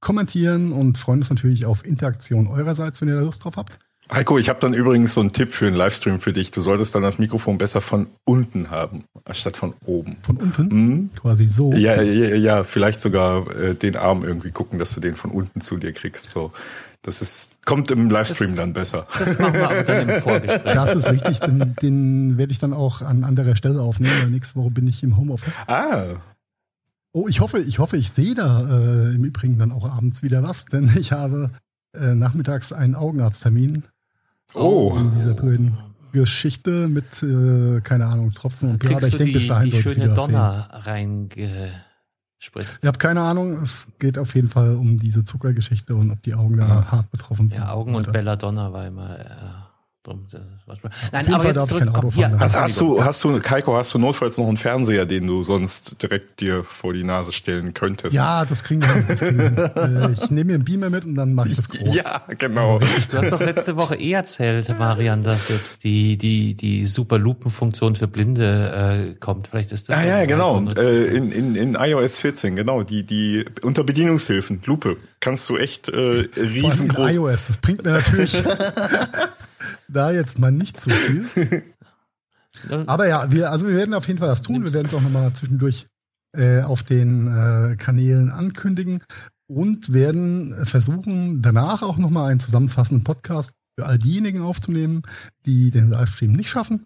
kommentieren 0.01 0.73
und 0.73 0.97
freuen 0.97 1.21
uns 1.21 1.31
natürlich 1.31 1.67
auf 1.67 1.85
Interaktion 1.85 2.47
eurerseits, 2.47 3.01
wenn 3.01 3.09
ihr 3.09 3.17
da 3.17 3.21
Lust 3.21 3.45
drauf 3.45 3.57
habt. 3.57 3.79
Heiko, 4.13 4.39
ich 4.39 4.51
habe 4.51 4.61
dann 4.61 4.75
übrigens 4.75 5.15
so 5.15 5.23
einen 5.23 5.33
Tipp 5.33 5.55
für 5.55 5.67
einen 5.67 5.77
Livestream 5.77 6.21
für 6.21 6.35
dich. 6.35 6.51
Du 6.51 6.61
solltest 6.61 6.95
dann 6.95 7.03
das 7.03 7.19
Mikrofon 7.19 7.57
besser 7.57 7.81
von 7.81 8.09
unten 8.25 8.71
haben, 8.71 9.05
anstatt 9.25 9.57
von 9.57 9.73
oben. 9.87 10.17
Von 10.23 10.37
unten? 10.37 10.69
Mhm. 10.69 11.11
Quasi 11.15 11.49
so? 11.49 11.73
Ja, 11.73 12.03
ja, 12.03 12.37
ja, 12.37 12.65
vielleicht 12.65 13.01
sogar 13.01 13.51
äh, 13.57 13.75
den 13.75 13.97
Arm 13.97 14.23
irgendwie 14.23 14.51
gucken, 14.51 14.79
dass 14.79 14.93
du 14.95 15.01
den 15.01 15.17
von 15.17 15.31
unten 15.31 15.63
zu 15.63 15.79
dir 15.79 15.93
kriegst. 15.93 16.29
So, 16.31 16.53
das 17.01 17.23
ist 17.23 17.53
kommt 17.65 17.91
im 17.91 18.11
Livestream 18.11 18.51
das, 18.51 18.57
dann 18.57 18.73
besser. 18.75 19.07
Das 19.19 19.39
machen 19.39 19.55
wir 19.55 19.71
aber 19.71 19.83
dann 19.85 20.09
im 20.09 20.15
Vorgespräch. 20.23 20.75
Das 20.75 20.95
ist 20.95 21.11
richtig, 21.11 21.41
den, 21.41 21.75
den 21.81 22.39
werde 22.39 22.53
ich 22.53 22.59
dann 22.59 22.75
auch 22.75 23.01
an 23.01 23.25
anderer 23.25 23.57
Stelle 23.57 23.81
aufnehmen, 23.81 24.15
weil 24.21 24.31
nächste 24.31 24.57
Woche 24.57 24.71
bin 24.71 24.87
ich 24.87 25.03
im 25.03 25.17
Homeoffice. 25.17 25.55
Ah. 25.67 26.17
Oh, 27.13 27.27
ich 27.27 27.41
hoffe, 27.41 27.61
ich 27.61 27.79
hoffe, 27.79 27.97
ich 27.97 28.11
sehe 28.11 28.35
da 28.35 28.61
äh, 28.61 29.15
im 29.15 29.25
Übrigen 29.25 29.59
dann 29.59 29.73
auch 29.73 29.89
abends 29.89 30.23
wieder 30.23 30.43
was, 30.43 30.67
denn 30.67 30.91
ich 30.97 31.13
habe 31.13 31.53
äh, 31.95 32.15
nachmittags 32.15 32.73
einen 32.73 32.97
Augenarzttermin 32.97 33.85
Oh. 34.55 34.97
In 34.97 35.15
dieser 35.15 35.35
blöden 35.35 35.79
Geschichte 36.13 36.89
mit, 36.89 37.23
äh, 37.23 37.81
keine 37.81 38.07
Ahnung, 38.07 38.33
Tropfen 38.33 38.71
und 38.71 38.79
bla. 38.79 38.99
Ich 38.99 39.17
denke, 39.17 39.33
bis 39.33 39.49
dahin 39.49 39.71
die 39.71 39.83
schöne 39.83 40.15
Donner 40.15 40.69
reingespritzt. 40.71 42.79
Ich 42.81 42.87
habe 42.87 42.99
keine 42.99 43.23
Ahnung. 43.23 43.63
Es 43.63 43.89
geht 43.99 44.17
auf 44.17 44.35
jeden 44.35 44.49
Fall 44.49 44.77
um 44.77 44.97
diese 44.97 45.25
Zuckergeschichte 45.25 45.97
und 45.97 46.11
ob 46.11 46.23
die 46.23 46.35
Augen 46.35 46.57
da 46.57 46.69
ja. 46.69 46.91
hart 46.91 47.11
betroffen 47.11 47.51
sind. 47.51 47.59
Ja, 47.59 47.73
Augen 47.73 47.95
und 47.95 48.13
Belladonna 48.13 48.73
war 48.73 48.87
immer. 48.87 49.19
Äh, 49.19 49.25
Drum, 50.05 50.27
Nein, 51.13 51.33
aber 51.33 51.47
jetzt 51.47 51.67
zurück. 51.67 51.89
Ja, 52.17 52.31
also 52.37 52.59
hast 52.59 52.79
du, 52.79 53.03
hast 53.03 53.25
du, 53.25 53.41
Kaiko, 53.41 53.75
hast 53.75 53.95
du 53.95 53.99
notfalls 53.99 54.37
noch 54.37 54.47
einen 54.49 54.59
Fernseher, 54.59 55.07
den 55.07 55.27
du 55.27 55.43
sonst 55.43 56.03
direkt 56.03 56.43
dir 56.43 56.63
vor 56.63 56.93
die 56.93 57.05
Nase 57.05 57.33
stellen 57.33 57.73
könntest? 57.73 58.15
Ja, 58.15 58.45
das 58.45 58.63
kriegen 58.63 58.83
wir. 58.83 59.03
Das 59.09 59.21
kriegen 59.21 59.39
wir. 59.39 59.55
Äh, 59.75 60.13
ich 60.13 60.31
nehme 60.31 60.45
mir 60.45 60.55
einen 60.57 60.65
Beamer 60.65 60.91
mit 60.91 61.05
und 61.07 61.15
dann 61.15 61.33
mache 61.33 61.49
ich 61.49 61.57
das 61.57 61.69
groß. 61.69 61.95
Ja, 61.95 62.23
genau. 62.39 62.81
Du 63.11 63.17
hast 63.17 63.33
doch 63.33 63.41
letzte 63.41 63.77
Woche 63.77 63.95
eh 63.97 64.13
erzählt, 64.13 64.79
Marian, 64.79 65.23
dass 65.23 65.49
jetzt 65.49 65.85
die 65.85 66.19
die 66.19 66.55
die 66.55 66.85
super 66.85 67.19
Lupenfunktion 67.19 67.97
für 67.97 68.07
Blinde 68.07 69.15
äh, 69.15 69.15
kommt. 69.15 69.49
Vielleicht 69.49 69.73
ist 69.73 69.89
das. 69.89 69.97
Ah 69.97 70.05
ja, 70.05 70.25
genau. 70.27 70.63
Äh, 70.77 71.17
in, 71.17 71.33
in 71.33 71.55
in 71.57 71.75
iOS 71.77 72.21
14, 72.21 72.57
genau. 72.57 72.83
Die 72.83 73.05
die 73.05 73.47
unter 73.63 73.85
Bedienungshilfen 73.85 74.61
Lupe 74.67 74.97
kannst 75.21 75.49
du 75.49 75.57
echt 75.57 75.89
äh, 75.89 76.29
riesengroß. 76.37 77.11
in 77.11 77.17
iOS, 77.17 77.47
das 77.47 77.59
bringt 77.59 77.85
mir 77.85 77.93
natürlich. 77.93 78.35
da 79.89 80.11
jetzt 80.11 80.39
mal 80.39 80.53
nicht 80.53 80.81
so 80.81 80.91
viel. 80.91 81.27
Aber 82.87 83.09
ja, 83.09 83.31
wir, 83.31 83.51
also 83.51 83.67
wir 83.67 83.77
werden 83.77 83.95
auf 83.95 84.07
jeden 84.07 84.19
Fall 84.19 84.29
das 84.29 84.43
tun. 84.43 84.65
Wir 84.65 84.73
werden 84.73 84.87
es 84.87 84.95
auch 84.95 85.03
nochmal 85.03 85.33
zwischendurch 85.33 85.87
äh, 86.37 86.63
auf 86.63 86.83
den 86.83 87.27
äh, 87.29 87.77
Kanälen 87.77 88.31
ankündigen 88.31 89.03
und 89.47 89.93
werden 89.93 90.55
versuchen, 90.65 91.43
danach 91.43 91.83
auch 91.83 91.99
nochmal 91.99 92.31
einen 92.31 92.41
zusammenfassenden 92.41 93.05
Podcast 93.05 93.53
für 93.79 93.87
all 93.87 93.99
diejenigen 93.99 94.43
aufzunehmen, 94.43 95.03
die 95.47 95.71
den 95.71 95.91
Livestream 95.91 96.33
nicht 96.33 96.49
schaffen. 96.49 96.85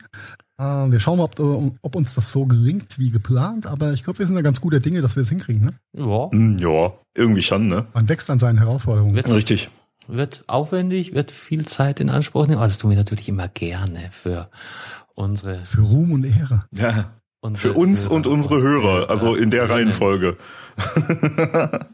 Äh, 0.59 0.65
wir 0.65 1.01
schauen 1.01 1.19
mal, 1.19 1.25
ob, 1.25 1.79
ob, 1.83 1.95
uns 1.95 2.15
das 2.15 2.31
so 2.31 2.47
gelingt 2.47 2.99
wie 2.99 3.11
geplant, 3.11 3.67
aber 3.67 3.93
ich 3.93 4.05
glaube, 4.05 4.19
wir 4.19 4.27
sind 4.27 4.37
da 4.37 4.43
ganz 4.43 4.61
guter 4.61 4.81
Dinge, 4.81 5.03
dass 5.03 5.17
wir 5.17 5.23
es 5.23 5.29
das 5.29 5.37
hinkriegen. 5.37 5.67
Ne? 5.67 5.73
Ja. 5.97 6.31
Hm, 6.31 6.59
ja, 6.59 6.93
irgendwie 7.15 7.43
schon, 7.43 7.69
ne? 7.69 7.87
Man 7.93 8.09
wächst 8.09 8.31
an 8.31 8.39
seinen 8.39 8.59
Herausforderungen. 8.59 9.17
Richtig 9.19 9.71
wird 10.09 10.45
aufwendig, 10.47 11.15
wird 11.15 11.31
viel 11.31 11.67
Zeit 11.67 12.01
in 12.01 12.11
Anspruch 12.11 12.47
nehmen. 12.47 12.61
Also 12.61 12.73
das 12.73 12.79
tun 12.79 12.91
wir 12.91 12.97
natürlich 12.97 13.29
immer 13.29 13.49
gerne 13.49 14.09
für 14.11 14.51
unsere. 15.15 15.65
Für 15.65 15.83
Ruhm 15.83 16.13
und 16.13 16.25
Ehre. 16.25 16.65
Ja. 16.73 17.15
Für 17.55 17.75
uns 17.75 18.07
Hörer. 18.07 18.15
und 18.15 18.27
unsere 18.27 18.61
Hörer, 18.61 19.11
also 19.11 19.37
in 19.37 19.51
der 19.51 19.71
Reihenfolge. 19.71 20.37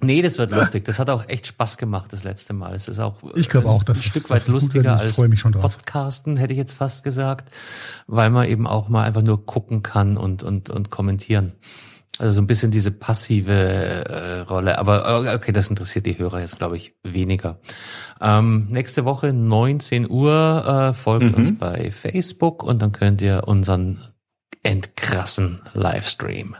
Nee, 0.00 0.22
das 0.22 0.38
wird 0.38 0.52
lustig. 0.52 0.84
Das 0.84 1.00
hat 1.00 1.10
auch 1.10 1.28
echt 1.28 1.48
Spaß 1.48 1.76
gemacht 1.76 2.12
das 2.12 2.22
letzte 2.22 2.52
Mal. 2.52 2.72
Es 2.74 2.86
ist 2.86 3.00
auch 3.00 3.16
ich 3.34 3.48
glaube 3.48 3.68
auch, 3.68 3.82
dass 3.82 3.98
ein 3.98 4.02
Stück 4.04 4.30
weit 4.30 4.46
lustiger 4.46 4.96
als 4.96 5.16
Podcasten, 5.16 6.36
hätte 6.36 6.52
ich 6.52 6.58
jetzt 6.58 6.74
fast 6.74 7.02
gesagt, 7.02 7.52
weil 8.06 8.30
man 8.30 8.46
eben 8.46 8.68
auch 8.68 8.88
mal 8.88 9.02
einfach 9.02 9.22
nur 9.22 9.44
gucken 9.44 9.82
kann 9.82 10.16
und 10.16 10.44
und 10.44 10.70
und 10.70 10.90
kommentieren. 10.90 11.54
Also 12.18 12.32
so 12.32 12.40
ein 12.40 12.48
bisschen 12.48 12.72
diese 12.72 12.90
passive 12.90 13.52
äh, 13.52 14.40
Rolle. 14.40 14.78
Aber 14.78 15.24
äh, 15.24 15.34
okay, 15.34 15.52
das 15.52 15.68
interessiert 15.68 16.04
die 16.04 16.18
Hörer 16.18 16.40
jetzt, 16.40 16.58
glaube 16.58 16.76
ich, 16.76 16.94
weniger. 17.04 17.60
Ähm, 18.20 18.66
nächste 18.70 19.04
Woche 19.04 19.32
19 19.32 20.10
Uhr 20.10 20.90
äh, 20.90 20.94
folgt 20.94 21.26
mhm. 21.26 21.34
uns 21.34 21.58
bei 21.58 21.92
Facebook 21.92 22.64
und 22.64 22.82
dann 22.82 22.90
könnt 22.90 23.22
ihr 23.22 23.46
unseren 23.46 24.00
endkrassen 24.64 25.60
Livestream 25.74 26.56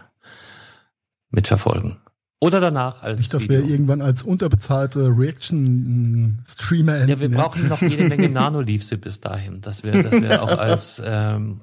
mitverfolgen. 1.31 1.99
Oder 2.41 2.61
danach 2.61 3.03
als 3.03 3.19
Nicht, 3.19 3.35
dass 3.35 3.43
Video. 3.43 3.59
wir 3.59 3.69
irgendwann 3.69 4.01
als 4.01 4.23
unterbezahlte 4.23 5.09
Reaction-Streamer 5.09 6.95
enden. 6.95 7.09
Ja, 7.09 7.19
wir 7.19 7.31
brauchen 7.31 7.69
noch 7.69 7.83
jede 7.83 8.05
Menge 8.05 8.29
Nanoleafse 8.29 8.97
bis 8.97 9.21
dahin, 9.21 9.61
dass 9.61 9.83
wir, 9.83 10.05
dass 10.05 10.23
wir 10.23 10.43
auch 10.45 10.57
als 10.57 11.03
ähm, 11.05 11.63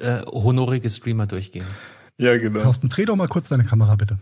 äh, 0.00 0.22
honorige 0.26 0.90
Streamer 0.90 1.28
durchgehen. 1.28 1.66
Ja, 2.18 2.38
genau. 2.38 2.60
Thorsten, 2.60 2.88
dreh 2.88 3.04
doch 3.04 3.16
mal 3.16 3.28
kurz 3.28 3.48
deine 3.50 3.64
Kamera, 3.64 3.94
bitte. 3.94 4.18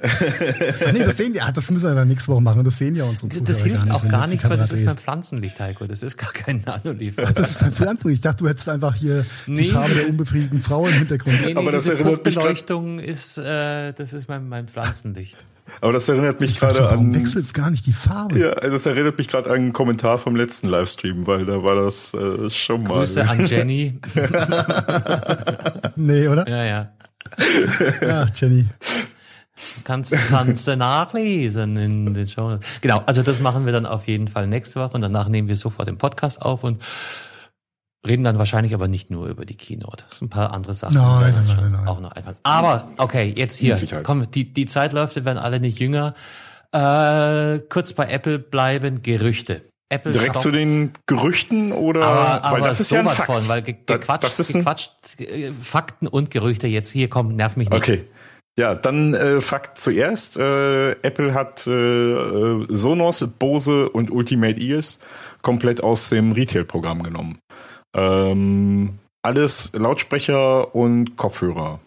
Ach 0.00 0.92
nee, 0.92 1.00
das 1.00 1.16
sehen 1.16 1.34
die, 1.34 1.40
das 1.52 1.70
müssen 1.70 1.86
wir 1.86 1.94
dann 1.94 2.08
nächste 2.08 2.32
Woche 2.32 2.40
machen. 2.40 2.64
Das 2.64 2.78
sehen 2.78 2.96
ja 2.96 3.04
unsere 3.04 3.28
Zuhörer 3.28 3.46
Das 3.46 3.62
hilft 3.62 3.76
gar 3.76 3.84
nicht, 3.84 3.94
auch 3.94 4.08
gar 4.08 4.26
nichts, 4.26 4.48
weil 4.48 4.56
das 4.56 4.72
ist 4.72 4.84
mein 4.84 4.96
Pflanzenlicht, 4.96 5.60
Heiko. 5.60 5.86
Das 5.86 6.02
ist 6.02 6.16
gar 6.16 6.32
kein 6.32 6.62
Nanolief. 6.64 7.16
Ach, 7.22 7.32
das 7.32 7.50
ist 7.50 7.62
ein 7.62 7.72
Pflanzenlicht. 7.72 8.20
Ich 8.20 8.22
dachte, 8.22 8.44
du 8.44 8.48
hättest 8.48 8.68
einfach 8.68 8.94
hier 8.94 9.26
nee. 9.46 9.62
die 9.62 9.68
Farbe 9.68 9.94
der 9.94 10.08
unbefriedigten 10.08 10.62
Frau 10.62 10.86
im 10.86 10.94
Hintergrund. 10.94 11.40
Nee, 11.42 11.54
nee, 11.54 11.60
Aber 11.60 11.72
das 11.72 11.88
erinnert 11.88 12.24
mich 12.24 12.34
Beleuchtung 12.34 13.00
ist, 13.00 13.38
äh, 13.38 13.92
das 13.92 14.12
ist 14.12 14.28
mein, 14.28 14.48
mein 14.48 14.68
Pflanzenlicht. 14.68 15.44
Aber 15.80 15.92
das 15.92 16.08
erinnert 16.08 16.40
mich 16.40 16.58
gerade 16.58 16.78
an. 16.80 16.90
Warum 16.90 17.14
wechselt 17.14 17.52
gar 17.54 17.70
nicht 17.70 17.86
die 17.86 17.92
Farbe? 17.92 18.38
Ja, 18.38 18.54
das 18.54 18.86
erinnert 18.86 19.18
mich 19.18 19.28
gerade 19.28 19.50
an 19.50 19.56
einen 19.56 19.72
Kommentar 19.72 20.18
vom 20.18 20.36
letzten 20.36 20.68
Livestream, 20.68 21.26
weil 21.26 21.44
da 21.46 21.62
war 21.62 21.76
das 21.76 22.14
äh, 22.14 22.50
schon 22.50 22.82
mal. 22.82 22.98
Grüße 22.98 23.28
an 23.28 23.46
Jenny. 23.46 24.00
nee, 25.96 26.28
oder? 26.28 26.48
Ja, 26.48 26.64
ja. 26.64 26.92
Ach, 28.08 28.28
Jenny. 28.34 28.66
Kannst, 29.84 30.12
kannst 30.28 30.68
du 30.68 30.76
nachlesen 30.76 31.76
in 31.76 32.14
den 32.14 32.28
Show. 32.28 32.58
Genau, 32.80 33.02
also 33.06 33.22
das 33.22 33.40
machen 33.40 33.66
wir 33.66 33.72
dann 33.72 33.86
auf 33.86 34.06
jeden 34.06 34.28
Fall 34.28 34.46
nächste 34.46 34.80
Woche 34.80 34.94
und 34.94 35.00
danach 35.00 35.28
nehmen 35.28 35.48
wir 35.48 35.56
sofort 35.56 35.88
den 35.88 35.98
Podcast 35.98 36.40
auf 36.40 36.62
und 36.62 36.80
reden 38.08 38.24
dann 38.24 38.38
wahrscheinlich 38.38 38.74
aber 38.74 38.88
nicht 38.88 39.10
nur 39.10 39.26
über 39.26 39.44
die 39.44 39.56
Keynote. 39.56 40.04
Das 40.08 40.18
sind 40.18 40.26
ein 40.26 40.30
paar 40.30 40.52
andere 40.52 40.74
Sachen. 40.74 40.94
Nein, 40.94 41.34
nein, 41.34 41.56
nein, 41.56 41.72
nein. 41.72 41.88
Auch 41.88 42.00
noch 42.00 42.12
einfach. 42.12 42.34
Aber 42.42 42.88
okay, 42.96 43.32
jetzt 43.36 43.56
hier. 43.56 43.78
Komm, 44.02 44.30
die, 44.30 44.52
die 44.52 44.66
Zeit 44.66 44.92
läuft, 44.92 45.16
wir 45.16 45.24
werden 45.24 45.38
alle 45.38 45.60
nicht 45.60 45.78
jünger. 45.78 46.14
Äh, 46.72 47.60
kurz 47.68 47.92
bei 47.92 48.08
Apple 48.10 48.38
bleiben 48.38 49.02
Gerüchte. 49.02 49.62
Apple 49.90 50.12
Direkt 50.12 50.32
stoppt. 50.32 50.42
zu 50.42 50.50
den 50.50 50.92
Gerüchten 51.06 51.72
oder 51.72 52.04
aber, 52.04 52.44
aber 52.44 52.60
weil 52.60 52.68
das 52.68 52.80
ist 52.80 52.90
ja 52.90 53.00
ein 53.00 53.08
Fakt. 53.08 53.26
Von, 53.26 53.48
weil 53.48 53.62
gequatscht, 53.62 54.22
das 54.22 54.38
ist 54.38 54.52
gequatscht, 54.52 54.92
äh, 55.18 55.50
Fakten 55.52 56.06
und 56.06 56.30
Gerüchte 56.30 56.66
jetzt 56.66 56.90
hier 56.90 57.08
kommen, 57.08 57.36
nerv 57.36 57.56
mich 57.56 57.70
nicht. 57.70 57.78
Okay. 57.78 58.04
Ja, 58.58 58.74
dann 58.74 59.14
äh, 59.14 59.40
Fakt 59.40 59.78
zuerst. 59.78 60.36
Äh, 60.36 60.90
Apple 61.02 61.32
hat 61.32 61.66
äh, 61.68 61.70
äh, 61.70 62.66
Sonos, 62.68 63.24
Bose 63.38 63.88
und 63.88 64.10
Ultimate 64.10 64.60
Ears 64.60 64.98
komplett 65.42 65.80
aus 65.80 66.08
dem 66.08 66.32
Retail-Programm 66.32 67.04
genommen. 67.04 67.38
Ähm, 67.96 68.98
alles 69.22 69.72
Lautsprecher 69.74 70.74
und 70.74 71.16
Kopfhörer. 71.16 71.80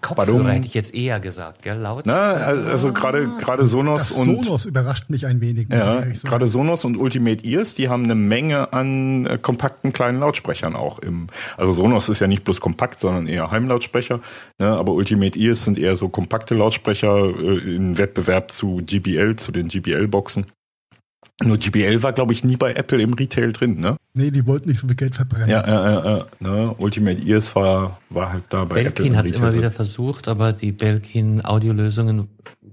Kopfhörer 0.00 0.26
Badum. 0.26 0.46
hätte 0.48 0.66
ich 0.66 0.74
jetzt 0.74 0.96
eher 0.96 1.20
gesagt, 1.20 1.62
gell? 1.62 1.78
Laut. 1.78 2.06
Na, 2.06 2.32
also 2.32 2.92
gerade 2.92 3.36
gerade 3.36 3.66
Sonos 3.66 4.08
das 4.08 4.18
und 4.18 4.44
Sonos 4.44 4.64
überrascht 4.64 5.10
mich 5.10 5.26
ein 5.26 5.40
wenig. 5.40 5.68
Ja, 5.70 6.02
gerade 6.24 6.48
Sonos 6.48 6.84
und 6.84 6.96
Ultimate 6.96 7.44
Ears, 7.46 7.76
die 7.76 7.88
haben 7.88 8.02
eine 8.02 8.16
Menge 8.16 8.72
an 8.72 9.26
äh, 9.26 9.38
kompakten 9.38 9.92
kleinen 9.92 10.18
Lautsprechern 10.18 10.74
auch 10.74 10.98
im. 10.98 11.28
Also 11.56 11.70
Sonos 11.70 12.08
ist 12.08 12.18
ja 12.18 12.26
nicht 12.26 12.42
bloß 12.42 12.60
kompakt, 12.60 12.98
sondern 12.98 13.28
eher 13.28 13.52
Heimlautsprecher. 13.52 14.20
Ne? 14.58 14.66
Aber 14.66 14.92
Ultimate 14.92 15.38
Ears 15.38 15.62
sind 15.62 15.78
eher 15.78 15.94
so 15.94 16.08
kompakte 16.08 16.56
Lautsprecher 16.56 17.16
äh, 17.38 17.76
im 17.76 17.96
Wettbewerb 17.96 18.50
zu 18.50 18.82
GBL, 18.84 19.36
zu 19.36 19.52
den 19.52 19.68
GBL-Boxen. 19.68 20.46
Nur 21.44 21.58
GBL 21.58 22.02
war, 22.02 22.14
glaube 22.14 22.32
ich, 22.32 22.44
nie 22.44 22.56
bei 22.56 22.72
Apple 22.72 23.02
im 23.02 23.12
Retail 23.12 23.52
drin, 23.52 23.78
ne? 23.78 23.96
Nee, 24.14 24.30
die 24.30 24.46
wollten 24.46 24.70
nicht 24.70 24.80
so 24.80 24.86
viel 24.86 24.96
Geld 24.96 25.14
verbrennen. 25.14 25.50
Ja, 25.50 25.66
ja, 25.66 25.90
ja, 25.90 26.16
ja 26.16 26.26
ne? 26.40 26.74
Ultimate 26.78 27.20
Ears 27.20 27.54
war, 27.54 28.00
war 28.08 28.32
halt 28.32 28.44
da 28.48 28.64
bei 28.64 28.82
Belkin 28.82 29.16
hat 29.16 29.26
es 29.26 29.32
immer 29.32 29.52
wieder 29.52 29.70
versucht, 29.70 30.28
aber 30.28 30.54
die 30.54 30.72
Belkin 30.72 31.44
Audiolösungen 31.44 32.28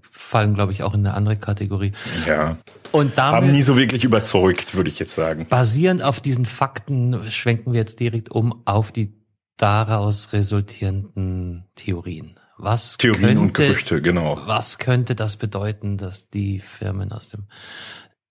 fallen, 0.10 0.54
glaube 0.54 0.72
ich, 0.72 0.84
auch 0.84 0.94
in 0.94 1.02
eine 1.02 1.14
andere 1.14 1.36
Kategorie. 1.36 1.92
Ja. 2.26 2.58
Und 2.94 3.18
damit 3.18 3.42
haben 3.42 3.52
nie 3.52 3.62
so 3.64 3.76
wirklich 3.76 4.06
überzeugt, 4.06 4.76
würde 4.76 4.90
ich 4.90 4.98
jetzt 4.98 5.16
sagen. 5.16 5.46
Basierend 5.50 6.02
auf 6.02 6.22
diesen 6.22 6.46
Fakten 6.46 7.30
schwenken 7.30 7.74
wir 7.74 7.82
jetzt 7.82 8.00
direkt 8.00 8.32
um 8.32 8.62
auf 8.66 8.94
die 8.94 9.14
daraus 9.58 10.32
resultierenden 10.32 11.66
Theorien. 11.76 12.36
Was 12.58 12.98
Theorien 12.98 13.22
könnte, 13.22 13.40
und 13.42 13.54
Gerüchte, 13.56 14.02
genau. 14.02 14.40
Was 14.46 14.78
könnte 14.78 15.16
das 15.16 15.36
bedeuten, 15.36 15.98
dass 15.98 16.30
die 16.30 16.60
Firmen 16.60 17.12
aus 17.12 17.30
dem 17.30 17.48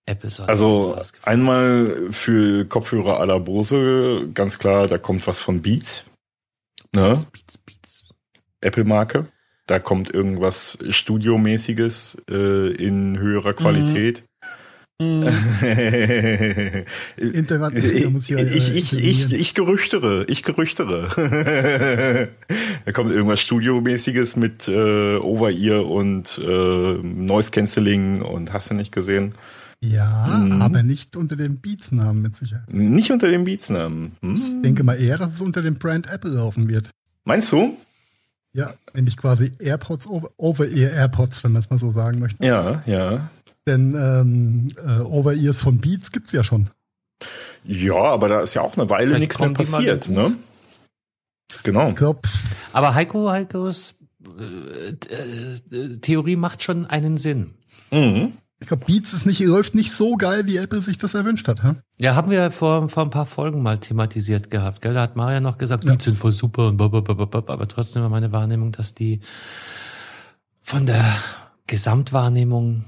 Apple 0.05 0.29
also 0.47 0.97
einmal 1.23 2.09
für 2.11 2.65
Kopfhörer 2.65 3.21
à 3.21 3.25
la 3.25 3.37
Bose, 3.37 4.29
ganz 4.33 4.59
klar, 4.59 4.87
da 4.87 4.97
kommt 4.97 5.25
was 5.27 5.39
von 5.39 5.61
Beats. 5.61 6.05
Ne? 6.93 7.17
Beats, 7.31 7.57
Beats. 7.59 8.03
Apple-Marke. 8.61 9.27
Da 9.65 9.79
kommt 9.79 10.13
irgendwas 10.13 10.77
Studiomäßiges 10.89 12.21
äh, 12.29 12.73
in 12.73 13.17
höherer 13.17 13.53
Qualität. 13.53 14.23
Mhm. 15.01 15.23
Internet, 17.17 17.73
ich, 17.75 17.85
ich, 17.85 18.31
äh, 18.31 18.43
ich, 18.43 18.93
ich, 18.93 19.33
ich 19.33 19.53
gerüchtere, 19.53 20.25
ich 20.27 20.43
gerüchtere. 20.43 22.29
da 22.85 22.91
kommt 22.91 23.11
irgendwas 23.11 23.39
Studiomäßiges 23.39 24.35
mit 24.35 24.67
äh, 24.67 25.15
Over-Ear 25.15 25.85
und 25.85 26.39
äh, 26.43 26.93
Noise 27.01 27.51
Cancelling 27.51 28.21
und 28.21 28.51
hast 28.53 28.69
du 28.69 28.75
nicht 28.75 28.91
gesehen? 28.91 29.33
Ja, 29.83 30.27
mhm. 30.27 30.61
aber 30.61 30.81
nicht 30.81 31.17
unter 31.17 31.35
dem 31.35 31.57
Beats-Namen 31.57 32.21
mit 32.21 32.37
Sicherheit. 32.37 32.71
Nicht 32.71 33.11
unter 33.11 33.29
dem 33.29 33.43
Beats-Namen. 33.43 34.13
Hm. 34.21 34.35
Ich 34.35 34.61
denke 34.61 34.83
mal 34.83 34.93
eher, 34.93 35.17
dass 35.17 35.33
es 35.33 35.41
unter 35.41 35.61
dem 35.61 35.75
Brand 35.75 36.07
Apple 36.07 36.31
laufen 36.31 36.69
wird. 36.69 36.89
Meinst 37.25 37.51
du? 37.51 37.77
Ja, 38.53 38.73
nämlich 38.93 39.17
quasi 39.17 39.51
AirPods 39.59 40.07
Over-Ear 40.07 40.93
AirPods, 40.93 41.43
wenn 41.43 41.51
man 41.51 41.61
es 41.61 41.69
mal 41.69 41.79
so 41.79 41.91
sagen 41.91 42.19
möchte. 42.19 42.45
Ja, 42.45 42.81
ja. 42.85 43.29
Denn 43.67 43.93
ähm, 43.95 44.71
äh, 44.77 45.01
Over-Ears 45.01 45.59
von 45.59 45.79
Beats 45.79 46.11
gibt's 46.11 46.31
ja 46.31 46.45
schon. 46.45 46.69
Ja, 47.65 47.95
aber 47.95 48.29
da 48.29 48.41
ist 48.41 48.53
ja 48.53 48.61
auch 48.61 48.77
eine 48.77 48.89
Weile 48.89 49.19
nichts 49.19 49.37
mehr 49.39 49.49
passiert, 49.49 50.07
ne? 50.07 50.35
Genau. 51.63 51.89
Ich 51.89 51.95
glaub, 51.95 52.27
aber 52.71 52.93
Heiko, 52.93 53.29
Heikos 53.29 53.95
äh, 54.39 55.75
äh, 55.75 55.97
Theorie 55.97 56.35
macht 56.35 56.63
schon 56.63 56.85
einen 56.85 57.17
Sinn. 57.17 57.53
Mhm. 57.91 58.33
Ich 58.63 58.67
glaube, 58.67 58.85
Beats 58.85 59.11
ist 59.11 59.25
nicht, 59.25 59.41
läuft 59.41 59.75
nicht 59.75 59.91
so 59.91 60.15
geil, 60.15 60.45
wie 60.45 60.55
Apple 60.55 60.81
sich 60.81 60.97
das 60.97 61.15
erwünscht 61.15 61.49
hat. 61.49 61.61
Ja, 61.61 61.75
ja 61.99 62.15
haben 62.15 62.31
wir 62.31 62.49
vor, 62.49 62.87
vor 62.87 63.03
ein 63.03 63.09
paar 63.09 63.25
Folgen 63.25 63.61
mal 63.61 63.77
thematisiert 63.77 64.49
gehabt. 64.49 64.81
Gell? 64.81 64.93
Da 64.93 65.01
hat 65.01 65.17
Maria 65.17 65.41
noch 65.41 65.57
gesagt, 65.57 65.83
Beats 65.83 66.05
ja. 66.05 66.11
sind 66.11 66.17
voll 66.17 66.31
super 66.31 66.69
und 66.69 66.77
blablabla, 66.77 67.43
aber 67.53 67.67
trotzdem 67.67 68.03
war 68.03 68.09
meine 68.09 68.31
Wahrnehmung, 68.31 68.71
dass 68.71 68.93
die 68.93 69.19
von 70.61 70.85
der 70.85 71.03
Gesamtwahrnehmung 71.67 72.85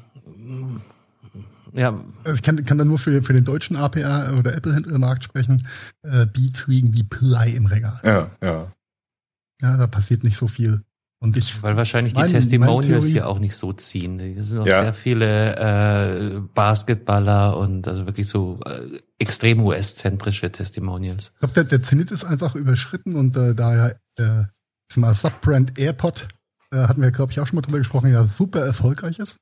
ja. 1.73 1.99
Also 2.23 2.35
ich 2.35 2.41
kann, 2.41 2.63
kann 2.63 2.77
da 2.77 2.85
nur 2.85 2.97
für, 2.97 3.21
für 3.21 3.33
den 3.33 3.43
deutschen 3.43 3.75
APA 3.75 4.31
oder 4.37 4.55
Apple-Händlermarkt 4.55 5.25
sprechen. 5.25 5.67
Äh, 6.03 6.25
Beats 6.25 6.67
liegen 6.67 6.93
wie 6.93 7.03
Play 7.03 7.53
im 7.53 7.65
Regal. 7.65 7.99
Ja, 8.01 8.31
ja. 8.41 8.71
Ja, 9.61 9.75
da 9.75 9.87
passiert 9.87 10.23
nicht 10.23 10.37
so 10.37 10.47
viel. 10.47 10.83
Und 11.25 11.35
ich, 11.37 11.63
Weil 11.63 11.75
wahrscheinlich 11.75 12.13
mein, 12.13 12.27
die 12.27 12.33
Testimonials 12.33 13.05
hier 13.05 13.27
auch 13.27 13.39
nicht 13.39 13.55
so 13.55 13.73
ziehen. 13.73 14.19
Es 14.19 14.49
sind 14.49 14.59
auch 14.59 14.67
ja. 14.67 14.83
sehr 14.83 14.93
viele 14.93 15.55
äh, 15.55 16.39
Basketballer 16.53 17.57
und 17.57 17.87
also 17.87 18.05
wirklich 18.05 18.27
so 18.27 18.59
äh, 18.63 18.99
extrem 19.17 19.59
US-zentrische 19.61 20.51
Testimonials. 20.51 21.31
Ich 21.33 21.39
glaube, 21.39 21.53
der, 21.55 21.63
der 21.63 21.81
Zenit 21.81 22.11
ist 22.11 22.25
einfach 22.25 22.53
überschritten 22.53 23.15
und 23.15 23.35
äh, 23.35 23.55
daher 23.55 23.99
äh, 24.17 24.43
mal 24.97 25.15
Subbrand 25.15 25.79
AirPod, 25.79 26.27
äh, 26.71 26.77
hatten 26.77 27.01
wir, 27.01 27.09
glaube 27.09 27.31
ich, 27.31 27.39
auch 27.39 27.47
schon 27.47 27.55
mal 27.55 27.63
drüber 27.63 27.79
gesprochen, 27.79 28.11
ja 28.11 28.23
super 28.27 28.63
erfolgreich 28.63 29.17
ist 29.17 29.37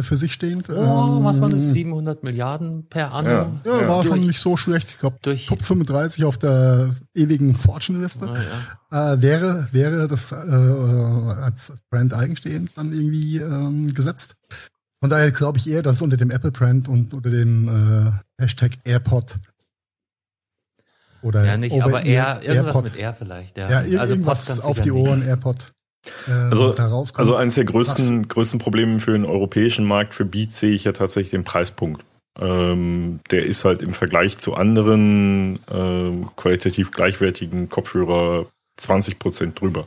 für 0.00 0.16
sich 0.16 0.32
stehend. 0.32 0.68
Oh, 0.68 0.72
ähm, 0.72 1.24
was 1.24 1.40
war 1.40 1.48
das? 1.48 1.72
700 1.72 2.22
Milliarden 2.22 2.86
per 2.88 3.12
Anno? 3.12 3.30
Ja, 3.30 3.50
ja 3.64 3.88
war 3.88 4.02
durch, 4.02 4.08
schon 4.08 4.26
nicht 4.26 4.40
so 4.40 4.56
schlecht. 4.56 4.90
Ich 4.90 4.98
glaube, 4.98 5.18
Top 5.20 5.62
35 5.62 6.24
auf 6.24 6.38
der 6.38 6.94
ewigen 7.14 7.54
Fortune-Liste. 7.54 8.28
Oh, 8.28 8.94
ja. 8.94 9.14
äh, 9.14 9.22
wäre, 9.22 9.68
wäre 9.72 10.06
das 10.06 10.32
äh, 10.32 10.36
als 10.36 11.72
Brand 11.90 12.14
eigenstehend 12.14 12.70
dann 12.76 12.92
irgendwie 12.92 13.38
ähm, 13.38 13.92
gesetzt. 13.92 14.34
Von 15.00 15.10
daher 15.10 15.30
glaube 15.30 15.58
ich 15.58 15.70
eher, 15.70 15.82
dass 15.82 15.96
es 15.96 16.02
unter 16.02 16.16
dem 16.16 16.30
Apple-Brand 16.30 16.88
und 16.88 17.14
unter 17.14 17.30
dem 17.30 17.68
äh, 17.68 18.42
Hashtag 18.42 18.72
AirPod 18.84 19.36
oder 21.22 21.44
ja, 21.44 21.56
nicht, 21.56 21.82
aber 21.82 22.04
eher 22.04 22.40
irgendwas 22.42 22.66
AirPod. 22.66 22.84
mit 22.84 22.96
Air 22.96 23.14
vielleicht. 23.14 23.58
Ja, 23.58 23.68
ja 23.68 24.00
also 24.00 24.14
irgendwas 24.14 24.60
auf 24.60 24.80
die 24.80 24.92
Ohren, 24.92 25.26
AirPod. 25.26 25.72
Äh, 26.28 26.32
also, 26.32 26.74
also 27.14 27.36
eines 27.36 27.54
der 27.54 27.64
größten, 27.64 28.28
größten 28.28 28.58
Probleme 28.58 29.00
für 29.00 29.12
den 29.12 29.24
europäischen 29.24 29.84
Markt 29.84 30.14
für 30.14 30.24
Beats 30.24 30.58
sehe 30.60 30.74
ich 30.74 30.84
ja 30.84 30.92
tatsächlich 30.92 31.30
den 31.30 31.44
Preispunkt. 31.44 32.04
Ähm, 32.38 33.20
der 33.30 33.46
ist 33.46 33.64
halt 33.64 33.80
im 33.80 33.94
Vergleich 33.94 34.38
zu 34.38 34.54
anderen 34.54 35.58
ähm, 35.70 36.28
qualitativ 36.36 36.90
gleichwertigen 36.90 37.68
Kopfhörer 37.68 38.46
20 38.76 39.18
Prozent 39.18 39.60
drüber. 39.60 39.86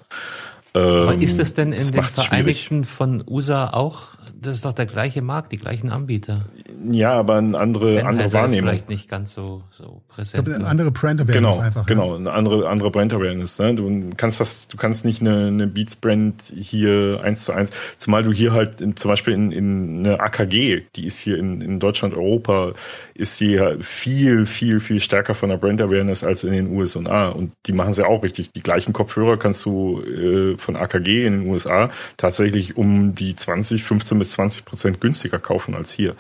Aber 0.74 1.16
ist 1.16 1.36
ähm, 1.36 1.42
es 1.42 1.54
denn 1.54 1.74
in 1.74 1.92
den 1.92 2.04
Vereinigten 2.04 2.84
schwierig. 2.84 2.88
von 2.88 3.24
USA 3.28 3.70
auch 3.72 4.19
das 4.42 4.56
ist 4.56 4.66
doch 4.66 4.74
der 4.74 4.86
gleiche 4.86 5.22
Markt, 5.22 5.52
die 5.52 5.58
gleichen 5.58 5.92
Anbieter. 5.92 6.46
Ja, 6.90 7.12
aber 7.14 7.38
eine 7.38 7.58
andere, 7.58 7.90
Sennheiser 7.90 8.08
andere 8.10 8.34
Wahrnehmung. 8.34 8.54
Ist 8.54 8.60
vielleicht 8.60 8.90
nicht 8.90 9.10
ganz 9.10 9.34
so, 9.34 9.64
so 9.72 10.02
präsent. 10.08 10.42
Ich 10.42 10.46
glaube, 10.46 10.60
eine 10.60 10.70
andere 10.70 10.92
Brand 10.92 11.20
Awareness 11.20 11.36
genau, 11.36 11.60
einfach. 11.60 11.86
Genau, 11.86 12.16
eine 12.16 12.32
andere, 12.32 12.70
andere 12.70 12.90
Brand 12.90 13.14
Awareness. 13.14 13.60
Ne? 13.60 13.76
Du 13.76 14.10
kannst 14.16 14.40
das, 14.40 14.68
du 14.70 14.78
kannst 14.78 15.04
nicht 15.04 15.22
eine, 15.22 15.48
eine 15.48 15.68
Beats 15.68 15.98
Brand 15.98 16.54
hier 16.56 17.20
eins 17.22 17.46
zu 17.46 17.52
eins, 17.52 17.72
zumal 17.98 18.24
du 18.24 18.32
hier 18.32 18.54
halt 18.54 18.80
in, 18.80 18.96
zum 18.96 19.10
Beispiel 19.10 19.34
in, 19.34 19.52
in 19.52 20.00
eine 20.06 20.20
AKG, 20.20 20.84
die 20.96 21.06
ist 21.06 21.20
hier 21.20 21.38
in, 21.38 21.62
in 21.62 21.80
Deutschland, 21.80 22.14
Europa, 22.14 22.74
ist 23.16 23.38
sie 23.38 23.60
halt 23.60 23.84
viel, 23.84 24.46
viel, 24.46 24.80
viel 24.80 25.02
stärker 25.02 25.34
von 25.34 25.50
der 25.50 25.58
Brand 25.58 25.82
Awareness 25.82 26.24
als 26.24 26.46
in 26.46 26.54
den 26.54 26.72
USA. 26.72 27.28
Und 27.28 27.52
die 27.66 27.74
machen 27.74 27.92
sie 27.94 28.08
auch 28.08 28.24
richtig. 28.24 28.52
Die 28.54 28.64
gleichen 28.64 28.94
Kopfhörer 28.94 29.38
kannst 29.38 29.66
du 29.66 30.02
äh, 30.02 30.58
von 30.58 30.78
AKG 30.78 31.26
in 31.26 31.42
den 31.42 31.50
USA 31.50 31.90
tatsächlich 32.16 32.78
um 32.78 33.16
die 33.16 33.36
20, 33.36 33.84
15 33.84 34.18
bis 34.18 34.29
20 34.32 34.66
Prozent 34.66 35.02
günstiger 35.02 35.40
kaufen 35.40 35.76
als 35.76 35.92
hier. 35.92 36.16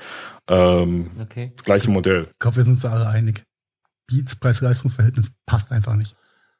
Ähm, 0.47 1.11
okay. 1.19 1.53
Gleiche 1.63 1.91
Modell. 1.91 2.27
Ich 2.29 2.39
glaube, 2.39 2.57
wir 2.57 2.63
sind 2.63 2.73
uns 2.73 2.85
alle 2.85 3.07
einig. 3.07 3.43
Beats 4.07 4.35
Preis-Leistungs-Verhältnis 4.35 5.31
passt 5.45 5.71
einfach 5.71 5.95
nicht. 5.95 6.15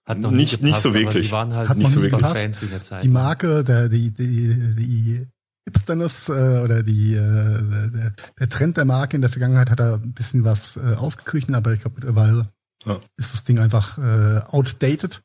Hat 0.06 0.20
noch 0.20 0.32
nicht, 0.32 0.40
nicht, 0.40 0.52
gepasst, 0.62 0.64
nicht 0.64 0.82
so 0.82 0.94
wirklich. 0.94 1.26
Sie 1.28 1.32
waren 1.32 1.54
halt 1.54 1.70
Hat 1.70 1.78
nicht 1.78 1.92
so 1.92 2.02
wirklich 2.02 2.22
Fans 2.22 2.62
in 2.64 2.70
der 2.70 2.82
Zeit. 2.82 3.04
Die 3.04 3.10
Marke, 3.10 3.64
der, 3.64 3.90
die, 3.90 4.12
die, 4.12 4.76
die 4.76 5.28
Hipsterness 5.66 6.30
äh, 6.30 6.62
oder 6.64 6.84
die, 6.84 7.14
äh, 7.14 7.90
der, 7.92 8.14
der, 8.40 8.50
Trend 8.50 8.78
der 8.78 8.86
Marke 8.86 9.16
in 9.16 9.22
der 9.22 9.30
Vergangenheit 9.30 9.70
hat 9.70 9.80
da 9.80 9.96
ein 9.96 10.14
bisschen 10.14 10.44
was 10.44 10.78
äh, 10.78 10.96
ausgeglichen, 10.96 11.54
aber 11.54 11.74
ich 11.74 11.82
glaube 11.82 11.98
mittlerweile 11.98 12.50
ja. 12.86 13.00
ist 13.18 13.34
das 13.34 13.44
Ding 13.44 13.60
einfach 13.60 13.98
äh, 13.98 14.42
outdated. 14.48 15.22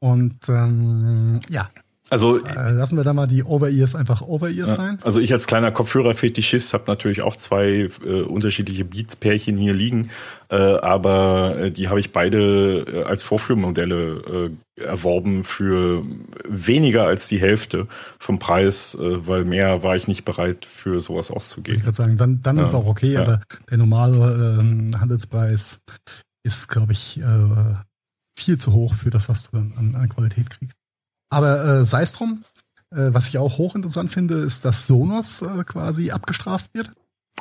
Und 0.00 0.48
ähm, 0.48 1.40
ja, 1.48 1.70
also 2.14 2.38
äh, 2.38 2.70
lassen 2.70 2.96
wir 2.96 3.02
da 3.02 3.12
mal 3.12 3.26
die 3.26 3.42
Over-Ears 3.42 3.96
einfach 3.96 4.22
Over-Ears 4.22 4.68
ja, 4.68 4.74
sein. 4.76 4.98
Also 5.02 5.18
ich 5.18 5.32
als 5.32 5.48
kleiner 5.48 5.72
Kopfhörer-Fetischist 5.72 6.72
habe 6.72 6.84
natürlich 6.86 7.22
auch 7.22 7.34
zwei 7.34 7.90
äh, 8.06 8.22
unterschiedliche 8.22 8.84
Beats-Pärchen 8.84 9.56
hier 9.56 9.74
liegen, 9.74 10.10
äh, 10.48 10.54
aber 10.54 11.58
äh, 11.58 11.70
die 11.72 11.88
habe 11.88 11.98
ich 11.98 12.12
beide 12.12 12.84
äh, 12.86 13.02
als 13.02 13.24
Vorführmodelle 13.24 14.52
erworben 14.76 15.42
für 15.42 16.04
weniger 16.48 17.04
als 17.04 17.26
die 17.26 17.40
Hälfte 17.40 17.88
vom 18.18 18.38
Preis, 18.38 18.96
weil 18.98 19.44
mehr 19.44 19.82
war 19.82 19.96
ich 19.96 20.08
nicht 20.08 20.24
bereit 20.24 20.66
für 20.66 21.00
sowas 21.00 21.30
auszugeben. 21.30 21.78
Ich 21.78 21.84
gerade 21.84 21.96
sagen, 21.96 22.16
dann, 22.16 22.42
dann 22.42 22.58
ja, 22.58 22.64
ist 22.64 22.74
auch 22.74 22.86
okay, 22.86 23.14
ja. 23.14 23.22
aber 23.22 23.40
der 23.70 23.78
normale 23.78 24.60
äh, 24.60 24.96
Handelspreis 24.98 25.78
ist, 26.44 26.68
glaube 26.68 26.92
ich, 26.92 27.20
viel 28.38 28.58
zu 28.58 28.72
hoch 28.72 28.94
für 28.94 29.10
das, 29.10 29.28
was 29.28 29.44
du 29.44 29.56
dann 29.56 29.72
an, 29.76 29.94
an 29.94 30.08
Qualität 30.08 30.50
kriegst. 30.50 30.76
Aber 31.34 31.64
äh, 31.64 31.86
sei 31.86 32.02
es 32.02 32.12
drum. 32.12 32.44
Äh, 32.90 33.12
was 33.12 33.28
ich 33.28 33.38
auch 33.38 33.58
hochinteressant 33.58 34.12
finde, 34.12 34.34
ist, 34.36 34.64
dass 34.64 34.86
Sonos 34.86 35.42
äh, 35.42 35.64
quasi 35.64 36.10
abgestraft 36.10 36.70
wird. 36.74 36.92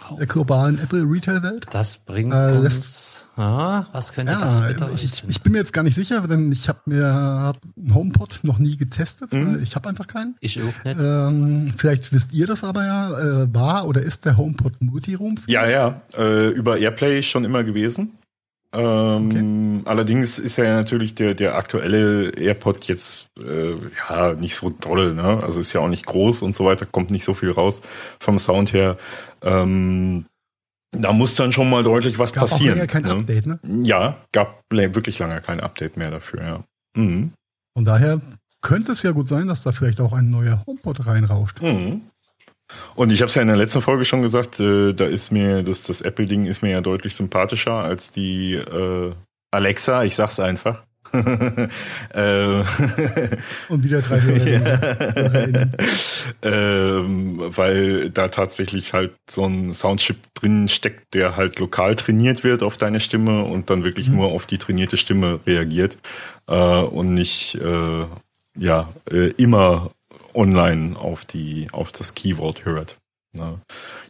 oh. 0.10 0.15
der 0.18 0.26
globalen 0.26 0.80
Apple 0.80 1.03
Retail-Welt. 1.03 1.68
Das 1.72 1.98
bringt 1.98 2.34
äh, 2.34 2.57
uns. 2.57 3.28
Ah, 3.36 3.86
was 3.91 4.14
könnte 4.14 4.32
ja, 4.32 4.40
das? 4.41 4.64
Ich, 5.02 5.24
ich, 5.28 5.41
bin 5.41 5.53
mir 5.53 5.60
jetzt 5.60 5.74
gar 5.74 5.84
nicht 5.84 5.95
sicher, 5.95 6.22
denn 6.28 6.52
ich 6.52 6.70
habe 6.70 6.80
mir 6.86 7.06
hab 7.06 7.60
einen 7.78 7.94
HomePod 7.94 8.40
noch 8.44 8.57
nie 8.57 8.78
getestet. 8.78 9.32
Mhm. 9.32 9.61
Ich 9.61 9.76
habe 9.76 9.88
einfach 9.90 10.07
keinen. 10.07 10.36
Ich 10.40 10.60
auch 10.60 10.84
nicht. 10.84 10.99
Ähm, 10.99 11.72
vielleicht 11.78 12.11
wisst 12.11 12.34
ihr 12.34 12.48
das 12.48 12.64
aber 12.64 12.86
ja. 12.86 13.20
Äh, 13.44 13.53
war 13.53 13.88
oder 13.88 14.02
ist 14.02 14.26
der 14.26 14.38
HomePod 14.38 14.82
Multiroom? 14.82 15.36
Ja, 15.45 15.68
ja. 15.68 16.02
Äh, 16.18 16.49
über 16.49 16.80
AirPlay 16.80 17.22
schon 17.22 17.45
immer 17.45 17.64
gewesen. 17.64 18.18
Ähm, 18.74 19.82
okay. 19.82 19.90
Allerdings 19.90 20.40
ist 20.40 20.58
ja 20.58 20.66
natürlich 20.66 21.14
der, 21.14 21.36
der 21.36 21.56
aktuelle 21.56 22.32
AirPod 22.32 22.84
jetzt 22.86 23.30
äh, 23.40 23.76
ja 24.10 24.34
nicht 24.34 24.56
so 24.56 24.72
toll, 24.72 25.14
ne? 25.14 25.40
Also 25.44 25.60
ist 25.60 25.74
ja 25.74 25.82
auch 25.82 25.90
nicht 25.90 26.06
groß 26.06 26.41
und 26.41 26.56
so 26.56 26.66
weiter, 26.66 26.86
kommt 26.86 27.12
nicht 27.12 27.24
so 27.24 27.34
viel 27.34 27.52
raus 27.52 27.82
vom 28.20 28.40
Sound 28.40 28.74
her. 28.74 28.98
Ähm, 29.41 30.26
da 30.91 31.12
muss 31.12 31.36
dann 31.36 31.52
schon 31.52 31.70
mal 31.70 31.84
deutlich 31.84 32.18
was 32.20 32.34
gab 32.34 32.44
passieren. 32.44 32.82
Auch 32.82 32.88
kein 32.88 33.04
ne? 33.04 33.12
Update, 33.12 33.45
ne? 33.45 33.60
Ja, 33.84 34.18
gab 34.32 34.64
wirklich 34.72 35.20
lange 35.20 35.41
kein 35.41 35.60
Update 35.60 35.98
mehr 35.98 36.12
dafür, 36.12 36.44
ja. 36.44 36.64
Mhm. 36.95 37.34
Von 37.76 37.86
daher 37.86 38.22
könnte 38.62 38.94
es 38.94 39.04
ja 39.04 39.12
gut 39.12 39.28
sein, 39.28 39.48
dass 39.48 39.64
da 39.64 39.72
vielleicht 39.72 40.02
auch 40.02 40.14
ein 40.14 40.30
neuer 40.30 40.64
HomePod 40.66 41.06
reinrauscht. 41.06 41.62
Mhm. 41.62 42.02
Und 42.95 43.12
ich 43.12 43.22
habe 43.22 43.30
es 43.30 43.36
ja 43.36 43.41
in 43.41 43.48
der 43.48 43.58
letzten 43.58 43.82
Folge 43.82 44.06
schon 44.06 44.22
gesagt, 44.22 44.60
äh, 44.60 44.94
da 44.94 45.06
ist 45.06 45.32
mir 45.32 45.64
das, 45.64 45.84
das 45.84 46.02
Apple-Ding 46.02 46.45
ist 46.45 46.62
mir 46.62 46.72
ja 46.72 46.82
deutlich 46.82 47.16
sympathischer 47.16 47.74
als 47.74 48.12
die 48.12 48.56
äh, 48.56 49.14
Alexa, 49.52 50.04
ich 50.04 50.16
sag's 50.16 50.40
einfach. 50.40 50.84
äh, 51.14 52.64
Und 53.70 53.84
wieder 53.84 54.02
drei 54.02 54.20
Hörer. 54.20 55.70
ähm, 56.41 57.40
weil 57.40 58.10
da 58.10 58.30
tatsächlich 58.30 58.94
halt 58.94 59.14
so 59.30 59.45
ein 59.45 59.74
Soundchip 59.74 60.18
drin 60.34 60.68
steckt, 60.70 61.14
der 61.14 61.36
halt 61.36 61.60
lokal 61.60 61.95
trainiert 61.95 62.44
wird 62.44 62.64
auf 62.64 62.78
deine 62.78 63.00
Stimme 63.00 63.44
und 63.44 63.70
dann 63.70 63.84
wirklich 63.84 64.10
mhm. 64.10 64.16
nur 64.16 64.32
auf 64.32 64.48
die 64.48 64.58
trainierte 64.58 64.98
Stimme 64.98 65.40
reagiert 65.45 66.00
äh, 66.48 66.82
und 66.82 67.14
nicht 67.14 67.56
äh, 67.56 68.06
ja 68.58 68.90
äh, 69.12 69.28
immer 69.38 69.91
online 70.35 70.97
auf 70.97 71.26
die 71.26 71.68
auf 71.72 71.91
das 71.91 72.15
Keyword 72.15 72.65
hört. 72.65 72.97
Ne? 73.34 73.60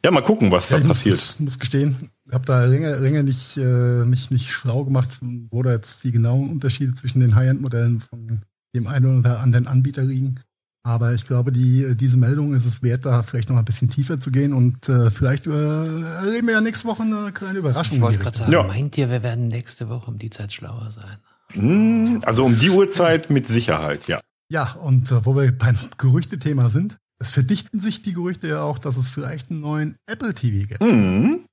Ja, 0.03 0.11
mal 0.11 0.21
gucken, 0.21 0.51
was 0.51 0.69
ja, 0.69 0.79
da 0.79 0.87
passiert. 0.87 1.15
Ich 1.15 1.21
muss, 1.21 1.39
muss 1.39 1.59
gestehen, 1.59 2.09
ich 2.25 2.33
habe 2.33 2.45
da 2.45 2.65
länger, 2.65 2.97
länger 2.97 3.23
nicht, 3.23 3.57
äh, 3.57 4.03
mich 4.05 4.31
nicht 4.31 4.51
schlau 4.51 4.83
gemacht, 4.83 5.19
wo 5.49 5.63
da 5.63 5.71
jetzt 5.71 6.03
die 6.03 6.11
genauen 6.11 6.49
Unterschiede 6.49 6.93
zwischen 6.95 7.21
den 7.21 7.35
High-End-Modellen 7.35 8.01
von 8.01 8.41
dem 8.75 8.87
einen 8.87 9.19
oder 9.19 9.39
anderen 9.39 9.67
Anbieter 9.67 10.03
liegen. 10.03 10.41
Aber 10.85 11.13
ich 11.13 11.25
glaube, 11.25 11.53
die, 11.53 11.95
diese 11.95 12.17
Meldung 12.17 12.53
ist 12.53 12.65
es 12.65 12.83
wert, 12.83 13.05
da 13.05 13.23
vielleicht 13.23 13.49
noch 13.49 13.55
ein 13.55 13.63
bisschen 13.63 13.89
tiefer 13.89 14.19
zu 14.19 14.31
gehen 14.31 14.51
und 14.51 14.89
äh, 14.89 15.09
vielleicht 15.11 15.47
äh, 15.47 15.51
erleben 15.51 16.47
wir 16.47 16.55
ja 16.55 16.61
nächste 16.61 16.89
Woche 16.89 17.03
eine 17.03 17.31
kleine 17.31 17.59
Überraschung. 17.59 17.97
Ich 17.97 18.01
wollte 18.01 18.19
gerade 18.19 18.37
sagen, 18.37 18.51
ja. 18.51 18.63
meint 18.63 18.97
ihr, 18.97 19.09
wir 19.09 19.23
werden 19.23 19.47
nächste 19.47 19.87
Woche 19.87 20.11
um 20.11 20.17
die 20.17 20.29
Zeit 20.29 20.51
schlauer 20.51 20.91
sein? 20.91 21.19
Hm, 21.51 22.19
also 22.25 22.43
um 22.43 22.59
die 22.59 22.69
Uhrzeit 22.69 23.29
mit 23.29 23.47
Sicherheit, 23.47 24.09
ja. 24.09 24.19
Ja, 24.53 24.73
und 24.73 25.11
äh, 25.11 25.25
wo 25.25 25.35
wir 25.35 25.51
beim 25.51 25.75
Gerüchtethema 25.97 26.69
sind, 26.69 26.97
es 27.19 27.31
verdichten 27.31 27.79
sich 27.79 28.03
die 28.03 28.13
Gerüchte 28.13 28.47
ja 28.47 28.61
auch, 28.61 28.77
dass 28.77 28.97
es 28.97 29.09
vielleicht 29.09 29.49
einen 29.49 29.61
neuen 29.61 29.95
Apple 30.05 30.35
TV 30.35 30.67
gibt. 30.67 30.79
Mhm. 30.79 31.45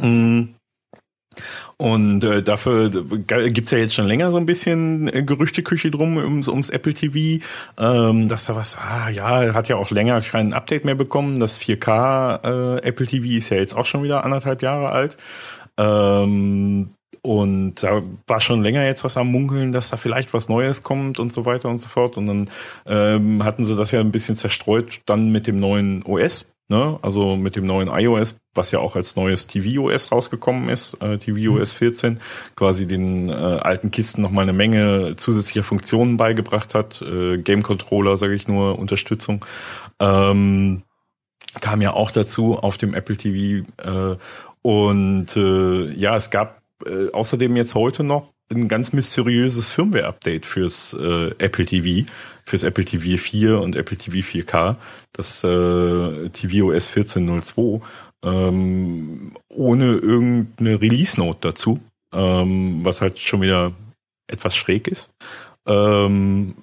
Mhm. 0.00 0.56
Und 1.76 2.24
äh, 2.24 2.42
dafür 2.42 2.90
gibt's 2.90 3.70
ja 3.70 3.78
jetzt 3.78 3.94
schon 3.94 4.08
länger 4.08 4.32
so 4.32 4.38
ein 4.38 4.46
bisschen 4.46 5.06
äh, 5.06 5.22
Gerüchteküche 5.22 5.92
drum 5.92 6.16
ums, 6.16 6.48
ums 6.48 6.68
Apple 6.68 6.94
TV, 6.94 7.44
ähm, 7.78 8.26
dass 8.26 8.46
da 8.46 8.56
was, 8.56 8.76
ah 8.76 9.08
ja, 9.10 9.54
hat 9.54 9.68
ja 9.68 9.76
auch 9.76 9.92
länger 9.92 10.20
kein 10.22 10.54
Update 10.54 10.84
mehr 10.84 10.96
bekommen. 10.96 11.38
Das 11.38 11.60
4K 11.60 12.78
äh, 12.78 12.88
Apple 12.88 13.06
TV 13.06 13.36
ist 13.36 13.50
ja 13.50 13.56
jetzt 13.56 13.76
auch 13.76 13.86
schon 13.86 14.02
wieder 14.02 14.24
anderthalb 14.24 14.62
Jahre 14.62 14.88
alt. 14.88 15.16
Ähm, 15.76 16.90
und 17.22 17.82
da 17.82 18.02
war 18.26 18.40
schon 18.40 18.62
länger 18.62 18.84
jetzt 18.84 19.04
was 19.04 19.16
am 19.16 19.30
Munkeln, 19.30 19.72
dass 19.72 19.90
da 19.90 19.96
vielleicht 19.96 20.32
was 20.34 20.48
Neues 20.48 20.82
kommt 20.82 21.18
und 21.18 21.32
so 21.32 21.46
weiter 21.46 21.68
und 21.68 21.78
so 21.78 21.88
fort. 21.88 22.16
Und 22.16 22.26
dann 22.26 22.50
ähm, 22.86 23.44
hatten 23.44 23.64
sie 23.64 23.76
das 23.76 23.90
ja 23.90 24.00
ein 24.00 24.12
bisschen 24.12 24.36
zerstreut 24.36 25.00
dann 25.06 25.30
mit 25.30 25.46
dem 25.46 25.60
neuen 25.60 26.02
OS, 26.04 26.54
ne? 26.68 26.98
also 27.02 27.36
mit 27.36 27.56
dem 27.56 27.66
neuen 27.66 27.88
iOS, 27.88 28.36
was 28.54 28.70
ja 28.70 28.78
auch 28.78 28.96
als 28.96 29.16
neues 29.16 29.46
tvOS 29.46 30.12
rausgekommen 30.12 30.68
ist, 30.68 30.94
äh, 31.02 31.18
tvOS 31.18 31.72
14, 31.72 32.20
quasi 32.56 32.86
den 32.86 33.28
äh, 33.28 33.32
alten 33.32 33.90
Kisten 33.90 34.22
nochmal 34.22 34.44
eine 34.44 34.52
Menge 34.52 35.16
zusätzlicher 35.16 35.62
Funktionen 35.62 36.16
beigebracht 36.16 36.74
hat. 36.74 37.02
Äh, 37.02 37.38
Game 37.38 37.62
Controller, 37.62 38.16
sage 38.16 38.34
ich 38.34 38.48
nur, 38.48 38.78
Unterstützung. 38.78 39.44
Ähm, 40.00 40.82
kam 41.60 41.80
ja 41.80 41.92
auch 41.92 42.10
dazu 42.10 42.58
auf 42.58 42.78
dem 42.78 42.94
Apple 42.94 43.16
TV. 43.16 43.66
Äh, 43.78 44.16
und 44.62 45.36
äh, 45.36 45.90
ja, 45.92 46.16
es 46.16 46.30
gab 46.30 46.57
äh, 46.86 47.10
außerdem 47.12 47.56
jetzt 47.56 47.74
heute 47.74 48.04
noch 48.04 48.32
ein 48.50 48.68
ganz 48.68 48.92
mysteriöses 48.92 49.70
Firmware-Update 49.70 50.46
fürs 50.46 50.94
äh, 50.94 51.30
Apple 51.38 51.66
TV, 51.66 52.10
fürs 52.44 52.62
Apple 52.62 52.84
TV 52.84 53.20
4 53.20 53.60
und 53.60 53.76
Apple 53.76 53.96
TV 53.96 54.18
4K, 54.18 54.76
das 55.12 55.44
äh, 55.44 56.28
tvOS 56.30 56.90
14.02, 56.90 57.80
ähm, 58.24 59.36
ohne 59.48 59.92
irgendeine 59.96 60.80
Release-Note 60.80 61.38
dazu, 61.40 61.80
ähm, 62.12 62.84
was 62.84 63.00
halt 63.00 63.18
schon 63.18 63.42
wieder 63.42 63.72
etwas 64.28 64.56
schräg 64.56 64.88
ist. 64.88 65.10
Ähm, 65.66 66.54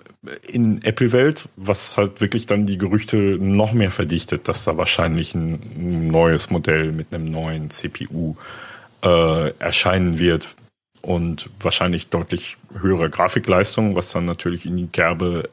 in 0.47 0.81
Apple-Welt, 0.81 1.49
was 1.55 1.97
halt 1.99 2.19
wirklich 2.19 2.47
dann 2.47 2.65
die 2.65 2.79
Gerüchte 2.79 3.17
noch 3.17 3.73
mehr 3.73 3.91
verdichtet, 3.91 4.47
dass 4.47 4.65
da 4.65 4.75
wahrscheinlich 4.75 5.35
ein 5.35 6.07
neues 6.07 6.49
Modell 6.49 6.91
mit 6.91 7.13
einem 7.13 7.25
neuen 7.25 7.69
CPU 7.69 8.31
äh, 8.31 8.74
erscheinen 9.09 10.17
wird 10.17 10.55
und 11.01 11.49
wahrscheinlich 11.59 12.09
deutlich 12.09 12.57
höhere 12.73 13.09
Grafikleistung, 13.09 13.95
was 13.95 14.11
dann 14.11 14.25
natürlich 14.25 14.65
in 14.65 14.77
die 14.77 14.87
Kerbe 14.87 15.49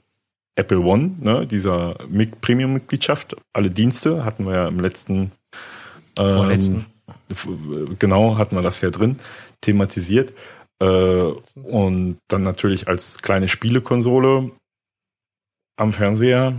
Apple 0.54 0.80
One, 0.80 1.16
ne, 1.20 1.46
dieser 1.46 1.94
Premium-Mitgliedschaft, 2.40 3.36
alle 3.52 3.70
Dienste 3.70 4.24
hatten 4.24 4.44
wir 4.46 4.54
ja 4.54 4.68
im 4.68 4.80
letzten, 4.80 5.32
ähm, 6.18 6.84
genau, 7.98 8.36
hatten 8.36 8.56
wir 8.56 8.62
das 8.62 8.80
ja 8.80 8.90
drin, 8.90 9.16
thematisiert. 9.60 10.32
Äh, 10.80 11.32
und 11.64 12.18
dann 12.28 12.42
natürlich 12.42 12.88
als 12.88 13.22
kleine 13.22 13.48
Spielekonsole 13.48 14.50
am 15.76 15.92
Fernseher 15.92 16.54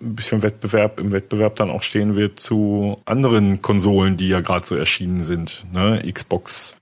ein 0.00 0.14
bisschen 0.14 0.42
Wettbewerb 0.42 1.00
im 1.00 1.12
Wettbewerb 1.12 1.56
dann 1.56 1.70
auch 1.70 1.82
stehen 1.82 2.14
wird 2.14 2.40
zu 2.40 3.00
anderen 3.04 3.62
Konsolen, 3.62 4.16
die 4.16 4.28
ja 4.28 4.40
gerade 4.40 4.66
so 4.66 4.76
erschienen 4.76 5.22
sind. 5.22 5.64
Ne? 5.72 6.02
Xbox 6.12 6.76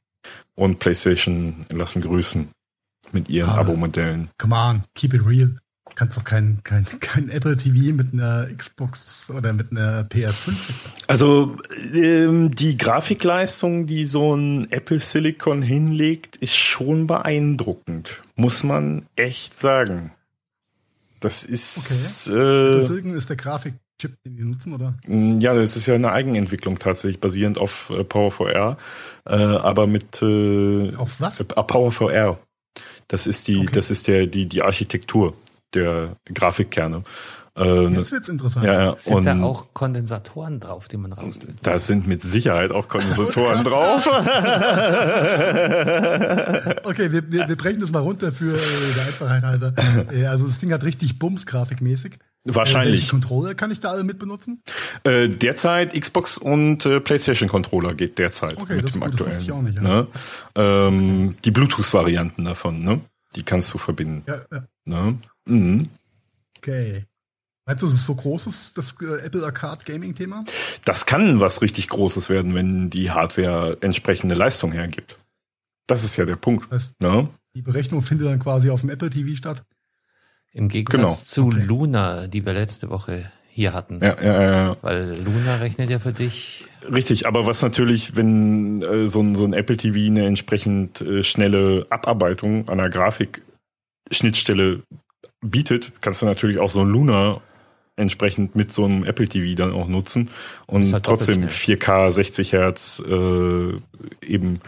und 0.54 0.78
PlayStation 0.78 1.66
lassen 1.70 2.02
grüßen 2.02 2.48
mit 3.12 3.28
ihren 3.28 3.50
ah, 3.50 3.58
Abo-Modellen. 3.58 4.30
Come 4.38 4.54
on, 4.54 4.84
keep 4.94 5.14
it 5.14 5.24
real. 5.26 5.56
Du 5.94 5.94
kannst 5.94 6.16
doch 6.16 6.24
kein, 6.24 6.60
kein, 6.64 6.84
kein 7.00 7.28
Apple 7.28 7.56
TV 7.56 7.94
mit 7.94 8.12
einer 8.12 8.48
Xbox 8.56 9.30
oder 9.30 9.52
mit 9.52 9.70
einer 9.70 10.02
PS5. 10.02 10.52
Also 11.06 11.56
ähm, 11.94 12.52
die 12.54 12.76
Grafikleistung, 12.76 13.86
die 13.86 14.06
so 14.06 14.34
ein 14.34 14.70
Apple 14.72 14.98
Silicon 14.98 15.62
hinlegt, 15.62 16.36
ist 16.36 16.56
schon 16.56 17.06
beeindruckend. 17.06 18.22
Muss 18.34 18.64
man 18.64 19.06
echt 19.14 19.56
sagen. 19.56 20.10
Das 21.24 21.42
ist. 21.42 22.28
Okay. 22.28 22.80
Äh, 22.80 22.82
Silicon 22.82 23.14
ist 23.14 23.30
der 23.30 23.36
Grafikchip, 23.36 24.14
den 24.26 24.36
die 24.36 24.44
nutzen, 24.44 24.74
oder? 24.74 24.94
Mm, 25.06 25.40
ja, 25.40 25.54
das 25.54 25.74
ist 25.74 25.86
ja 25.86 25.94
eine 25.94 26.12
Eigenentwicklung 26.12 26.78
tatsächlich, 26.78 27.18
basierend 27.18 27.56
auf 27.56 27.88
äh, 27.88 28.00
Power4R, 28.00 28.76
äh, 29.24 29.34
aber 29.34 29.86
mit 29.86 30.20
äh, 30.20 30.94
auf 30.96 31.18
was? 31.22 31.40
Äh, 31.40 31.44
Power4R. 31.44 32.36
Das 33.08 33.26
ist 33.26 33.48
die, 33.48 33.56
okay. 33.56 33.70
das 33.72 33.90
ist 33.90 34.06
der 34.06 34.26
die 34.26 34.44
die 34.44 34.60
Architektur 34.60 35.34
der 35.72 36.18
Grafikkerne. 36.26 37.04
Äh, 37.56 37.86
Jetzt 37.88 38.10
wird's 38.10 38.28
interessant. 38.28 38.66
Ja, 38.66 38.72
ja. 38.72 38.96
Sind 38.98 39.14
und 39.14 39.24
da 39.26 39.40
auch 39.42 39.72
Kondensatoren 39.74 40.58
drauf, 40.58 40.88
die 40.88 40.96
man 40.96 41.12
rauslöst? 41.12 41.58
Da 41.62 41.78
sind 41.78 42.08
mit 42.08 42.20
Sicherheit 42.22 42.72
auch 42.72 42.88
Kondensatoren 42.88 43.62
drauf. 43.64 44.06
okay, 46.84 47.12
wir, 47.12 47.30
wir, 47.30 47.48
wir 47.48 47.56
brechen 47.56 47.80
das 47.80 47.92
mal 47.92 48.00
runter 48.00 48.32
für 48.32 48.56
äh, 48.56 48.94
der 48.96 49.06
Einfachheit 49.06 49.42
halber. 49.44 49.72
Äh, 50.10 50.26
also 50.26 50.46
das 50.46 50.58
Ding 50.58 50.72
hat 50.72 50.82
richtig 50.84 51.18
Bums 51.18 51.46
grafikmäßig. 51.46 52.18
Wahrscheinlich. 52.44 52.94
Welche 52.94 53.10
Controller 53.10 53.54
kann 53.54 53.70
ich 53.70 53.80
da 53.80 53.90
alle 53.90 54.04
mit 54.04 54.18
benutzen? 54.18 54.62
Äh, 55.04 55.28
derzeit 55.28 55.98
Xbox 55.98 56.36
und 56.36 56.84
äh, 56.84 57.00
PlayStation 57.00 57.48
Controller 57.48 57.94
geht 57.94 58.18
derzeit 58.18 58.58
okay, 58.58 58.76
mit 58.76 58.84
das 58.86 58.92
dem 58.92 59.00
gut, 59.02 59.12
aktuellen. 59.12 59.32
Das 59.32 59.42
ich 59.42 59.52
auch 59.52 59.62
nicht, 59.62 59.76
ja. 59.76 59.82
ne? 59.82 60.06
ähm, 60.56 61.36
die 61.44 61.50
Bluetooth-Varianten 61.50 62.44
davon, 62.44 62.82
ne? 62.82 63.00
Die 63.34 63.44
kannst 63.44 63.72
du 63.72 63.78
verbinden. 63.78 64.24
Ja, 64.28 64.40
ja. 64.52 64.66
Ne? 64.84 65.18
Mhm. 65.46 65.88
Okay. 66.58 67.04
Meinst 67.66 67.82
du, 67.82 67.86
es 67.86 67.94
ist 67.94 68.06
so 68.06 68.14
großes, 68.14 68.74
das 68.74 68.94
äh, 69.00 69.24
Apple 69.26 69.44
Arcade 69.44 69.84
Gaming 69.86 70.14
Thema? 70.14 70.44
Das 70.84 71.06
kann 71.06 71.40
was 71.40 71.62
richtig 71.62 71.88
Großes 71.88 72.28
werden, 72.28 72.54
wenn 72.54 72.90
die 72.90 73.10
Hardware 73.10 73.78
entsprechende 73.80 74.34
Leistung 74.34 74.72
hergibt. 74.72 75.18
Das 75.86 76.04
ist 76.04 76.16
ja 76.16 76.26
der 76.26 76.36
Punkt. 76.36 76.66
Das 76.70 76.82
heißt, 76.82 77.00
ne? 77.00 77.28
Die 77.54 77.62
Berechnung 77.62 78.02
findet 78.02 78.26
dann 78.26 78.38
quasi 78.38 78.68
auf 78.70 78.80
dem 78.80 78.90
Apple 78.90 79.08
TV 79.10 79.34
statt? 79.36 79.64
Im 80.52 80.68
Gegensatz 80.68 81.00
genau. 81.00 81.14
zu 81.14 81.46
okay. 81.46 81.64
Luna, 81.64 82.26
die 82.26 82.44
wir 82.44 82.52
letzte 82.52 82.90
Woche 82.90 83.32
hier 83.48 83.72
hatten. 83.72 84.00
Ja, 84.02 84.20
ja, 84.22 84.42
ja. 84.42 84.76
Weil 84.82 85.16
Luna 85.22 85.56
rechnet 85.56 85.88
ja 85.88 85.98
für 85.98 86.12
dich. 86.12 86.66
Richtig, 86.92 87.26
aber 87.26 87.46
was 87.46 87.62
natürlich, 87.62 88.14
wenn 88.14 88.82
äh, 88.82 89.08
so, 89.08 89.20
ein, 89.20 89.34
so 89.36 89.44
ein 89.44 89.54
Apple 89.54 89.76
TV 89.76 89.98
eine 90.10 90.26
entsprechend 90.26 91.00
äh, 91.00 91.22
schnelle 91.22 91.86
Abarbeitung 91.90 92.68
einer 92.68 92.90
Grafikschnittstelle 92.90 94.82
bietet, 95.40 95.92
kannst 96.02 96.20
du 96.22 96.26
natürlich 96.26 96.58
auch 96.58 96.70
so 96.70 96.80
ein 96.80 96.88
Luna 96.88 97.40
entsprechend 97.96 98.56
mit 98.56 98.72
so 98.72 98.84
einem 98.84 99.04
Apple 99.04 99.28
TV 99.28 99.54
dann 99.54 99.72
auch 99.72 99.88
nutzen 99.88 100.30
und 100.66 100.92
halt 100.92 101.04
trotzdem 101.04 101.44
4K 101.44 102.10
60 102.10 102.52
Hertz 102.52 103.02
äh, 103.06 103.76
eben 104.20 104.60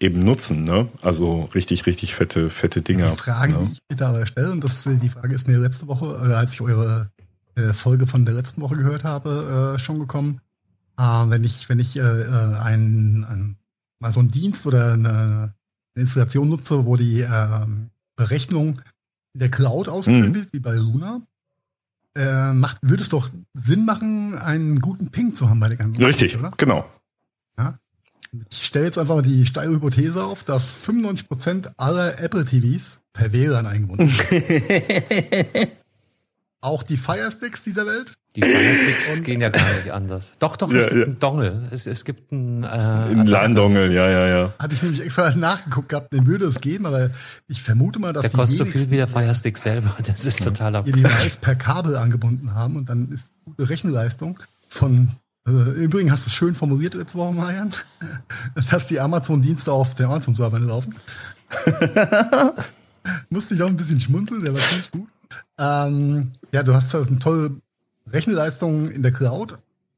eben 0.00 0.24
nutzen, 0.24 0.64
ne? 0.64 0.88
Also 1.02 1.44
richtig, 1.54 1.86
richtig 1.86 2.14
fette, 2.14 2.50
fette 2.50 2.82
Dinger. 2.82 3.10
Die 3.10 3.16
Frage, 3.16 3.52
ne? 3.52 3.58
die 3.66 3.72
ich 3.72 3.80
mir 3.90 3.96
dabei 3.96 4.26
stelle, 4.26 4.50
und 4.50 4.62
das, 4.62 4.84
die 4.84 5.08
Frage 5.08 5.34
ist 5.34 5.46
mir 5.46 5.56
letzte 5.56 5.86
Woche, 5.86 6.20
oder 6.20 6.36
als 6.36 6.54
ich 6.54 6.60
eure 6.60 7.10
äh, 7.54 7.72
Folge 7.72 8.06
von 8.06 8.24
der 8.24 8.34
letzten 8.34 8.60
Woche 8.60 8.76
gehört 8.76 9.04
habe, 9.04 9.74
äh, 9.76 9.78
schon 9.78 9.98
gekommen. 9.98 10.40
Äh, 10.98 11.02
wenn 11.02 11.44
ich, 11.44 11.68
wenn 11.68 11.78
ich 11.78 11.96
äh, 11.96 12.00
äh 12.00 12.56
ein, 12.58 13.24
ein, 13.28 13.56
mal 14.00 14.12
so 14.12 14.20
einen 14.20 14.30
Dienst 14.30 14.66
oder 14.66 14.92
eine, 14.92 15.08
eine 15.08 15.54
Installation 15.94 16.48
nutze, 16.48 16.84
wo 16.84 16.96
die 16.96 17.20
äh, 17.20 17.66
Berechnung 18.16 18.82
in 19.32 19.40
der 19.40 19.50
Cloud 19.50 19.88
ausgeführt 19.88 20.28
mhm. 20.28 20.34
wird, 20.34 20.52
wie 20.52 20.60
bei 20.60 20.74
Luna, 20.74 21.22
äh, 22.16 22.52
macht, 22.52 22.78
würde 22.82 23.02
es 23.02 23.08
doch 23.08 23.30
Sinn 23.54 23.84
machen, 23.84 24.38
einen 24.38 24.80
guten 24.80 25.10
Ping 25.10 25.34
zu 25.34 25.48
haben 25.48 25.60
bei 25.60 25.68
der 25.68 25.76
ganzen 25.76 26.02
Richtig, 26.02 26.36
oder? 26.38 26.52
genau. 26.56 26.88
Ja? 27.56 27.78
Ich 28.50 28.66
stelle 28.66 28.86
jetzt 28.86 28.98
einfach 28.98 29.14
mal 29.14 29.22
die 29.22 29.46
steile 29.46 29.70
Hypothese 29.70 30.24
auf, 30.24 30.42
dass 30.44 30.74
95% 30.76 31.72
aller 31.76 32.18
Apple 32.20 32.44
TVs 32.44 32.98
per 33.12 33.32
WLAN 33.32 33.66
eingebunden 33.66 34.08
sind. 34.08 34.42
Auch 36.64 36.82
die 36.82 36.96
Firesticks 36.96 37.62
dieser 37.62 37.86
Welt? 37.86 38.14
Die 38.36 38.42
Firesticks 38.42 39.22
gehen 39.22 39.42
ja 39.42 39.50
gar 39.50 39.70
nicht 39.74 39.90
anders. 39.92 40.32
Doch, 40.38 40.56
doch, 40.56 40.72
es 40.72 40.84
ja, 40.84 40.88
gibt 40.88 40.96
ja. 40.98 41.04
einen 41.04 41.18
Dongle. 41.18 41.68
Es, 41.70 41.86
es 41.86 42.06
gibt 42.06 42.32
einen, 42.32 42.64
äh, 42.64 42.68
einen 42.68 43.26
LAN-Dongle, 43.26 43.92
ja, 43.92 44.08
ja, 44.08 44.26
ja. 44.26 44.54
Hatte 44.58 44.74
ich 44.74 44.82
nämlich 44.82 45.02
extra 45.02 45.30
nachgeguckt 45.34 45.90
gehabt, 45.90 46.14
den 46.14 46.26
würde 46.26 46.46
es 46.46 46.62
geben, 46.62 46.86
aber 46.86 47.10
ich 47.48 47.60
vermute 47.60 47.98
mal, 47.98 48.14
dass 48.14 48.22
der 48.22 48.30
kostet 48.30 48.56
so 48.56 48.64
viel 48.64 48.90
wie 48.90 48.96
der 48.96 49.08
Firestick 49.08 49.58
selber. 49.58 49.94
Das 50.06 50.24
ist 50.24 50.42
total 50.42 50.76
ab. 50.76 50.86
Die 50.86 50.92
Device 50.92 51.36
per 51.36 51.54
Kabel 51.54 51.96
angebunden 51.96 52.54
haben 52.54 52.76
und 52.76 52.88
dann 52.88 53.10
ist 53.12 53.26
gute 53.44 53.68
Rechenleistung 53.68 54.40
von 54.70 55.10
äh, 55.46 55.50
Übrigens 55.50 56.12
hast 56.12 56.24
du 56.24 56.28
es 56.28 56.34
schön 56.34 56.54
formuliert 56.54 56.94
letzte 56.94 57.18
Woche, 57.18 57.34
Marian, 57.34 57.74
dass 58.70 58.86
die 58.86 59.00
Amazon-Dienste 59.00 59.70
auf 59.70 59.94
der 59.94 60.06
Amazon-Server 60.06 60.60
laufen. 60.60 60.94
Musste 63.28 63.54
ich 63.54 63.62
auch 63.62 63.66
ein 63.66 63.76
bisschen 63.76 64.00
schmunzeln, 64.00 64.42
der 64.42 64.54
war 64.54 64.60
ziemlich 64.60 64.90
gut. 64.90 65.08
Ähm, 65.58 66.32
ja, 66.52 66.62
du 66.62 66.74
hast 66.74 66.94
eine 66.94 67.18
tolle 67.18 67.50
Rechenleistung 68.12 68.88
in 68.88 69.02
der 69.02 69.12
Cloud, 69.12 69.56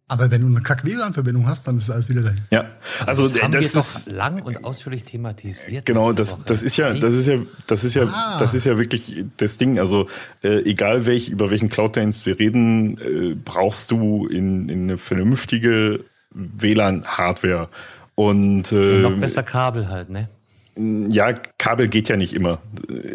aber 0.08 0.30
wenn 0.30 0.40
du 0.40 0.46
eine 0.46 0.60
Kack-WLAN-Verbindung 0.60 1.48
hast, 1.48 1.66
dann 1.66 1.78
ist 1.78 1.90
alles 1.90 2.08
wieder 2.08 2.22
dahin. 2.22 2.42
Ja, 2.52 2.66
also 3.06 3.24
das, 3.24 3.42
haben 3.42 3.50
das 3.50 3.74
wir 3.74 3.80
ist 3.80 4.06
doch 4.06 4.12
lang 4.12 4.40
und 4.42 4.64
ausführlich 4.64 5.02
thematisiert. 5.02 5.84
Genau, 5.84 6.12
das, 6.12 6.44
das 6.44 6.62
ist 6.62 6.76
ja, 6.76 6.94
das 6.94 7.12
ist 7.12 7.26
ja, 7.26 7.38
das 7.66 7.82
ist 7.82 7.94
ja, 7.94 8.04
ah. 8.04 8.36
das 8.38 8.54
ist 8.54 8.66
ja 8.66 8.78
wirklich 8.78 9.24
das 9.36 9.56
Ding. 9.56 9.80
Also 9.80 10.08
äh, 10.44 10.62
egal 10.62 11.06
welch 11.06 11.28
über 11.28 11.50
welchen 11.50 11.70
Cloud-Dienst 11.70 12.24
wir 12.24 12.38
reden, 12.38 12.98
äh, 12.98 13.34
brauchst 13.34 13.90
du 13.90 14.28
in, 14.28 14.68
in 14.68 14.84
eine 14.84 14.98
vernünftige 14.98 16.04
WLAN-Hardware 16.30 17.68
und 18.14 18.70
äh, 18.70 18.96
und 18.96 19.02
noch 19.02 19.20
besser 19.20 19.42
Kabel 19.42 19.88
halt, 19.88 20.08
ne? 20.10 20.28
Ja, 20.76 21.32
Kabel 21.32 21.88
geht 21.88 22.08
ja 22.08 22.16
nicht 22.16 22.34
immer. 22.34 22.58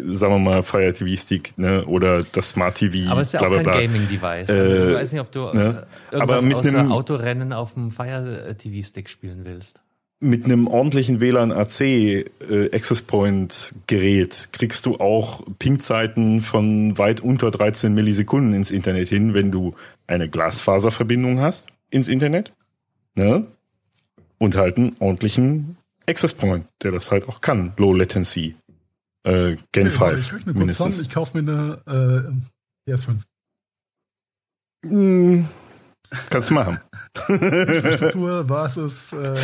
Sagen 0.04 0.32
wir 0.32 0.38
mal 0.38 0.62
Fire 0.62 0.92
TV 0.92 1.20
Stick 1.20 1.56
ne? 1.56 1.84
oder 1.84 2.22
das 2.32 2.50
Smart 2.50 2.74
TV. 2.76 3.10
Aber 3.10 3.20
es 3.20 3.28
ist 3.28 3.34
ja 3.34 3.40
auch 3.40 3.52
kein 3.52 3.64
Gaming-Device. 3.64 4.50
Also 4.50 4.72
äh, 4.72 4.90
ich 4.90 4.94
weiß 4.98 5.12
nicht, 5.12 5.20
ob 5.20 5.30
du 5.30 5.40
ne? 5.52 5.86
irgendwas 6.10 6.38
Aber 6.38 6.42
mit 6.42 6.56
außer 6.56 6.78
einem, 6.78 6.92
Autorennen 6.92 7.52
auf 7.52 7.74
dem 7.74 7.90
Fire 7.92 8.56
TV 8.58 8.86
Stick 8.86 9.08
spielen 9.08 9.44
willst. 9.44 9.80
Mit 10.18 10.44
einem 10.44 10.66
ordentlichen 10.66 11.20
WLAN 11.20 11.52
AC 11.52 11.80
äh, 11.80 12.26
Access 12.72 13.02
Point 13.02 13.74
Gerät 13.86 14.50
kriegst 14.52 14.86
du 14.86 14.98
auch 14.98 15.42
Ping-Zeiten 15.58 16.42
von 16.42 16.98
weit 16.98 17.20
unter 17.20 17.50
13 17.50 17.94
Millisekunden 17.94 18.54
ins 18.54 18.70
Internet 18.70 19.08
hin, 19.08 19.34
wenn 19.34 19.50
du 19.50 19.74
eine 20.06 20.28
Glasfaserverbindung 20.28 21.40
hast 21.40 21.68
ins 21.90 22.08
Internet. 22.08 22.52
Ne? 23.14 23.46
Und 24.38 24.56
halt 24.56 24.76
einen 24.78 24.96
ordentlichen 24.98 25.76
Access 26.06 26.34
Point, 26.34 26.66
der 26.82 26.92
das 26.92 27.10
halt 27.10 27.28
auch 27.28 27.40
kann. 27.40 27.72
Low 27.76 27.94
Latency. 27.94 28.56
Äh, 29.24 29.56
Gen 29.72 29.86
okay, 29.86 29.90
5. 29.90 30.00
Warte, 30.00 30.18
ich 30.18 30.32
rechne 30.32 30.54
kurz 30.54 30.80
an, 30.80 30.92
ich 31.00 31.10
kaufe 31.10 31.40
mir 31.40 31.52
eine 31.86 32.34
äh, 32.86 32.90
PS5. 32.90 33.18
Mm, 34.84 35.44
kannst 36.28 36.50
du 36.50 36.54
machen. 36.54 36.80
Infrastruktur, 37.28 38.44
Basis. 38.44 39.12
Äh, 39.12 39.36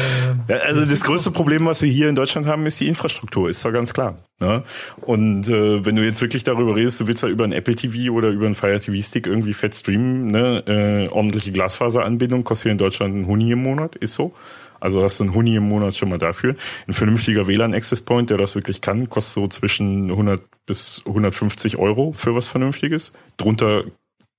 ja, 0.49 0.57
also 0.57 0.87
das 0.87 1.03
größte 1.03 1.31
Problem, 1.31 1.67
was 1.67 1.83
wir 1.83 1.91
hier 1.91 2.09
in 2.09 2.17
Deutschland 2.17 2.47
haben, 2.47 2.65
ist 2.67 2.81
die 2.81 2.89
Infrastruktur, 2.89 3.49
ist 3.49 3.65
doch 3.65 3.73
ganz 3.73 3.93
klar. 3.93 4.17
Ne? 4.41 4.65
Und 5.03 5.49
äh, 5.49 5.85
wenn 5.85 5.95
du 5.95 6.03
jetzt 6.03 6.21
wirklich 6.23 6.45
darüber 6.45 6.75
redest, 6.75 7.01
du 7.01 7.07
willst 7.07 7.23
ja 7.23 7.29
über 7.29 7.45
ein 7.45 7.53
Apple 7.53 7.77
TV 7.77 8.13
oder 8.13 8.31
über 8.31 8.47
einen 8.47 8.55
Fire 8.55 8.81
TV 8.81 9.01
Stick 9.07 9.27
irgendwie 9.27 9.53
fett 9.53 9.75
streamen, 9.75 10.29
ne? 10.29 10.65
äh, 10.67 11.09
ordentliche 11.13 11.53
Glasfaseranbindung 11.53 12.43
kostet 12.43 12.65
hier 12.65 12.73
in 12.73 12.79
Deutschland 12.79 13.15
ein 13.15 13.27
Huni 13.27 13.53
im 13.53 13.63
Monat, 13.63 13.95
ist 13.97 14.15
so. 14.15 14.35
Also 14.81 15.03
hast 15.03 15.21
du 15.21 15.25
einen 15.25 15.35
Huni 15.35 15.57
im 15.57 15.69
Monat 15.69 15.97
schon 15.97 16.09
mal 16.09 16.19
dafür. 16.19 16.57
Ein 16.87 16.95
vernünftiger 16.95 17.47
WLAN-Access 17.47 18.03
Point, 18.03 18.31
der 18.31 18.39
das 18.39 18.55
wirklich 18.55 18.81
kann, 18.81 19.09
kostet 19.09 19.35
so 19.35 19.49
zwischen 19.49 20.11
100 20.11 20.41
bis 20.67 21.03
150 21.07 21.77
Euro 21.77 22.13
für 22.13 22.35
was 22.35 22.49
Vernünftiges. 22.49 23.13
Drunter 23.37 23.85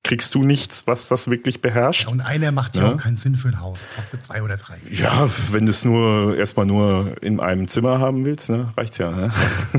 kriegst 0.04 0.34
du 0.34 0.44
nichts, 0.44 0.88
was 0.88 1.08
das 1.08 1.30
wirklich 1.30 1.62
beherrscht. 1.62 2.04
Ja, 2.04 2.10
und 2.10 2.22
einer 2.22 2.52
macht 2.52 2.76
ja, 2.76 2.84
ja 2.84 2.94
auch 2.94 2.98
keinen 2.98 3.18
Sinn 3.18 3.36
für 3.36 3.50
ein 3.50 3.60
Haus. 3.60 3.86
Kostet 3.96 4.24
zwei 4.24 4.42
oder 4.42 4.58
drei. 4.58 4.78
Ja, 4.90 5.30
wenn 5.52 5.66
du 5.66 5.72
es 5.72 5.84
nur 5.86 6.38
erstmal 6.38 6.66
nur 6.66 7.22
in 7.22 7.40
einem 7.40 7.68
Zimmer 7.68 8.00
haben 8.00 8.26
willst, 8.26 8.50
ne, 8.50 8.70
reicht's 8.78 8.98
ja. 8.98 9.12
Ne? 9.12 9.32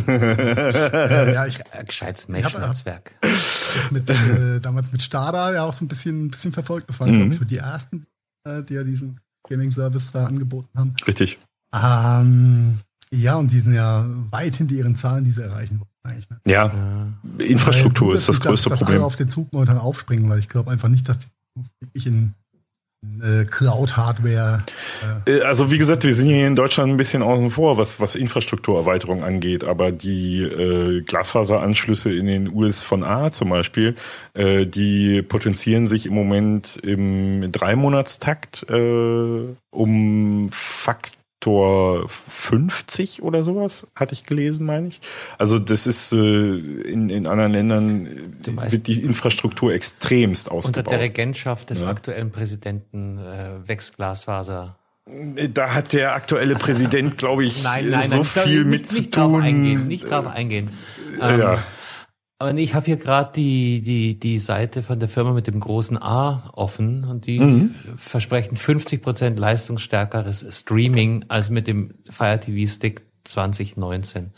äh, 0.07 1.33
ja, 1.35 1.47
ich 1.47 1.61
gescheites 1.87 2.29
Mesh-Netzwerk. 2.29 3.13
Mit, 3.91 4.09
äh, 4.11 4.61
damals 4.61 4.93
mit 4.93 5.03
Stada 5.03 5.53
ja 5.53 5.65
auch 5.65 5.73
so 5.73 5.85
ein 5.85 5.89
bisschen, 5.89 6.27
ein 6.27 6.31
bisschen 6.31 6.53
verfolgt. 6.53 6.89
Das 6.91 7.01
waren, 7.01 7.11
mhm. 7.11 7.17
glaube 7.17 7.33
ich, 7.33 7.39
so 7.39 7.45
die 7.45 7.59
ersten, 7.59 8.07
äh, 8.45 8.63
die 8.63 8.75
ja 8.75 8.85
diesen 8.85 9.21
Gaming-Service 9.51 10.13
da 10.13 10.27
angeboten 10.27 10.69
haben. 10.77 10.95
Richtig. 11.07 11.39
Ähm, 11.75 12.79
ja, 13.13 13.37
und 13.37 13.53
die 13.53 13.61
sind 13.61 13.75
ja 13.75 14.07
weit 14.31 14.55
hinter 14.55 14.75
ihren 14.75 14.95
Zahlen, 14.97 15.25
die 15.25 15.33
sie 15.33 15.43
erreichen 15.43 15.81
wollen. 15.81 15.91
Eigentlich, 16.03 16.31
ne? 16.31 16.41
Ja, 16.47 16.67
ja. 16.67 17.45
Infrastruktur 17.45 18.09
gut, 18.09 18.17
ist 18.17 18.29
das 18.29 18.41
größte 18.41 18.71
dass, 18.71 18.79
Problem. 18.79 18.97
Dass 18.97 19.03
alle 19.03 19.07
auf 19.07 19.17
den 19.17 19.29
Zug 19.29 19.53
momentan 19.53 19.79
aufspringen, 19.79 20.29
weil 20.31 20.39
ich 20.39 20.49
glaube 20.49 20.71
einfach 20.71 20.89
nicht, 20.89 21.09
dass 21.09 21.19
die 21.19 21.27
wirklich 21.81 22.07
in 22.07 22.35
Cloud-Hardware. 23.51 24.63
Äh, 25.27 25.39
äh. 25.39 25.43
Also 25.43 25.71
wie 25.71 25.79
gesagt, 25.79 26.05
wir 26.05 26.15
sind 26.15 26.27
hier 26.27 26.47
in 26.47 26.57
Deutschland 26.57 26.93
ein 26.93 26.97
bisschen 26.99 27.23
außen 27.23 27.51
vor, 27.51 27.79
was, 27.79 27.99
was 27.99 28.15
Infrastrukturerweiterung 28.15 29.25
angeht, 29.25 29.65
aber 29.65 29.91
die 29.91 30.43
äh, 30.43 31.01
Glasfaseranschlüsse 31.03 32.13
in 32.13 32.27
den 32.27 32.55
US 32.55 32.83
von 32.83 33.03
A 33.03 33.31
zum 33.31 33.51
Beispiel, 33.51 33.95
äh, 34.35 34.67
die 34.67 35.23
potenzieren 35.23 35.87
sich 35.87 36.07
im 36.07 36.15
Moment 36.15 36.77
im 36.83 37.51
Dreimonatstakt 37.51 38.67
äh, 38.69 39.55
um 39.71 40.49
Fakt 40.51 41.20
Faktor 41.41 42.07
50 42.07 43.23
oder 43.23 43.43
sowas, 43.43 43.87
hatte 43.95 44.13
ich 44.13 44.25
gelesen, 44.25 44.67
meine 44.67 44.89
ich. 44.89 45.01
Also 45.39 45.59
das 45.59 45.87
ist 45.87 46.13
äh, 46.13 46.17
in, 46.17 47.09
in 47.09 47.27
anderen 47.27 47.53
Ländern 47.53 48.09
wird 48.45 48.87
die 48.87 49.01
Infrastruktur 49.01 49.73
extremst 49.73 50.51
ausgebaut. 50.51 50.87
Unter 50.87 50.91
der 50.91 51.01
Regentschaft 51.01 51.71
des 51.71 51.81
ja. 51.81 51.89
aktuellen 51.89 52.31
Präsidenten 52.31 53.19
äh, 53.19 53.67
wächst 53.67 53.97
Glasfaser. 53.97 54.77
Da 55.07 55.73
hat 55.73 55.95
der 55.95 56.15
aktuelle 56.15 56.57
Präsident, 56.57 57.17
glaube 57.17 57.47
ich, 57.47 57.63
nein, 57.63 57.89
nein, 57.89 58.09
so 58.09 58.17
nein, 58.17 58.25
viel 58.25 58.65
mit 58.65 58.83
nicht, 58.83 58.91
zu 58.91 58.99
nicht 58.99 59.15
tun. 59.15 59.33
Drauf 59.33 59.43
eingehen, 59.43 59.89
nicht 59.89 60.11
drauf 60.11 60.27
eingehen. 60.27 60.71
Ähm, 61.23 61.41
ja. 61.41 61.65
Aber 62.41 62.55
ich 62.55 62.75
habe 62.75 62.87
hier 62.87 62.97
gerade 62.97 63.33
die, 63.35 63.83
die, 63.83 64.19
die 64.19 64.39
Seite 64.39 64.83
von 64.83 64.99
der 64.99 65.11
Firma 65.11 65.35
mit 65.35 65.47
dem 65.47 65.61
großen 65.61 66.01
A 66.01 66.51
offen 66.55 67.05
und 67.05 67.27
die 67.27 67.39
mhm. 67.39 67.75
versprechen 67.97 68.57
50 68.57 69.03
Prozent 69.03 69.39
leistungsstärkeres 69.39 70.47
Streaming 70.49 71.27
als 71.29 71.51
mit 71.51 71.67
dem 71.67 71.93
Fire 72.09 72.41
TV 72.41 72.67
Stick 72.67 73.03
2019. 73.25 74.31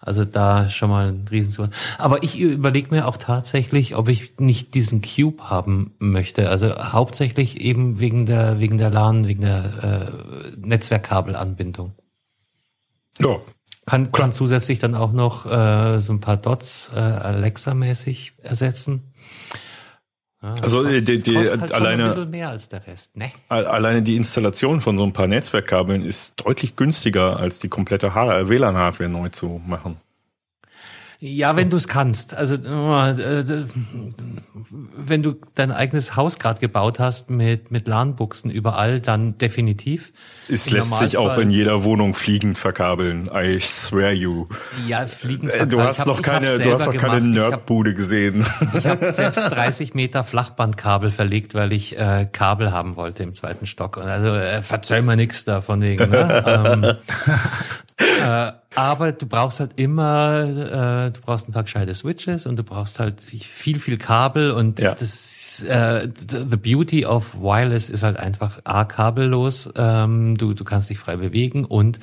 Also 0.00 0.24
da 0.24 0.70
schon 0.70 0.88
mal 0.88 1.08
ein 1.08 1.26
Riesen. 1.30 1.74
Aber 1.98 2.22
ich 2.22 2.40
überlege 2.40 2.88
mir 2.90 3.06
auch 3.06 3.18
tatsächlich, 3.18 3.96
ob 3.96 4.08
ich 4.08 4.40
nicht 4.40 4.72
diesen 4.72 5.02
Cube 5.02 5.42
haben 5.42 5.92
möchte. 5.98 6.48
Also 6.48 6.74
hauptsächlich 6.74 7.60
eben 7.60 8.00
wegen 8.00 8.24
der 8.24 8.60
wegen 8.60 8.78
der 8.78 8.88
LAN, 8.88 9.26
wegen 9.28 9.42
der 9.42 10.14
äh, 10.56 10.56
Netzwerkkabelanbindung. 10.56 11.92
Ja, 13.20 13.40
kann, 13.86 14.12
kann 14.12 14.32
zusätzlich 14.32 14.78
dann 14.78 14.94
auch 14.94 15.12
noch 15.12 15.46
äh, 15.46 16.00
so 16.00 16.12
ein 16.12 16.20
paar 16.20 16.36
Dots 16.36 16.90
äh, 16.94 16.98
Alexa-mäßig 16.98 18.34
ersetzen. 18.42 19.12
Ja, 20.42 20.54
also 20.60 20.82
kostet, 20.82 21.08
die, 21.08 21.18
die 21.18 21.38
halt 21.38 21.72
alleine 21.72 22.26
mehr 22.26 22.48
als 22.48 22.68
der 22.68 22.84
Rest, 22.86 23.16
ne? 23.16 23.30
Alleine 23.48 24.02
die 24.02 24.16
Installation 24.16 24.80
von 24.80 24.98
so 24.98 25.04
ein 25.04 25.12
paar 25.12 25.28
Netzwerkkabeln 25.28 26.04
ist 26.04 26.34
deutlich 26.44 26.74
günstiger 26.74 27.38
als 27.38 27.60
die 27.60 27.68
komplette 27.68 28.14
WLAN-Hardware 28.14 29.08
neu 29.08 29.28
zu 29.28 29.62
machen. 29.64 29.98
Ja, 31.24 31.54
wenn 31.54 31.70
du 31.70 31.76
es 31.76 31.86
kannst. 31.86 32.34
Also 32.34 32.56
äh, 32.56 33.64
wenn 34.96 35.22
du 35.22 35.36
dein 35.54 35.70
eigenes 35.70 36.16
Haus 36.16 36.40
gerade 36.40 36.58
gebaut 36.58 36.98
hast 36.98 37.30
mit 37.30 37.70
mit 37.70 37.86
LAN-Buchsen 37.86 38.50
überall, 38.50 38.98
dann 38.98 39.38
definitiv. 39.38 40.12
Es 40.48 40.66
Im 40.66 40.74
lässt 40.74 40.90
Normalfall, 40.90 41.08
sich 41.08 41.16
auch 41.18 41.38
in 41.38 41.52
jeder 41.52 41.84
Wohnung 41.84 42.14
fliegend 42.14 42.58
verkabeln. 42.58 43.30
I 43.32 43.60
swear 43.60 44.10
you. 44.10 44.48
Ja, 44.88 45.06
fliegend 45.06 45.50
verkabeln. 45.50 45.70
Du 45.70 45.80
hast 45.80 46.00
hab, 46.00 46.08
noch 46.08 46.22
keine, 46.22 46.58
du 46.58 46.72
hast 46.74 46.86
noch 46.86 46.96
keine 46.96 47.20
Nerdbude 47.20 47.94
gesehen. 47.94 48.44
Ich 48.76 48.84
habe 48.84 49.12
selbst 49.12 49.38
30 49.38 49.94
Meter 49.94 50.24
Flachbandkabel 50.24 51.12
verlegt, 51.12 51.54
weil 51.54 51.72
ich 51.72 51.96
äh, 51.96 52.26
Kabel 52.32 52.72
haben 52.72 52.96
wollte 52.96 53.22
im 53.22 53.32
zweiten 53.32 53.66
Stock. 53.66 53.96
Also 53.96 54.34
äh, 54.34 54.60
verzeih 54.60 55.02
mir 55.02 55.14
nichts 55.14 55.44
da 55.44 55.60
von 55.60 55.82
wegen. 55.82 56.10
Ne? 56.10 56.98
ähm, 57.96 58.14
äh, 58.24 58.52
aber 58.74 59.12
du 59.12 59.26
brauchst 59.26 59.60
halt 59.60 59.72
immer, 59.76 60.44
äh, 60.44 61.10
du 61.10 61.20
brauchst 61.20 61.48
ein 61.48 61.52
paar 61.52 61.64
gescheite 61.64 61.94
Switches 61.94 62.46
und 62.46 62.56
du 62.56 62.64
brauchst 62.64 62.98
halt 62.98 63.20
viel, 63.22 63.78
viel 63.80 63.98
Kabel 63.98 64.50
und 64.50 64.80
ja. 64.80 64.94
das 64.94 65.62
äh, 65.62 66.08
the 66.28 66.56
beauty 66.56 67.06
of 67.06 67.34
wireless 67.34 67.88
ist 67.88 68.02
halt 68.02 68.16
einfach 68.16 68.60
A, 68.64 68.84
kabellos, 68.84 69.70
ähm, 69.76 70.36
du, 70.36 70.54
du 70.54 70.64
kannst 70.64 70.90
dich 70.90 70.98
frei 70.98 71.16
bewegen 71.16 71.64
und 71.64 71.98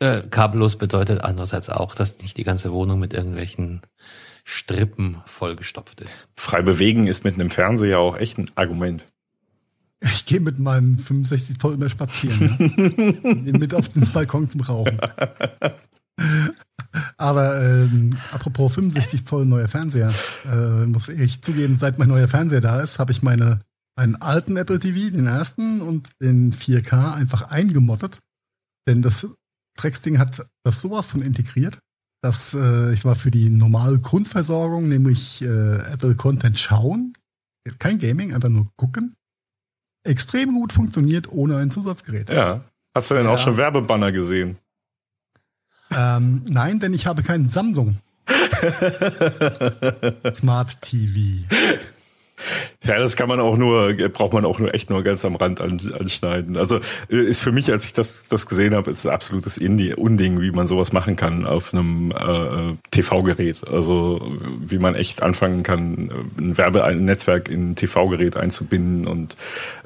äh, 0.00 0.22
kabellos 0.22 0.76
bedeutet 0.76 1.22
andererseits 1.22 1.70
auch, 1.70 1.94
dass 1.94 2.20
nicht 2.20 2.36
die 2.36 2.44
ganze 2.44 2.72
Wohnung 2.72 2.98
mit 2.98 3.14
irgendwelchen 3.14 3.82
Strippen 4.44 5.18
vollgestopft 5.26 6.00
ist. 6.00 6.28
Frei 6.36 6.62
bewegen 6.62 7.06
ist 7.06 7.24
mit 7.24 7.34
einem 7.34 7.50
Fernseher 7.50 7.98
auch 7.98 8.16
echt 8.16 8.38
ein 8.38 8.50
Argument. 8.54 9.06
Ich 10.00 10.26
gehe 10.26 10.40
mit 10.40 10.58
meinem 10.58 10.98
65 10.98 11.58
Zoll 11.58 11.74
immer 11.74 11.88
spazieren. 11.88 12.54
Ja? 13.44 13.58
mit 13.58 13.74
auf 13.74 13.88
den 13.88 14.10
Balkon 14.12 14.48
zum 14.48 14.60
Rauchen. 14.60 14.98
Aber 17.16 17.60
ähm, 17.62 18.16
apropos 18.32 18.74
65 18.74 19.26
Zoll 19.26 19.44
neuer 19.44 19.68
Fernseher, 19.68 20.12
äh, 20.50 20.86
muss 20.86 21.08
ich 21.08 21.42
zugeben, 21.42 21.76
seit 21.76 21.98
mein 21.98 22.08
neuer 22.08 22.28
Fernseher 22.28 22.60
da 22.60 22.80
ist, 22.80 22.98
habe 22.98 23.12
ich 23.12 23.22
meine 23.22 23.60
meinen 23.98 24.14
alten 24.22 24.56
Apple 24.56 24.78
TV, 24.78 25.10
den 25.10 25.26
ersten 25.26 25.80
und 25.80 26.12
den 26.22 26.52
4K 26.52 27.14
einfach 27.14 27.50
eingemottet. 27.50 28.20
Denn 28.86 29.02
das 29.02 29.26
Drecksding 29.76 30.20
hat 30.20 30.46
das 30.64 30.80
sowas 30.80 31.08
von 31.08 31.20
integriert, 31.20 31.80
dass 32.22 32.54
äh, 32.54 32.92
ich 32.92 33.04
war 33.04 33.16
für 33.16 33.32
die 33.32 33.50
normale 33.50 33.98
Grundversorgung, 33.98 34.88
nämlich 34.88 35.42
äh, 35.42 35.92
Apple 35.92 36.14
Content 36.14 36.58
schauen, 36.58 37.12
kein 37.80 37.98
Gaming, 37.98 38.34
einfach 38.34 38.48
nur 38.48 38.70
gucken, 38.76 39.14
extrem 40.08 40.52
gut 40.52 40.72
funktioniert 40.72 41.30
ohne 41.30 41.58
ein 41.58 41.70
Zusatzgerät. 41.70 42.30
Ja. 42.30 42.62
Hast 42.94 43.10
du 43.10 43.14
denn 43.14 43.26
ja. 43.26 43.30
auch 43.30 43.38
schon 43.38 43.56
Werbebanner 43.56 44.12
gesehen? 44.12 44.58
Ähm, 45.90 46.42
nein, 46.46 46.80
denn 46.80 46.94
ich 46.94 47.06
habe 47.06 47.22
keinen 47.22 47.48
Samsung. 47.48 47.98
Smart 50.34 50.82
TV. 50.82 51.44
Ja, 52.84 53.00
das 53.00 53.16
kann 53.16 53.28
man 53.28 53.40
auch 53.40 53.56
nur, 53.56 53.92
braucht 54.12 54.32
man 54.32 54.44
auch 54.44 54.60
nur 54.60 54.72
echt 54.72 54.88
nur 54.88 55.02
ganz 55.02 55.24
am 55.24 55.34
Rand 55.34 55.60
anschneiden. 55.60 56.56
Also 56.56 56.78
äh, 57.10 57.16
ist 57.16 57.40
für 57.40 57.50
mich, 57.50 57.72
als 57.72 57.86
ich 57.86 57.92
das, 57.92 58.28
das 58.28 58.46
gesehen 58.46 58.72
habe, 58.74 58.92
ist 58.92 59.04
ein 59.04 59.12
absolutes 59.12 59.58
Unding, 59.58 60.40
wie 60.40 60.52
man 60.52 60.68
sowas 60.68 60.92
machen 60.92 61.16
kann 61.16 61.44
auf 61.44 61.74
einem 61.74 62.12
äh, 62.12 62.76
TV-Gerät. 62.92 63.66
Also 63.68 64.20
wie 64.64 64.78
man 64.78 64.94
echt 64.94 65.24
anfangen 65.24 65.64
kann, 65.64 66.08
ein 66.38 66.56
Werbe, 66.56 66.84
ein 66.84 67.04
Netzwerk 67.04 67.48
in 67.48 67.70
ein 67.70 67.74
TV-Gerät 67.74 68.36
einzubinden 68.36 69.08
und 69.08 69.36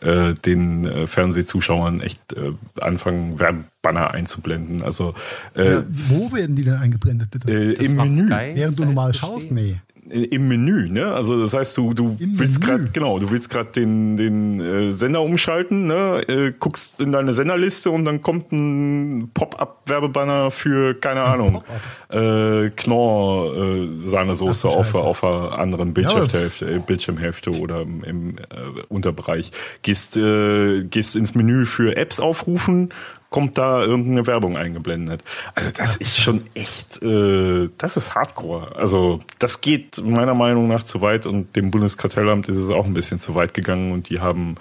äh, 0.02 0.34
den 0.34 0.84
äh, 0.84 1.06
Fernsehzuschauern 1.06 2.00
echt 2.00 2.34
äh, 2.34 2.52
anfangen, 2.78 3.40
Werbebanner 3.40 4.10
einzublenden. 4.10 4.82
Also 4.82 5.14
äh, 5.56 5.72
ja, 5.72 5.84
wo 5.88 6.30
werden 6.32 6.56
die 6.56 6.64
denn 6.64 6.74
eingeblendet 6.74 7.30
bitte? 7.30 7.50
Äh, 7.50 7.72
Im 7.84 7.96
Menü. 7.96 8.28
Während 8.28 8.78
du 8.78 8.84
normal 8.84 9.14
schaust, 9.14 9.50
nee 9.50 9.76
im 10.12 10.48
Menü, 10.48 10.88
ne? 10.88 11.06
Also 11.12 11.40
das 11.40 11.54
heißt, 11.54 11.76
du 11.76 11.94
du 11.94 12.16
Im 12.18 12.38
willst 12.38 12.60
gerade 12.60 12.81
genau, 12.92 13.18
du 13.18 13.30
willst 13.30 13.50
gerade 13.50 13.70
den 13.70 14.16
den 14.16 14.60
äh, 14.60 14.92
Sender 14.92 15.22
umschalten, 15.22 15.86
ne? 15.86 16.22
Äh, 16.28 16.52
guckst 16.58 17.00
in 17.00 17.12
deine 17.12 17.32
Senderliste 17.32 17.90
und 17.90 18.04
dann 18.04 18.22
kommt 18.22 18.52
ein 18.52 19.30
Pop-up 19.34 19.82
Werbebanner 19.86 20.50
für 20.50 20.94
keine 20.94 21.22
Ahnung 21.22 21.62
äh, 22.08 22.70
Knorr 22.70 23.56
äh, 23.56 23.96
Sahnesoße 23.96 24.68
auf 24.68 24.94
auf 24.94 25.24
einer 25.24 25.58
anderen 25.58 25.94
Bildschirmhälfte, 25.94 26.70
ja, 26.70 26.78
Bildschirmhälfte 26.78 27.50
oder 27.60 27.82
im, 27.82 28.04
im 28.04 28.38
äh, 28.38 28.82
Unterbereich. 28.88 29.50
Gehst 29.82 30.16
äh, 30.16 30.84
gehst 30.84 31.16
ins 31.16 31.34
Menü 31.34 31.66
für 31.66 31.96
Apps 31.96 32.20
aufrufen 32.20 32.90
kommt 33.32 33.58
da 33.58 33.82
irgendeine 33.82 34.26
Werbung 34.28 34.56
eingeblendet. 34.56 35.24
Also 35.56 35.70
das 35.72 35.96
ist 35.96 36.20
schon 36.20 36.42
echt, 36.54 37.02
äh, 37.02 37.68
das 37.78 37.96
ist 37.96 38.14
Hardcore. 38.14 38.76
Also 38.76 39.18
das 39.40 39.60
geht 39.60 40.00
meiner 40.04 40.34
Meinung 40.34 40.68
nach 40.68 40.84
zu 40.84 41.00
weit 41.00 41.26
und 41.26 41.56
dem 41.56 41.72
Bundeskartellamt 41.72 42.48
ist 42.48 42.58
es 42.58 42.70
auch 42.70 42.84
ein 42.84 42.94
bisschen 42.94 43.18
zu 43.18 43.34
weit 43.34 43.54
gegangen 43.54 43.90
und 43.90 44.10
die 44.10 44.20
haben 44.20 44.56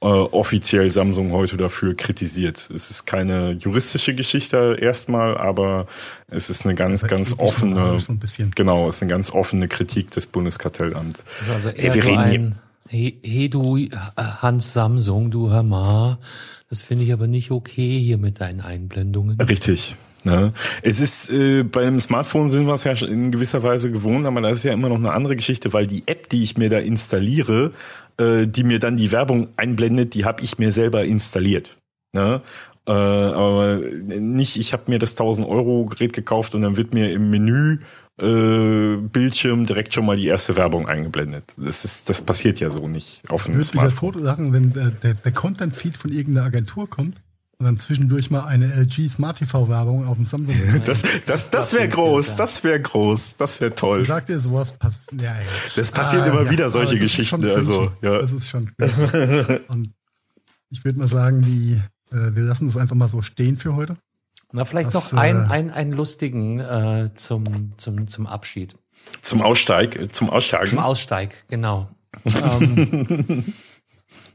äh, 0.00 0.06
offiziell 0.06 0.90
Samsung 0.90 1.32
heute 1.32 1.56
dafür 1.56 1.94
kritisiert. 1.94 2.70
Es 2.74 2.90
ist 2.90 3.06
keine 3.06 3.52
juristische 3.52 4.14
Geschichte 4.14 4.76
erstmal, 4.80 5.38
aber 5.38 5.86
es 6.28 6.50
ist 6.50 6.64
eine 6.64 6.74
ganz, 6.74 7.06
ganz 7.06 7.34
offene, 7.38 8.00
so 8.00 8.14
genau, 8.54 8.88
es 8.88 8.96
ist 8.96 9.02
eine 9.02 9.10
ganz 9.10 9.30
offene 9.30 9.68
Kritik 9.68 10.10
des 10.10 10.26
Bundeskartellamts. 10.26 11.24
Also 11.54 11.68
eher 11.68 11.92
hey, 11.92 12.00
so 12.00 12.14
ein, 12.14 12.58
hey, 12.88 13.20
hey 13.24 13.48
du 13.48 13.88
Hans 14.16 14.72
Samsung, 14.72 15.30
du 15.30 15.50
hör 15.50 15.62
mal, 15.62 16.18
das 16.68 16.82
finde 16.82 17.04
ich 17.04 17.12
aber 17.12 17.26
nicht 17.26 17.50
okay 17.50 17.98
hier 18.00 18.18
mit 18.18 18.40
deinen 18.40 18.60
Einblendungen. 18.60 19.40
Richtig. 19.40 19.96
Ne? 20.24 20.54
Es 20.82 21.00
ist 21.00 21.30
äh, 21.30 21.64
beim 21.64 22.00
Smartphone 22.00 22.48
sind 22.48 22.66
wir 22.66 22.72
es 22.72 22.84
ja 22.84 22.92
in 22.92 23.30
gewisser 23.30 23.62
Weise 23.62 23.90
gewohnt, 23.90 24.26
aber 24.26 24.40
das 24.40 24.58
ist 24.58 24.64
ja 24.64 24.72
immer 24.72 24.88
noch 24.88 24.96
eine 24.96 25.12
andere 25.12 25.36
Geschichte, 25.36 25.72
weil 25.74 25.86
die 25.86 26.02
App, 26.06 26.30
die 26.30 26.42
ich 26.42 26.56
mir 26.56 26.70
da 26.70 26.78
installiere, 26.78 27.72
äh, 28.18 28.46
die 28.46 28.64
mir 28.64 28.78
dann 28.78 28.96
die 28.96 29.12
Werbung 29.12 29.48
einblendet, 29.56 30.14
die 30.14 30.24
habe 30.24 30.42
ich 30.42 30.58
mir 30.58 30.72
selber 30.72 31.04
installiert. 31.04 31.76
Ne? 32.14 32.40
Äh, 32.86 32.92
aber 32.92 33.80
nicht, 34.06 34.56
ich 34.56 34.72
habe 34.72 34.84
mir 34.86 34.98
das 34.98 35.12
1000 35.12 35.46
Euro 35.46 35.84
Gerät 35.86 36.14
gekauft 36.14 36.54
und 36.54 36.62
dann 36.62 36.78
wird 36.78 36.94
mir 36.94 37.12
im 37.12 37.28
Menü 37.28 37.80
äh, 38.20 38.96
Bildschirm 38.96 39.66
direkt 39.66 39.92
schon 39.92 40.06
mal 40.06 40.16
die 40.16 40.26
erste 40.26 40.56
Werbung 40.56 40.88
eingeblendet. 40.88 41.44
Das 41.56 41.84
ist, 41.84 42.08
das 42.08 42.22
passiert 42.22 42.60
ja 42.60 42.70
so 42.70 42.86
nicht 42.86 43.22
auf 43.28 43.46
einem 43.46 43.56
Würdest 43.56 43.74
du 43.74 43.78
das 43.78 43.92
Foto 43.92 44.20
sagen, 44.20 44.52
wenn 44.52 44.72
der, 44.72 44.90
der, 44.90 45.14
der 45.14 45.32
Content-Feed 45.32 45.96
von 45.96 46.12
irgendeiner 46.12 46.46
Agentur 46.46 46.88
kommt 46.88 47.20
und 47.58 47.66
dann 47.66 47.78
zwischendurch 47.78 48.30
mal 48.30 48.44
eine 48.44 48.72
LG 48.72 49.08
Smart 49.08 49.38
TV 49.38 49.68
Werbung 49.68 50.06
auf 50.06 50.16
dem 50.16 50.26
Samsung. 50.26 50.54
das 50.84 51.02
das, 51.26 51.50
das 51.50 51.72
wäre 51.72 51.88
groß, 51.88 52.36
das 52.36 52.62
wäre 52.62 52.80
groß, 52.80 53.36
das 53.36 53.60
wäre 53.60 53.74
toll. 53.74 54.04
Sagt 54.04 54.28
ihr 54.28 54.38
sowas 54.40 54.72
passiert? 54.72 55.20
Ja, 55.20 55.32
ja. 55.32 55.46
Das 55.74 55.90
passiert 55.90 56.22
ah, 56.22 56.26
immer 56.26 56.42
ja, 56.42 56.50
wieder 56.50 56.70
solche 56.70 56.98
Geschichten. 56.98 57.44
Also, 57.44 57.92
ja. 58.02 58.20
Das 58.20 58.32
ist 58.32 58.48
schon. 58.48 58.70
und 59.68 59.92
ich 60.70 60.84
würde 60.84 60.98
mal 60.98 61.08
sagen, 61.08 61.42
die, 61.42 61.80
äh, 62.12 62.34
wir 62.34 62.42
lassen 62.42 62.68
das 62.68 62.76
einfach 62.76 62.96
mal 62.96 63.08
so 63.08 63.22
stehen 63.22 63.56
für 63.56 63.74
heute. 63.74 63.96
Na, 64.54 64.64
vielleicht 64.64 64.94
das, 64.94 65.12
noch 65.12 65.20
ein, 65.20 65.36
äh, 65.36 65.50
ein, 65.50 65.70
einen 65.72 65.92
lustigen 65.92 66.60
äh, 66.60 67.10
zum, 67.14 67.72
zum, 67.76 68.06
zum 68.06 68.28
Abschied. 68.28 68.76
Zum 69.20 69.42
Aussteig, 69.42 69.96
äh, 69.96 70.06
zum 70.06 70.30
Aussteigen. 70.30 70.68
Zum 70.68 70.78
Aussteig, 70.78 71.44
genau. 71.48 71.88
ähm, 72.24 73.52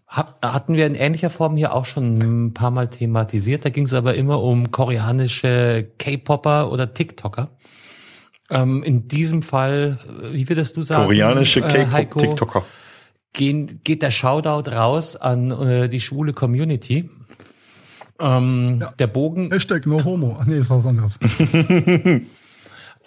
hatten 0.09 0.75
wir 0.75 0.87
in 0.87 0.95
ähnlicher 0.95 1.29
Form 1.29 1.55
hier 1.55 1.73
auch 1.73 1.85
schon 1.85 2.15
ein 2.15 2.53
paar 2.53 2.69
Mal 2.69 2.89
thematisiert. 2.89 3.63
Da 3.63 3.69
ging 3.69 3.85
es 3.85 3.93
aber 3.93 4.15
immer 4.15 4.43
um 4.43 4.71
koreanische 4.71 5.89
K-Popper 5.97 6.69
oder 6.69 6.93
TikToker. 6.93 7.55
Ähm, 8.49 8.83
in 8.83 9.07
diesem 9.07 9.41
Fall, 9.41 9.99
äh, 10.21 10.33
wie 10.33 10.49
würdest 10.49 10.75
du 10.75 10.81
sagen? 10.81 11.05
Koreanische 11.05 11.61
äh, 11.61 11.85
K-Pop-TikToker. 11.85 12.65
Gehen, 13.31 13.79
geht 13.85 14.01
der 14.01 14.11
Shoutout 14.11 14.69
raus 14.69 15.15
an 15.15 15.51
äh, 15.51 15.87
die 15.87 16.01
schwule 16.01 16.33
Community. 16.33 17.09
Ähm, 18.19 18.79
ja. 18.81 18.91
Der 18.99 19.07
Bogen. 19.07 19.51
Hashtag 19.51 19.85
no 19.85 20.03
homo. 20.03 20.37
Ach 20.39 20.45
nee, 20.45 20.59
das 20.59 20.69
war 20.69 20.83
was 20.83 20.85
anderes. 20.85 21.19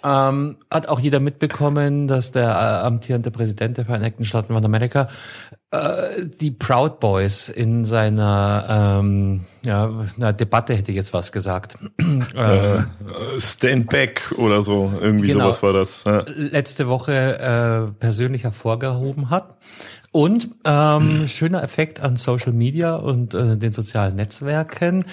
ähm, 0.03 0.57
hat 0.69 0.87
auch 0.87 0.99
jeder 0.99 1.19
mitbekommen, 1.19 2.07
dass 2.07 2.31
der 2.31 2.49
äh, 2.49 2.85
amtierende 2.85 3.31
Präsident 3.31 3.77
der 3.77 3.85
Vereinigten 3.85 4.25
Staaten 4.25 4.53
von 4.53 4.65
Amerika 4.65 5.07
äh, 5.71 6.25
die 6.39 6.51
Proud 6.51 6.99
Boys 6.99 7.49
in 7.49 7.85
seiner 7.85 8.99
ähm, 8.99 9.41
ja, 9.65 9.89
na, 10.17 10.31
Debatte 10.31 10.75
hätte 10.75 10.91
ich 10.91 10.97
jetzt 10.97 11.13
was 11.13 11.31
gesagt. 11.31 11.77
äh, 12.35 12.79
Stand 13.39 13.89
Back 13.89 14.33
oder 14.37 14.61
so, 14.61 14.93
irgendwie 14.99 15.27
genau, 15.27 15.45
sowas 15.45 15.63
war 15.63 15.73
das. 15.73 16.03
Ja. 16.05 16.25
Letzte 16.27 16.87
Woche 16.87 17.39
äh, 17.39 17.91
persönlich 17.99 18.43
hervorgehoben 18.43 19.29
hat. 19.29 19.57
Und 20.13 20.49
ähm, 20.63 21.27
schöner 21.27 21.63
Effekt 21.63 21.99
an 21.99 22.17
Social 22.17 22.53
Media 22.53 22.93
und 22.93 23.33
äh, 23.33 23.57
den 23.57 23.73
sozialen 23.73 24.13
Netzwerken. 24.15 25.05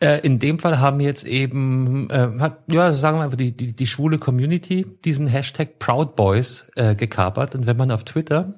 Äh, 0.00 0.26
in 0.26 0.40
dem 0.40 0.58
Fall 0.58 0.80
haben 0.80 0.98
jetzt 0.98 1.24
eben, 1.24 2.10
äh, 2.10 2.30
hat, 2.40 2.64
ja, 2.66 2.92
sagen 2.92 3.18
wir 3.18 3.22
einfach 3.22 3.36
die, 3.36 3.52
die, 3.52 3.74
die 3.74 3.86
schwule 3.86 4.18
Community 4.18 4.84
diesen 5.04 5.28
Hashtag 5.28 5.78
Proud 5.78 6.16
Boys 6.16 6.68
äh, 6.74 6.96
gekapert. 6.96 7.54
Und 7.54 7.66
wenn 7.66 7.76
man 7.76 7.92
auf 7.92 8.02
Twitter 8.02 8.54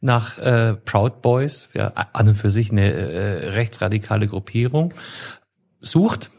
nach 0.00 0.38
äh, 0.38 0.74
Proud 0.74 1.22
Boys, 1.22 1.70
ja, 1.74 1.88
an 1.88 2.28
und 2.28 2.36
für 2.36 2.50
sich 2.50 2.70
eine 2.70 2.92
äh, 2.92 3.48
rechtsradikale 3.48 4.28
Gruppierung, 4.28 4.94
sucht, 5.80 6.30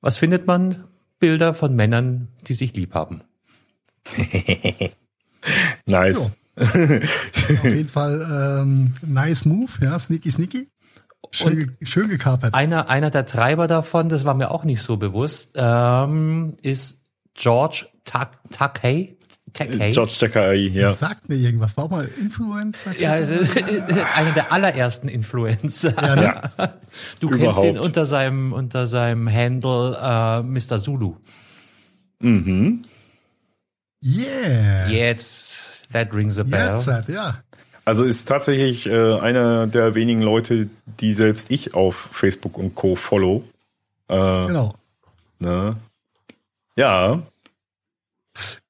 was 0.00 0.16
findet 0.16 0.46
man? 0.46 0.84
Bilder 1.18 1.52
von 1.52 1.76
Männern, 1.76 2.28
die 2.46 2.54
sich 2.54 2.74
lieb 2.74 2.94
haben. 2.94 3.20
nice. 5.86 6.32
Auf 6.56 7.64
jeden 7.64 7.88
Fall 7.88 8.60
ähm, 8.60 8.94
nice 9.06 9.44
move, 9.44 9.70
ja, 9.80 9.98
sneaky 9.98 10.30
sneaky. 10.30 10.68
Schön, 11.30 11.76
schön 11.82 12.08
gekapert. 12.08 12.54
Einer, 12.54 12.90
einer 12.90 13.10
der 13.10 13.24
Treiber 13.24 13.66
davon, 13.66 14.10
das 14.10 14.24
war 14.26 14.34
mir 14.34 14.50
auch 14.50 14.64
nicht 14.64 14.82
so 14.82 14.98
bewusst, 14.98 15.52
ähm, 15.54 16.56
ist 16.60 17.00
George 17.34 17.86
Takei. 18.04 19.16
Takei. 19.52 19.90
George 19.90 20.12
Takei, 20.18 20.54
ja. 20.54 20.92
Sagt 20.92 21.28
mir 21.28 21.36
irgendwas. 21.36 21.76
War 21.76 21.84
auch 21.84 21.90
mal 21.90 22.08
Influencer? 22.18 22.98
Ja, 22.98 23.12
also, 23.12 23.34
einer 24.14 24.32
der 24.32 24.52
allerersten 24.52 25.08
Influencer. 25.08 25.94
Ja, 25.96 26.16
ne? 26.16 26.72
Du 27.20 27.30
Überhaupt. 27.30 27.62
kennst 27.62 27.64
ihn 27.64 27.78
unter 27.78 28.04
seinem, 28.04 28.52
unter 28.52 28.86
seinem 28.86 29.30
Handle 29.30 29.96
äh, 29.98 30.42
Mr. 30.42 30.78
Zulu. 30.78 31.16
Mhm. 32.20 32.82
Yeah. 34.02 34.88
Jetzt, 34.88 35.81
that 35.92 36.14
rings 36.14 36.38
a 36.38 36.44
bell. 36.44 36.76
Jetzt, 36.76 37.08
ja. 37.08 37.42
Also 37.84 38.04
ist 38.04 38.26
tatsächlich 38.26 38.86
äh, 38.86 39.18
einer 39.18 39.66
der 39.66 39.94
wenigen 39.94 40.22
Leute, 40.22 40.68
die 41.00 41.14
selbst 41.14 41.50
ich 41.50 41.74
auf 41.74 41.96
Facebook 41.96 42.56
und 42.58 42.74
Co. 42.74 42.94
follow. 42.94 43.42
Äh, 44.08 44.46
genau. 44.46 44.74
Ne? 45.38 45.76
Ja. 46.76 47.22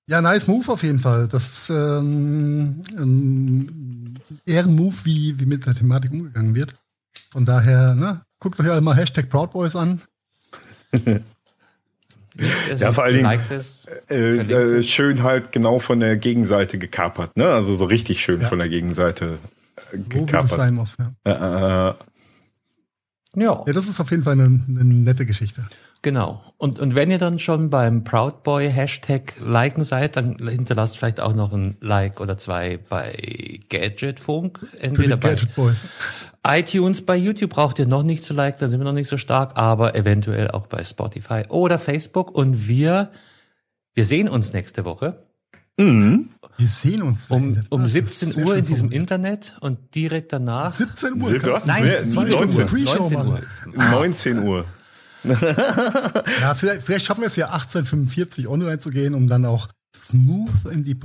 Ja, 0.07 0.21
nice 0.21 0.47
Move 0.47 0.73
auf 0.73 0.83
jeden 0.83 0.99
Fall. 0.99 1.29
Das 1.29 1.49
ist 1.49 1.71
ähm, 1.71 2.83
ein 2.97 4.19
Ehrenmove, 4.47 5.05
wie, 5.05 5.39
wie 5.39 5.47
mit 5.47 5.67
der 5.67 5.75
Thematik 5.75 6.11
umgegangen 6.13 6.55
wird. 6.55 6.75
Von 7.31 7.45
daher, 7.45 7.95
ne, 7.95 8.23
guckt 8.41 8.59
euch 8.61 8.71
alle 8.71 8.81
mal 8.81 8.97
Hashtag 8.97 9.29
Proud 9.31 9.53
Boys 9.53 9.77
an. 9.77 10.01
ja, 12.77 12.93
vor 12.93 13.05
allen 13.05 13.17
Dingen 13.17 13.63
äh, 14.09 14.37
äh, 14.37 14.83
schön 14.83 15.23
halt 15.23 15.53
genau 15.53 15.79
von 15.79 16.01
der 16.01 16.17
Gegenseite 16.17 16.79
gekapert, 16.79 17.37
ne? 17.37 17.49
Also 17.49 17.77
so 17.77 17.85
richtig 17.85 18.21
schön 18.21 18.41
ja. 18.41 18.49
von 18.49 18.59
der 18.59 18.69
Gegenseite 18.69 19.39
äh, 19.93 19.99
gekapert. 19.99 20.51
Wo 20.51 20.57
sein 20.57 20.75
muss, 20.75 20.97
ja. 20.99 21.13
Äh, 21.25 21.31
äh, 21.31 21.95
ja. 23.43 23.65
ja. 23.67 23.73
das 23.73 23.89
ist 23.89 24.01
auf 24.01 24.11
jeden 24.11 24.25
Fall 24.25 24.35
eine, 24.35 24.45
eine 24.45 24.85
nette 24.85 25.27
Geschichte. 25.27 25.67
Genau. 26.03 26.43
Und, 26.59 26.81
und 26.81 26.97
wenn 26.97 27.13
ihr 27.13 27.19
dann 27.19 27.39
schon 27.39 27.71
beim 27.71 28.03
Proud 28.03 28.43
Boy 28.43 28.71
Hashtag 28.71 29.35
liken 29.41 29.85
seid, 29.85 30.17
dann 30.17 30.37
hinterlasst 30.37 30.99
vielleicht 30.99 31.21
auch 31.21 31.33
noch 31.33 31.53
ein 31.53 31.77
Like 31.81 32.21
oder 32.21 32.37
zwei 32.37 32.77
bei 32.89 33.61
Gadgetfunk. 33.69 34.59
Entweder 34.81 35.17
bei 35.17 35.31
Gadget 35.31 35.55
Boys. 35.55 35.85
iTunes, 36.45 37.03
bei 37.07 37.17
YouTube 37.17 37.51
braucht 37.51 37.79
ihr 37.79 37.87
noch 37.87 38.03
nicht 38.03 38.25
zu 38.25 38.35
liken, 38.35 38.59
dann 38.59 38.71
sind 38.71 38.81
wir 38.81 38.85
noch 38.85 38.93
nicht 38.93 39.07
so 39.07 39.17
stark, 39.17 39.53
aber 39.57 39.95
eventuell 39.95 40.51
auch 40.51 40.67
bei 40.67 40.83
Spotify 40.83 41.45
oder 41.49 41.79
Facebook. 41.79 42.33
Und 42.35 42.67
wir, 42.67 43.13
wir 43.95 44.05
sehen 44.05 44.29
uns 44.29 44.53
nächste 44.53 44.85
Woche. 44.85 45.23
Mhm. 45.79 46.31
Wir 46.59 46.69
sehen 46.69 47.03
uns 47.03 47.31
um, 47.31 47.63
um 47.71 47.87
17 47.87 48.45
Uhr 48.45 48.57
in 48.57 48.67
diesem 48.67 48.91
Internet 48.91 49.55
und 49.61 49.95
direkt 49.95 50.33
danach. 50.33 50.75
17 50.75 51.23
Uhr? 51.23 51.33
Nein, 51.65 51.95
19, 52.13 52.85
19 52.85 53.27
Uhr. 53.27 53.41
19 53.73 54.39
Uhr 54.41 54.65
ja, 55.25 56.55
vielleicht, 56.55 56.83
vielleicht 56.83 57.07
schaffen 57.07 57.21
wir 57.21 57.29
es 57.29 57.37
ja 57.37 57.47
1845 57.47 58.49
online 58.49 58.79
zu 58.79 58.91
gehen, 58.91 59.15
um 59.15 59.27
dann 59.29 59.45
auch 59.45 59.69
smooth 59.95 60.73
in 60.73 60.85
die 60.85 60.99